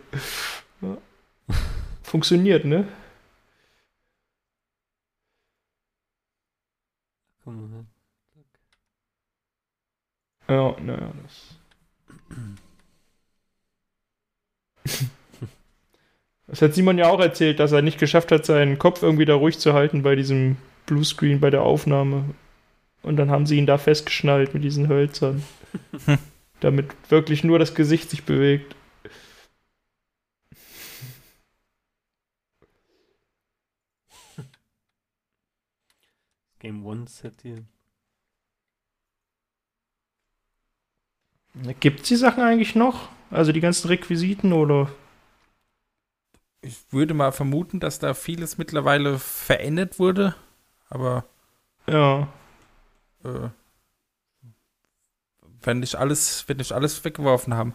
Ja. 0.84 0.98
Funktioniert, 2.04 2.64
ne? 2.64 2.88
Her. 10.48 10.56
Ja, 10.56 10.76
naja, 10.82 11.12
das. 11.24 11.56
Das 16.48 16.62
hat 16.62 16.74
Simon 16.74 16.98
ja 16.98 17.08
auch 17.08 17.22
erzählt, 17.22 17.62
dass 17.62 17.72
er 17.72 17.82
nicht 17.82 17.98
geschafft 17.98 18.30
hat, 18.30 18.46
seinen 18.46 18.78
Kopf 18.78 19.04
irgendwie 19.04 19.24
da 19.24 19.36
ruhig 19.36 19.58
zu 19.58 19.72
halten 19.72 20.04
bei 20.04 20.18
diesem 20.18 20.58
Bluescreen 20.86 21.40
bei 21.40 21.50
der 21.50 21.62
Aufnahme. 21.62 22.26
Und 23.04 23.16
dann 23.16 23.32
haben 23.32 23.46
sie 23.46 23.58
ihn 23.58 23.66
da 23.66 23.78
festgeschnallt 23.78 24.54
mit 24.54 24.62
diesen 24.62 24.90
Hölzern. 24.90 25.44
Damit 26.60 26.88
wirklich 27.08 27.46
nur 27.46 27.58
das 27.58 27.74
Gesicht 27.74 28.10
sich 28.10 28.24
bewegt. 28.26 28.76
Game 36.62 36.86
One 36.86 37.08
Set 37.08 37.42
hier. 37.42 37.66
Gibt 41.80 42.02
es 42.02 42.08
die 42.08 42.16
Sachen 42.16 42.44
eigentlich 42.44 42.76
noch? 42.76 43.10
Also 43.32 43.52
die 43.52 43.60
ganzen 43.60 43.88
Requisiten 43.88 44.54
oder? 44.54 44.90
Ich 46.62 46.78
würde 46.92 47.16
mal 47.16 47.32
vermuten, 47.32 47.80
dass 47.80 47.98
da 47.98 48.14
vieles 48.14 48.60
mittlerweile 48.60 49.18
verändert 49.18 49.98
wurde, 49.98 50.36
aber 50.90 51.26
Ja. 51.88 52.28
äh, 53.24 53.50
wenn 55.64 55.80
nicht 55.80 55.96
alles, 55.96 56.48
wenn 56.48 56.58
nicht 56.58 56.72
alles 56.74 57.04
weggeworfen 57.04 57.56
haben. 57.56 57.74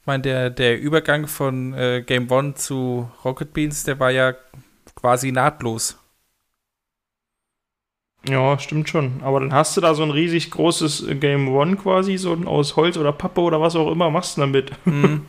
Ich 0.00 0.06
meine, 0.06 0.22
der, 0.22 0.50
der 0.50 0.80
Übergang 0.80 1.26
von 1.26 1.74
äh, 1.74 2.02
Game 2.06 2.30
One 2.30 2.54
zu 2.54 3.10
Rocket 3.24 3.52
Beans, 3.52 3.82
der 3.82 3.98
war 3.98 4.10
ja 4.12 4.34
quasi 4.94 5.32
nahtlos. 5.32 5.98
Ja, 8.26 8.58
stimmt 8.58 8.88
schon. 8.88 9.22
Aber 9.22 9.40
dann 9.40 9.52
hast 9.52 9.76
du 9.76 9.80
da 9.80 9.94
so 9.94 10.02
ein 10.02 10.10
riesig 10.10 10.50
großes 10.50 11.06
äh, 11.08 11.14
Game 11.14 11.48
One 11.48 11.76
quasi, 11.76 12.16
so 12.18 12.32
ein 12.32 12.46
aus 12.46 12.76
Holz 12.76 12.96
oder 12.96 13.12
Pappe 13.12 13.40
oder 13.40 13.60
was 13.60 13.76
auch 13.76 13.90
immer, 13.90 14.10
machst 14.10 14.36
du 14.36 14.40
damit. 14.42 14.72
Mhm. 14.86 15.26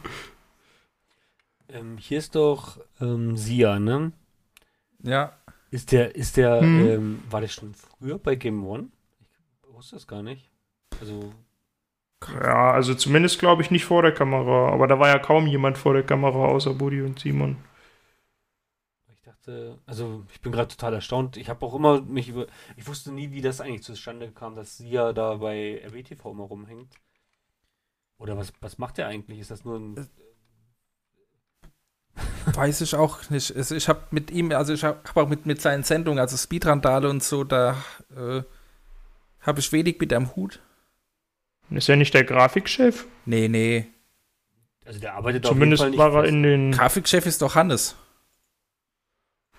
Ähm, 1.70 1.98
hier 1.98 2.18
ist 2.18 2.36
doch 2.36 2.80
ähm, 3.00 3.38
Sia, 3.38 3.80
ne? 3.80 4.12
ja, 5.04 5.34
Ist 5.72 5.92
der, 5.92 6.16
ist 6.16 6.36
der, 6.38 6.62
Mhm. 6.64 6.88
ähm, 6.90 7.24
war 7.30 7.42
der 7.42 7.48
schon 7.48 7.74
früher 7.76 8.18
bei 8.18 8.36
Game 8.36 8.66
One? 8.66 8.88
Ich 9.68 9.74
wusste 9.76 9.96
das 9.96 10.08
gar 10.08 10.24
nicht. 10.24 10.50
Also, 11.00 11.32
Ja, 12.44 12.72
also 12.72 12.96
zumindest 12.96 13.40
glaube 13.40 13.62
ich 13.62 13.72
nicht 13.72 13.86
vor 13.86 14.02
der 14.02 14.14
Kamera. 14.14 14.72
Aber 14.74 14.88
da 14.88 15.00
war 15.00 15.08
ja 15.10 15.20
kaum 15.20 15.48
jemand 15.48 15.78
vor 15.78 15.94
der 15.94 16.04
Kamera 16.04 16.46
außer 16.48 16.74
Buddy 16.74 17.02
und 17.02 17.20
Simon. 17.20 17.58
Dachte, 19.40 19.78
also 19.86 20.24
ich 20.34 20.42
bin 20.42 20.52
gerade 20.52 20.70
total 20.70 20.94
erstaunt. 20.94 21.38
Ich 21.38 21.50
habe 21.50 21.66
auch 21.66 21.74
immer 21.74 22.02
mich 22.02 22.30
über, 22.30 22.48
ich 22.78 22.88
wusste 22.88 23.12
nie, 23.12 23.32
wie 23.32 23.42
das 23.42 23.62
eigentlich 23.62 23.84
zustande 23.84 24.32
kam, 24.32 24.56
dass 24.56 24.78
Sia 24.78 25.14
da 25.14 25.36
bei 25.36 25.82
RWTV 25.86 26.32
immer 26.32 26.44
rumhängt. 26.44 26.94
Oder 28.18 28.38
was, 28.38 28.54
was 28.62 28.78
macht 28.78 28.98
der 28.98 29.08
eigentlich? 29.08 29.40
Ist 29.40 29.52
das 29.52 29.64
nur 29.64 29.80
ein, 29.80 30.10
weiß 32.54 32.82
ich 32.82 32.96
auch 32.96 33.30
nicht. 33.30 33.56
Also 33.56 33.76
ich 33.76 33.88
habe 33.88 34.02
mit 34.12 34.32
ihm, 34.32 34.52
also 34.52 34.74
ich 34.74 34.84
habe 34.84 35.00
hab 35.08 35.18
auch 35.18 35.30
mit, 35.30 35.46
mit 35.46 35.62
seinen 35.62 35.84
Sendungen, 35.84 36.20
also 36.20 36.36
Speedrandale 36.36 37.10
und 37.10 37.24
so, 37.24 37.44
da 37.44 37.78
äh, 38.16 38.42
habe 39.40 39.60
ich 39.60 39.72
wenig 39.72 40.00
mit 40.00 40.12
am 40.12 40.36
Hut. 40.36 40.60
Ist 41.70 41.88
er 41.88 41.96
nicht 41.96 42.14
der 42.14 42.24
Grafikchef? 42.24 43.06
Nee, 43.26 43.48
nee. 43.48 43.88
also 44.86 45.00
der 45.00 45.14
arbeitet 45.14 45.46
Zumindest 45.46 45.84
auf 45.84 45.90
jeden 45.90 46.00
war 46.00 46.12
Fall 46.12 46.26
er 46.26 46.32
nicht 46.32 46.34
in 46.34 46.44
den. 46.44 46.72
Grafikchef 46.72 47.26
ist 47.26 47.42
doch 47.42 47.56
Hannes. 47.56 47.96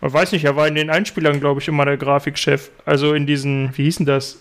Man 0.00 0.12
weiß 0.12 0.32
nicht, 0.32 0.44
er 0.44 0.56
war 0.56 0.66
in 0.66 0.74
den 0.74 0.90
Einspielern, 0.90 1.40
glaube 1.40 1.60
ich, 1.60 1.68
immer 1.68 1.84
der 1.84 1.96
Grafikchef. 1.96 2.70
Also 2.84 3.14
in 3.14 3.26
diesen, 3.26 3.76
wie 3.76 3.84
hießen 3.84 4.06
das? 4.06 4.38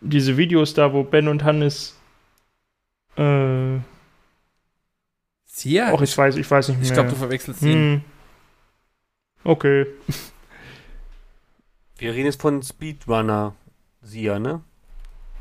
Diese 0.00 0.36
Videos 0.36 0.74
da, 0.74 0.92
wo 0.92 1.04
Ben 1.04 1.28
und 1.28 1.44
Hannes. 1.44 1.96
Äh, 3.16 3.78
Sia? 5.46 5.92
auch 5.92 6.02
ich 6.02 6.16
weiß, 6.16 6.36
ich 6.36 6.50
weiß 6.50 6.68
nicht 6.68 6.78
mehr. 6.78 6.86
ich 6.86 6.92
glaube, 6.92 7.10
du 7.10 7.16
verwechselst 7.16 7.62
ihn. 7.62 7.72
hm. 7.72 8.02
Okay. 9.44 9.86
Wir 11.98 12.12
reden 12.12 12.26
jetzt 12.26 12.40
von 12.40 12.62
Speedrunner 12.62 13.54
Sia, 14.02 14.38
ne? 14.38 14.62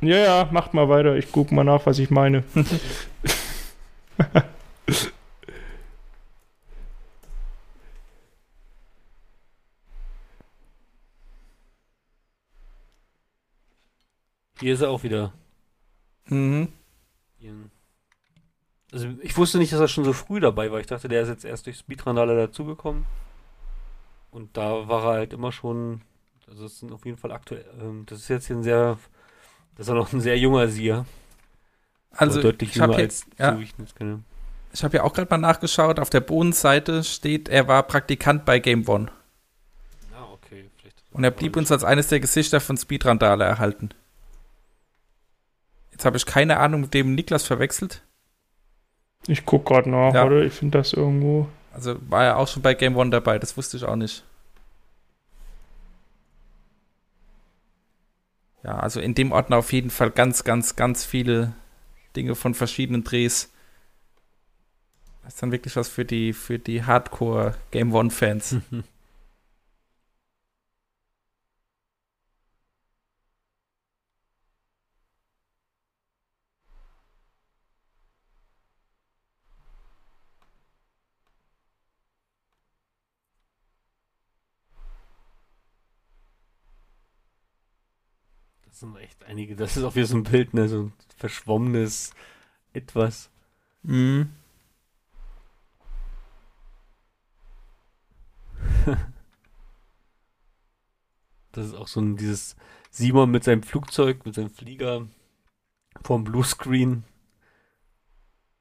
Ja, 0.01 0.17
ja, 0.17 0.49
macht 0.51 0.73
mal 0.73 0.89
weiter. 0.89 1.15
Ich 1.15 1.31
guck 1.31 1.51
mal 1.51 1.63
nach, 1.63 1.85
was 1.85 1.99
ich 1.99 2.09
meine. 2.09 2.43
Hier 14.59 14.73
ist 14.73 14.81
er 14.81 14.89
auch 14.89 15.03
wieder. 15.03 15.33
Mhm. 16.25 16.69
Also 18.91 19.07
ich 19.21 19.37
wusste 19.37 19.57
nicht, 19.57 19.71
dass 19.71 19.79
er 19.79 19.87
schon 19.87 20.03
so 20.03 20.13
früh 20.13 20.39
dabei 20.39 20.71
war. 20.71 20.79
Ich 20.79 20.87
dachte, 20.87 21.07
der 21.07 21.21
ist 21.21 21.29
jetzt 21.29 21.45
erst 21.45 21.65
durch 21.65 21.77
Speedrandale 21.77 22.35
dazugekommen. 22.35 23.05
Und 24.31 24.57
da 24.57 24.87
war 24.87 25.03
er 25.03 25.19
halt 25.19 25.33
immer 25.33 25.51
schon. 25.51 26.01
Also 26.47 26.63
das 26.63 26.79
sind 26.79 26.91
auf 26.91 27.05
jeden 27.05 27.17
Fall 27.17 27.31
aktuell. 27.31 27.65
Ähm, 27.79 28.05
das 28.07 28.19
ist 28.19 28.27
jetzt 28.27 28.47
hier 28.47 28.55
ein 28.55 28.63
sehr. 28.63 28.97
Das 29.75 29.85
ist 29.85 29.89
ja 29.89 29.95
noch 29.95 30.11
ein 30.11 30.21
sehr 30.21 30.37
junger 30.37 30.67
Sia. 30.67 31.05
Also, 32.11 32.41
deutlich 32.41 32.71
ich 32.71 32.81
habe 32.81 32.93
jünger 32.93 33.03
jetzt, 33.03 33.25
als 33.37 33.39
ja, 33.39 33.55
so 33.55 33.61
ich 33.61 33.73
ich 34.71 34.83
hab 34.83 34.93
ja 34.93 35.03
auch 35.03 35.13
gerade 35.13 35.29
mal 35.29 35.37
nachgeschaut. 35.37 35.99
Auf 35.99 36.09
der 36.09 36.19
Bodenseite 36.21 37.03
steht, 37.03 37.49
er 37.49 37.67
war 37.67 37.83
Praktikant 37.83 38.45
bei 38.45 38.59
Game 38.59 38.87
One. 38.87 39.11
Ah, 40.13 40.25
okay. 40.33 40.69
Und 41.11 41.23
er 41.23 41.31
blieb 41.31 41.55
uns 41.55 41.71
als 41.71 41.83
eines 41.83 42.07
der 42.07 42.19
Gesichter 42.19 42.59
von 42.59 42.77
Speedrandale 42.77 43.45
erhalten. 43.45 43.89
Jetzt 45.99 46.05
habe 46.05 46.15
ich 46.15 46.25
keine 46.25 46.59
Ahnung, 46.59 46.79
mit 46.79 46.93
dem 46.93 47.13
Niklas 47.13 47.45
verwechselt. 47.45 48.01
Ich 49.27 49.45
guck 49.45 49.65
gerade 49.65 49.89
nach, 49.89 50.13
Ja. 50.13 50.23
oder? 50.25 50.43
Ich 50.43 50.53
finde 50.53 50.77
das 50.77 50.93
irgendwo. 50.93 51.49
Also 51.73 51.97
war 52.09 52.23
er 52.23 52.37
auch 52.37 52.47
schon 52.47 52.61
bei 52.63 52.73
Game 52.73 52.95
One 52.95 53.09
dabei, 53.09 53.37
das 53.37 53.57
wusste 53.57 53.75
ich 53.75 53.83
auch 53.83 53.97
nicht. 53.97 54.23
Ja, 58.63 58.79
also 58.79 59.01
in 59.01 59.13
dem 59.13 59.33
Ordner 59.33 59.57
auf 59.57 59.73
jeden 59.73 59.89
Fall 59.89 60.09
ganz, 60.09 60.45
ganz, 60.45 60.77
ganz 60.77 61.03
viele 61.03 61.53
Dinge 62.15 62.35
von 62.35 62.53
verschiedenen 62.53 63.03
Drehs. 63.03 63.51
Das 65.23 65.33
ist 65.33 65.43
dann 65.43 65.51
wirklich 65.51 65.75
was 65.75 65.89
für 65.89 66.05
die, 66.05 66.31
für 66.31 66.59
die 66.59 66.85
Hardcore 66.85 67.55
Game 67.71 67.93
One-Fans. 67.93 68.55
sind 88.79 88.95
echt 88.97 89.23
einige. 89.25 89.55
Das 89.55 89.77
ist 89.77 89.83
auch 89.83 89.95
wieder 89.95 90.05
so 90.07 90.15
ein 90.17 90.23
Bild, 90.23 90.53
ne? 90.53 90.67
So 90.69 90.83
ein 90.83 90.93
verschwommenes 91.17 92.13
Etwas. 92.73 93.29
Mhm. 93.83 94.31
Das 101.51 101.65
ist 101.65 101.73
auch 101.73 101.87
so 101.87 101.99
ein 101.99 102.15
dieses 102.15 102.55
Simon 102.91 103.31
mit 103.31 103.43
seinem 103.43 103.63
Flugzeug, 103.63 104.23
mit 104.23 104.35
seinem 104.35 104.51
Flieger 104.51 105.07
vom 106.03 106.23
Bluescreen. 106.23 107.03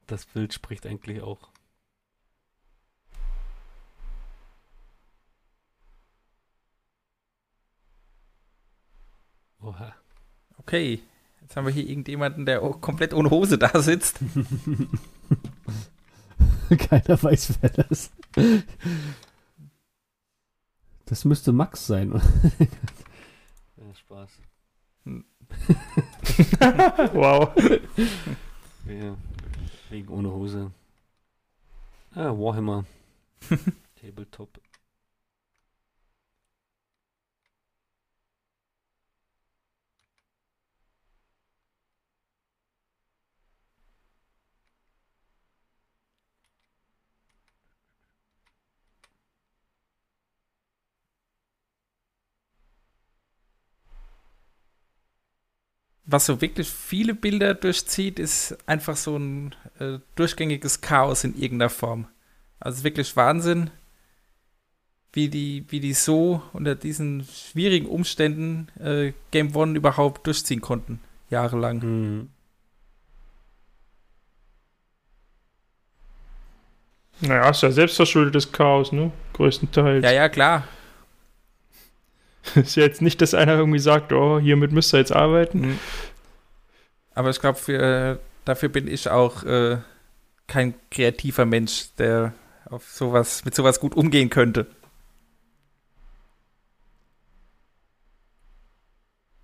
Das 0.07 0.24
Bild 0.27 0.55
spricht 0.55 0.86
eigentlich 0.86 1.20
auch. 1.23 1.51
Oha. 9.61 9.95
Okay, 10.69 11.01
jetzt 11.40 11.57
haben 11.57 11.65
wir 11.65 11.73
hier 11.73 11.89
irgendjemanden, 11.89 12.45
der 12.45 12.62
auch 12.62 12.82
komplett 12.82 13.15
ohne 13.15 13.31
Hose 13.31 13.57
da 13.57 13.81
sitzt. 13.81 14.19
Keiner 16.69 17.23
weiß, 17.23 17.55
wer 17.62 17.70
das 17.70 18.11
Das 21.07 21.24
müsste 21.24 21.53
Max 21.53 21.86
sein. 21.86 22.20
Ja, 23.78 23.95
Spaß. 23.95 24.31
Wow. 27.15 27.51
Ja. 28.86 29.16
Wegen 29.89 30.09
ohne 30.11 30.31
Hose. 30.31 30.70
Ah, 32.15 32.32
Warhammer. 32.32 32.85
Tabletop. 34.03 34.61
Was 56.10 56.24
so 56.24 56.40
wirklich 56.40 56.70
viele 56.70 57.14
Bilder 57.14 57.52
durchzieht, 57.52 58.18
ist 58.18 58.56
einfach 58.66 58.97
so 58.97 59.18
ein 59.18 59.55
äh, 59.78 59.98
durchgängiges 60.14 60.80
Chaos 60.80 61.22
in 61.22 61.36
irgendeiner 61.36 61.68
Form. 61.68 62.09
Also 62.59 62.82
wirklich 62.82 63.14
Wahnsinn, 63.14 63.70
wie 65.12 65.28
die, 65.28 65.66
wie 65.68 65.80
die 65.80 65.93
so 65.93 66.40
unter 66.55 66.76
diesen 66.76 67.24
schwierigen 67.30 67.85
Umständen 67.85 68.68
äh, 68.80 69.12
Game 69.32 69.55
One 69.55 69.76
überhaupt 69.76 70.26
durchziehen 70.26 70.62
konnten, 70.62 70.98
jahrelang. 71.28 71.80
Mhm. 71.80 72.30
Naja, 77.20 77.51
ist 77.51 77.62
ja 77.62 77.70
selbstverschuldetes 77.70 78.51
Chaos, 78.51 78.93
ne? 78.93 79.12
Größtenteils. 79.35 80.02
Ja, 80.02 80.12
ja, 80.12 80.30
klar. 80.30 80.64
Ist 82.55 82.77
ja 82.77 82.83
jetzt 82.85 83.03
nicht, 83.03 83.20
dass 83.20 83.35
einer 83.35 83.55
irgendwie 83.55 83.79
sagt, 83.79 84.12
oh, 84.12 84.39
hiermit 84.39 84.73
müsst 84.73 84.95
ihr 84.95 84.99
jetzt 84.99 85.12
arbeiten. 85.12 85.79
Aber 87.15 87.31
ich 87.31 87.41
glaube, 87.41 87.59
für, 87.59 88.20
dafür 88.45 88.69
bin 88.69 88.87
ich 88.89 89.09
auch 89.09 89.43
äh, 89.45 89.79
kein 90.47 90.75
kreativer 90.91 91.45
Mensch, 91.45 91.95
der 91.99 92.33
auf 92.66 92.89
sowas, 92.91 93.45
mit 93.45 93.55
sowas 93.55 93.81
gut 93.81 93.95
umgehen 93.95 94.31
könnte. 94.31 94.66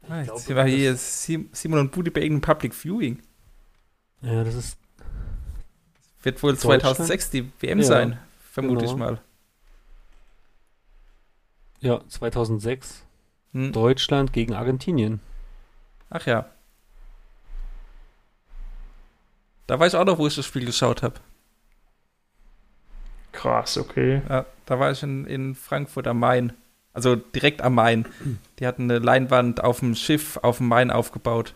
Ah, 0.08 0.22
jetzt 0.22 0.46
sind 0.46 0.56
wir 0.56 0.64
hier 0.64 0.96
Simon 0.96 1.78
und 1.80 1.92
Budi 1.92 2.10
bei 2.10 2.20
irgendeinem 2.20 2.54
Public 2.54 2.74
Viewing. 2.74 3.22
Ja, 4.20 4.44
das 4.44 4.54
ist. 4.54 4.78
Wird 6.22 6.42
wohl 6.42 6.52
Deutschland? 6.52 6.82
2006 6.82 7.30
die 7.30 7.52
WM 7.60 7.78
Ja, 7.78 7.84
sein, 7.84 8.18
vermute 8.52 8.80
genau. 8.80 8.90
ich 8.92 8.96
mal. 8.96 9.20
Ja, 11.84 12.00
2006. 12.08 13.04
Hm. 13.52 13.72
Deutschland 13.72 14.32
gegen 14.32 14.54
Argentinien. 14.54 15.20
Ach 16.08 16.26
ja. 16.26 16.46
Da 19.66 19.78
weiß 19.78 19.92
ich 19.92 19.98
auch 19.98 20.06
noch, 20.06 20.18
wo 20.18 20.26
ich 20.26 20.34
das 20.34 20.46
Spiel 20.46 20.64
geschaut 20.64 21.02
habe. 21.02 21.20
Krass, 23.32 23.76
okay. 23.76 24.22
Ja, 24.30 24.46
da 24.64 24.80
war 24.80 24.92
ich 24.92 25.02
in, 25.02 25.26
in 25.26 25.54
Frankfurt 25.54 26.06
am 26.06 26.20
Main. 26.20 26.54
Also 26.94 27.16
direkt 27.16 27.60
am 27.60 27.74
Main. 27.74 28.06
Die 28.58 28.66
hatten 28.66 28.84
eine 28.84 28.98
Leinwand 28.98 29.62
auf 29.62 29.80
dem 29.80 29.94
Schiff 29.94 30.38
auf 30.38 30.58
dem 30.58 30.68
Main 30.68 30.90
aufgebaut. 30.90 31.54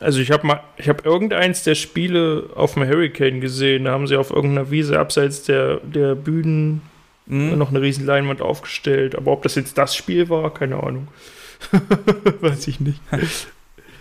Also 0.00 0.20
ich 0.20 0.30
habe 0.32 0.46
mal, 0.46 0.62
ich 0.76 0.90
habe 0.90 1.02
irgendeins 1.02 1.64
der 1.64 1.76
Spiele 1.76 2.50
auf 2.54 2.74
dem 2.74 2.86
Hurricane 2.86 3.40
gesehen. 3.40 3.84
Da 3.84 3.92
haben 3.92 4.06
sie 4.06 4.16
auf 4.16 4.30
irgendeiner 4.30 4.70
Wiese 4.70 5.00
abseits 5.00 5.44
der, 5.44 5.78
der 5.78 6.14
Bühnen 6.14 6.82
Mhm. 7.28 7.58
noch 7.58 7.68
eine 7.70 7.80
riesen 7.80 8.06
Leinwand 8.06 8.40
aufgestellt. 8.42 9.14
Aber 9.16 9.32
ob 9.32 9.42
das 9.42 9.54
jetzt 9.54 9.76
das 9.78 9.94
Spiel 9.94 10.28
war, 10.28 10.52
keine 10.52 10.82
Ahnung. 10.82 11.08
Weiß 12.40 12.66
ich 12.68 12.80
nicht. 12.80 13.00
Ich 13.12 13.46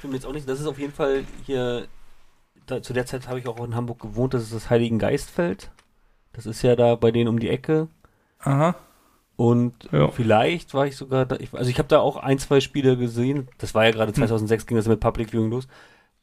bin 0.01 0.11
mir 0.11 0.17
jetzt 0.17 0.25
auch 0.25 0.33
nicht. 0.33 0.47
Das 0.47 0.59
ist 0.59 0.67
auf 0.67 0.79
jeden 0.79 0.93
Fall 0.93 1.23
hier. 1.45 1.87
Da, 2.65 2.81
zu 2.81 2.93
der 2.93 3.05
Zeit 3.05 3.27
habe 3.27 3.39
ich 3.39 3.47
auch 3.47 3.63
in 3.63 3.75
Hamburg 3.75 3.99
gewohnt. 4.01 4.33
Das 4.33 4.43
ist 4.43 4.53
das 4.53 4.69
Heiligen 4.69 4.99
Geistfeld. 4.99 5.71
Das 6.33 6.45
ist 6.45 6.61
ja 6.61 6.75
da 6.75 6.95
bei 6.95 7.11
denen 7.11 7.29
um 7.29 7.39
die 7.39 7.49
Ecke. 7.49 7.87
Aha. 8.39 8.75
Und 9.35 9.89
Ja. 9.91 10.09
vielleicht 10.09 10.73
war 10.73 10.85
ich 10.87 10.95
sogar 10.97 11.25
da. 11.25 11.37
Ich, 11.37 11.53
also 11.53 11.69
ich 11.69 11.77
habe 11.79 11.87
da 11.87 11.99
auch 11.99 12.17
ein, 12.17 12.39
zwei 12.39 12.59
Spiele 12.59 12.97
gesehen. 12.97 13.47
Das 13.57 13.73
war 13.75 13.85
ja 13.85 13.91
gerade 13.91 14.13
2006 14.13 14.65
ging 14.65 14.77
das 14.77 14.87
mit 14.87 14.99
Public 14.99 15.31
Viewing 15.31 15.49
los. 15.51 15.67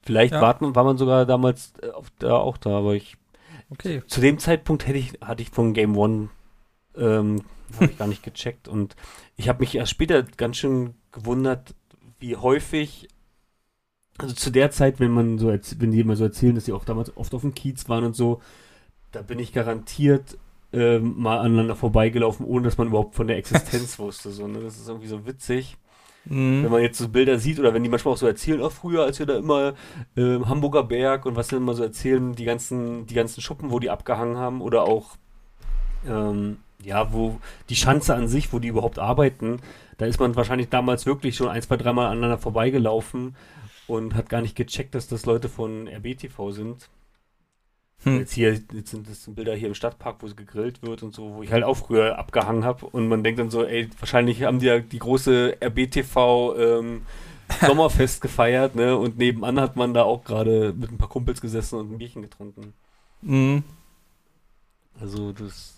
Vielleicht 0.02 0.34
Ja. 0.34 0.40
war, 0.42 0.56
man, 0.60 0.74
war 0.74 0.84
man 0.84 0.98
sogar 0.98 1.24
damals 1.26 1.72
äh, 1.82 1.90
auf, 1.90 2.06
da 2.18 2.34
auch 2.36 2.56
da, 2.58 2.70
aber 2.78 2.94
ich 2.94 3.16
Okay. 3.70 4.02
zu 4.06 4.20
dem 4.20 4.38
Zeitpunkt 4.38 4.86
hätte 4.86 4.98
ich, 4.98 5.14
hatte 5.22 5.42
ich 5.42 5.50
von 5.50 5.72
Game 5.72 5.96
One 5.96 6.28
ähm, 6.96 7.42
habe 7.76 7.86
ich 7.86 7.98
gar 7.98 8.08
nicht 8.08 8.22
gecheckt 8.22 8.68
und 8.68 8.96
ich 9.36 9.48
habe 9.48 9.60
mich 9.60 9.74
erst 9.74 9.90
später 9.90 10.22
ganz 10.22 10.56
schön 10.56 10.94
gewundert, 11.12 11.74
wie 12.18 12.36
häufig, 12.36 13.08
also 14.18 14.34
zu 14.34 14.50
der 14.50 14.70
Zeit, 14.70 15.00
wenn 15.00 15.10
man 15.10 15.38
so, 15.38 15.48
wenn 15.48 15.90
die 15.90 16.00
immer 16.00 16.16
so 16.16 16.24
erzählen, 16.24 16.54
dass 16.54 16.64
die 16.64 16.72
auch 16.72 16.84
damals 16.84 17.16
oft 17.16 17.34
auf 17.34 17.40
dem 17.40 17.54
Kiez 17.54 17.88
waren 17.88 18.04
und 18.04 18.14
so, 18.14 18.40
da 19.12 19.22
bin 19.22 19.38
ich 19.38 19.52
garantiert 19.52 20.38
ähm, 20.72 21.14
mal 21.20 21.38
aneinander 21.38 21.76
vorbeigelaufen, 21.76 22.46
ohne 22.46 22.64
dass 22.64 22.78
man 22.78 22.88
überhaupt 22.88 23.14
von 23.14 23.26
der 23.28 23.38
Existenz 23.38 23.98
wusste. 24.00 24.30
So, 24.30 24.46
ne? 24.48 24.60
Das 24.60 24.76
ist 24.76 24.88
irgendwie 24.88 25.08
so 25.08 25.26
witzig 25.26 25.76
wenn 26.60 26.70
Mhm. 26.70 26.70
man 26.70 26.82
jetzt 26.82 26.98
so 26.98 27.08
Bilder 27.08 27.38
sieht 27.38 27.60
oder 27.60 27.74
wenn 27.74 27.82
die 27.82 27.90
manchmal 27.90 28.14
auch 28.14 28.18
so 28.18 28.26
erzählen, 28.26 28.62
auch 28.62 28.72
früher, 28.72 29.04
als 29.04 29.18
wir 29.18 29.26
da 29.26 29.36
immer 29.36 29.74
ähm, 30.16 30.48
Hamburger 30.48 30.82
Berg 30.84 31.26
und 31.26 31.36
was 31.36 31.48
sie 31.48 31.56
immer 31.56 31.74
so 31.74 31.82
erzählen, 31.82 32.34
die 32.34 32.44
ganzen, 32.44 33.06
die 33.06 33.14
ganzen 33.14 33.42
Schuppen, 33.42 33.70
wo 33.70 33.78
die 33.78 33.90
abgehangen 33.90 34.38
haben 34.38 34.62
oder 34.62 34.84
auch 34.84 35.16
ähm, 36.06 36.58
ja, 36.84 37.12
wo 37.12 37.40
die 37.68 37.76
Schanze 37.76 38.14
an 38.14 38.28
sich, 38.28 38.52
wo 38.52 38.58
die 38.58 38.68
überhaupt 38.68 38.98
arbeiten, 38.98 39.60
da 39.98 40.06
ist 40.06 40.20
man 40.20 40.36
wahrscheinlich 40.36 40.68
damals 40.68 41.06
wirklich 41.06 41.36
schon 41.36 41.48
ein, 41.48 41.62
zwei, 41.62 41.76
dreimal 41.76 42.06
aneinander 42.06 42.38
vorbeigelaufen 42.38 43.36
und 43.86 44.14
hat 44.14 44.28
gar 44.28 44.40
nicht 44.40 44.56
gecheckt, 44.56 44.94
dass 44.94 45.08
das 45.08 45.26
Leute 45.26 45.48
von 45.48 45.88
RBTV 45.88 46.50
sind. 46.50 46.88
Hm. 48.02 48.18
Jetzt 48.18 48.32
hier, 48.32 48.52
jetzt 48.72 48.90
sind 48.90 49.08
das 49.08 49.24
Bilder 49.28 49.54
hier 49.54 49.68
im 49.68 49.74
Stadtpark, 49.74 50.16
wo 50.20 50.26
es 50.26 50.36
gegrillt 50.36 50.82
wird 50.82 51.02
und 51.02 51.14
so, 51.14 51.36
wo 51.36 51.42
ich 51.42 51.52
halt 51.52 51.64
auch 51.64 51.76
früher 51.76 52.18
abgehangen 52.18 52.64
habe 52.64 52.86
und 52.86 53.08
man 53.08 53.22
denkt 53.22 53.40
dann 53.40 53.50
so, 53.50 53.64
ey, 53.64 53.88
wahrscheinlich 53.98 54.42
haben 54.42 54.58
die 54.58 54.66
ja 54.66 54.80
die 54.80 54.98
große 54.98 55.56
RBTV 55.62 56.54
ähm, 56.58 57.02
Sommerfest 57.66 58.20
gefeiert, 58.20 58.74
ne? 58.74 58.96
Und 58.96 59.18
nebenan 59.18 59.60
hat 59.60 59.76
man 59.76 59.94
da 59.94 60.02
auch 60.02 60.24
gerade 60.24 60.72
mit 60.72 60.90
ein 60.90 60.98
paar 60.98 61.08
Kumpels 61.08 61.40
gesessen 61.40 61.78
und 61.78 61.92
ein 61.92 61.98
Bierchen 61.98 62.22
getrunken. 62.22 62.72
Mhm. 63.22 63.64
Also 65.00 65.32
das 65.32 65.73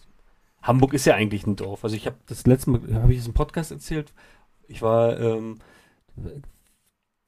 Hamburg 0.67 0.95
ist 0.95 1.07
ja 1.07 1.15
eigentlich 1.15 1.47
ein 1.47 1.57
Dorf. 1.57 1.85
Also 1.85 1.97
ich 1.97 2.07
habe 2.07 2.17
das 2.27 2.47
letzte 2.47 2.71
Mal, 2.71 2.81
habe 2.95 3.13
ich 3.13 3.21
es 3.21 3.27
im 3.27 3.35
Podcast 3.35 3.71
erzählt, 3.71 4.13
ich 4.69 4.83
war 4.83 5.19
ähm, 5.21 5.59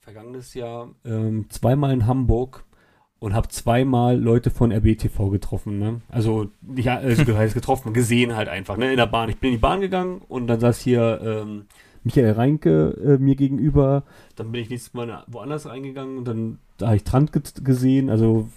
vergangenes 0.00 0.54
Jahr 0.54 0.94
ähm, 1.04 1.46
zweimal 1.50 1.92
in 1.92 2.06
Hamburg 2.06 2.64
und 3.20 3.34
habe 3.34 3.48
zweimal 3.48 4.18
Leute 4.18 4.50
von 4.50 4.72
RBTV 4.72 5.30
getroffen. 5.30 5.78
Ne? 5.78 6.00
Also 6.08 6.50
nicht 6.62 6.88
also, 6.88 7.24
getroffen, 7.24 7.92
gesehen 7.92 8.36
halt 8.36 8.48
einfach, 8.48 8.76
ne? 8.76 8.90
In 8.90 8.96
der 8.96 9.06
Bahn. 9.06 9.28
Ich 9.28 9.38
bin 9.38 9.50
in 9.50 9.56
die 9.56 9.60
Bahn 9.60 9.80
gegangen 9.80 10.22
und 10.28 10.46
dann 10.46 10.60
saß 10.60 10.80
hier 10.80 11.20
ähm, 11.22 11.66
Michael 12.04 12.32
Reinke 12.32 12.90
äh, 13.04 13.18
mir 13.18 13.36
gegenüber. 13.36 14.04
Dann 14.36 14.52
bin 14.52 14.62
ich 14.62 14.70
nächstes 14.70 14.94
Mal 14.94 15.24
woanders 15.26 15.66
reingegangen 15.66 16.18
und 16.18 16.24
dann 16.26 16.58
da 16.76 16.86
habe 16.86 16.96
ich 16.96 17.04
Trant 17.04 17.32
ge 17.32 17.42
gesehen. 17.62 18.08
Also 18.08 18.48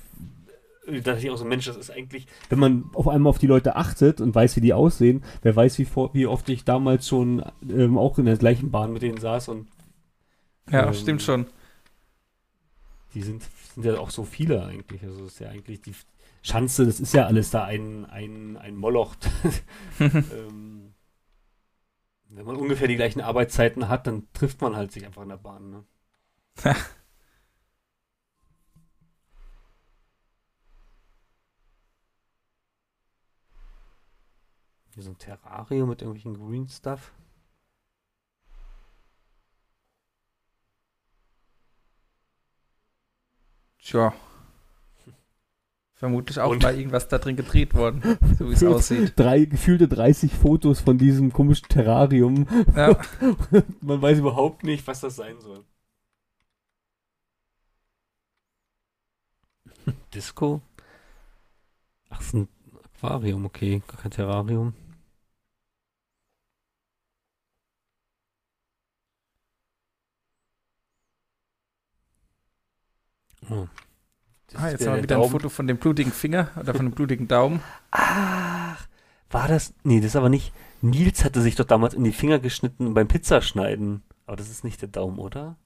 da 0.85 0.99
dachte 0.99 1.19
ich 1.19 1.29
auch 1.29 1.37
so, 1.37 1.45
Mensch, 1.45 1.65
das 1.65 1.77
ist 1.77 1.91
eigentlich, 1.91 2.25
wenn 2.49 2.59
man 2.59 2.89
auf 2.93 3.07
einmal 3.07 3.29
auf 3.29 3.37
die 3.39 3.47
Leute 3.47 3.75
achtet 3.75 4.19
und 4.21 4.33
weiß, 4.33 4.55
wie 4.55 4.61
die 4.61 4.73
aussehen, 4.73 5.23
wer 5.41 5.55
weiß, 5.55 5.77
wie, 5.79 5.85
vor, 5.85 6.13
wie 6.13 6.25
oft 6.27 6.49
ich 6.49 6.63
damals 6.65 7.07
schon 7.07 7.43
ähm, 7.69 7.97
auch 7.97 8.17
in 8.17 8.25
der 8.25 8.37
gleichen 8.37 8.71
Bahn 8.71 8.93
mit 8.93 9.01
denen 9.03 9.17
saß 9.19 9.49
und 9.49 9.67
Ja, 10.69 10.91
Ähm, 10.91 10.93
stimmt 10.93 11.21
schon. 11.21 11.45
die 13.13 13.21
sind, 13.21 13.43
sind 13.73 13.85
ja 13.85 13.97
auch 13.99 14.09
so 14.09 14.23
viele 14.23 14.65
eigentlich. 14.65 15.03
Also 15.03 15.23
das 15.23 15.33
ist 15.33 15.39
ja 15.39 15.49
eigentlich 15.49 15.81
die 15.81 15.93
Schanze, 16.41 16.85
das 16.85 16.99
ist 16.99 17.13
ja 17.13 17.25
alles 17.25 17.51
da 17.51 17.65
ein, 17.65 18.05
ein, 18.05 18.57
ein 18.57 18.75
Moloch. 18.75 19.15
ähm, 19.99 20.93
wenn 22.29 22.45
man 22.45 22.55
ungefähr 22.55 22.87
die 22.87 22.95
gleichen 22.95 23.21
Arbeitszeiten 23.21 23.89
hat, 23.89 24.07
dann 24.07 24.27
trifft 24.33 24.61
man 24.61 24.75
halt 24.75 24.91
sich 24.91 25.05
einfach 25.05 25.21
in 25.23 25.29
der 25.29 25.37
Bahn. 25.37 25.69
Ne? 25.71 25.83
Hier 34.93 35.03
so 35.03 35.09
ein 35.11 35.17
Terrarium 35.17 35.89
mit 35.89 36.01
irgendwelchen 36.01 36.35
Green 36.35 36.67
Stuff. 36.67 37.11
Tja. 43.79 44.13
Vermutlich 45.95 46.39
auch 46.39 46.51
Und- 46.51 46.63
mal 46.63 46.75
irgendwas 46.77 47.07
da 47.07 47.17
drin 47.19 47.35
gedreht 47.35 47.73
worden, 47.75 48.01
so 48.37 48.49
wie 48.49 48.53
es 48.53 48.63
aussieht. 48.63 49.13
Drei, 49.15 49.45
gefühlte 49.45 49.87
30 49.87 50.33
Fotos 50.33 50.79
von 50.81 50.97
diesem 50.97 51.31
komischen 51.31 51.67
Terrarium. 51.67 52.47
Ja. 52.75 52.99
Man 53.81 54.01
weiß 54.01 54.19
überhaupt 54.19 54.63
nicht, 54.63 54.85
was 54.87 55.01
das 55.01 55.15
sein 55.15 55.39
soll. 55.41 55.63
Disco? 60.13 60.61
Ach, 62.09 62.19
es 62.19 62.27
ist 62.27 62.33
ein 62.33 62.47
Aquarium, 63.01 63.45
okay, 63.45 63.81
gar 63.87 63.97
kein 63.97 64.11
Terrarium. 64.11 64.73
Oh. 73.49 73.67
Ah, 74.53 74.69
jetzt 74.69 74.85
haben 74.85 74.93
wir 74.93 74.93
der 74.93 75.03
wieder 75.03 75.15
ein 75.15 75.21
Daumen. 75.21 75.31
Foto 75.31 75.49
von 75.49 75.65
dem 75.65 75.77
blutigen 75.77 76.11
Finger 76.11 76.51
oder 76.59 76.75
von 76.75 76.85
dem 76.85 76.91
blutigen 76.93 77.27
Daumen. 77.27 77.61
Ach, 77.89 78.87
war 79.31 79.47
das? 79.47 79.73
Nee, 79.83 79.97
das 79.97 80.11
ist 80.11 80.15
aber 80.15 80.29
nicht. 80.29 80.53
Nils 80.81 81.23
hatte 81.23 81.41
sich 81.41 81.55
doch 81.55 81.65
damals 81.65 81.95
in 81.95 82.03
die 82.03 82.11
Finger 82.11 82.37
geschnitten 82.37 82.93
beim 82.93 83.07
Pizzaschneiden. 83.07 84.03
Aber 84.27 84.35
das 84.35 84.49
ist 84.49 84.63
nicht 84.63 84.79
der 84.81 84.89
Daumen, 84.89 85.17
oder? 85.17 85.57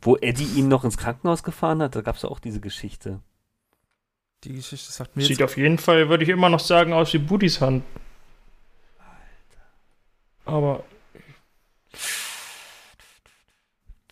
Wo 0.00 0.16
Eddie 0.16 0.44
ihn 0.44 0.68
noch 0.68 0.84
ins 0.84 0.98
Krankenhaus 0.98 1.42
gefahren 1.42 1.82
hat, 1.82 1.96
da 1.96 2.00
gab 2.02 2.14
es 2.14 2.24
auch 2.24 2.38
diese 2.38 2.60
Geschichte. 2.60 3.20
Die 4.44 4.54
Geschichte 4.54 4.90
sagt 4.90 5.16
mir 5.16 5.24
Sieht 5.24 5.42
auf 5.42 5.56
jeden 5.56 5.78
Fall, 5.78 6.08
würde 6.08 6.24
ich 6.24 6.30
immer 6.30 6.48
noch 6.48 6.60
sagen, 6.60 6.92
aus 6.92 7.12
wie 7.12 7.18
Budis 7.18 7.60
Hand. 7.60 7.84
Aber 10.46 10.84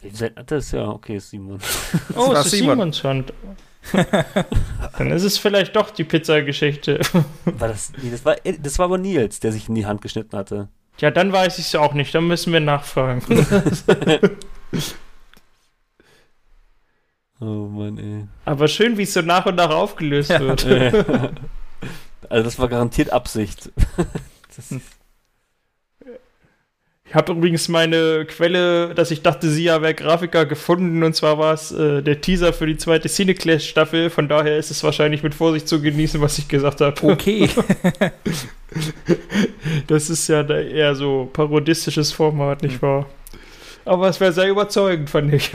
Wem 0.00 0.14
seid 0.14 0.32
das? 0.50 0.66
ist 0.66 0.72
Ja, 0.72 0.88
okay, 0.88 1.16
ist 1.16 1.30
Simon. 1.30 1.58
Oh, 2.14 2.28
war 2.28 2.40
es 2.40 2.46
ist 2.46 2.52
Simon. 2.52 2.92
Simons 2.92 3.04
Hand. 3.04 3.32
Dann 4.98 5.10
ist 5.10 5.24
es 5.24 5.38
vielleicht 5.38 5.74
doch 5.74 5.90
die 5.90 6.04
Pizzageschichte. 6.04 7.00
War 7.44 7.68
das? 7.68 7.92
Nee, 8.02 8.10
das 8.10 8.24
war, 8.24 8.36
das 8.60 8.78
war 8.78 8.84
aber 8.84 8.98
Nils, 8.98 9.40
der 9.40 9.50
sich 9.52 9.68
in 9.68 9.74
die 9.74 9.86
Hand 9.86 10.02
geschnitten 10.02 10.36
hatte. 10.36 10.68
Ja, 10.98 11.10
dann 11.10 11.32
weiß 11.32 11.58
ich 11.58 11.66
es 11.66 11.74
auch 11.76 11.94
nicht. 11.94 12.12
Dann 12.14 12.26
müssen 12.26 12.52
wir 12.52 12.60
nachfragen. 12.60 13.22
Oh 17.40 17.66
Mann, 17.68 17.98
ey. 17.98 18.26
Aber 18.44 18.66
schön, 18.68 18.96
wie 18.98 19.02
es 19.04 19.14
so 19.14 19.22
nach 19.22 19.46
und 19.46 19.54
nach 19.56 19.70
aufgelöst 19.70 20.30
Ja. 20.30 20.40
wird. 20.40 20.66
Also 22.30 22.44
das 22.44 22.58
war 22.58 22.68
garantiert 22.68 23.10
Absicht. 23.10 23.70
Das, 24.56 24.74
Ich 27.08 27.14
habe 27.14 27.32
übrigens 27.32 27.68
meine 27.68 28.26
Quelle, 28.26 28.92
dass 28.94 29.10
ich 29.10 29.22
dachte, 29.22 29.48
sie 29.48 29.64
wäre 29.66 29.94
Grafiker, 29.94 30.44
gefunden. 30.44 31.02
Und 31.04 31.14
zwar 31.14 31.38
war 31.38 31.54
es 31.54 31.70
äh, 31.72 32.02
der 32.02 32.20
Teaser 32.20 32.52
für 32.52 32.66
die 32.66 32.76
zweite 32.76 33.08
Cineclash-Staffel. 33.08 34.10
Von 34.10 34.28
daher 34.28 34.58
ist 34.58 34.70
es 34.70 34.82
wahrscheinlich 34.84 35.22
mit 35.22 35.34
Vorsicht 35.34 35.68
zu 35.68 35.80
genießen, 35.80 36.20
was 36.20 36.36
ich 36.38 36.48
gesagt 36.48 36.80
habe. 36.82 37.02
Okay. 37.02 37.48
Das 39.86 40.10
ist 40.10 40.28
ja 40.28 40.42
da 40.42 40.58
eher 40.58 40.94
so 40.94 41.30
parodistisches 41.32 42.12
Format, 42.12 42.62
nicht 42.62 42.82
wahr? 42.82 43.06
Aber 43.86 44.08
es 44.08 44.20
wäre 44.20 44.32
sehr 44.32 44.50
überzeugend, 44.50 45.08
fand 45.08 45.32
ich. 45.32 45.50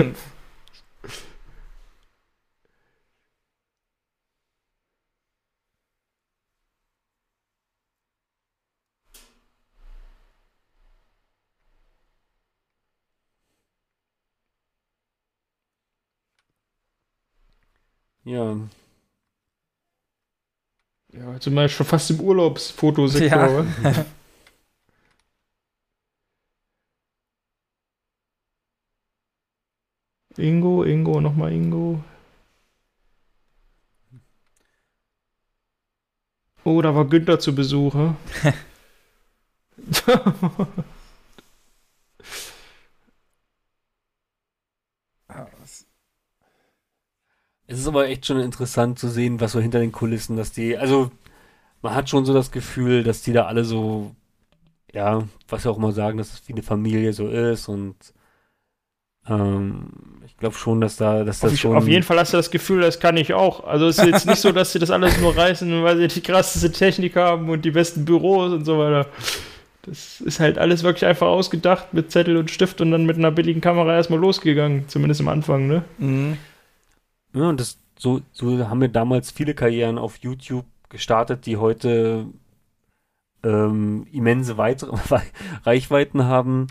Ja. 18.33 18.57
Ja, 21.13 21.33
jetzt 21.33 21.43
sind 21.43 21.53
wir 21.53 21.69
schon 21.69 21.85
fast 21.85 22.09
im 22.09 22.19
Urlaubsfotosektor. 22.19 23.65
Ja. 23.83 24.05
Ingo, 30.37 30.83
Ingo, 30.83 31.21
nochmal 31.21 31.51
Ingo. 31.53 32.03
Oh, 36.63 36.81
da 36.81 36.95
war 36.95 37.05
Günther 37.05 37.39
zu 37.39 37.53
Besuch. 37.53 37.93
Es 47.73 47.79
ist 47.79 47.87
aber 47.87 48.07
echt 48.07 48.27
schon 48.27 48.39
interessant 48.39 48.99
zu 48.99 49.07
sehen, 49.09 49.41
was 49.41 49.53
so 49.53 49.59
hinter 49.59 49.79
den 49.79 49.91
Kulissen, 49.91 50.37
dass 50.37 50.51
die, 50.51 50.77
also 50.77 51.09
man 51.81 51.95
hat 51.95 52.07
schon 52.07 52.23
so 52.23 52.31
das 52.31 52.51
Gefühl, 52.51 53.03
dass 53.03 53.23
die 53.23 53.33
da 53.33 53.45
alle 53.45 53.65
so, 53.65 54.11
ja, 54.93 55.23
was 55.49 55.63
wir 55.63 55.71
auch 55.71 55.79
mal 55.79 55.91
sagen, 55.91 56.19
dass 56.19 56.33
es 56.33 56.47
wie 56.47 56.53
eine 56.53 56.61
Familie 56.61 57.13
so 57.13 57.27
ist 57.27 57.67
und 57.67 57.95
ähm, 59.27 59.87
ich 60.23 60.37
glaube 60.37 60.55
schon, 60.55 60.81
dass 60.81 60.97
da, 60.97 61.23
dass 61.23 61.39
das 61.39 61.53
Auf, 61.53 61.59
schon 61.59 61.75
auf 61.75 61.87
jeden 61.87 62.03
Fall 62.03 62.19
hast 62.19 62.33
du 62.33 62.37
das 62.37 62.51
Gefühl, 62.51 62.81
das 62.81 62.99
kann 62.99 63.17
ich 63.17 63.33
auch. 63.33 63.65
Also 63.65 63.87
es 63.87 63.97
ist 63.97 64.05
jetzt 64.05 64.27
nicht 64.27 64.39
so, 64.39 64.51
dass 64.51 64.71
sie 64.71 64.79
das 64.79 64.91
alles 64.91 65.19
nur 65.19 65.35
reißen, 65.35 65.83
weil 65.83 65.97
sie 65.97 66.07
die 66.09 66.21
krasseste 66.21 66.71
Technik 66.71 67.15
haben 67.15 67.49
und 67.49 67.65
die 67.65 67.71
besten 67.71 68.05
Büros 68.05 68.51
und 68.51 68.65
so 68.65 68.77
weiter. 68.77 69.07
Das 69.81 70.21
ist 70.21 70.39
halt 70.39 70.59
alles 70.59 70.83
wirklich 70.83 71.05
einfach 71.05 71.27
ausgedacht 71.27 71.91
mit 71.93 72.11
Zettel 72.11 72.37
und 72.37 72.51
Stift 72.51 72.81
und 72.81 72.91
dann 72.91 73.07
mit 73.07 73.17
einer 73.17 73.31
billigen 73.31 73.61
Kamera 73.61 73.95
erstmal 73.95 74.19
losgegangen, 74.19 74.87
zumindest 74.87 75.21
am 75.21 75.27
Anfang, 75.27 75.67
ne? 75.67 75.83
Mhm. 75.97 76.37
Ja, 77.33 77.49
und 77.49 77.59
das, 77.59 77.79
so, 77.97 78.21
so 78.31 78.69
haben 78.69 78.81
wir 78.81 78.89
damals 78.89 79.31
viele 79.31 79.53
Karrieren 79.55 79.97
auf 79.97 80.17
YouTube 80.17 80.65
gestartet, 80.89 81.45
die 81.45 81.57
heute 81.57 82.27
ähm, 83.43 84.07
immense 84.11 84.57
Weit 84.57 84.85
Reichweiten 85.65 86.25
haben. 86.25 86.67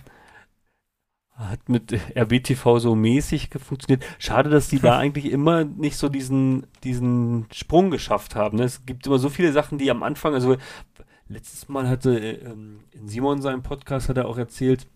Hat 1.35 1.69
mit 1.69 1.93
RBTV 2.17 2.79
so 2.79 2.95
mäßig 2.95 3.51
funktioniert. 3.59 4.05
Schade, 4.19 4.51
dass 4.51 4.69
die 4.69 4.79
da 4.79 4.99
eigentlich 4.99 5.27
immer 5.27 5.65
nicht 5.65 5.97
so 5.97 6.09
diesen, 6.09 6.67
diesen 6.85 7.47
Sprung 7.53 7.91
geschafft 7.91 8.37
haben. 8.37 8.59
Ne? 8.59 8.65
Es 8.65 8.87
gibt 8.87 9.07
immer 9.07 9.19
so 9.19 9.29
viele 9.29 9.53
Sachen, 9.53 9.79
die 9.79 9.91
am 9.91 10.03
Anfang, 10.03 10.35
also 10.35 10.57
letztes 11.29 11.69
Mal 11.69 11.89
hatte 11.89 12.19
ähm, 12.19 12.81
in 12.93 13.09
Simon 13.09 13.43
seinem 13.43 13.63
Podcast 13.63 14.09
hat 14.09 14.19
er 14.19 14.29
auch 14.29 14.39
erzählt, 14.39 14.87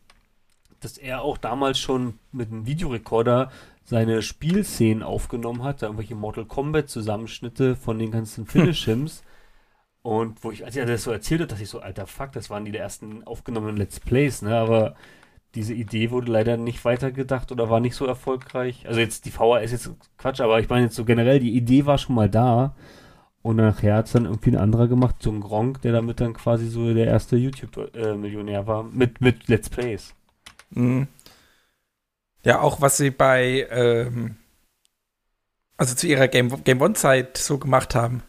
dass 0.81 0.99
er 0.99 1.23
auch 1.23 1.39
damals 1.39 1.79
schon 1.79 2.19
mit 2.33 2.53
einem 2.53 2.67
Videorekorder 2.67 3.51
seine 3.87 4.21
Spielszenen 4.21 5.03
aufgenommen 5.03 5.63
hat, 5.63 5.81
da 5.81 5.87
irgendwelche 5.87 6.17
Mortal 6.17 6.45
Kombat 6.45 6.89
Zusammenschnitte 6.89 7.77
von 7.77 7.99
den 7.99 8.11
ganzen 8.11 8.45
Finishims. 8.45 9.23
Und 10.03 10.45
wo 10.45 10.53
ich, 10.53 10.65
als 10.65 10.77
er 10.77 10.87
das 10.87 11.05
so 11.05 11.11
erzählt 11.11 11.41
hat, 11.41 11.53
dachte 11.53 11.63
ich 11.63 11.69
so, 11.69 11.81
alter 11.81 12.07
Fuck, 12.07 12.33
das 12.33 12.51
waren 12.51 12.65
die 12.65 12.73
der 12.73 12.83
ersten 12.83 13.25
aufgenommenen 13.25 13.77
Let's 13.77 13.99
Plays, 13.99 14.43
ne? 14.43 14.57
Aber 14.57 14.95
diese 15.57 15.75
Idee 15.75 16.11
wurde 16.11 16.31
leider 16.31 16.57
nicht 16.57 16.85
weitergedacht 16.85 17.51
oder 17.51 17.71
war 17.71 17.81
nicht 17.81 17.97
so 17.97 18.07
erfolgreich. 18.07 18.85
Also 18.87 19.01
jetzt 19.01 19.25
die 19.25 19.31
VHS 19.31 19.65
ist 19.65 19.73
jetzt 19.73 19.91
Quatsch, 20.19 20.41
aber 20.41 20.61
ich 20.61 20.69
meine 20.69 20.85
jetzt 20.85 20.97
so 20.97 21.05
generell, 21.05 21.41
die 21.41 21.57
Idee 21.57 21.87
war 21.87 21.99
schon 21.99 22.15
mal 22.15 22.29
da. 22.29 22.77
Und 23.43 23.57
nachher 23.57 23.97
hat 23.97 24.07
es 24.07 24.13
dann 24.13 24.27
irgendwie 24.27 24.51
ein 24.51 24.57
anderer 24.57 24.89
gemacht, 24.89 25.17
so 25.21 25.31
ein 25.31 25.41
Gronk, 25.41 25.81
der 25.83 25.93
damit 25.93 26.21
dann 26.21 26.35
quasi 26.35 26.69
so 26.69 26.93
der 26.93 27.07
erste 27.07 27.37
YouTube-Millionär 27.37 28.67
war, 28.67 28.83
mit, 28.83 29.21
mit 29.21 29.49
Let's 29.49 29.71
Plays. 29.71 30.15
Mhm. 30.71 31.07
Ja, 32.47 32.61
auch 32.61 32.81
was 32.81 32.97
sie 32.97 33.11
bei, 33.11 33.67
ähm, 33.71 34.37
also 35.77 35.95
zu 35.97 36.07
ihrer 36.07 36.29
Game, 36.29 36.63
Game 36.63 36.81
One-Zeit 36.81 37.37
so 37.37 37.59
gemacht 37.59 37.95
haben. 37.97 38.23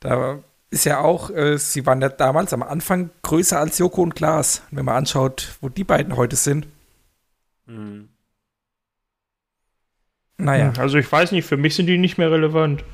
Da 0.00 0.40
ist 0.68 0.84
ja 0.84 1.00
auch, 1.00 1.30
äh, 1.30 1.56
sie 1.56 1.86
waren 1.86 2.02
ja 2.02 2.10
damals 2.10 2.52
am 2.52 2.62
Anfang 2.62 3.08
größer 3.22 3.58
als 3.58 3.78
Joko 3.78 4.02
und 4.02 4.14
Klaas. 4.14 4.62
Wenn 4.70 4.84
man 4.84 4.96
anschaut, 4.96 5.56
wo 5.62 5.70
die 5.70 5.84
beiden 5.84 6.16
heute 6.16 6.36
sind. 6.36 6.66
Mhm. 7.64 8.10
Naja. 10.36 10.74
Also 10.76 10.98
ich 10.98 11.10
weiß 11.10 11.32
nicht, 11.32 11.46
für 11.46 11.56
mich 11.56 11.74
sind 11.74 11.86
die 11.86 11.96
nicht 11.96 12.18
mehr 12.18 12.30
relevant. 12.30 12.84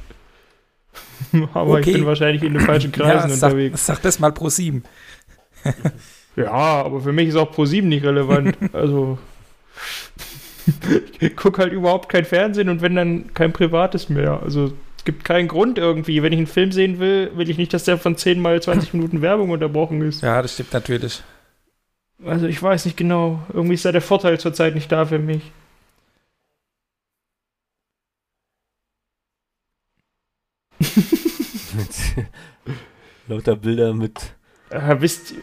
Aber 1.55 1.73
Okay. 1.73 1.91
ich 1.91 1.97
bin 1.97 2.07
wahrscheinlich 2.07 2.45
in 2.45 2.53
den 2.53 2.63
falschen 2.63 2.93
Kreisen 2.93 3.31
ja, 3.31 3.37
sag, 3.37 3.51
unterwegs. 3.53 3.87
sag 3.87 4.01
das 4.03 4.21
mal 4.21 4.33
pro 4.33 4.49
sieben. 4.49 4.85
Ja, 6.35 6.49
aber 6.51 7.03
für 7.03 7.13
mich 7.13 7.29
ist 7.29 7.37
auch 7.37 7.53
Pro7 7.55 7.83
nicht 7.83 8.05
relevant. 8.05 8.57
Also 8.73 9.19
ich 11.21 11.37
gucke 11.37 11.63
halt 11.63 11.73
überhaupt 11.73 12.09
kein 12.09 12.25
Fernsehen 12.25 12.69
und 12.69 12.83
wenn 12.83 12.95
dann 12.95 13.35
kein 13.35 13.53
privates 13.53 14.09
mehr. 14.09 14.41
Also 14.43 14.73
es 14.97 15.05
gibt 15.05 15.25
keinen 15.25 15.49
Grund 15.49 15.79
irgendwie. 15.79 16.23
Wenn 16.23 16.33
ich 16.33 16.39
einen 16.39 16.47
Film 16.47 16.73
sehen 16.73 16.99
will, 16.99 17.31
will 17.35 17.51
ich 17.51 17.59
nicht, 17.59 17.75
dass 17.75 17.85
der 17.85 17.99
von 17.99 18.17
10 18.17 18.41
mal 18.41 18.63
20 18.63 18.95
Minuten 18.95 19.23
Werbung 19.23 19.51
unterbrochen 19.51 20.01
ist. 20.03 20.23
Ja, 20.23 20.41
das 20.43 20.55
stimmt 20.55 20.73
natürlich. 20.73 21.23
Also 22.25 22.47
ich 22.47 22.63
weiß 22.63 22.85
nicht 22.85 22.97
genau. 22.97 23.43
Irgendwie 23.53 23.75
ist 23.75 23.85
da 23.85 23.93
der 23.93 24.01
Vorteil 24.01 24.39
zurzeit 24.39 24.75
nicht 24.75 24.93
da 24.93 25.05
für 25.07 25.19
mich. 25.19 25.43
Lauter 33.29 33.57
Bilder 33.57 33.93
mit. 33.95 34.35
Äh, 34.71 35.01
wisst 35.01 35.33
Ja. 35.33 35.37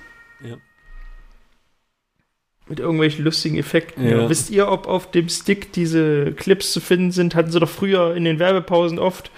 Mit 2.69 2.79
irgendwelchen 2.79 3.25
lustigen 3.25 3.57
Effekten. 3.57 4.07
Ja. 4.07 4.17
Ja. 4.21 4.29
Wisst 4.29 4.49
ihr, 4.51 4.67
ob 4.69 4.87
auf 4.87 5.09
dem 5.11 5.27
Stick 5.27 5.73
diese 5.73 6.31
Clips 6.33 6.71
zu 6.71 6.79
finden 6.79 7.11
sind? 7.11 7.33
Hatten 7.35 7.51
sie 7.51 7.59
doch 7.59 7.69
früher 7.69 8.15
in 8.15 8.23
den 8.25 8.37
Werbepausen 8.39 8.99
oft, 8.99 9.31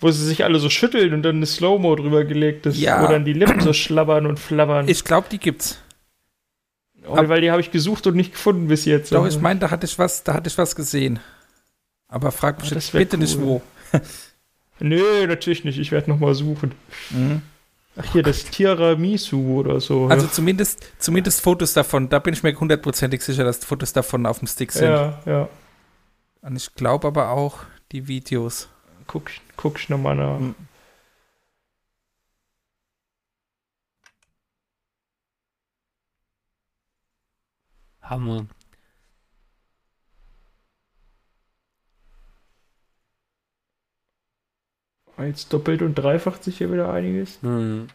wo 0.00 0.10
sie 0.10 0.24
sich 0.26 0.44
alle 0.44 0.58
so 0.58 0.70
schütteln 0.70 1.12
und 1.12 1.22
dann 1.22 1.36
eine 1.36 1.46
Slow-Mo 1.46 1.94
drüber 1.96 2.24
gelegt 2.24 2.64
ist, 2.66 2.78
Ja. 2.80 3.02
wo 3.02 3.06
dann 3.06 3.24
die 3.26 3.34
Lippen 3.34 3.60
so 3.60 3.74
schlabbern 3.74 4.24
und 4.26 4.38
flabbern. 4.40 4.88
Ich 4.88 5.04
glaube, 5.04 5.26
die 5.30 5.38
gibt's. 5.38 5.78
oh, 7.06 7.16
weil 7.28 7.42
die 7.42 7.50
habe 7.50 7.60
ich 7.60 7.70
gesucht 7.70 8.06
und 8.06 8.16
nicht 8.16 8.32
gefunden 8.32 8.68
bis 8.68 8.86
jetzt. 8.86 9.12
Doch, 9.12 9.26
ich 9.26 9.38
meine, 9.40 9.60
da 9.60 9.70
hatte 9.70 9.84
ich 9.86 9.98
was, 9.98 10.24
da 10.24 10.32
hatte 10.34 10.48
ich 10.48 10.56
was 10.56 10.74
gesehen. 10.74 11.18
Aber 12.08 12.32
frag 12.32 12.60
mich 12.62 12.72
Ah, 12.74 12.80
bitte 12.98 13.18
nicht 13.18 13.36
cool. 13.36 13.42
wo. 13.44 13.62
Nö, 14.80 15.26
natürlich 15.26 15.64
nicht. 15.64 15.78
Ich 15.78 15.92
werde 15.92 16.08
nochmal 16.10 16.34
suchen. 16.34 16.72
Mhm. 17.10 17.42
Ach, 17.96 18.04
hier, 18.12 18.22
das 18.22 18.44
Tiramisu 18.44 19.58
oder 19.60 19.80
so. 19.80 20.06
Also 20.06 20.26
ja. 20.26 20.32
zumindest, 20.32 20.86
zumindest 20.98 21.40
Fotos 21.40 21.72
davon, 21.74 22.08
da 22.08 22.18
bin 22.18 22.32
ich 22.34 22.42
mir 22.42 22.54
hundertprozentig 22.58 23.22
sicher, 23.22 23.44
dass 23.44 23.64
Fotos 23.64 23.92
davon 23.92 24.26
auf 24.26 24.38
dem 24.38 24.48
Stick 24.48 24.72
sind. 24.72 24.88
ja, 24.90 25.20
ja. 25.26 25.48
Und 26.42 26.56
ich 26.56 26.74
glaube 26.74 27.08
aber 27.08 27.30
auch 27.30 27.58
die 27.92 28.06
Videos. 28.08 28.68
guck, 29.06 29.30
ich- 29.30 29.42
guck 29.56 29.78
ich 29.78 29.88
nochmal 29.88 30.16
nach. 30.16 30.38
Hm. 30.38 30.54
Hammer. 38.02 38.46
Jetzt 45.26 45.52
doppelt 45.52 45.82
und 45.82 45.94
dreifacht 45.94 46.44
sich 46.44 46.58
hier 46.58 46.72
wieder 46.72 46.92
einiges. 46.92 47.38
Hm. 47.42 47.88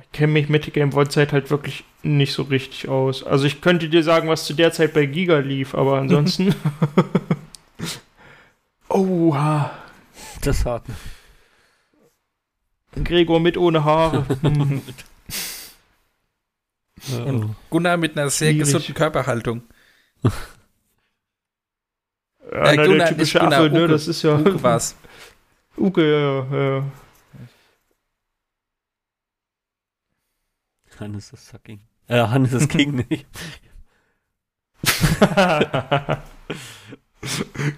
Ich 0.00 0.12
kenne 0.12 0.32
mich 0.32 0.48
mit 0.48 0.66
der 0.66 0.72
Game 0.72 0.90
Boy 0.90 1.08
Zeit 1.08 1.32
halt 1.32 1.50
wirklich 1.50 1.84
nicht 2.02 2.32
so 2.32 2.42
richtig 2.42 2.88
aus. 2.88 3.22
Also 3.22 3.46
ich 3.46 3.60
könnte 3.60 3.88
dir 3.88 4.02
sagen, 4.02 4.28
was 4.28 4.46
zu 4.46 4.54
der 4.54 4.72
Zeit 4.72 4.94
bei 4.94 5.06
Giga 5.06 5.38
lief, 5.38 5.74
aber 5.74 5.98
ansonsten. 6.02 6.54
Oha. 8.88 9.70
Das 10.42 10.64
hat. 10.64 10.84
Gregor 13.04 13.40
mit 13.40 13.56
ohne 13.56 13.84
Haare. 13.84 14.24
Und 17.24 17.54
Gunnar 17.70 17.96
mit 17.96 18.16
einer 18.18 18.30
sehr 18.30 18.50
Schwierig. 18.52 18.66
gesunden 18.66 18.94
Körperhaltung. 18.94 19.62
Ja, 22.50 22.64
Äh, 22.72 22.76
na, 22.76 22.84
Gunnar, 22.86 22.96
der 22.98 23.08
typische 23.08 23.38
Gunnar, 23.40 23.60
Affe, 23.60 23.70
ne? 23.74 23.78
Uke. 23.84 23.88
Das 23.92 24.08
ist 24.08 24.22
ja. 24.22 24.34
Uke 24.38 24.62
war's. 24.62 24.96
Uke, 25.76 26.02
ja, 26.10 26.76
ja. 26.78 26.84
Hannes 30.98 31.32
ist 31.32 31.46
Sucking. 31.48 31.80
Äh, 32.08 32.22
Hannes 32.26 32.52
ist 32.54 32.68
King 32.70 33.04
nicht. 33.10 33.26
ja. 35.20 36.22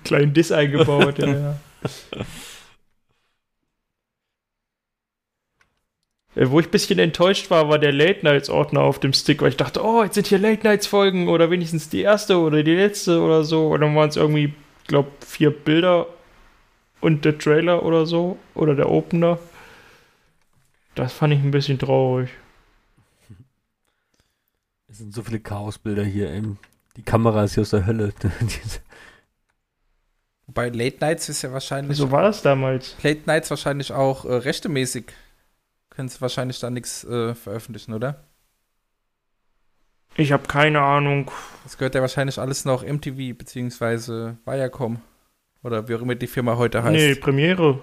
Kleinen 0.05 0.33
Diss 0.35 0.53
eingebaut, 0.53 1.19
ja, 1.19 1.27
ja. 1.29 1.57
Wo 6.35 6.61
ich 6.61 6.67
ein 6.67 6.71
bisschen 6.71 7.01
enttäuscht 7.01 7.51
war, 7.51 7.69
war 7.69 7.79
der 7.79 7.93
Late 7.93 8.25
Nights 8.25 8.51
Ordner 8.51 8.83
auf 8.83 9.01
dem 9.01 9.13
Stick, 9.13 9.43
weil 9.43 9.49
ich 9.49 9.57
dachte, 9.57 9.85
oh, 9.85 10.05
jetzt 10.05 10.15
sind 10.15 10.29
hier 10.29 10.39
Late 10.39 10.63
Nights 10.63 10.87
Folgen 10.87 11.29
oder 11.29 11.51
wenigstens 11.51 11.89
die 11.89 12.03
erste 12.03 12.39
oder 12.39 12.63
die 12.63 12.75
letzte 12.75 13.21
oder 13.21 13.43
so. 13.43 13.69
Und 13.69 13.81
dann 13.81 13.97
waren 13.97 14.09
es 14.09 14.17
irgendwie, 14.17 14.55
ich 14.83 14.87
glaube, 14.87 15.11
vier 15.27 15.51
Bilder 15.51 16.07
und 17.01 17.25
der 17.25 17.37
Trailer 17.37 17.83
oder 17.83 18.07
so 18.07 18.39
oder 18.55 18.77
der 18.77 18.89
Opener. 18.91 19.39
Das 20.95 21.13
fand 21.13 21.35
ich 21.35 21.41
ein 21.41 21.51
bisschen 21.51 21.79
traurig. 21.79 22.31
Es 24.89 24.99
sind 24.99 25.13
so 25.13 25.23
viele 25.23 25.41
Chaosbilder 25.41 26.05
hier. 26.05 26.31
Ey. 26.31 26.43
Die 26.97 27.03
Kamera 27.03 27.45
ist 27.45 27.55
hier 27.55 27.63
aus 27.63 27.71
der 27.71 27.87
Hölle. 27.87 28.13
Wobei 30.47 30.69
Late 30.69 30.97
Nights 31.01 31.29
ist 31.29 31.43
ja 31.43 31.53
wahrscheinlich. 31.53 31.97
So 31.97 32.11
war 32.11 32.23
das 32.23 32.43
damals. 32.43 32.97
Late 33.03 33.23
Nights 33.27 33.51
wahrscheinlich 33.51 33.93
auch 33.93 34.25
äh, 34.25 34.35
rechtemäßig. 34.35 35.07
Sie 36.09 36.21
wahrscheinlich 36.21 36.59
da 36.61 36.71
nichts 36.71 37.05
äh, 37.05 37.35
veröffentlichen, 37.35 37.95
oder? 37.95 38.25
Ich 40.17 40.33
habe 40.33 40.47
keine 40.47 40.81
Ahnung. 40.81 41.31
Das 41.65 41.79
gehört 41.79 41.95
ja 41.95 42.01
wahrscheinlich 42.01 42.39
alles 42.39 42.65
noch 42.65 42.83
MTV 42.85 43.37
beziehungsweise 43.39 44.37
Viacom. 44.45 45.01
Oder 45.63 45.89
wie 45.89 45.95
auch 45.95 46.01
immer 46.03 46.15
die 46.15 46.27
Firma 46.27 46.57
heute 46.57 46.83
heißt. 46.83 46.93
Nee, 46.93 47.15
Premiere. 47.15 47.81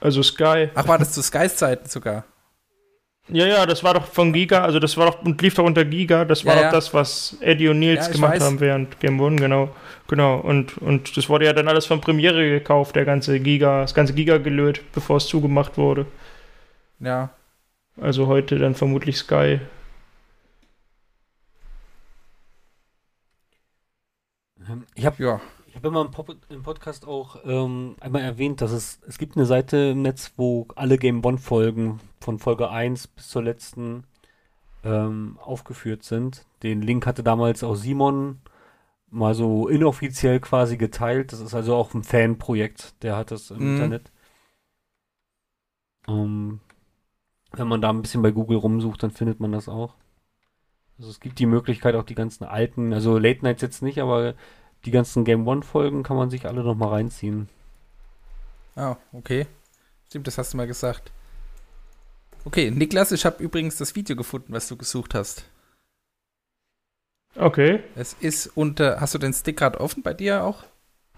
Also 0.00 0.22
Sky. 0.22 0.70
Ach, 0.74 0.88
war 0.88 0.98
das 0.98 1.12
zu 1.12 1.22
Skys 1.22 1.56
Zeiten 1.56 1.88
sogar? 1.88 2.24
Ja, 3.28 3.46
ja, 3.46 3.66
das 3.66 3.84
war 3.84 3.94
doch 3.94 4.06
von 4.06 4.32
Giga, 4.32 4.64
also 4.64 4.80
das 4.80 4.96
war 4.96 5.06
doch 5.06 5.22
und 5.22 5.40
lief 5.40 5.54
doch 5.54 5.62
unter 5.64 5.84
Giga, 5.84 6.24
das 6.24 6.44
war 6.44 6.54
Ja, 6.54 6.60
doch 6.60 6.66
ja. 6.66 6.72
das, 6.72 6.92
was 6.94 7.36
Eddie 7.40 7.68
und 7.68 7.78
Nils 7.78 8.06
Ja, 8.06 8.12
gemacht 8.12 8.32
weiß. 8.34 8.42
haben 8.42 8.58
während 8.60 8.98
Game 8.98 9.20
One, 9.20 9.36
genau. 9.36 9.68
Genau. 10.08 10.38
Und, 10.38 10.78
und 10.78 11.16
das 11.16 11.28
wurde 11.28 11.44
ja 11.44 11.52
dann 11.52 11.68
alles 11.68 11.86
von 11.86 12.00
Premiere 12.00 12.48
gekauft, 12.48 12.96
der 12.96 13.04
ganze 13.04 13.38
Giga, 13.38 13.82
das 13.82 13.94
ganze 13.94 14.14
Giga 14.14 14.38
gelöt, 14.38 14.80
bevor 14.92 15.18
es 15.18 15.26
zugemacht 15.28 15.76
wurde. 15.78 16.06
Ja. 17.00 17.30
Also 17.96 18.26
heute 18.26 18.58
dann 18.58 18.74
vermutlich 18.74 19.16
Sky. 19.18 19.60
Ich 24.94 25.06
habe 25.06 25.22
Ja. 25.22 25.40
ich 25.66 25.76
hab 25.76 25.84
immer 25.84 26.02
im, 26.02 26.10
Pop 26.10 26.34
im 26.48 26.62
Podcast 26.62 27.06
auch 27.06 27.36
ähm, 27.44 27.96
einmal 28.00 28.22
erwähnt, 28.22 28.60
dass 28.60 28.72
es, 28.72 29.00
es 29.06 29.18
gibt 29.18 29.36
eine 29.36 29.46
Seite 29.46 29.76
im 29.92 30.02
Netz, 30.02 30.32
wo 30.36 30.66
alle 30.76 30.98
Game 30.98 31.24
One-Folgen 31.24 32.00
von 32.20 32.38
Folge 32.38 32.70
1 32.70 33.06
bis 33.08 33.28
zur 33.28 33.42
letzten 33.42 34.04
ähm, 34.84 35.38
aufgeführt 35.42 36.02
sind. 36.02 36.44
Den 36.62 36.82
Link 36.82 37.06
hatte 37.06 37.22
damals 37.22 37.62
auch 37.64 37.74
Simon 37.74 38.40
mal 39.10 39.34
so 39.34 39.68
inoffiziell 39.68 40.40
quasi 40.40 40.76
geteilt. 40.76 41.32
Das 41.32 41.40
ist 41.40 41.54
also 41.54 41.74
auch 41.74 41.94
ein 41.94 42.04
Fanprojekt, 42.04 43.02
der 43.02 43.16
hat 43.16 43.30
das 43.30 43.50
im 43.50 43.58
Mhm. 43.58 43.72
Internet. 43.74 44.12
Ähm, 46.08 46.60
wenn 47.52 47.68
man 47.68 47.80
da 47.80 47.90
ein 47.90 48.02
bisschen 48.02 48.22
bei 48.22 48.30
Google 48.30 48.58
rumsucht, 48.58 49.02
dann 49.02 49.10
findet 49.10 49.40
man 49.40 49.52
das 49.52 49.68
auch. 49.68 49.94
Also 50.98 51.10
es 51.10 51.20
gibt 51.20 51.38
die 51.38 51.46
Möglichkeit, 51.46 51.94
auch 51.94 52.04
die 52.04 52.14
ganzen 52.14 52.44
alten, 52.44 52.92
also 52.92 53.18
Late 53.18 53.42
Nights 53.42 53.62
jetzt 53.62 53.82
nicht, 53.82 54.00
aber 54.00 54.34
die 54.84 54.90
ganzen 54.90 55.24
Game 55.24 55.46
One 55.46 55.62
Folgen 55.62 56.02
kann 56.02 56.16
man 56.16 56.30
sich 56.30 56.46
alle 56.46 56.62
noch 56.62 56.74
mal 56.74 56.88
reinziehen. 56.88 57.48
Ah, 58.76 58.96
okay. 59.12 59.46
Stimmt, 60.08 60.26
das 60.26 60.38
hast 60.38 60.52
du 60.52 60.56
mal 60.56 60.66
gesagt. 60.66 61.10
Okay, 62.44 62.70
Niklas, 62.70 63.12
ich 63.12 63.24
habe 63.24 63.42
übrigens 63.42 63.76
das 63.76 63.94
Video 63.94 64.16
gefunden, 64.16 64.52
was 64.52 64.68
du 64.68 64.76
gesucht 64.76 65.14
hast. 65.14 65.44
Okay. 67.36 67.80
Es 67.94 68.14
ist 68.14 68.46
unter, 68.56 69.00
hast 69.00 69.14
du 69.14 69.18
den 69.18 69.32
Stick 69.32 69.58
gerade 69.58 69.80
offen 69.80 70.02
bei 70.02 70.14
dir 70.14 70.44
auch? 70.44 70.64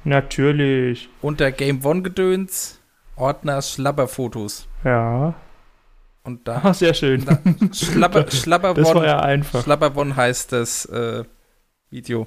Natürlich. 0.05 1.09
Unter 1.23 1.53
Game 1.53 1.85
One 1.85 2.03
Gedöns, 2.03 2.81
Ordner 3.17 3.63
Schlabberfotos. 3.63 4.69
Ja. 4.85 5.35
Und 6.25 6.47
da, 6.47 6.61
Ah, 6.65 6.75
sehr 6.75 6.95
schön. 6.95 7.25
da 7.25 7.39
Schlabber, 7.73 8.25
Das 8.75 8.95
war 8.95 9.05
ja 9.05 9.21
einfach. 9.21 9.63
Schlabberwon 9.65 10.15
heißt 10.17 10.53
das 10.53 10.85
äh, 10.87 11.25
Video. 11.91 12.27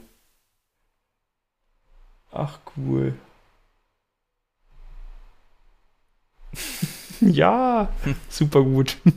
Ach, 2.32 2.60
cool. 2.76 3.14
ja, 7.22 7.90
super 8.30 8.64
gut. 8.64 8.98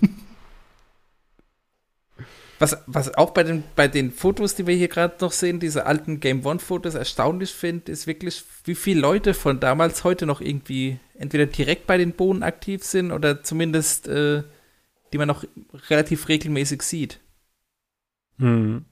Was, 2.61 2.77
was 2.89 3.15
auch 3.15 3.31
bei 3.31 3.45
den, 3.45 3.63
bei 3.77 3.87
den 3.87 4.11
Fotos, 4.11 4.57
die 4.57 4.67
wir 4.67 4.75
hier 4.75 4.89
gerade 4.89 5.15
noch 5.21 5.31
sehen, 5.31 5.61
diese 5.61 5.87
alten 5.87 6.19
Game 6.19 6.45
One-Fotos 6.45 6.97
erstaunlich 6.97 7.53
finde, 7.53 7.93
ist 7.93 8.09
wirklich, 8.09 8.43
wie 8.65 8.75
viele 8.75 9.01
Leute 9.01 9.33
von 9.33 9.61
damals 9.61 10.03
heute 10.03 10.27
noch 10.27 10.41
irgendwie 10.41 10.99
entweder 11.15 11.47
direkt 11.47 11.87
bei 11.87 11.99
den 11.99 12.15
Bohnen 12.15 12.43
aktiv 12.43 12.83
sind 12.83 13.13
oder 13.13 13.45
zumindest, 13.45 14.09
äh, 14.09 14.43
die 15.13 15.19
man 15.19 15.29
noch 15.29 15.45
relativ 15.89 16.29
regelmäßig 16.29 16.83
sieht. 16.83 17.21
Hm. 18.39 18.85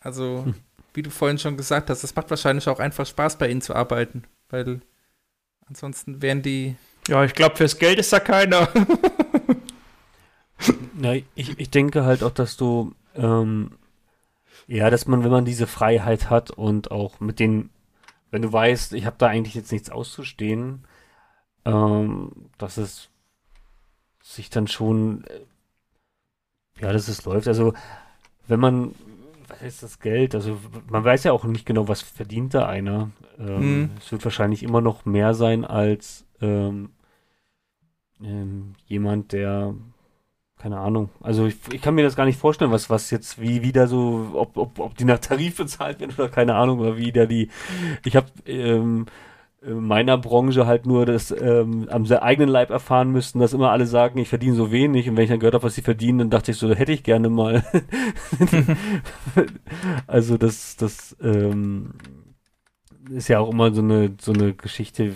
Also, 0.00 0.44
Hm. 0.44 0.54
wie 0.94 1.02
du 1.02 1.10
vorhin 1.10 1.38
schon 1.38 1.56
gesagt 1.56 1.90
hast, 1.90 2.02
das 2.02 2.14
macht 2.16 2.30
wahrscheinlich 2.30 2.68
auch 2.68 2.78
einfach 2.80 3.06
Spaß, 3.06 3.36
bei 3.38 3.48
ihnen 3.50 3.60
zu 3.60 3.74
arbeiten, 3.74 4.24
weil 4.48 4.80
ansonsten 5.66 6.22
wären 6.22 6.42
die. 6.42 6.76
Ja, 7.08 7.24
ich 7.24 7.34
glaube, 7.34 7.56
fürs 7.56 7.78
Geld 7.78 7.98
ist 7.98 8.12
da 8.12 8.20
keiner. 8.20 8.68
Ja, 11.00 11.14
ich, 11.34 11.58
ich 11.58 11.70
denke 11.70 12.04
halt 12.04 12.22
auch, 12.22 12.30
dass 12.32 12.58
du, 12.58 12.94
ähm, 13.14 13.78
ja, 14.66 14.90
dass 14.90 15.06
man, 15.06 15.24
wenn 15.24 15.30
man 15.30 15.46
diese 15.46 15.66
Freiheit 15.66 16.28
hat 16.28 16.50
und 16.50 16.90
auch 16.90 17.18
mit 17.20 17.38
den, 17.40 17.70
wenn 18.30 18.42
du 18.42 18.52
weißt, 18.52 18.92
ich 18.94 19.06
habe 19.06 19.16
da 19.18 19.26
eigentlich 19.28 19.54
jetzt 19.54 19.72
nichts 19.72 19.90
auszustehen, 19.90 20.84
ähm, 21.64 22.32
dass 22.58 22.76
es 22.76 23.10
sich 24.22 24.50
dann 24.50 24.66
schon, 24.66 25.24
äh, 25.24 25.40
ja, 26.80 26.92
dass 26.92 27.08
es 27.08 27.24
läuft. 27.24 27.48
Also, 27.48 27.74
wenn 28.46 28.60
man, 28.60 28.94
was 29.48 29.62
ist 29.62 29.82
das 29.82 30.00
Geld? 30.00 30.34
Also, 30.34 30.58
man 30.88 31.04
weiß 31.04 31.24
ja 31.24 31.32
auch 31.32 31.44
nicht 31.44 31.66
genau, 31.66 31.88
was 31.88 32.02
verdient 32.02 32.54
da 32.54 32.66
einer. 32.68 33.10
Ähm, 33.38 33.80
Mhm. 33.82 33.90
Es 33.98 34.12
wird 34.12 34.24
wahrscheinlich 34.24 34.62
immer 34.62 34.80
noch 34.80 35.04
mehr 35.04 35.34
sein 35.34 35.64
als 35.64 36.24
ähm, 36.40 36.90
ähm, 38.22 38.74
jemand, 38.86 39.32
der 39.32 39.74
keine 40.60 40.78
Ahnung. 40.78 41.08
Also 41.20 41.46
ich, 41.46 41.56
ich 41.72 41.80
kann 41.80 41.94
mir 41.94 42.02
das 42.02 42.16
gar 42.16 42.26
nicht 42.26 42.38
vorstellen, 42.38 42.70
was, 42.70 42.90
was 42.90 43.10
jetzt, 43.10 43.40
wie 43.40 43.62
wieder 43.62 43.86
so, 43.86 44.30
ob, 44.34 44.56
ob, 44.56 44.78
ob 44.78 44.96
die 44.96 45.04
nach 45.04 45.18
Tarif 45.18 45.56
bezahlt 45.56 46.00
werden 46.00 46.12
oder 46.16 46.28
keine 46.28 46.54
Ahnung, 46.54 46.80
oder 46.80 46.96
wie 46.96 47.12
da 47.12 47.26
die. 47.26 47.48
Ich 48.04 48.14
habe 48.14 48.28
ähm, 48.46 49.06
in 49.62 49.80
meiner 49.82 50.18
Branche 50.18 50.66
halt 50.66 50.86
nur 50.86 51.06
das 51.06 51.30
ähm, 51.30 51.88
am 51.90 52.04
eigenen 52.06 52.48
Leib 52.48 52.70
erfahren 52.70 53.10
müssten, 53.10 53.40
dass 53.40 53.52
immer 53.52 53.70
alle 53.70 53.86
sagen, 53.86 54.18
ich 54.18 54.28
verdiene 54.28 54.54
so 54.54 54.70
wenig 54.70 55.08
und 55.08 55.16
wenn 55.16 55.24
ich 55.24 55.30
dann 55.30 55.40
gehört 55.40 55.54
habe, 55.54 55.64
was 55.64 55.74
sie 55.74 55.82
verdienen, 55.82 56.18
dann 56.18 56.30
dachte 56.30 56.50
ich 56.50 56.58
so, 56.58 56.70
hätte 56.74 56.92
ich 56.92 57.02
gerne 57.02 57.30
mal. 57.30 57.64
also 60.06 60.36
das, 60.36 60.76
das 60.76 61.16
ähm, 61.22 61.92
ist 63.10 63.28
ja 63.28 63.38
auch 63.40 63.50
immer 63.50 63.72
so 63.72 63.82
eine, 63.82 64.14
so 64.20 64.32
eine 64.32 64.54
Geschichte, 64.54 65.14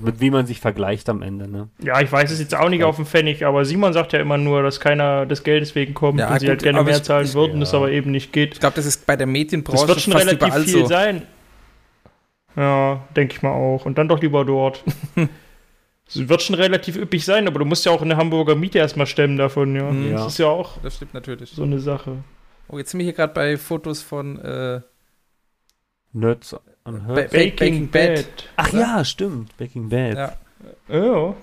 Mit 0.00 0.20
wie 0.20 0.30
man 0.30 0.46
sich 0.46 0.60
vergleicht 0.60 1.08
am 1.08 1.22
Ende, 1.22 1.48
ne? 1.48 1.68
Ja, 1.82 2.00
ich 2.00 2.10
weiß 2.12 2.30
es 2.30 2.38
jetzt 2.40 2.54
auch 2.54 2.68
nicht 2.68 2.84
auf 2.84 2.96
dem 2.96 3.06
Pfennig, 3.06 3.44
aber 3.46 3.64
Simon 3.64 3.92
sagt 3.92 4.12
ja 4.12 4.18
immer 4.20 4.36
nur, 4.38 4.62
dass 4.62 4.78
keiner 4.80 5.26
des 5.26 5.42
Geldes 5.42 5.74
wegen 5.74 5.94
kommt 5.94 6.18
Ja, 6.20 6.30
und 6.32 6.40
sie 6.40 6.48
halt 6.48 6.62
gerne 6.62 6.82
mehr 6.82 6.96
ich- 6.96 7.02
zahlen 7.02 7.26
ich- 7.26 7.34
würden, 7.34 7.60
das 7.60 7.72
ja. 7.72 7.78
aber 7.78 7.90
eben 7.90 8.10
nicht 8.10 8.32
geht. 8.32 8.54
Ich 8.54 8.60
glaube, 8.60 8.76
das 8.76 8.86
ist 8.86 9.06
bei 9.06 9.16
der 9.16 9.26
Medienbranche 9.26 9.80
Das 9.86 9.88
wird 9.88 10.00
schon 10.02 10.12
fast 10.12 10.26
relativ 10.26 10.46
überall 10.48 10.62
viel 10.64 10.72
so. 10.80 10.86
sein. 10.86 11.22
Ja, 12.56 13.04
denke 13.14 13.34
ich 13.34 13.42
mal 13.42 13.52
auch. 13.52 13.84
Und 13.84 13.98
dann 13.98 14.08
doch 14.08 14.20
lieber 14.20 14.44
dort. 14.44 14.82
Es 16.08 16.28
wird 16.28 16.40
schon 16.40 16.54
relativ 16.54 16.94
üppig 16.96 17.24
sein, 17.24 17.48
aber 17.48 17.58
du 17.58 17.64
musst 17.64 17.84
ja 17.84 17.90
auch 17.90 18.00
eine 18.00 18.16
Hamburger 18.16 18.54
Miete 18.54 18.78
erstmal 18.78 19.08
stemmen 19.08 19.36
davon, 19.36 19.74
ja. 19.74 19.90
Mhm. 19.90 20.12
Das 20.12 20.20
Ja. 20.20 20.26
ist 20.28 20.38
ja 20.38 20.46
auch 20.46 20.78
Das 20.80 20.94
stimmt 20.94 21.14
natürlich. 21.14 21.50
so 21.50 21.64
eine 21.64 21.80
Sache. 21.80 22.18
Oh, 22.68 22.78
jetzt 22.78 22.92
sind 22.92 22.98
wir 22.98 23.04
hier 23.04 23.12
gerade 23.12 23.34
bei 23.34 23.56
Fotos 23.56 24.02
von 24.02 24.38
äh, 24.38 24.82
Nerds 26.12 26.54
und 26.86 27.06
Ba- 27.06 27.14
Herds. 27.16 27.32
Ba- 27.32 27.38
Breaking 27.38 27.88
Bad. 27.90 28.24
Ach 28.56 28.72
oder? 28.72 28.80
ja, 28.80 29.04
stimmt. 29.04 29.56
Breaking 29.56 29.88
Bad. 29.88 30.16
Ja. 30.16 30.96
Ja. 30.96 31.34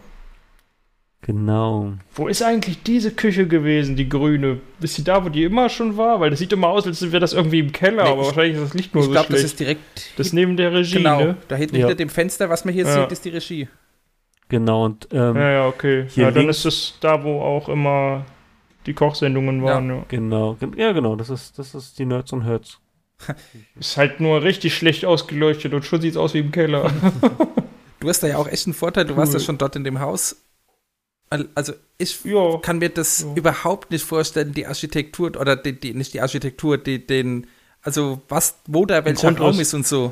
Genau. 1.25 1.93
Wo 2.15 2.27
ist 2.27 2.43
eigentlich 2.43 2.83
diese 2.83 3.11
Küche 3.11 3.47
gewesen, 3.47 3.95
die 3.95 4.09
grüne? 4.09 4.59
Ist 4.81 4.95
sie 4.95 5.05
da, 5.05 5.23
wo 5.23 5.29
die 5.29 5.45
immer 5.45 5.69
schon 5.69 5.95
war? 5.95 6.19
Weil 6.19 6.31
das 6.31 6.39
sieht 6.39 6.51
immer 6.51 6.67
aus, 6.67 6.85
als 6.85 7.01
wäre 7.01 7.21
das 7.21 7.31
irgendwie 7.31 7.59
im 7.59 7.71
Keller, 7.71 8.03
Nee, 8.03 8.09
aber 8.09 8.21
ich- 8.21 8.27
wahrscheinlich 8.27 8.55
ist 8.57 8.63
das 8.65 8.73
Licht 8.73 8.93
nur 8.93 9.03
Ich 9.03 9.07
so 9.07 9.11
glaube, 9.13 9.31
das 9.31 9.43
ist 9.43 9.57
direkt. 9.57 10.19
das 10.19 10.33
neben 10.33 10.57
der 10.57 10.73
Regie, 10.73 10.95
genau. 10.97 11.19
ne? 11.23 11.37
Da 11.47 11.55
hinten 11.55 11.75
Ja. 11.77 11.87
hinter 11.87 11.95
dem 11.95 12.09
Fenster, 12.09 12.49
was 12.49 12.65
man 12.65 12.73
hier 12.73 12.83
Ja. 12.83 13.01
sieht, 13.03 13.11
ist 13.13 13.23
die 13.23 13.29
Regie. 13.29 13.69
Genau. 14.49 14.83
Und 14.83 15.07
ähm, 15.13 15.35
Ja, 15.37 15.49
ja, 15.49 15.67
okay. 15.67 16.07
Hier 16.09 16.25
Ja, 16.25 16.31
dann 16.31 16.49
ist 16.49 16.65
es 16.65 16.95
da, 16.99 17.23
wo 17.23 17.39
auch 17.39 17.69
immer 17.69 18.25
die 18.85 18.93
Kochsendungen 18.93 19.63
waren, 19.63 19.87
ja. 19.89 20.05
genau. 20.09 20.55
gen- 20.55 20.73
Ja, 20.77 20.91
genau. 20.91 21.15
Das 21.15 21.29
ist, 21.29 21.57
das 21.57 21.73
ist 21.73 21.97
die 21.99 22.05
Nerds 22.05 22.33
und 22.33 22.43
Herds. 22.43 22.79
Ist 23.79 23.97
halt 23.97 24.19
nur 24.19 24.43
richtig 24.43 24.75
schlecht 24.75 25.05
ausgeleuchtet 25.05 25.73
und 25.73 25.83
schon 25.85 26.01
sieht's 26.01 26.17
aus 26.17 26.33
wie 26.33 26.39
im 26.39 26.51
Keller. 26.51 26.91
Du 27.99 28.09
hast 28.09 28.21
da 28.21 28.27
ja 28.27 28.35
auch 28.37 28.49
echt 28.49 28.67
einen 28.67 28.73
Vorteil, 28.73 29.05
du 29.05 29.15
warst 29.15 29.31
ja 29.31 29.39
Cool. 29.39 29.45
schon 29.45 29.57
dort 29.57 29.77
in 29.77 29.85
dem 29.85 30.01
Haus. 30.01 30.35
Al- 31.29 31.47
Also 31.55 31.71
ich 31.97 32.25
ja. 32.25 32.57
kann 32.61 32.79
mir 32.79 32.89
das 32.89 33.21
Ja. 33.21 33.33
überhaupt 33.33 33.91
nicht 33.91 34.03
vorstellen, 34.03 34.53
die 34.53 34.67
Architektur 34.67 35.31
oder 35.39 35.55
die, 35.55 35.79
die 35.79 35.93
nicht 35.93 36.13
die 36.13 36.19
Architektur, 36.19 36.77
die 36.77 37.07
den 37.07 37.47
also 37.81 38.21
was 38.27 38.59
wo 38.67 38.85
da 38.85 39.05
welcher. 39.05 39.37
Raum 39.37 39.57
ist 39.57 39.73
und 39.73 39.87
so. 39.87 40.11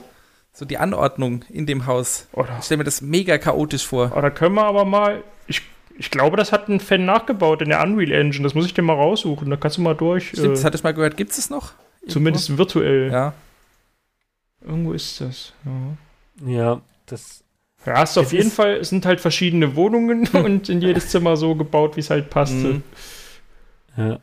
So 0.53 0.63
die 0.63 0.77
Anordnung 0.77 1.43
in 1.49 1.65
dem 1.65 1.85
Haus. 1.85 2.27
Oder, 2.31 2.55
Ich 2.59 2.65
stelle 2.65 2.77
mir 2.79 2.83
das 2.85 3.01
mega 3.01 3.37
chaotisch 3.37 3.85
vor. 3.85 4.15
oder 4.15 4.31
können 4.31 4.55
wir 4.55 4.63
aber 4.65 4.85
mal. 4.85 5.21
Ich, 5.47 5.61
ich 5.97 6.11
glaube, 6.11 6.37
das 6.37 6.53
hat 6.53 6.69
ein 6.69 6.79
Fan 6.79 7.03
nachgebaut 7.03 7.61
in 7.61 7.67
der 7.69 7.81
Unreal 7.83 8.13
Engine. 8.13 8.43
Das 8.45 8.53
muss 8.55 8.65
ich 8.65 8.73
dir 8.73 8.83
mal 8.83 8.93
raussuchen. 8.93 9.49
Da 9.49 9.57
kannst 9.57 9.75
du 9.77 9.81
mal 9.81 9.95
durch. 9.95 10.29
Stimmt, 10.29 10.53
das 10.53 10.61
äh, 10.61 10.63
hatte 10.63 10.77
ich 10.77 10.83
mal 10.83 10.93
gehört. 10.93 11.17
Gibt 11.17 11.31
es 11.31 11.35
das 11.35 11.49
noch? 11.49 11.73
Zumindest 12.07 12.57
virtuell. 12.57 13.11
Ja. 13.11 13.33
Irgendwo 14.61 14.93
ist 14.93 15.21
das. 15.21 15.53
Ja. 15.65 16.47
Ja, 16.51 16.81
das. 17.05 17.43
Ja, 17.85 18.03
ist 18.03 18.17
auf 18.17 18.31
jeden 18.31 18.51
Fall, 18.51 18.75
es 18.75 18.89
sind 18.89 19.05
halt 19.07 19.19
verschiedene 19.19 19.75
Wohnungen 19.75 20.27
und 20.33 20.69
in 20.69 20.81
jedes 20.81 21.09
Zimmer 21.09 21.35
so 21.35 21.55
gebaut, 21.55 21.95
wie 21.95 22.01
es 22.01 22.11
halt 22.11 22.29
passte. 22.29 22.55
Mhm. 22.55 22.83
Ja. 23.97 24.19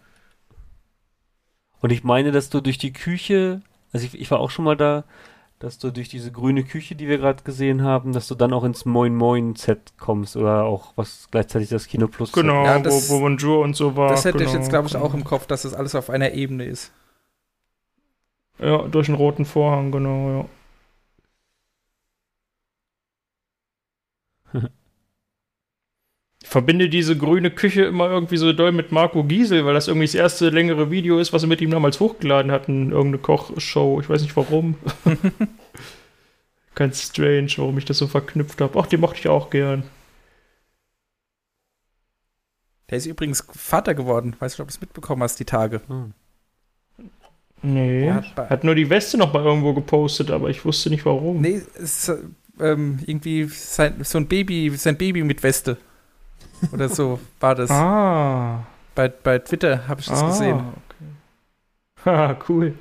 Und 1.81 1.91
ich 1.91 2.05
meine, 2.05 2.31
dass 2.33 2.51
du 2.51 2.61
durch 2.61 2.79
die 2.79 2.93
Küche, 2.93 3.63
also 3.93 4.07
ich, 4.07 4.21
ich 4.21 4.31
war 4.31 4.39
auch 4.41 4.51
schon 4.51 4.65
mal 4.65 4.77
da, 4.77 5.05
dass 5.59 5.79
du 5.79 5.91
durch 5.91 6.09
diese 6.09 6.31
grüne 6.31 6.63
Küche, 6.63 6.95
die 6.95 7.09
wir 7.09 7.19
gerade 7.19 7.43
gesehen 7.43 7.83
haben, 7.83 8.13
dass 8.13 8.29
du 8.29 8.37
dann 8.37 8.53
auch 8.53 8.63
ins 8.63 8.85
Moin 8.85 9.15
Moin 9.17 9.57
Set 9.57 9.93
kommst 9.99 10.37
oder 10.37 10.63
auch 10.65 10.93
was 10.95 11.27
gleichzeitig 11.33 11.69
das 11.69 11.89
Kino 11.89 12.07
Plus. 12.07 12.31
Genau, 12.33 12.65
Ja, 12.65 12.79
das- 12.79 13.11
wo, 13.11 13.17
wo 13.17 13.21
Bonjour 13.23 13.61
und 13.65 13.75
so 13.75 13.97
war. 13.97 14.11
Das 14.11 14.25
hätte 14.25 14.39
genau, 14.39 14.51
ich 14.51 14.57
jetzt, 14.57 14.69
glaube 14.71 14.87
ich, 14.87 14.93
genau. 14.93 15.05
auch 15.05 15.15
im 15.15 15.25
Kopf, 15.25 15.47
dass 15.47 15.63
das 15.63 15.75
alles 15.75 15.97
auf 15.97 16.11
einer 16.11 16.33
Ebene 16.33 16.65
ist. 16.65 16.93
Ja, 18.61 18.79
durch 18.89 19.09
einen 19.09 19.17
roten 19.17 19.45
Vorhang, 19.45 19.93
genau, 19.93 20.49
ja. 24.53 24.63
Ich 26.43 26.49
verbinde 26.49 26.89
diese 26.89 27.17
grüne 27.17 27.51
Küche 27.51 27.85
immer 27.85 28.09
irgendwie 28.09 28.37
so 28.39 28.53
doll 28.53 28.73
mit 28.73 28.91
Marco 28.91 29.23
Giesel, 29.25 29.67
weil 29.67 29.75
das 29.75 29.87
irgendwie 29.89 30.07
das 30.07 30.15
erste 30.15 30.49
längere 30.51 30.91
Video 30.91 31.19
ist, 31.19 31.33
was 31.33 31.43
wir 31.43 31.49
mit 31.49 31.61
ihm 31.61 31.71
damals 31.71 32.01
hochgeladen 32.01 32.51
hatten, 32.51 32.91
irgendeine 32.91 33.19
Kochshow. 33.19 34.01
Ich 34.01 34.09
weiß 34.09 34.23
nicht 34.23 34.37
warum. 34.37 34.77
Ganz 36.75 37.03
strange, 37.03 37.53
warum 37.57 37.77
ich 37.77 37.85
das 37.85 37.99
so 37.99 38.07
verknüpft 38.07 38.61
habe. 38.61 38.79
Ach, 38.81 38.87
die 38.87 38.97
mochte 38.97 39.19
ich 39.19 39.29
auch 39.29 39.51
gern. 39.51 39.83
Der 42.91 42.99
ist 42.99 43.07
übrigens 43.07 43.47
Vater 43.53 43.95
geworden. 43.95 44.35
Weißt 44.39 44.59
du, 44.59 44.63
ob 44.63 44.69
du 44.69 44.73
es 44.73 44.81
mitbekommen 44.81 45.23
hast, 45.23 45.39
die 45.41 45.45
Tage. 45.45 45.83
Hm. 45.89 46.15
Nee. 47.63 48.11
Hat, 48.11 48.35
bei- 48.35 48.59
nur 48.63 48.75
die 48.75 48.89
Weste 48.89 49.19
noch 49.19 49.33
mal 49.33 49.45
irgendwo 49.45 49.75
gepostet, 49.75 50.31
aber 50.31 50.49
ich 50.49 50.65
wusste 50.65 50.91
nicht 50.91 51.05
warum. 51.05 51.41
Nee, 51.41 51.61
ist 51.75 52.13
ähm, 52.61 52.99
irgendwie 53.07 53.45
sein, 53.45 54.03
so 54.05 54.19
ein 54.19 54.27
Baby, 54.29 54.71
sein 54.77 54.97
Baby 54.97 55.23
mit 55.25 55.43
Weste. 55.43 55.77
Oder 56.73 56.89
so 56.89 57.19
war 57.41 57.55
das. 57.55 57.71
Ah. 57.71 58.67
Bei, 58.95 59.09
bei 59.09 59.39
Twitter 59.39 59.87
habe 59.89 60.01
ich 60.01 60.07
das 60.07 60.23
ah, 60.23 60.29
gesehen. 60.29 60.57
Okay. 60.59 62.05
Haha, 62.05 62.39
cool. 62.49 62.75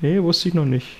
Nee, 0.00 0.22
wusste 0.22 0.48
ich 0.48 0.54
noch 0.54 0.66
nicht. 0.66 0.96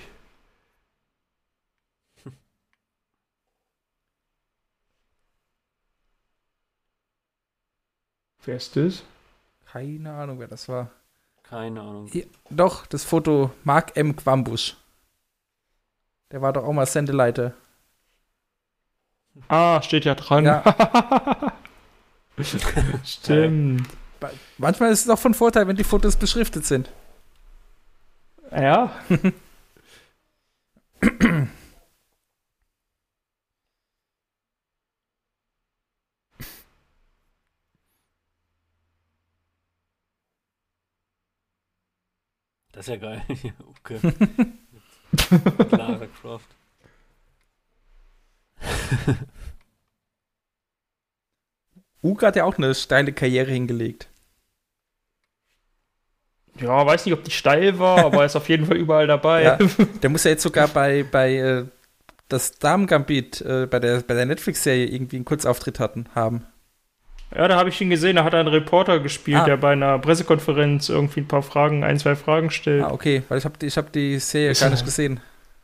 Wer 8.44 8.56
ist 8.56 8.76
das? 8.76 9.02
Keine 9.66 10.12
Ahnung, 10.12 10.38
wer 10.38 10.48
das 10.48 10.68
war. 10.68 10.90
Keine 11.54 11.82
Ahnung. 11.82 12.08
Hier, 12.10 12.26
doch, 12.50 12.84
das 12.84 13.04
Foto 13.04 13.52
Mark 13.62 13.96
M. 13.96 14.16
Quambusch. 14.16 14.74
Der 16.32 16.42
war 16.42 16.52
doch 16.52 16.64
auch 16.64 16.72
mal 16.72 16.84
Sendeleiter. 16.84 17.52
Ah, 19.46 19.80
steht 19.80 20.04
ja 20.04 20.16
dran. 20.16 20.46
Ja. 20.46 20.64
Stimmt. 23.04 23.88
Manchmal 24.58 24.90
ist 24.90 25.02
es 25.02 25.08
auch 25.08 25.18
von 25.20 25.32
Vorteil, 25.32 25.68
wenn 25.68 25.76
die 25.76 25.84
Fotos 25.84 26.16
beschriftet 26.16 26.66
sind. 26.66 26.90
Ja. 28.50 28.90
ist 42.84 42.88
ja 42.88 42.96
geil. 42.96 43.22
Uke. 43.68 44.00
Mit 44.02 45.72
Lara 45.72 46.06
Croft. 46.20 46.48
Uke 52.02 52.26
hat 52.26 52.36
ja 52.36 52.44
auch 52.44 52.58
eine 52.58 52.74
steile 52.74 53.12
Karriere 53.12 53.50
hingelegt. 53.50 54.08
Ja, 56.60 56.86
weiß 56.86 57.04
nicht, 57.04 57.14
ob 57.14 57.24
die 57.24 57.30
steil 57.30 57.78
war, 57.78 58.04
aber 58.04 58.18
er 58.18 58.26
ist 58.26 58.36
auf 58.36 58.48
jeden 58.48 58.66
Fall 58.66 58.76
überall 58.76 59.06
dabei. 59.06 59.42
Ja. 59.42 59.58
Der 60.02 60.10
muss 60.10 60.24
ja 60.24 60.30
jetzt 60.30 60.42
sogar 60.42 60.68
bei, 60.68 61.02
bei 61.02 61.36
äh, 61.36 61.64
das 62.28 62.58
Damen-Gambit 62.58 63.40
äh, 63.40 63.66
bei 63.66 63.80
der, 63.80 64.00
bei 64.02 64.14
der 64.14 64.26
Netflix-Serie 64.26 64.86
irgendwie 64.86 65.16
einen 65.16 65.24
Kurzauftritt 65.24 65.80
hatten, 65.80 66.08
haben. 66.14 66.46
Ja, 67.34 67.48
da 67.48 67.56
habe 67.56 67.68
ich 67.68 67.80
ihn 67.80 67.90
gesehen, 67.90 68.16
da 68.16 68.24
hat 68.24 68.32
er 68.32 68.40
einen 68.40 68.48
Reporter 68.48 69.00
gespielt, 69.00 69.38
Ah. 69.40 69.44
der 69.44 69.56
bei 69.56 69.72
einer 69.72 69.98
Pressekonferenz 69.98 70.88
irgendwie 70.88 71.20
ein 71.20 71.28
paar 71.28 71.42
Fragen, 71.42 71.82
ein, 71.82 71.98
zwei 71.98 72.14
Fragen 72.14 72.50
stellt. 72.50 72.84
Ah, 72.84 72.92
okay, 72.92 73.22
weil 73.28 73.38
ich 73.38 73.44
habe 73.44 73.58
die, 73.58 73.66
ich 73.66 73.76
hab 73.76 73.90
die 73.92 74.18
Serie 74.18 74.50
Ist 74.50 74.60
gar 74.60 74.68
er- 74.68 74.72
nicht 74.72 74.84
gesehen. 74.84 75.20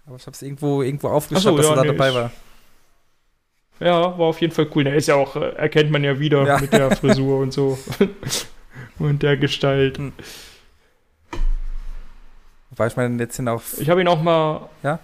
Aber 0.06 0.16
ich 0.16 0.22
habe 0.26 0.34
es 0.34 0.42
irgendwo, 0.42 0.82
irgendwo 0.82 1.08
aufgeschrieben, 1.08 1.52
so, 1.52 1.56
dass 1.56 1.66
ja, 1.66 1.72
er 1.72 1.76
da 1.76 1.82
nee, 1.82 1.88
dabei 1.96 2.14
war. 2.14 2.30
Ja, 3.78 4.00
war 4.18 4.26
auf 4.26 4.40
jeden 4.40 4.52
Fall 4.52 4.66
cool. 4.74 4.84
Der 4.84 4.94
ist 4.96 5.06
ja 5.06 5.14
auch, 5.14 5.36
äh, 5.36 5.50
erkennt 5.54 5.90
man 5.90 6.02
ja 6.04 6.18
wieder 6.18 6.44
Ja. 6.46 6.58
mit 6.58 6.72
der 6.72 6.90
Frisur 6.96 7.38
und 7.38 7.52
so. 7.52 7.78
und 8.98 9.22
der 9.22 9.36
Gestalt. 9.36 9.96
Hm. 9.98 10.12
Weil 12.76 12.88
ich 12.88 12.96
meine, 12.96 13.22
jetzt 13.22 13.36
sind 13.36 13.48
auch. 13.48 13.62
Ich 13.78 13.88
habe 13.90 14.00
ihn 14.00 14.08
auch 14.08 14.20
mal. 14.22 14.68
Ja? 14.82 14.98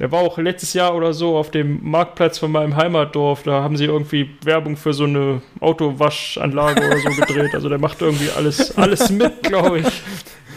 Der 0.00 0.10
war 0.10 0.20
auch 0.20 0.38
letztes 0.38 0.72
Jahr 0.72 0.94
oder 0.94 1.12
so 1.12 1.36
auf 1.36 1.50
dem 1.50 1.78
Marktplatz 1.82 2.38
von 2.38 2.50
meinem 2.50 2.74
Heimatdorf. 2.74 3.42
Da 3.42 3.62
haben 3.62 3.76
sie 3.76 3.84
irgendwie 3.84 4.30
Werbung 4.42 4.76
für 4.78 4.94
so 4.94 5.04
eine 5.04 5.42
Autowaschanlage 5.60 6.80
oder 6.86 6.96
so 6.98 7.10
gedreht. 7.10 7.54
Also 7.54 7.68
der 7.68 7.78
macht 7.78 8.00
irgendwie 8.00 8.30
alles, 8.34 8.76
alles 8.78 9.10
mit, 9.10 9.42
glaube 9.42 9.80
ich. 9.80 10.02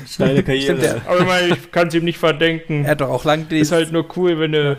Steile 0.07 0.43
Karriere. 0.43 0.63
Stimmt, 0.77 0.81
der- 0.83 1.01
Aber 1.07 1.19
ich 1.19 1.25
meine, 1.25 1.47
ich 1.49 1.71
kann 1.71 1.89
es 1.89 1.93
ihm 1.93 2.05
nicht 2.05 2.17
verdenken. 2.19 2.85
Er 2.85 2.91
hat 2.91 3.01
doch 3.01 3.09
auch 3.09 3.25
lang, 3.25 3.49
die, 3.49 3.59
Ist 3.59 3.73
halt 3.73 3.91
nur 3.91 4.05
cool, 4.15 4.39
wenn 4.39 4.53
du. 4.53 4.77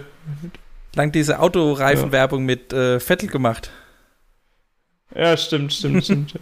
lang 0.95 1.12
diese 1.12 1.41
Autoreifenwerbung 1.41 2.45
mit 2.47 2.73
äh, 2.73 3.01
Vettel 3.01 3.28
gemacht. 3.28 3.70
Ja, 5.15 5.36
stimmt, 5.36 5.73
stimmt, 5.74 6.05
stimmt. 6.05 6.32
Ja. 6.35 6.41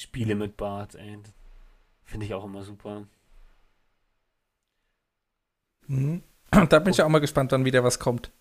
Spiele 0.00 0.34
mit 0.34 0.56
Bart, 0.56 0.94
ey. 0.94 1.18
Finde 2.04 2.26
ich 2.26 2.34
auch 2.34 2.44
immer 2.44 2.62
super. 2.62 3.06
Mhm. 5.86 6.22
Da 6.68 6.78
bin 6.80 6.90
ich 6.90 6.96
ja 6.96 7.04
auch 7.04 7.10
mal 7.10 7.20
gespannt, 7.20 7.52
wann 7.52 7.64
wieder 7.64 7.84
was 7.84 8.00
kommt. 8.00 8.32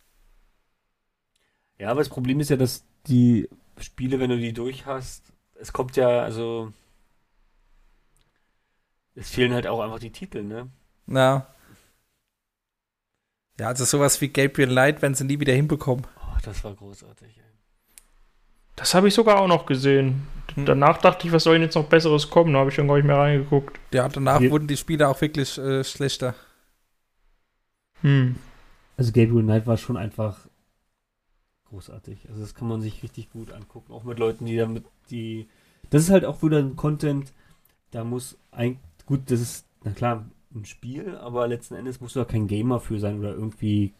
Ja, 1.77 1.91
aber 1.91 2.01
das 2.01 2.09
Problem 2.09 2.39
ist 2.39 2.49
ja, 2.49 2.57
dass 2.57 2.83
die 3.07 3.47
Spiele, 3.77 4.19
wenn 4.19 4.31
du 4.31 4.37
die 4.37 4.53
durch 4.53 4.85
hast, 4.85 5.31
es 5.55 5.71
kommt 5.71 5.95
ja, 5.95 6.21
also 6.21 6.73
es 9.15 9.29
fehlen 9.29 9.53
halt 9.53 9.67
auch 9.67 9.81
einfach 9.81 9.99
die 9.99 10.11
Titel, 10.11 10.43
ne? 10.43 10.69
Na. 11.05 11.47
Ja, 13.59 13.67
also 13.67 13.85
sowas 13.85 14.19
wie 14.21 14.29
Gabriel 14.29 14.69
Knight 14.69 15.01
werden 15.01 15.15
sie 15.15 15.25
nie 15.25 15.39
wieder 15.39 15.53
hinbekommen. 15.53 16.07
Oh, 16.17 16.37
das 16.43 16.63
war 16.63 16.73
großartig. 16.73 17.37
Ey. 17.37 17.48
Das 18.79 18.93
habe 18.95 19.09
ich 19.09 19.13
sogar 19.13 19.39
auch 19.41 19.47
noch 19.47 19.65
gesehen. 19.65 20.25
Hm. 20.55 20.65
Danach 20.65 20.97
dachte 20.99 21.27
ich, 21.27 21.33
was 21.33 21.43
soll 21.43 21.55
denn 21.55 21.63
jetzt 21.63 21.75
noch 21.75 21.85
Besseres 21.85 22.29
kommen? 22.29 22.53
Da 22.53 22.59
habe 22.59 22.69
ich 22.69 22.75
dann 22.77 22.87
gar 22.87 22.95
nicht 22.95 23.05
mehr 23.05 23.17
reingeguckt. 23.17 23.77
Ja, 23.93 24.07
danach 24.07 24.39
Wir- 24.39 24.49
wurden 24.51 24.67
die 24.67 24.77
Spiele 24.77 25.07
auch 25.09 25.19
wirklich 25.19 25.57
äh, 25.57 25.83
schlechter. 25.83 26.33
Hm. 28.01 28.35
Also 28.97 29.11
Gabriel 29.11 29.43
Knight 29.43 29.67
war 29.67 29.77
schon 29.77 29.97
einfach 29.97 30.47
großartig. 31.65 32.27
Also 32.29 32.41
das 32.41 32.55
kann 32.55 32.67
man 32.67 32.81
sich 32.81 33.03
richtig 33.03 33.29
gut 33.31 33.51
angucken. 33.51 33.91
Auch 33.93 34.03
mit 34.03 34.17
Leuten, 34.19 34.45
die 34.45 34.57
damit 34.57 34.85
die. 35.11 35.47
Das 35.89 36.03
ist 36.03 36.09
halt 36.09 36.25
auch 36.25 36.41
wieder 36.41 36.57
ein 36.59 36.75
Content, 36.75 37.33
da 37.91 38.03
muss 38.03 38.37
ein. 38.51 38.79
Gut, 39.05 39.31
das 39.31 39.41
ist, 39.41 39.65
na 39.83 39.91
klar, 39.91 40.25
ein 40.53 40.65
Spiel, 40.65 41.17
aber 41.17 41.47
letzten 41.47 41.75
Endes 41.75 41.99
musst 41.99 42.15
du 42.15 42.19
da 42.19 42.25
kein 42.25 42.47
Gamer 42.47 42.79
für 42.79 42.99
sein 42.99 43.19
oder 43.19 43.31
irgendwie. 43.33 43.93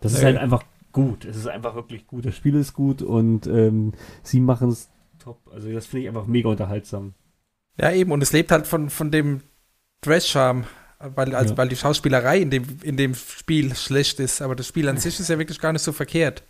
Das 0.00 0.12
ist 0.12 0.18
Nee. 0.18 0.26
halt 0.26 0.36
einfach 0.38 0.62
gut. 0.94 1.26
Es 1.26 1.36
ist 1.36 1.46
einfach 1.48 1.74
wirklich 1.74 2.06
gut. 2.06 2.24
Das 2.24 2.34
Spiel 2.34 2.54
ist 2.54 2.72
gut 2.72 3.02
und 3.02 3.46
ähm, 3.46 3.92
sie 4.22 4.40
machen 4.40 4.70
es 4.70 4.88
top. 5.18 5.38
Also 5.52 5.70
das 5.70 5.84
finde 5.84 6.04
ich 6.04 6.08
einfach 6.08 6.26
mega 6.26 6.48
unterhaltsam. 6.48 7.12
Ja, 7.78 7.92
eben, 7.92 8.10
und 8.12 8.22
es 8.22 8.32
lebt 8.32 8.50
halt 8.50 8.66
von, 8.66 8.88
von 8.88 9.10
dem 9.10 9.42
Dress-Charme, 10.00 10.64
weil, 11.00 11.34
also, 11.34 11.52
Ja. 11.52 11.58
weil 11.58 11.68
die 11.68 11.76
Schauspielerei 11.76 12.38
in 12.40 12.50
dem, 12.50 12.64
in 12.82 12.96
dem 12.96 13.14
Spiel 13.14 13.74
schlecht 13.74 14.20
ist. 14.20 14.40
Aber 14.40 14.54
das 14.56 14.68
Spiel 14.68 14.88
an 14.88 14.96
sich 14.96 15.18
ist 15.20 15.28
ja 15.28 15.38
wirklich 15.38 15.60
gar 15.60 15.72
nicht 15.72 15.82
so 15.82 15.92
verkehrt. 15.92 16.44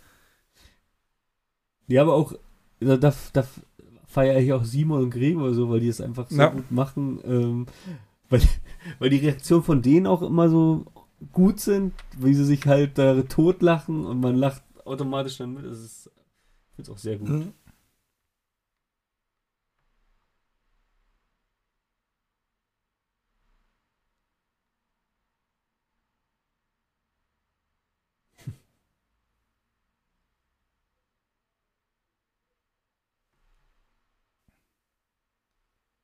Ja, 1.87 2.01
aber 2.03 2.13
auch, 2.13 2.33
da, 2.79 2.97
da, 2.97 3.13
da 3.33 3.45
feiere 4.07 4.39
ich 4.39 4.53
auch 4.53 4.63
Simon 4.63 5.03
und 5.03 5.09
Gregor 5.11 5.53
so, 5.53 5.69
weil 5.69 5.79
die 5.79 5.87
es 5.89 6.01
einfach 6.01 6.29
so 6.29 6.37
Ja. 6.37 6.47
gut 6.49 6.71
machen. 6.71 7.19
Ähm, 7.25 7.65
weil, 8.29 8.41
weil 8.99 9.09
die 9.09 9.17
Reaktionen 9.17 9.63
von 9.63 9.81
denen 9.81 10.07
auch 10.07 10.21
immer 10.21 10.49
so 10.49 10.85
gut 11.31 11.59
sind, 11.59 11.93
wie 12.17 12.33
sie 12.33 12.45
sich 12.45 12.65
halt 12.65 12.97
da 12.97 13.21
totlachen 13.23 14.05
und 14.05 14.19
man 14.19 14.35
lacht 14.35 14.63
automatisch 14.85 15.37
dann 15.37 15.53
mit. 15.53 15.65
Das 15.65 15.79
ist, 15.79 16.11
ich 16.71 16.75
finde 16.75 16.91
auch 16.91 16.97
sehr 16.97 17.17
gut. 17.17 17.29
Mhm. 17.29 17.53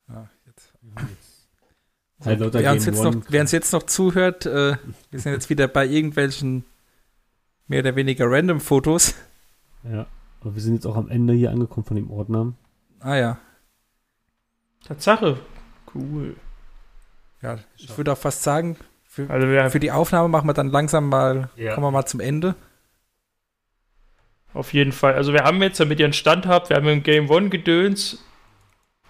Ja, 0.07 0.29
jetzt. 0.45 0.73
Lauter 2.23 2.59
wer, 2.59 2.71
uns 2.71 2.85
jetzt 2.85 3.03
noch, 3.03 3.15
wer 3.29 3.41
uns 3.41 3.51
jetzt 3.51 3.73
noch 3.73 3.83
zuhört, 3.83 4.45
äh, 4.45 4.77
wir 5.09 5.19
sind 5.19 5.33
jetzt 5.33 5.49
wieder 5.49 5.67
bei 5.67 5.85
irgendwelchen 5.85 6.63
mehr 7.67 7.79
oder 7.79 7.95
weniger 7.95 8.25
random 8.29 8.59
Fotos. 8.59 9.15
Ja, 9.83 10.05
aber 10.41 10.53
wir 10.55 10.61
sind 10.61 10.75
jetzt 10.75 10.85
auch 10.85 10.95
am 10.95 11.09
Ende 11.09 11.33
hier 11.33 11.49
angekommen 11.51 11.85
von 11.85 11.95
dem 11.95 12.11
Ordner. 12.11 12.53
Ah 12.99 13.15
ja. 13.15 13.37
Tatsache. 14.85 15.39
Cool. 15.93 16.35
Ja, 17.41 17.57
ich 17.77 17.97
würde 17.97 18.13
auch 18.13 18.17
fast 18.17 18.43
sagen, 18.43 18.77
für, 19.03 19.29
Also 19.29 19.47
wir 19.47 19.69
für 19.69 19.79
die 19.79 19.91
Aufnahme 19.91 20.27
machen 20.27 20.47
wir 20.47 20.53
dann 20.53 20.69
langsam 20.69 21.09
mal, 21.09 21.49
Ja. 21.55 21.73
kommen 21.73 21.85
wir 21.87 21.91
mal 21.91 22.05
zum 22.05 22.19
Ende. 22.19 22.55
Auf 24.53 24.73
jeden 24.73 24.91
Fall. 24.91 25.15
Also 25.15 25.33
wir 25.33 25.43
haben 25.43 25.61
jetzt, 25.61 25.79
damit 25.79 25.99
ihr 25.99 26.05
einen 26.05 26.13
Stand 26.13 26.45
habt, 26.45 26.69
wir 26.69 26.75
haben 26.77 26.87
im 26.87 27.03
Game 27.03 27.29
One 27.29 27.49
Gedöns, 27.49 28.23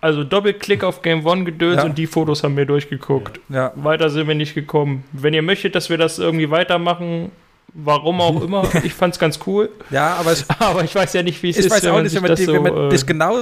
also 0.01 0.23
Doppelklick 0.23 0.83
auf 0.83 1.01
Game 1.01 1.25
One 1.25 1.43
Gedöns 1.45 1.77
Ja. 1.77 1.83
und 1.83 1.97
die 1.97 2.07
Fotos 2.07 2.43
haben 2.43 2.57
wir 2.57 2.65
durchgeguckt. 2.65 3.39
Ja, 3.49 3.71
Weiter 3.75 4.09
sind 4.09 4.27
wir 4.27 4.35
nicht 4.35 4.53
gekommen. 4.55 5.03
Wenn 5.13 5.33
ihr 5.33 5.41
möchtet, 5.41 5.75
dass 5.75 5.89
wir 5.89 5.97
das 5.97 6.19
irgendwie 6.19 6.49
weitermachen, 6.51 7.31
warum 7.73 8.19
auch 8.21 8.41
immer, 8.43 8.67
ich 8.83 8.93
fand's 8.93 9.19
ganz 9.19 9.39
cool. 9.45 9.69
ja 9.91 10.15
aber 10.15 10.33
ich, 10.33 10.43
Aber 10.59 10.83
ich 10.83 10.93
weiß 10.95 11.13
ja 11.13 11.23
nicht, 11.23 11.41
wie 11.43 11.51
es 11.51 11.57
ich 11.57 11.65
ist, 11.65 11.71
weiß 11.71 11.85
auch 11.87 12.01
nicht, 12.01 12.13
wenn 12.15 12.21
man, 12.23 12.31
das 12.31 12.39
die, 12.39 12.45
so, 12.45 12.53
wenn 12.53 12.63
man 12.63 12.75
äh, 12.75 12.87
nicht 12.89 13.07
genau 13.07 13.37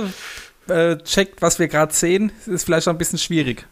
äh, 0.67 0.97
checkt, 0.97 1.41
was 1.41 1.57
wir 1.59 1.67
gerade 1.67 1.93
sehen, 1.93 2.31
ist 2.45 2.65
vielleicht 2.65 2.87
auch 2.87 2.93
ein 2.93 2.97
bisschen 2.97 3.17
schwierig. 3.19 3.65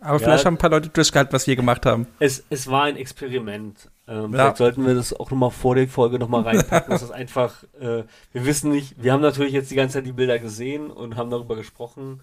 Aber 0.00 0.14
Ja. 0.14 0.18
vielleicht 0.18 0.46
haben 0.46 0.54
ein 0.54 0.58
paar 0.58 0.70
Leute 0.70 0.88
durchgehalten, 0.88 1.32
was 1.32 1.46
wir 1.46 1.54
gemacht 1.56 1.86
haben. 1.86 2.06
Es, 2.18 2.42
es 2.50 2.68
war 2.68 2.84
ein 2.84 2.96
Experiment. 2.96 3.88
Ähm, 4.08 4.22
Ja. 4.22 4.28
Vielleicht 4.28 4.56
sollten 4.56 4.86
wir 4.86 4.94
das 4.94 5.12
auch 5.12 5.30
nochmal 5.30 5.50
vor 5.50 5.74
der 5.74 5.86
Folge 5.88 6.18
nochmal 6.18 6.42
reinpacken. 6.42 6.90
das 6.90 7.02
ist 7.02 7.10
einfach, 7.12 7.62
äh, 7.80 8.02
wir 8.32 8.46
wissen 8.46 8.70
nicht, 8.72 8.94
wir 9.02 9.12
haben 9.12 9.20
natürlich 9.22 9.52
jetzt 9.52 9.70
die 9.70 9.76
ganze 9.76 9.94
Zeit 9.98 10.06
die 10.06 10.12
Bilder 10.12 10.38
gesehen 10.38 10.90
und 10.90 11.16
haben 11.16 11.30
darüber 11.30 11.54
gesprochen, 11.56 12.20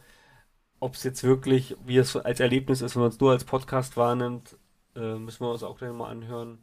ob 0.82 0.96
es 0.96 1.04
jetzt 1.04 1.24
wirklich, 1.24 1.76
wie 1.86 1.98
es 1.98 2.16
als 2.16 2.40
Erlebnis 2.40 2.82
ist, 2.82 2.96
wenn 2.96 3.02
man 3.04 3.12
es 3.12 3.20
nur 3.20 3.32
als 3.32 3.44
Podcast 3.44 3.96
wahrnimmt, 3.98 4.58
äh, 4.96 5.16
müssen 5.16 5.42
wir 5.46 5.52
uns 5.52 5.64
auch 5.64 5.78
gleich 5.78 5.92
mal 5.92 6.10
anhören. 6.10 6.60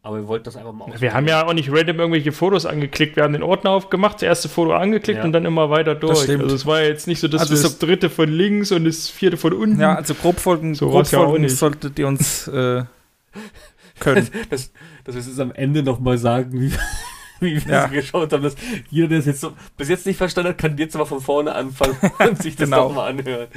Aber 0.00 0.16
wir 0.18 0.28
wollten 0.28 0.44
das 0.44 0.56
einfach 0.56 0.72
mal 0.72 0.88
Wir 1.00 1.12
haben 1.12 1.26
ja 1.26 1.44
auch 1.44 1.52
nicht 1.52 1.70
random 1.72 1.98
irgendwelche 1.98 2.30
Fotos 2.32 2.66
angeklickt. 2.66 3.16
Wir 3.16 3.24
haben 3.24 3.32
den 3.32 3.42
Ordner 3.42 3.70
aufgemacht, 3.70 4.14
das 4.16 4.22
erste 4.22 4.48
Foto 4.48 4.72
angeklickt 4.72 5.18
Ja. 5.18 5.24
und 5.24 5.32
dann 5.32 5.44
immer 5.44 5.70
weiter 5.70 5.94
durch. 5.96 6.20
stimmt. 6.22 6.44
Also 6.44 6.54
es 6.54 6.64
war 6.66 6.80
ja 6.82 6.86
jetzt 6.88 7.08
nicht 7.08 7.18
so, 7.20 7.26
dass 7.28 7.40
Also 7.42 7.52
wir 7.54 7.56
so- 7.58 7.68
das 7.68 7.78
dritte 7.78 8.08
von 8.08 8.28
links 8.30 8.70
und 8.72 8.84
das 8.84 9.08
vierte 9.08 9.36
von 9.36 9.52
unten. 9.52 9.80
Ja, 9.80 9.96
also 9.96 10.14
Grobfolgen, 10.14 10.74
So 10.76 10.92
war's 10.92 11.10
ja 11.10 11.18
auch 11.18 11.22
Grobfolgen 11.24 11.44
nicht. 11.46 11.56
solltet 11.56 11.98
ihr 11.98 12.06
uns 12.06 12.46
äh, 12.48 12.84
können. 14.00 14.28
dass, 14.50 14.72
dass 15.04 15.14
wir 15.14 15.20
es 15.20 15.26
jetzt 15.26 15.40
am 15.40 15.52
Ende 15.52 15.82
nochmal 15.82 16.18
sagen, 16.18 16.52
wie, 16.60 16.72
wie 17.40 17.64
wir 17.64 17.72
Ja. 17.72 17.88
sie 17.88 17.94
geschaut 17.94 18.32
haben. 18.32 18.42
Dass 18.42 18.56
jeder, 18.90 19.08
der 19.08 19.18
es 19.18 19.26
jetzt 19.26 19.40
so, 19.40 19.52
bis 19.76 19.88
jetzt 19.88 20.06
nicht 20.06 20.16
verstanden 20.16 20.50
hat, 20.50 20.58
kann 20.58 20.76
jetzt 20.78 20.96
mal 20.96 21.04
von 21.04 21.20
vorne 21.20 21.54
anfangen 21.54 21.96
und 22.18 22.42
sich 22.42 22.56
das 22.56 22.68
Genau. 22.68 22.88
doch 22.88 22.94
mal 22.94 23.08
anhören 23.08 23.48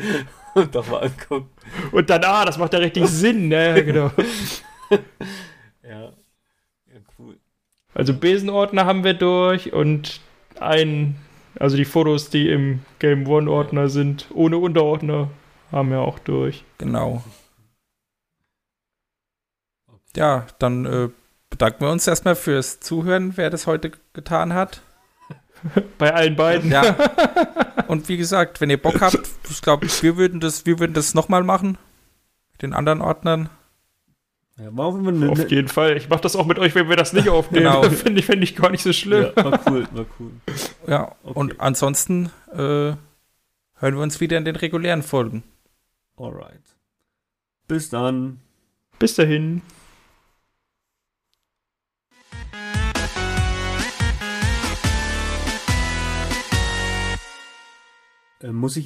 und 0.55 0.75
doch 0.75 0.87
mal 0.89 1.03
angucken. 1.03 1.49
Und 1.91 2.09
dann, 2.09 2.23
ah, 2.23 2.45
das 2.45 2.57
macht 2.57 2.73
ja 2.73 2.79
richtig 2.79 3.07
Sinn. 3.07 3.51
Ja, 3.51 3.79
genau. 3.79 4.11
Ja, 5.83 6.01
ja 6.03 6.99
cool. 7.17 7.37
Also 7.93 8.13
Besenordner 8.13 8.85
haben 8.85 9.03
wir 9.03 9.13
durch 9.13 9.73
und 9.73 10.21
ein, 10.59 11.15
also 11.59 11.75
die 11.77 11.85
Fotos, 11.85 12.29
die 12.29 12.49
im 12.49 12.79
Game 12.99 13.27
One 13.27 13.49
Ordner 13.49 13.89
sind, 13.89 14.27
ohne 14.33 14.57
Unterordner, 14.57 15.29
haben 15.71 15.89
wir 15.91 15.99
auch 16.01 16.19
durch. 16.19 16.63
Genau. 16.77 17.23
Ja, 20.15 20.45
dann 20.59 20.85
äh, 20.85 21.09
bedanken 21.49 21.81
wir 21.81 21.91
uns 21.91 22.07
erstmal 22.07 22.35
fürs 22.35 22.79
Zuhören, 22.79 23.37
wer 23.37 23.49
das 23.49 23.67
heute 23.67 23.91
getan 24.13 24.53
hat. 24.53 24.81
Bei 25.97 26.13
allen 26.13 26.35
beiden. 26.35 26.71
Ja. 26.71 26.95
Und 27.87 28.09
wie 28.09 28.17
gesagt, 28.17 28.61
wenn 28.61 28.69
ihr 28.69 28.81
Bock 28.81 29.01
habt, 29.01 29.19
ich 29.49 29.61
glaube, 29.61 29.87
wir 30.01 30.17
würden 30.17 30.39
das, 30.39 30.65
wir 30.65 30.79
würden 30.79 30.93
das 30.93 31.13
nochmal 31.13 31.43
machen. 31.43 31.77
Mit 32.53 32.61
den 32.63 32.73
anderen 32.73 33.01
Ordnern. 33.01 33.49
Ja, 34.57 34.75
war 34.75 34.87
auf 34.87 34.95
jeden 34.95 35.05
Fall 35.05 35.15
eine, 35.15 35.31
Auf 35.31 35.51
jeden 35.51 35.67
Fall. 35.67 35.97
Ich 35.97 36.09
mache 36.09 36.21
das 36.21 36.35
auch 36.35 36.45
mit 36.45 36.59
euch, 36.59 36.75
wenn 36.75 36.89
wir 36.89 36.95
das 36.95 37.13
nicht 37.13 37.29
aufnehmen. 37.29 37.65
Genau. 37.65 37.83
Finde 37.83 38.19
ich, 38.19 38.25
find 38.25 38.43
ich 38.43 38.55
gar 38.55 38.69
nicht 38.69 38.83
so 38.83 38.93
schlimm. 38.93 39.31
ja, 39.35 39.43
war 39.43 39.59
cool, 39.69 39.87
war 39.91 40.05
cool. 40.19 40.31
Ja. 40.87 41.15
Okay. 41.23 41.39
Und 41.39 41.61
ansonsten 41.61 42.31
äh, 42.51 42.57
hören 42.57 42.97
wir 43.81 43.99
uns 43.99 44.19
wieder 44.19 44.37
in 44.37 44.45
den 44.45 44.55
regulären 44.55 45.03
Folgen. 45.03 45.43
Alright. 46.17 46.61
Bis 47.67 47.89
dann. 47.89 48.39
Bis 48.99 49.15
dahin. 49.15 49.61
Muss 58.43 58.75
ich 58.75 58.79